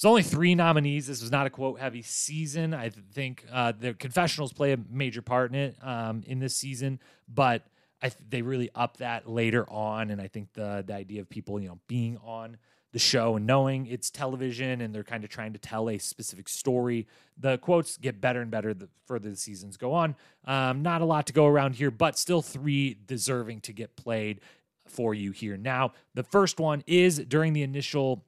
There's 0.00 0.08
only 0.08 0.22
three 0.22 0.54
nominees. 0.54 1.06
This 1.08 1.20
was 1.20 1.30
not 1.30 1.46
a 1.46 1.50
quote 1.50 1.78
heavy 1.78 2.00
season. 2.00 2.72
I 2.72 2.88
think 2.88 3.44
uh, 3.52 3.72
the 3.78 3.92
confessionals 3.92 4.50
play 4.50 4.72
a 4.72 4.78
major 4.90 5.20
part 5.20 5.50
in 5.50 5.56
it 5.56 5.76
um, 5.82 6.22
in 6.26 6.38
this 6.38 6.56
season, 6.56 7.00
but 7.28 7.66
I 8.00 8.08
th- 8.08 8.24
they 8.30 8.40
really 8.40 8.70
up 8.74 8.96
that 8.96 9.28
later 9.28 9.68
on. 9.68 10.10
And 10.10 10.18
I 10.18 10.28
think 10.28 10.54
the 10.54 10.82
the 10.86 10.94
idea 10.94 11.20
of 11.20 11.28
people 11.28 11.60
you 11.60 11.68
know 11.68 11.80
being 11.86 12.16
on 12.24 12.56
the 12.92 12.98
show 12.98 13.36
and 13.36 13.46
knowing 13.46 13.86
it's 13.88 14.10
television 14.10 14.80
and 14.80 14.94
they're 14.94 15.04
kind 15.04 15.22
of 15.22 15.28
trying 15.28 15.52
to 15.52 15.58
tell 15.58 15.90
a 15.90 15.98
specific 15.98 16.48
story. 16.48 17.06
The 17.36 17.58
quotes 17.58 17.98
get 17.98 18.22
better 18.22 18.40
and 18.40 18.50
better 18.50 18.72
the 18.72 18.88
further 19.04 19.28
the 19.28 19.36
seasons 19.36 19.76
go 19.76 19.92
on. 19.92 20.16
Um, 20.46 20.80
not 20.80 21.02
a 21.02 21.04
lot 21.04 21.26
to 21.26 21.34
go 21.34 21.46
around 21.46 21.74
here, 21.74 21.90
but 21.90 22.16
still 22.18 22.40
three 22.40 22.96
deserving 23.06 23.60
to 23.62 23.74
get 23.74 23.96
played 23.96 24.40
for 24.88 25.12
you 25.12 25.30
here. 25.32 25.58
Now, 25.58 25.92
the 26.14 26.22
first 26.22 26.58
one 26.58 26.84
is 26.86 27.18
during 27.18 27.52
the 27.52 27.62
initial 27.62 28.24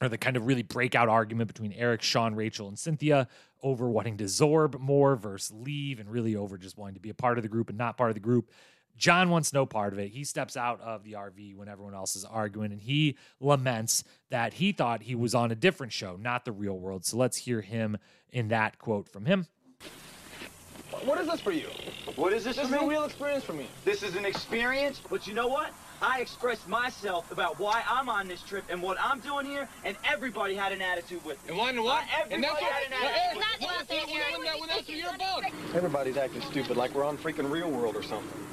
or 0.00 0.08
the 0.08 0.18
kind 0.18 0.36
of 0.36 0.46
really 0.46 0.62
breakout 0.62 1.08
argument 1.08 1.48
between 1.48 1.72
Eric, 1.72 2.02
Sean, 2.02 2.34
Rachel, 2.34 2.68
and 2.68 2.78
Cynthia 2.78 3.28
over 3.62 3.88
wanting 3.88 4.16
to 4.18 4.24
zorb 4.24 4.78
more 4.78 5.16
versus 5.16 5.52
leave 5.54 6.00
and 6.00 6.10
really 6.10 6.36
over 6.36 6.58
just 6.58 6.76
wanting 6.76 6.94
to 6.94 7.00
be 7.00 7.10
a 7.10 7.14
part 7.14 7.38
of 7.38 7.42
the 7.42 7.48
group 7.48 7.68
and 7.68 7.78
not 7.78 7.96
part 7.96 8.10
of 8.10 8.14
the 8.14 8.20
group. 8.20 8.50
Jon 8.96 9.28
wants 9.30 9.52
no 9.52 9.66
part 9.66 9.92
of 9.92 9.98
it. 9.98 10.10
He 10.10 10.22
steps 10.22 10.56
out 10.56 10.80
of 10.80 11.02
the 11.02 11.12
RV 11.12 11.56
when 11.56 11.68
everyone 11.68 11.94
else 11.94 12.14
is 12.14 12.24
arguing 12.24 12.70
and 12.72 12.80
he 12.80 13.16
laments 13.40 14.04
that 14.30 14.54
he 14.54 14.72
thought 14.72 15.02
he 15.02 15.14
was 15.14 15.34
on 15.34 15.50
a 15.50 15.54
different 15.56 15.92
show, 15.92 16.16
not 16.20 16.44
the 16.44 16.52
real 16.52 16.78
world. 16.78 17.04
So 17.04 17.16
let's 17.16 17.36
hear 17.36 17.60
him 17.60 17.96
in 18.30 18.48
that 18.48 18.78
quote 18.78 19.08
from 19.08 19.24
him. 19.24 19.46
What 21.04 21.20
is 21.20 21.26
this 21.26 21.40
for 21.40 21.50
you? 21.50 21.68
What 22.14 22.32
is 22.32 22.44
this, 22.44 22.56
This 22.56 22.68
for 22.68 22.74
is 22.76 22.80
me? 22.80 22.86
a 22.86 22.88
real 22.88 23.04
experience 23.04 23.42
for 23.42 23.52
me. 23.52 23.66
This 23.84 24.04
is 24.04 24.14
an 24.14 24.24
experience, 24.24 25.00
but 25.10 25.26
you 25.26 25.34
know 25.34 25.48
what? 25.48 25.72
I 26.06 26.20
expressed 26.20 26.68
myself 26.68 27.30
about 27.32 27.58
why 27.58 27.82
I'm 27.88 28.10
on 28.10 28.28
this 28.28 28.42
trip 28.42 28.64
and 28.68 28.82
what 28.82 28.98
I'm 29.02 29.20
doing 29.20 29.46
here, 29.46 29.66
and 29.84 29.96
everybody 30.04 30.54
had 30.54 30.70
an 30.70 30.82
attitude 30.82 31.24
with 31.24 31.42
me. 31.44 31.50
And 31.50 31.58
one 31.58 31.82
what? 31.82 32.02
Uh, 32.04 32.26
and 32.30 32.44
that's 32.44 32.52
everybody 32.52 32.64
what, 32.64 32.72
had 32.72 32.86
an 32.86 32.92
attitude. 32.92 33.02
Well, 33.02 33.24
Eric, 33.24 33.34
Not 33.34 33.60
what- 33.60 33.70
what- 33.70 33.88
what- 33.88 34.60
what- 34.60 34.68
that's 34.68 34.88
what 34.88 34.96
you're 34.98 35.14
about. 35.14 35.44
Everybody's 35.74 36.16
acting 36.18 36.42
stupid 36.42 36.76
like 36.76 36.94
we're 36.94 37.04
on 37.04 37.16
freaking 37.16 37.50
real 37.50 37.70
world 37.70 37.96
or 37.96 38.02
something. 38.02 38.46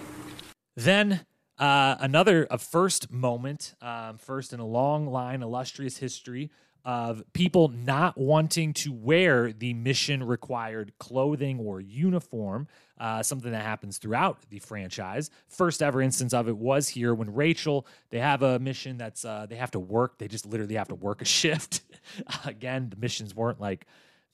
Then 0.78 1.26
uh, 1.60 1.98
another 2.00 2.48
a 2.50 2.58
first 2.58 3.12
moment, 3.12 3.76
um, 3.82 4.18
first 4.18 4.54
in 4.54 4.60
a 4.62 4.66
long 4.66 5.06
line, 5.08 5.44
illustrious 5.44 5.98
history 5.98 6.50
of 6.84 7.22
people 7.34 7.68
not 7.68 8.18
wanting 8.18 8.74
to 8.74 8.92
wear 8.92 9.52
the 9.52 9.74
mission 9.74 10.24
required 10.24 10.94
clothing 10.98 11.60
or 11.60 11.80
uniform. 11.80 12.68
Uh, 13.02 13.24
something 13.24 13.52
that 13.52 13.64
happens 13.64 13.98
throughout 13.98 14.38
the 14.52 14.60
franchise. 14.60 15.32
First 15.48 15.82
ever 15.82 16.04
instance 16.04 16.36
of 16.36 16.48
it 16.48 16.56
was 16.56 16.88
here 16.88 17.16
when 17.16 17.34
Rachel 17.34 17.88
they 18.12 18.20
have 18.20 18.44
a 18.44 18.60
mission 18.60 19.00
that's 19.00 19.26
uh, 19.26 19.48
they 19.50 19.56
have 19.56 19.72
to 19.72 19.80
work. 19.80 20.20
They 20.20 20.28
just 20.28 20.46
literally 20.46 20.76
have 20.76 20.90
to 20.90 20.96
work 20.96 21.20
a 21.20 21.26
shift. 21.40 21.82
Again, 22.46 22.92
the 22.92 22.98
missions 22.98 23.36
weren't 23.36 23.60
like 23.60 23.88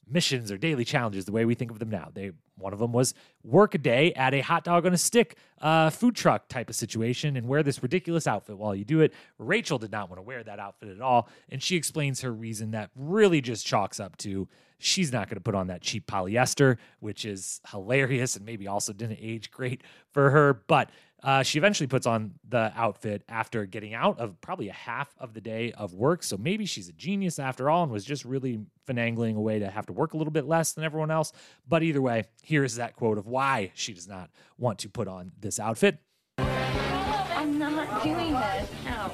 missions 0.09 0.51
or 0.51 0.57
daily 0.57 0.85
challenges 0.85 1.25
the 1.25 1.31
way 1.31 1.45
we 1.45 1.55
think 1.55 1.71
of 1.71 1.79
them 1.79 1.89
now. 1.89 2.09
They 2.13 2.31
one 2.57 2.73
of 2.73 2.79
them 2.79 2.91
was 2.91 3.13
work 3.43 3.75
a 3.75 3.77
day 3.77 4.13
at 4.13 4.33
a 4.33 4.41
hot 4.41 4.63
dog 4.63 4.85
on 4.85 4.93
a 4.93 4.97
stick 4.97 5.37
uh, 5.61 5.89
food 5.89 6.15
truck 6.15 6.47
type 6.47 6.69
of 6.69 6.75
situation 6.75 7.37
and 7.37 7.47
wear 7.47 7.61
this 7.61 7.83
ridiculous 7.83 8.25
outfit 8.25 8.57
while 8.57 8.73
you 8.73 8.83
do 8.83 9.01
it. 9.01 9.13
Rachel 9.37 9.77
did 9.77 9.91
not 9.91 10.09
want 10.09 10.17
to 10.17 10.23
wear 10.23 10.43
that 10.43 10.59
outfit 10.59 10.89
at 10.89 11.01
all, 11.01 11.29
and 11.49 11.61
she 11.61 11.75
explains 11.75 12.21
her 12.21 12.33
reason 12.33 12.71
that 12.71 12.89
really 12.95 13.41
just 13.41 13.65
chalks 13.65 13.99
up 13.99 14.17
to 14.17 14.47
she's 14.79 15.11
not 15.11 15.27
going 15.27 15.35
to 15.37 15.41
put 15.41 15.55
on 15.55 15.67
that 15.67 15.81
cheap 15.81 16.07
polyester, 16.07 16.77
which 16.99 17.25
is 17.25 17.61
hilarious 17.71 18.35
and 18.35 18.45
maybe 18.45 18.67
also 18.67 18.93
didn't 18.93 19.19
age 19.21 19.51
great 19.51 19.81
for 20.11 20.31
her, 20.31 20.61
but. 20.67 20.89
Uh, 21.23 21.41
she 21.41 21.57
eventually 21.57 21.87
puts 21.87 22.05
on 22.05 22.33
the 22.47 22.71
outfit 22.75 23.23
after 23.27 23.65
getting 23.65 23.93
out 23.93 24.19
of 24.19 24.39
probably 24.39 24.69
a 24.69 24.73
half 24.73 25.15
of 25.19 25.33
the 25.33 25.41
day 25.41 25.71
of 25.71 25.93
work. 25.93 26.21
So 26.21 26.37
maybe 26.37 26.65
she's 26.65 26.89
a 26.89 26.93
genius 26.93 27.39
after 27.39 27.69
all 27.69 27.83
and 27.83 27.91
was 27.91 28.05
just 28.05 28.23
really 28.23 28.59
finagling 28.87 29.35
a 29.35 29.41
way 29.41 29.59
to 29.59 29.69
have 29.69 29.87
to 29.87 29.93
work 29.93 30.13
a 30.13 30.17
little 30.17 30.31
bit 30.31 30.45
less 30.45 30.73
than 30.73 30.83
everyone 30.83 31.09
else. 31.09 31.33
But 31.67 31.81
either 31.81 32.01
way, 32.01 32.25
here's 32.43 32.75
that 32.75 32.95
quote 32.95 33.17
of 33.17 33.25
why 33.25 33.71
she 33.73 33.93
does 33.93 34.07
not 34.07 34.29
want 34.57 34.79
to 34.79 34.89
put 34.89 35.07
on 35.07 35.31
this 35.39 35.59
outfit. 35.59 35.97
I'm 36.37 37.57
not 37.57 38.03
doing 38.03 38.33
this. 38.33 38.69
No. 38.85 39.11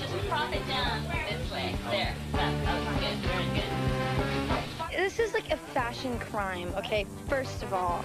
Just 0.00 0.28
prop 0.28 0.52
it 0.54 0.66
down 0.66 1.02
this 1.04 1.52
way. 1.52 1.76
There. 1.90 2.14
That, 2.32 2.64
that 2.64 2.86
was 2.86 3.00
good. 3.00 3.18
Very 3.18 3.44
good. 3.54 4.96
This 4.96 5.18
is 5.18 5.32
like 5.32 5.50
a 5.52 5.56
fashion 5.56 6.18
crime, 6.18 6.72
okay? 6.76 7.06
First 7.28 7.62
of 7.62 7.72
all. 7.72 8.04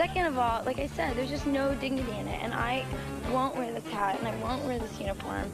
Second 0.00 0.24
of 0.24 0.38
all, 0.38 0.64
like 0.64 0.78
I 0.78 0.86
said, 0.86 1.14
there's 1.14 1.28
just 1.28 1.46
no 1.46 1.74
dignity 1.74 2.10
in 2.12 2.26
it. 2.26 2.42
And 2.42 2.54
I 2.54 2.86
won't 3.30 3.54
wear 3.54 3.70
this 3.70 3.86
hat 3.92 4.18
and 4.18 4.26
I 4.26 4.34
won't 4.36 4.64
wear 4.64 4.78
this 4.78 4.98
uniform. 4.98 5.44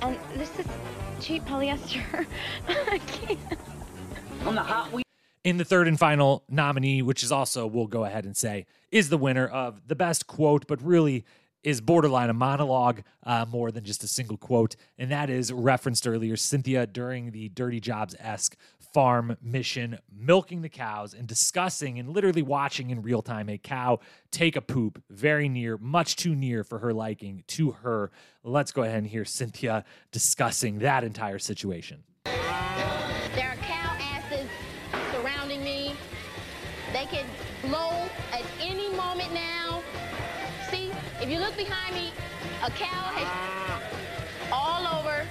And 0.00 0.16
this 0.36 0.56
is 0.60 0.66
cheap 1.20 1.44
polyester. 1.44 2.24
I 2.68 2.98
can't. 2.98 3.40
I'm 4.44 4.54
the 4.54 4.62
hot 4.62 4.92
wheel. 4.92 5.02
in 5.42 5.56
the 5.56 5.64
third 5.64 5.88
and 5.88 5.98
final 5.98 6.44
nominee, 6.48 7.02
which 7.02 7.24
is 7.24 7.32
also, 7.32 7.66
we'll 7.66 7.88
go 7.88 8.04
ahead 8.04 8.24
and 8.24 8.36
say, 8.36 8.66
is 8.92 9.08
the 9.08 9.18
winner 9.18 9.48
of 9.48 9.88
the 9.88 9.96
best 9.96 10.28
quote, 10.28 10.68
but 10.68 10.80
really 10.82 11.24
is 11.64 11.80
borderline 11.80 12.30
a 12.30 12.32
monologue 12.32 13.02
uh, 13.24 13.44
more 13.50 13.72
than 13.72 13.82
just 13.82 14.04
a 14.04 14.06
single 14.06 14.36
quote. 14.36 14.76
And 14.98 15.10
that 15.10 15.28
is 15.30 15.52
referenced 15.52 16.06
earlier 16.06 16.36
Cynthia 16.36 16.86
during 16.86 17.32
the 17.32 17.48
Dirty 17.48 17.80
Jobs 17.80 18.14
esque 18.20 18.56
farm 18.96 19.36
mission, 19.42 19.98
milking 20.10 20.62
the 20.62 20.70
cows 20.70 21.12
and 21.12 21.26
discussing 21.26 21.98
and 21.98 22.08
literally 22.08 22.40
watching 22.40 22.88
in 22.88 23.02
real 23.02 23.20
time 23.20 23.46
a 23.50 23.58
cow 23.58 24.00
take 24.30 24.56
a 24.56 24.60
poop 24.62 25.02
very 25.10 25.50
near, 25.50 25.76
much 25.76 26.16
too 26.16 26.34
near 26.34 26.64
for 26.64 26.78
her 26.78 26.94
liking 26.94 27.44
to 27.46 27.72
her. 27.72 28.10
Let's 28.42 28.72
go 28.72 28.84
ahead 28.84 28.96
and 28.96 29.06
hear 29.06 29.26
Cynthia 29.26 29.84
discussing 30.12 30.78
that 30.78 31.04
entire 31.04 31.38
situation. 31.38 32.04
There 32.24 32.32
are 32.32 33.56
cow 33.56 33.98
asses 34.00 34.48
surrounding 35.12 35.62
me. 35.62 35.94
They 36.94 37.04
can 37.04 37.26
blow 37.60 38.08
at 38.32 38.44
any 38.62 38.88
moment 38.96 39.30
now. 39.34 39.82
See, 40.70 40.90
if 41.20 41.28
you 41.28 41.38
look 41.38 41.54
behind 41.54 41.94
me, 41.94 42.12
a 42.64 42.70
cow 42.70 43.10
has 43.12 44.50
all 44.50 45.00
over 45.00 45.26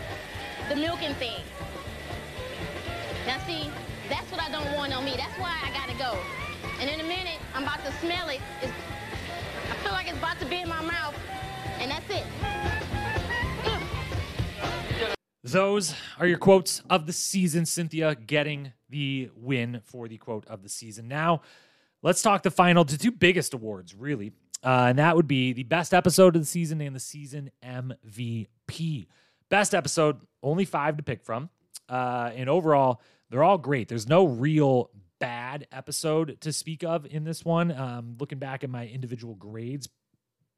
the 0.70 0.76
milking 0.76 1.16
thing. 1.16 1.42
Now 3.26 3.40
see, 3.48 3.70
that's 4.10 4.30
what 4.32 4.40
I 4.40 4.50
don't 4.52 4.72
want 4.76 4.96
on 4.96 5.04
me. 5.04 5.16
That's 5.18 5.38
why 5.40 5.58
I 5.64 5.72
gotta 5.72 5.98
go. 5.98 6.20
And 6.80 6.90
in 6.90 7.00
a 7.00 7.04
minute, 7.04 7.40
I'm 7.54 7.64
about 7.64 7.84
to 7.86 7.92
smell 7.94 8.30
it. 8.30 8.42
It's, 8.62 8.72
I 9.72 9.76
feel 9.78 9.92
like 9.92 10.08
it's 10.08 10.18
about 10.18 10.40
to 10.40 10.46
be 10.46 10.62
in 10.62 10.70
my 10.70 10.82
mouth. 10.82 11.16
And 11.80 11.92
that's 11.92 12.10
it. 12.10 12.24
Those 15.44 15.94
are 16.20 16.26
your 16.26 16.38
quotes 16.38 16.82
of 16.90 17.06
the 17.06 17.14
season. 17.14 17.66
Cynthia 17.66 18.16
getting 18.16 18.74
the 18.90 19.30
win 19.36 19.82
for 19.84 20.08
the 20.08 20.18
quote 20.18 20.46
of 20.48 20.64
the 20.64 20.70
season. 20.70 21.08
Now, 21.08 21.42
let's 22.02 22.22
talk 22.22 22.44
the 22.44 22.52
final, 22.52 22.84
two 22.84 23.12
biggest 23.12 23.54
awards, 23.54 23.94
really. 23.94 24.32
Uh, 24.64 24.88
and 24.90 24.98
that 25.00 25.16
would 25.16 25.28
be 25.28 25.54
the 25.54 25.64
best 25.64 25.94
episode 25.94 26.36
of 26.36 26.42
the 26.42 26.48
season 26.48 26.82
and 26.82 26.96
the 26.96 27.00
season 27.00 27.52
MVP. 27.64 29.08
Best 29.50 29.76
episode, 29.76 30.22
only 30.42 30.66
five 30.66 30.98
to 30.98 31.04
pick 31.04 31.24
from. 31.24 31.50
Uh, 31.88 32.32
and 32.36 32.50
overall, 32.50 33.00
they're 33.36 33.44
all 33.44 33.58
great. 33.58 33.90
There's 33.90 34.08
no 34.08 34.26
real 34.26 34.92
bad 35.20 35.68
episode 35.70 36.40
to 36.40 36.54
speak 36.54 36.86
of 36.86 37.06
in 37.06 37.26
this 37.26 37.44
one. 37.44 37.70
Um, 37.70 38.16
looking 38.18 38.40
back 38.40 38.64
at 38.64 38.70
my 38.70 38.88
individual 38.88 39.36
grades 39.36 39.90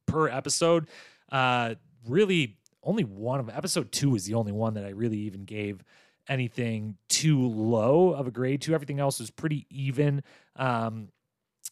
per 0.06 0.28
episode, 0.28 0.88
uh, 1.32 1.74
really 2.08 2.60
only 2.84 3.04
one 3.04 3.40
of 3.40 3.50
episode 3.50 3.92
two 3.92 4.16
is 4.16 4.26
the 4.26 4.36
only 4.36 4.52
one 4.52 4.76
that 4.76 4.86
I 4.86 4.90
really 4.90 5.18
even 5.22 5.44
gave 5.44 5.84
anything 6.30 6.98
too 7.10 7.48
low 7.48 8.12
of 8.12 8.28
a 8.28 8.32
grade 8.32 8.62
to. 8.62 8.76
Everything 8.76 9.00
else 9.00 9.20
was 9.20 9.32
pretty 9.32 9.66
even 9.72 10.22
um, 10.56 11.08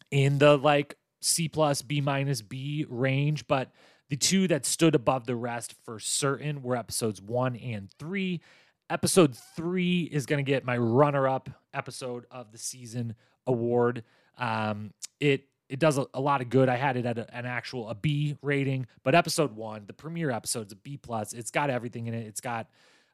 in 0.10 0.40
the 0.40 0.58
like 0.58 0.98
C 1.22 1.48
plus 1.48 1.84
B 1.84 2.02
minus 2.02 2.42
B 2.42 2.84
range, 2.90 3.46
but 3.46 3.72
the 4.10 4.18
two 4.18 4.48
that 4.48 4.66
stood 4.66 4.96
above 4.96 5.28
the 5.28 5.36
rest 5.36 5.76
for 5.86 6.00
certain 6.00 6.64
were 6.64 6.76
episodes 6.76 7.22
one 7.22 7.56
and 7.58 7.92
three. 8.00 8.42
Episode 8.88 9.36
three 9.56 10.04
is 10.04 10.28
going 10.28 10.44
to 10.44 10.50
get 10.50 10.64
my 10.64 10.78
runner-up 10.78 11.50
episode 11.74 12.26
of 12.30 12.52
the 12.52 12.58
season 12.60 13.16
award. 13.48 14.04
Um, 14.38 14.94
it 15.20 15.46
it 15.68 15.80
does 15.80 15.98
a, 15.98 16.06
a 16.14 16.22
lot 16.22 16.42
of 16.42 16.50
good. 16.52 16.70
I 16.70 16.76
had 16.76 16.96
it 16.96 17.08
at 17.08 17.18
a, 17.18 17.36
an 17.36 17.48
actual 17.48 17.90
a 17.90 17.96
B 17.96 18.38
rating, 18.44 18.86
but 19.04 19.16
episode 19.16 19.56
one, 19.56 19.86
the 19.88 19.94
premiere 19.94 20.30
episode, 20.30 20.68
is 20.68 20.74
a 20.74 20.76
B 20.76 20.98
plus. 20.98 21.34
It's 21.34 21.50
got 21.50 21.72
everything 21.72 22.06
in 22.06 22.14
it. 22.14 22.28
It's 22.28 22.42
got 22.42 22.68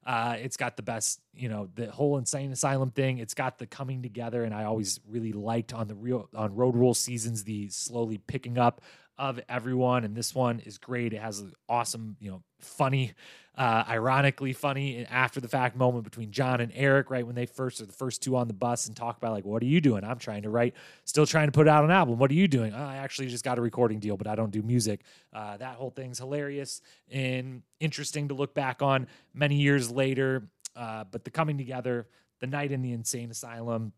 uh, 0.06 0.36
it's 0.40 0.58
got 0.58 0.76
the 0.76 0.84
best, 0.84 1.22
you 1.34 1.48
know, 1.48 1.70
the 1.76 1.90
whole 1.90 2.18
insane 2.18 2.52
asylum 2.52 2.92
thing. 2.92 3.20
It's 3.20 3.34
got 3.34 3.58
the 3.58 3.66
coming 3.66 4.02
together, 4.02 4.44
and 4.44 4.54
I 4.54 4.66
always 4.66 5.00
really 5.08 5.32
liked 5.32 5.74
on 5.74 5.88
the 5.88 5.96
real 5.96 6.28
on 6.36 6.54
Road 6.54 6.76
Rule 6.76 6.94
seasons 6.94 7.46
the 7.46 7.70
slowly 7.70 8.18
picking 8.18 8.58
up 8.58 8.82
of 9.22 9.40
everyone. 9.48 10.04
And 10.04 10.16
this 10.16 10.34
one 10.34 10.60
is 10.62 10.80
great. 10.80 11.14
It 11.14 11.22
has 11.22 11.42
an 11.42 11.54
awesome, 11.70 12.18
you 12.20 12.32
know, 12.32 12.42
funny, 12.60 13.14
uh, 13.56 13.84
ironically 13.88 14.52
funny 14.52 15.06
after 15.06 15.40
the 15.40 15.48
fact 15.48 15.76
moment 15.76 16.06
between 16.06 16.32
Jon 16.32 16.60
and 16.60 16.72
Eric, 16.74 17.12
right 17.12 17.24
when 17.24 17.36
they 17.36 17.46
first 17.46 17.80
are 17.82 17.86
the 17.86 17.94
first 17.94 18.24
two 18.24 18.36
on 18.36 18.48
the 18.48 18.54
bus 18.56 18.88
and 18.88 18.96
talk 18.96 19.18
about 19.18 19.34
like, 19.34 19.46
what 19.46 19.62
are 19.62 19.68
you 19.68 19.80
doing? 19.80 20.04
I'm 20.04 20.18
trying 20.18 20.42
to 20.42 20.50
write, 20.50 20.74
still 21.06 21.28
trying 21.28 21.50
to 21.50 21.52
put 21.52 21.68
out 21.68 21.84
an 21.84 21.92
album. 21.92 22.18
What 22.18 22.32
are 22.32 22.34
you 22.34 22.48
doing? 22.48 22.74
"Oh, 22.74 22.84
I 22.84 22.96
actually 22.96 23.28
just 23.28 23.44
got 23.44 23.60
a 23.60 23.62
recording 23.62 24.00
deal, 24.00 24.18
but 24.18 24.26
I 24.26 24.34
don't 24.34 24.50
do 24.50 24.64
music. 24.64 25.02
Uh, 25.32 25.56
that 25.58 25.76
whole 25.76 25.92
thing's 25.92 26.18
hilarious 26.18 26.82
and 27.12 27.62
interesting 27.80 28.30
to 28.30 28.34
look 28.34 28.56
back 28.56 28.82
on 28.82 29.06
many 29.36 29.58
years 29.58 29.92
later. 29.92 30.48
Uh, 30.76 31.04
but 31.12 31.26
the 31.26 31.30
coming 31.30 31.60
together, 31.60 32.08
the 32.40 32.48
night 32.48 32.72
in 32.72 32.82
the 32.82 32.92
insane 32.92 33.30
asylum, 33.30 33.94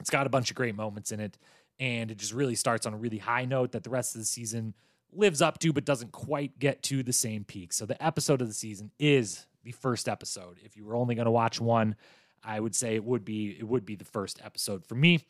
it's 0.00 0.10
got 0.10 0.26
a 0.26 0.30
bunch 0.30 0.50
of 0.50 0.56
great 0.56 0.74
moments 0.74 1.12
in 1.12 1.20
it. 1.20 1.36
And 1.80 2.10
it 2.10 2.18
just 2.18 2.32
really 2.32 2.54
starts 2.54 2.86
on 2.86 2.94
a 2.94 2.96
really 2.96 3.18
high 3.18 3.44
note 3.44 3.72
that 3.72 3.82
the 3.82 3.90
rest 3.90 4.14
of 4.14 4.20
the 4.20 4.26
season 4.26 4.74
lives 5.12 5.42
up 5.42 5.58
to, 5.60 5.72
but 5.72 5.84
doesn't 5.84 6.12
quite 6.12 6.58
get 6.58 6.82
to 6.84 7.02
the 7.02 7.12
same 7.12 7.44
peak. 7.44 7.72
So 7.72 7.86
the 7.86 8.02
episode 8.04 8.40
of 8.40 8.48
the 8.48 8.54
season 8.54 8.90
is 8.98 9.46
the 9.64 9.72
first 9.72 10.08
episode. 10.08 10.58
If 10.62 10.76
you 10.76 10.84
were 10.84 10.94
only 10.94 11.14
going 11.14 11.26
to 11.26 11.30
watch 11.30 11.60
one, 11.60 11.96
I 12.44 12.60
would 12.60 12.74
say 12.74 12.94
it 12.94 13.04
would 13.04 13.24
be 13.24 13.56
it 13.58 13.66
would 13.66 13.86
be 13.86 13.96
the 13.96 14.04
first 14.04 14.40
episode 14.44 14.84
for 14.84 14.94
me. 14.94 15.24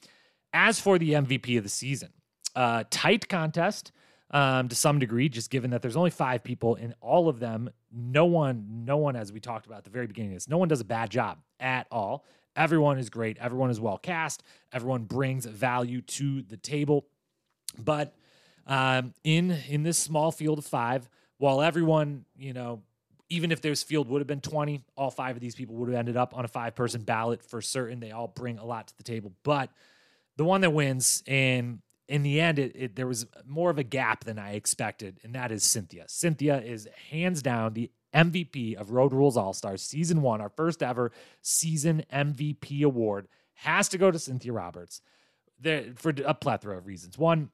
As 0.52 0.80
for 0.80 0.98
the 0.98 1.12
MVP 1.12 1.56
of 1.58 1.64
the 1.64 1.70
season, 1.70 2.10
uh, 2.54 2.84
tight 2.90 3.28
contest 3.28 3.92
um, 4.30 4.68
to 4.68 4.76
some 4.76 4.98
degree, 4.98 5.28
just 5.28 5.50
given 5.50 5.70
that 5.70 5.82
there's 5.82 5.96
only 5.96 6.10
five 6.10 6.44
people 6.44 6.76
and 6.76 6.94
all 7.00 7.28
of 7.28 7.40
them, 7.40 7.70
no 7.92 8.24
one, 8.24 8.84
no 8.84 8.96
one, 8.96 9.16
as 9.16 9.32
we 9.32 9.40
talked 9.40 9.66
about 9.66 9.78
at 9.78 9.84
the 9.84 9.90
very 9.90 10.06
beginning 10.06 10.32
of 10.32 10.36
this, 10.36 10.48
no 10.48 10.58
one 10.58 10.68
does 10.68 10.80
a 10.80 10.84
bad 10.84 11.10
job 11.10 11.38
at 11.60 11.86
all. 11.90 12.24
Everyone 12.56 12.98
is 12.98 13.10
great. 13.10 13.38
Everyone 13.38 13.70
is 13.70 13.80
well 13.80 13.98
cast. 13.98 14.42
Everyone 14.72 15.04
brings 15.04 15.46
value 15.46 16.00
to 16.02 16.42
the 16.42 16.56
table. 16.56 17.06
But 17.78 18.14
um, 18.66 19.14
in 19.24 19.50
in 19.68 19.82
this 19.82 19.98
small 19.98 20.30
field 20.30 20.58
of 20.58 20.64
five, 20.64 21.08
while 21.38 21.60
everyone, 21.60 22.24
you 22.36 22.52
know, 22.52 22.82
even 23.28 23.50
if 23.50 23.60
this 23.60 23.82
field 23.82 24.08
would 24.08 24.20
have 24.20 24.26
been 24.26 24.40
20, 24.40 24.82
all 24.96 25.10
five 25.10 25.36
of 25.36 25.40
these 25.40 25.54
people 25.54 25.74
would 25.76 25.88
have 25.88 25.98
ended 25.98 26.16
up 26.16 26.36
on 26.36 26.44
a 26.44 26.48
five 26.48 26.74
person 26.74 27.02
ballot 27.02 27.42
for 27.42 27.60
certain. 27.60 28.00
They 28.00 28.12
all 28.12 28.28
bring 28.28 28.58
a 28.58 28.64
lot 28.64 28.88
to 28.88 28.96
the 28.96 29.02
table. 29.02 29.32
But 29.42 29.70
the 30.36 30.44
one 30.44 30.60
that 30.60 30.70
wins, 30.70 31.22
and 31.26 31.80
in 32.08 32.22
the 32.22 32.40
end, 32.40 32.58
it, 32.58 32.72
it, 32.74 32.96
there 32.96 33.06
was 33.06 33.26
more 33.46 33.70
of 33.70 33.78
a 33.78 33.82
gap 33.82 34.24
than 34.24 34.38
I 34.38 34.54
expected, 34.54 35.18
and 35.22 35.34
that 35.34 35.50
is 35.50 35.62
Cynthia. 35.64 36.04
Cynthia 36.06 36.60
is 36.60 36.88
hands 37.10 37.42
down 37.42 37.72
the 37.72 37.90
MVP 38.14 38.74
of 38.74 38.90
Road 38.90 39.12
Rules 39.12 39.36
All 39.36 39.52
Stars 39.52 39.82
season 39.82 40.22
one, 40.22 40.40
our 40.40 40.48
first 40.48 40.82
ever 40.82 41.12
season 41.42 42.04
MVP 42.12 42.82
award. 42.82 43.28
Has 43.58 43.88
to 43.90 43.98
go 43.98 44.10
to 44.10 44.18
Cynthia 44.18 44.52
Roberts 44.52 45.00
there 45.60 45.84
for 45.96 46.12
a 46.24 46.34
plethora 46.34 46.78
of 46.78 46.86
reasons. 46.86 47.18
One, 47.18 47.50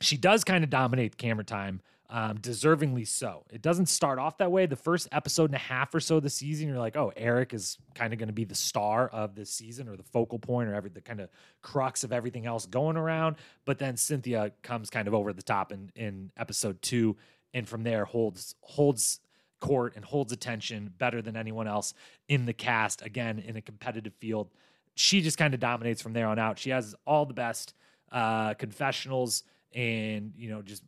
she 0.00 0.16
does 0.16 0.44
kind 0.44 0.64
of 0.64 0.70
dominate 0.70 1.12
the 1.12 1.16
camera 1.16 1.44
time, 1.44 1.80
um, 2.10 2.38
deservingly 2.38 3.06
so. 3.06 3.44
It 3.50 3.62
doesn't 3.62 3.86
start 3.86 4.18
off 4.18 4.38
that 4.38 4.50
way. 4.50 4.66
The 4.66 4.76
first 4.76 5.08
episode 5.12 5.46
and 5.46 5.54
a 5.54 5.58
half 5.58 5.94
or 5.94 6.00
so 6.00 6.16
of 6.16 6.22
the 6.22 6.30
season, 6.30 6.68
you're 6.68 6.78
like, 6.78 6.96
oh, 6.96 7.12
Eric 7.16 7.54
is 7.54 7.78
kind 7.94 8.12
of 8.12 8.18
going 8.18 8.28
to 8.28 8.34
be 8.34 8.44
the 8.44 8.54
star 8.54 9.08
of 9.08 9.34
this 9.34 9.50
season 9.50 9.88
or 9.88 9.96
the 9.96 10.02
focal 10.02 10.38
point 10.38 10.68
or 10.68 10.74
every 10.74 10.90
the 10.90 11.00
kind 11.00 11.20
of 11.20 11.30
crux 11.62 12.04
of 12.04 12.12
everything 12.12 12.46
else 12.46 12.66
going 12.66 12.96
around. 12.96 13.36
But 13.64 13.78
then 13.78 13.96
Cynthia 13.96 14.52
comes 14.62 14.90
kind 14.90 15.08
of 15.08 15.14
over 15.14 15.32
the 15.32 15.42
top 15.42 15.72
in 15.72 15.90
in 15.94 16.30
episode 16.36 16.82
two, 16.82 17.16
and 17.54 17.66
from 17.66 17.82
there 17.82 18.04
holds 18.04 18.56
holds 18.60 19.20
court 19.62 19.94
and 19.94 20.04
holds 20.04 20.32
attention 20.32 20.92
better 20.98 21.22
than 21.22 21.36
anyone 21.36 21.68
else 21.68 21.94
in 22.28 22.44
the 22.44 22.52
cast. 22.52 23.00
Again, 23.00 23.38
in 23.38 23.56
a 23.56 23.62
competitive 23.62 24.12
field, 24.14 24.50
she 24.94 25.22
just 25.22 25.38
kind 25.38 25.54
of 25.54 25.60
dominates 25.60 26.02
from 26.02 26.12
there 26.12 26.26
on 26.26 26.38
out. 26.38 26.58
She 26.58 26.70
has 26.70 26.94
all 27.06 27.24
the 27.24 27.32
best 27.32 27.72
uh, 28.10 28.54
confessionals 28.54 29.44
and 29.74 30.32
you 30.36 30.50
know 30.50 30.60
just 30.60 30.82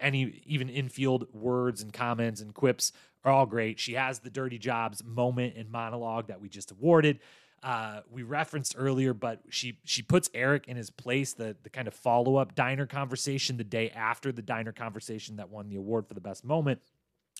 any 0.00 0.42
even 0.46 0.68
infield 0.68 1.32
words 1.32 1.82
and 1.82 1.92
comments 1.92 2.40
and 2.40 2.52
quips 2.52 2.92
are 3.24 3.30
all 3.30 3.46
great. 3.46 3.78
She 3.78 3.92
has 3.92 4.20
the 4.20 4.30
dirty 4.30 4.58
jobs 4.58 5.04
moment 5.04 5.54
and 5.56 5.70
monologue 5.70 6.28
that 6.28 6.40
we 6.40 6.48
just 6.48 6.70
awarded. 6.72 7.20
Uh, 7.62 8.00
we 8.10 8.22
referenced 8.22 8.74
earlier, 8.78 9.12
but 9.12 9.40
she 9.50 9.78
she 9.84 10.00
puts 10.02 10.30
Eric 10.32 10.66
in 10.66 10.76
his 10.76 10.90
place. 10.90 11.34
The 11.34 11.56
the 11.62 11.70
kind 11.70 11.86
of 11.86 11.94
follow 11.94 12.36
up 12.36 12.54
diner 12.54 12.86
conversation 12.86 13.58
the 13.58 13.64
day 13.64 13.90
after 13.90 14.32
the 14.32 14.42
diner 14.42 14.72
conversation 14.72 15.36
that 15.36 15.50
won 15.50 15.68
the 15.68 15.76
award 15.76 16.08
for 16.08 16.14
the 16.14 16.20
best 16.20 16.44
moment. 16.44 16.80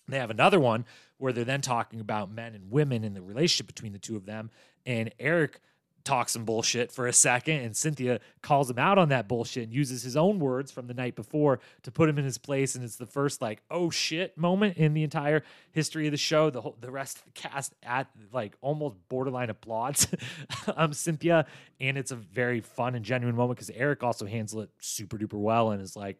They 0.09 0.19
have 0.19 0.29
another 0.29 0.59
one 0.59 0.85
where 1.17 1.33
they're 1.33 1.43
then 1.43 1.61
talking 1.61 1.99
about 1.99 2.31
men 2.31 2.55
and 2.55 2.71
women 2.71 3.03
and 3.03 3.15
the 3.15 3.21
relationship 3.21 3.67
between 3.67 3.93
the 3.93 3.99
two 3.99 4.15
of 4.15 4.25
them. 4.25 4.49
And 4.85 5.13
Eric 5.19 5.59
talks 6.03 6.31
some 6.31 6.45
bullshit 6.45 6.91
for 6.91 7.07
a 7.07 7.13
second, 7.13 7.61
and 7.61 7.75
Cynthia 7.75 8.19
calls 8.41 8.69
him 8.69 8.79
out 8.79 8.97
on 8.97 9.09
that 9.09 9.27
bullshit 9.27 9.63
and 9.63 9.73
uses 9.73 10.01
his 10.01 10.17
own 10.17 10.39
words 10.39 10.71
from 10.71 10.87
the 10.87 10.93
night 10.93 11.15
before 11.15 11.59
to 11.83 11.91
put 11.91 12.09
him 12.09 12.17
in 12.17 12.25
his 12.25 12.37
place. 12.37 12.75
And 12.75 12.83
it's 12.83 12.95
the 12.95 13.05
first 13.05 13.41
like 13.41 13.61
oh 13.69 13.89
shit 13.89 14.37
moment 14.37 14.77
in 14.77 14.93
the 14.93 15.03
entire 15.03 15.43
history 15.71 16.07
of 16.07 16.11
the 16.11 16.17
show. 16.17 16.49
The 16.49 16.61
whole 16.61 16.77
the 16.79 16.91
rest 16.91 17.19
of 17.19 17.25
the 17.25 17.31
cast 17.31 17.73
at 17.83 18.07
like 18.31 18.55
almost 18.61 18.95
borderline 19.07 19.49
applauds 19.49 20.07
um 20.75 20.93
Cynthia, 20.93 21.45
and 21.79 21.97
it's 21.97 22.11
a 22.11 22.15
very 22.15 22.61
fun 22.61 22.95
and 22.95 23.05
genuine 23.05 23.35
moment 23.35 23.57
because 23.57 23.69
Eric 23.75 24.03
also 24.03 24.25
handles 24.25 24.63
it 24.63 24.69
super 24.79 25.17
duper 25.17 25.39
well 25.39 25.71
and 25.71 25.81
is 25.81 25.95
like. 25.95 26.17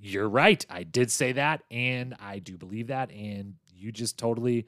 You're 0.00 0.28
right. 0.28 0.64
I 0.70 0.82
did 0.82 1.10
say 1.10 1.32
that, 1.32 1.62
and 1.70 2.14
I 2.18 2.38
do 2.38 2.56
believe 2.56 2.86
that. 2.88 3.10
And 3.10 3.54
you 3.76 3.92
just 3.92 4.18
totally 4.18 4.66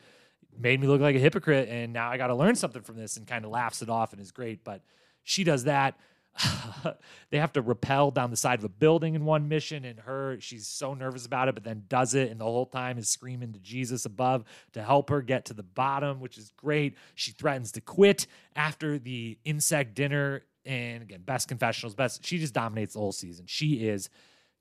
made 0.59 0.80
me 0.80 0.86
look 0.86 1.00
like 1.00 1.16
a 1.16 1.18
hypocrite 1.18 1.68
and 1.68 1.92
now 1.92 2.10
I 2.10 2.16
got 2.18 2.26
to 2.28 2.34
learn 2.34 2.56
something 2.56 2.82
from 2.82 2.96
this 2.96 3.16
and 3.16 3.26
kind 3.26 3.44
of 3.44 3.50
laughs 3.50 3.82
it 3.82 3.88
off 3.88 4.12
and 4.12 4.20
is 4.20 4.32
great. 4.32 4.64
But 4.64 4.82
she 5.22 5.44
does 5.44 5.64
that. 5.64 5.98
they 7.30 7.38
have 7.38 7.52
to 7.52 7.60
rappel 7.60 8.10
down 8.10 8.30
the 8.30 8.36
side 8.36 8.59
of 8.59 8.64
a 8.64 8.68
building 8.68 9.14
in 9.14 9.26
one 9.26 9.48
mission 9.48 9.84
and 9.84 10.00
her 10.00 10.38
she's 10.40 10.66
so 10.66 10.94
nervous 10.94 11.26
about 11.26 11.46
it 11.46 11.54
but 11.54 11.62
then 11.62 11.84
does 11.90 12.14
it 12.14 12.30
and 12.30 12.40
the 12.40 12.44
whole 12.44 12.64
time 12.64 12.96
is 12.96 13.06
screaming 13.06 13.52
to 13.52 13.59
jesus 13.59 14.06
above 14.06 14.42
to 14.72 14.82
help 14.82 15.10
her 15.10 15.20
get 15.20 15.44
to 15.44 15.52
the 15.52 15.62
bottom 15.62 16.20
which 16.20 16.38
is 16.38 16.50
great 16.56 16.96
she 17.14 17.32
threatens 17.32 17.70
to 17.70 17.82
quit 17.82 18.26
after 18.56 18.98
the 18.98 19.36
insect 19.44 19.94
dinner 19.94 20.42
and 20.64 21.02
again 21.02 21.20
best 21.20 21.48
confessionals 21.48 21.94
best 21.94 22.24
she 22.24 22.38
just 22.38 22.54
dominates 22.54 22.94
the 22.94 22.98
whole 22.98 23.12
season 23.12 23.44
she 23.46 23.86
is 23.86 24.09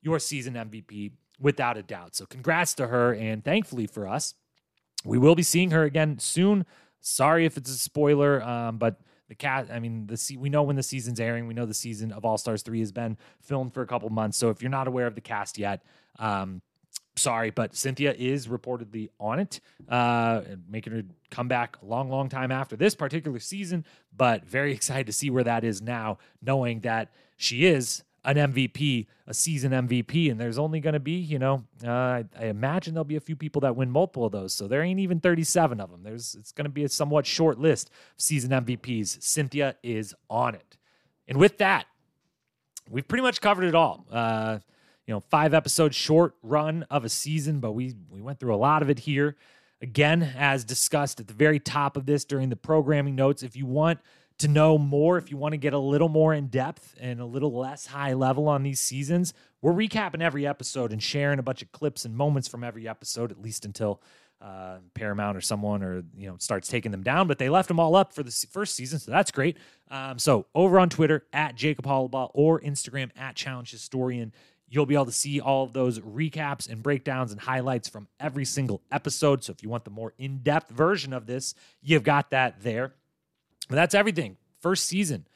your 0.02 0.19
season 0.19 0.53
mvp 0.53 1.11
without 1.40 1.78
a 1.78 1.84
doubt 1.84 2.15
so 2.15 2.26
congrats 2.26 2.73
to 2.73 2.88
her 2.88 3.14
and 3.14 3.44
thankfully 3.44 3.88
for 3.88 4.07
us 4.07 4.36
we 5.03 5.18
will 5.18 5.36
be 5.36 5.44
seeing 5.44 5.72
her 5.72 5.84
again 5.84 6.19
soon. 6.19 6.65
Sorry 6.99 7.45
if 7.45 7.57
it's 7.57 7.69
a 7.69 7.78
spoiler, 7.78 8.41
um, 8.44 8.78
but 8.78 9.02
the 9.28 9.36
cat. 9.36 9.69
I 9.72 9.80
mean, 9.80 10.07
the 10.07 10.18
se- 10.18 10.38
we 10.38 10.49
know 10.49 10.64
when 10.64 10.76
the 10.76 10.84
season's 10.84 11.19
airing. 11.19 11.48
We 11.48 11.53
know 11.53 11.65
the 11.65 11.73
season 11.73 12.11
of 12.11 12.26
All 12.26 12.38
Stars 12.38 12.61
three 12.61 12.80
has 12.80 12.91
been 12.91 13.18
filmed 13.41 13.73
for 13.73 13.82
a 13.82 13.88
couple 13.88 14.10
months. 14.10 14.38
So 14.38 14.49
if 14.49 14.61
you're 14.61 14.72
not 14.72 14.88
aware 14.88 15.07
of 15.07 15.15
the 15.15 15.22
cast 15.22 15.57
yet, 15.57 15.84
um, 16.19 16.61
sorry, 17.15 17.49
but 17.49 17.76
Cynthia 17.76 18.14
is 18.14 18.48
reportedly 18.48 19.10
on 19.19 19.40
it, 19.40 19.60
uh, 19.90 20.41
making 20.69 20.94
her 20.94 21.03
come 21.32 21.48
back 21.48 21.78
a 21.82 21.86
long, 21.86 22.10
long 22.10 22.30
time 22.30 22.52
after 22.52 22.76
this 22.76 22.94
particular 22.94 23.40
season. 23.40 23.86
But 24.15 24.45
very 24.45 24.72
excited 24.73 25.07
to 25.07 25.14
see 25.14 25.30
where 25.30 25.44
that 25.44 25.64
is 25.64 25.82
now, 25.82 26.19
knowing 26.41 26.82
that 26.82 27.11
she 27.38 27.65
is 27.65 28.03
an 28.23 28.35
MVP, 28.35 29.07
a 29.26 29.34
season 29.34 29.72
MVP, 29.72 30.30
and 30.30 30.39
there's 30.39 30.60
only 30.60 30.80
going 30.80 30.93
to 30.93 30.99
be, 30.99 31.14
you 31.14 31.39
know, 31.39 31.64
uh, 31.84 31.89
I, 31.89 32.26
I, 32.39 32.45
imagine 32.45 32.93
there'll 32.93 33.03
be 33.03 33.15
a 33.15 33.22
few 33.22 33.35
people 33.35 33.61
that 33.61 33.76
win 33.76 33.89
multiple 33.89 34.26
of 34.26 34.31
those. 34.31 34.53
So 34.53 34.68
there 34.68 34.84
ain't 34.84 34.99
even 34.99 35.19
37 35.19 35.80
of 35.80 35.89
them. 35.89 36.03
There's 36.03 36.35
it's 36.35 36.52
going 36.52 36.65
to 36.65 36.72
be 36.72 36.84
a 36.84 36.89
somewhat 36.89 37.26
short 37.26 37.60
list 37.60 37.89
of 37.89 38.22
season 38.22 38.52
MVPs. 38.52 39.23
Cynthia 39.23 39.76
is 39.81 40.14
on 40.30 40.53
it, 40.56 40.77
and 41.27 41.38
with 41.38 41.57
that, 41.57 41.88
we've 42.89 43.07
pretty 43.07 43.23
much 43.23 43.41
covered 43.41 43.65
it 43.65 43.76
all. 43.76 44.06
Uh, 44.11 44.60
you 45.07 45.14
know, 45.14 45.19
five 45.19 45.53
episode 45.53 45.95
short 45.95 46.35
run 46.43 46.84
of 46.91 47.03
a 47.03 47.10
season, 47.10 47.60
but 47.60 47.72
we 47.72 47.95
we 48.10 48.22
went 48.22 48.39
through 48.39 48.53
a 48.53 48.57
lot 48.57 48.81
of 48.81 48.89
it 48.89 48.99
here. 48.99 49.35
Again, 49.81 50.22
as 50.38 50.64
discussed 50.64 51.19
at 51.19 51.27
the 51.27 51.34
very 51.34 51.60
top 51.60 51.98
of 51.98 52.06
this 52.06 52.23
during 52.23 52.49
the 52.49 52.56
programming 52.56 53.15
notes, 53.15 53.41
if 53.41 53.56
you 53.56 53.65
want 53.65 53.99
to 54.41 54.47
know 54.47 54.77
more, 54.77 55.18
if 55.18 55.31
you 55.31 55.38
want 55.38 55.53
to 55.53 55.57
get 55.57 55.73
a 55.73 55.80
little 55.80 56.09
more 56.09 56.34
in 56.34 56.47
depth 56.47 56.95
and 56.99 57.19
a 57.19 57.26
little 57.26 57.53
less 57.53 57.88
high 57.88 58.13
level 58.13 58.47
on 58.47 58.63
these 58.63 58.80
seasons, 58.80 59.34
we're 59.61 59.73
recapping 59.73 60.22
every 60.22 60.45
episode 60.45 60.91
and 60.91 61.01
sharing 61.01 61.39
a 61.39 61.43
bunch 61.43 61.61
of 61.61 61.72
clips 61.72 62.05
and 62.05 62.15
moments 62.15 62.47
from 62.47 62.63
every 62.63 62.88
episode, 62.88 63.31
at 63.31 63.41
least 63.41 63.65
until 63.65 64.01
uh, 64.41 64.77
Paramount 64.95 65.38
or 65.38 65.41
someone 65.41 65.84
or 65.84 66.03
you 66.18 66.27
know 66.27 66.35
starts 66.39 66.68
taking 66.68 66.91
them 66.91 67.03
down. 67.03 67.27
But 67.27 67.38
they 67.38 67.49
left 67.49 67.68
them 67.68 67.80
all 67.80 67.95
up 67.95 68.13
for 68.13 68.23
the 68.23 68.31
first 68.51 68.76
season, 68.76 68.99
so 68.99 69.11
that's 69.11 69.31
great. 69.31 69.57
Um, 69.89 70.18
so 70.18 70.47
over 70.55 70.80
on 70.80 70.89
Twitter 70.89 71.26
at 71.31 71.55
Jacob 71.55 71.85
Hollaball 71.85 72.31
or 72.34 72.59
Instagram 72.59 73.11
at 73.15 73.35
Challenge 73.35 73.69
Historian, 73.69 74.34
you'll 74.68 74.85
be 74.85 74.95
able 74.95 75.05
to 75.05 75.11
see 75.11 75.39
all 75.39 75.65
of 75.65 75.73
those 75.73 75.99
recaps 75.99 76.68
and 76.69 76.81
breakdowns 76.81 77.31
and 77.31 77.41
highlights 77.41 77.88
from 77.88 78.07
every 78.19 78.45
single 78.45 78.81
episode. 78.91 79.43
So 79.43 79.51
if 79.51 79.61
you 79.61 79.69
want 79.69 79.84
the 79.84 79.91
more 79.91 80.13
in 80.18 80.39
depth 80.39 80.72
version 80.72 81.13
of 81.13 81.27
this, 81.27 81.53
you've 81.81 82.03
got 82.03 82.31
that 82.31 82.63
there. 82.63 82.93
But 83.70 83.76
that's 83.76 83.96
everything. 83.96 84.38
First 84.60 84.86
season 84.86 85.28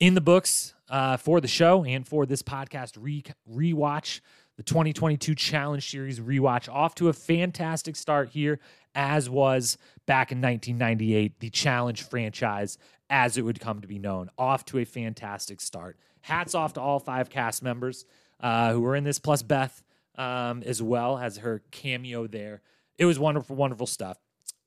in 0.00 0.14
the 0.14 0.20
books 0.20 0.74
uh, 0.88 1.16
for 1.16 1.40
the 1.40 1.48
show 1.48 1.84
and 1.84 2.06
for 2.06 2.26
this 2.26 2.42
podcast 2.42 2.96
re- 2.98 3.24
rewatch. 3.50 4.20
The 4.56 4.62
2022 4.64 5.36
Challenge 5.36 5.88
Series 5.88 6.18
rewatch 6.18 6.68
off 6.68 6.96
to 6.96 7.08
a 7.08 7.12
fantastic 7.12 7.94
start 7.94 8.30
here, 8.30 8.58
as 8.92 9.30
was 9.30 9.78
back 10.04 10.32
in 10.32 10.40
1998, 10.40 11.38
the 11.38 11.50
Challenge 11.50 12.02
franchise, 12.02 12.76
as 13.08 13.36
it 13.38 13.42
would 13.42 13.60
come 13.60 13.80
to 13.80 13.86
be 13.86 14.00
known. 14.00 14.30
Off 14.36 14.64
to 14.66 14.78
a 14.78 14.84
fantastic 14.84 15.60
start. 15.60 15.96
Hats 16.22 16.56
off 16.56 16.72
to 16.72 16.80
all 16.80 16.98
five 16.98 17.30
cast 17.30 17.62
members 17.62 18.04
uh, 18.40 18.72
who 18.72 18.80
were 18.80 18.96
in 18.96 19.04
this, 19.04 19.20
plus 19.20 19.42
Beth 19.42 19.80
um, 20.16 20.62
as 20.66 20.82
well 20.82 21.16
as 21.16 21.38
her 21.38 21.62
cameo 21.70 22.26
there. 22.26 22.60
It 22.98 23.04
was 23.04 23.18
wonderful, 23.18 23.54
wonderful 23.54 23.86
stuff. 23.86 24.18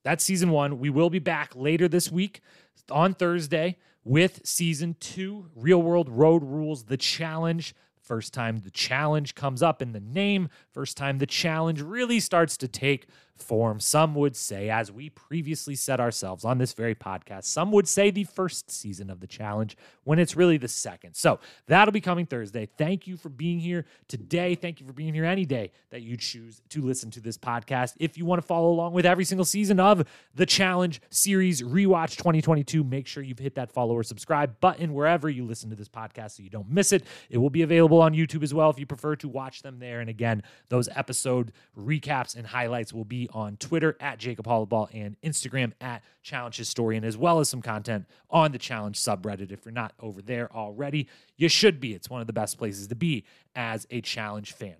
That's 0.04 0.24
season 0.24 0.50
one. 0.50 0.80
We 0.80 0.90
will 0.90 1.10
be 1.10 1.20
back 1.20 1.52
later 1.56 1.88
this 1.88 2.12
week 2.12 2.42
on 2.90 3.14
Thursday 3.14 3.78
with 4.04 4.42
season 4.44 4.96
two 5.00 5.50
Real 5.56 5.82
World 5.82 6.10
Road 6.10 6.44
Rules, 6.44 6.86
the 6.86 6.98
challenge. 6.98 7.76
First 8.02 8.34
time 8.34 8.60
the 8.60 8.72
challenge 8.72 9.36
comes 9.36 9.62
up 9.62 9.82
in 9.82 9.94
the 9.94 10.00
name, 10.00 10.50
first 10.72 10.98
time 10.98 11.20
the 11.20 11.28
challenge 11.28 11.82
really 11.82 12.20
starts 12.20 12.58
to 12.58 12.68
take 12.68 13.08
form. 13.38 13.80
Some 13.80 14.16
would 14.16 14.36
say, 14.36 14.70
as 14.70 14.92
we 14.92 15.10
previously 15.10 15.76
said 15.76 16.00
ourselves 16.00 16.46
on 16.46 16.58
this 16.58 16.74
very 16.74 16.96
podcast, 16.96 17.46
some 17.46 17.72
would 17.72 17.88
say 17.88 18.12
the 18.12 18.24
first 18.24 18.72
season 18.72 19.10
of 19.10 19.20
the 19.20 19.28
challenge 19.28 19.78
when 20.04 20.20
it's 20.20 20.36
really 20.36 20.58
the 20.58 20.68
second. 20.68 21.16
So 21.16 21.40
that'll 21.68 21.92
be 21.92 22.02
coming 22.02 22.26
Thursday. 22.26 22.68
Thank 22.78 23.08
you 23.08 23.18
for 23.18 23.30
being 23.30 23.60
here 23.60 23.86
today. 24.08 24.56
Thank 24.56 24.80
you 24.80 24.88
for 24.88 24.94
being 24.94 25.14
here 25.14 25.26
any 25.26 25.46
day 25.46 25.72
that 25.90 26.02
you 26.02 26.18
choose 26.18 26.62
to 26.70 26.82
listen 26.82 27.12
to 27.12 27.22
this 27.22 27.38
podcast. 27.38 27.94
If 28.00 28.18
you 28.18 28.26
want 28.26 28.42
to 28.42 28.48
follow 28.48 28.70
along 28.70 28.94
with 28.94 29.06
every 29.06 29.26
single 29.26 29.46
season 29.46 29.80
of 29.80 30.04
the 30.36 30.46
challenge 30.46 31.02
series 31.10 31.62
rewatch 31.62 32.18
2022, 32.18 32.84
make 32.84 33.08
sure 33.08 33.24
you've 33.24 33.40
hit 33.40 33.56
that 33.56 33.72
follow 33.72 33.96
or 33.96 34.04
subscribe 34.04 34.60
button 34.60 34.94
wherever 34.94 35.30
you 35.30 35.46
listen 35.46 35.70
to 35.70 35.76
this 35.76 35.90
podcast 35.90 36.32
so 36.32 36.44
you 36.44 36.50
don't 36.50 36.70
miss 36.70 36.92
it. 36.92 37.04
It 37.30 37.38
will 37.38 37.50
be 37.50 37.62
available 37.62 38.02
on 38.02 38.14
YouTube 38.14 38.44
as 38.44 38.54
well 38.54 38.70
if 38.70 38.80
you 38.80 38.86
prefer 38.86 39.16
to 39.18 39.28
watch 39.28 39.62
them 39.62 39.80
there. 39.80 40.00
And 40.00 40.10
again, 40.10 40.44
those 40.70 40.90
episode 40.96 41.52
recaps 41.78 42.36
and 42.36 42.46
highlights 42.46 42.94
will 42.94 43.06
on 43.30 43.58
Twitter 43.58 43.96
at 44.00 44.20
Jacob 44.20 44.46
Hollaball 44.46 44.90
and 44.94 45.16
Instagram 45.22 45.74
at 45.80 46.04
Challenge 46.24 46.56
Historian, 46.56 47.04
as 47.04 47.18
well 47.18 47.40
as 47.40 47.50
some 47.50 47.62
content 47.62 48.06
on 48.30 48.52
the 48.52 48.58
Challenge 48.58 48.98
subreddit. 48.98 49.52
If 49.52 49.66
you're 49.66 49.72
not 49.72 49.94
over 50.00 50.22
there 50.22 50.52
already, 50.54 51.08
you 51.38 51.50
should 51.50 51.80
be. 51.80 51.94
It's 51.94 52.10
one 52.10 52.22
of 52.22 52.28
the 52.28 52.34
best 52.34 52.58
places 52.58 52.88
to 52.88 52.96
be 52.96 53.24
as 53.56 53.88
a 53.90 54.02
Challenge 54.02 54.52
fan. 54.52 54.76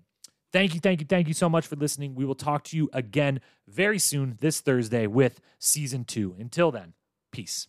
Thank 0.52 0.74
you, 0.74 0.80
thank 0.80 1.00
you, 1.00 1.06
thank 1.06 1.28
you 1.28 1.34
so 1.34 1.48
much 1.48 1.66
for 1.66 1.76
listening. 1.76 2.14
We 2.14 2.26
will 2.26 2.34
talk 2.34 2.64
to 2.64 2.76
you 2.76 2.90
again 2.92 3.40
very 3.68 3.98
soon 3.98 4.36
this 4.40 4.60
Thursday 4.60 5.06
with 5.06 5.40
season 5.58 6.04
two. 6.04 6.36
Until 6.38 6.70
then, 6.70 6.92
peace. 7.30 7.68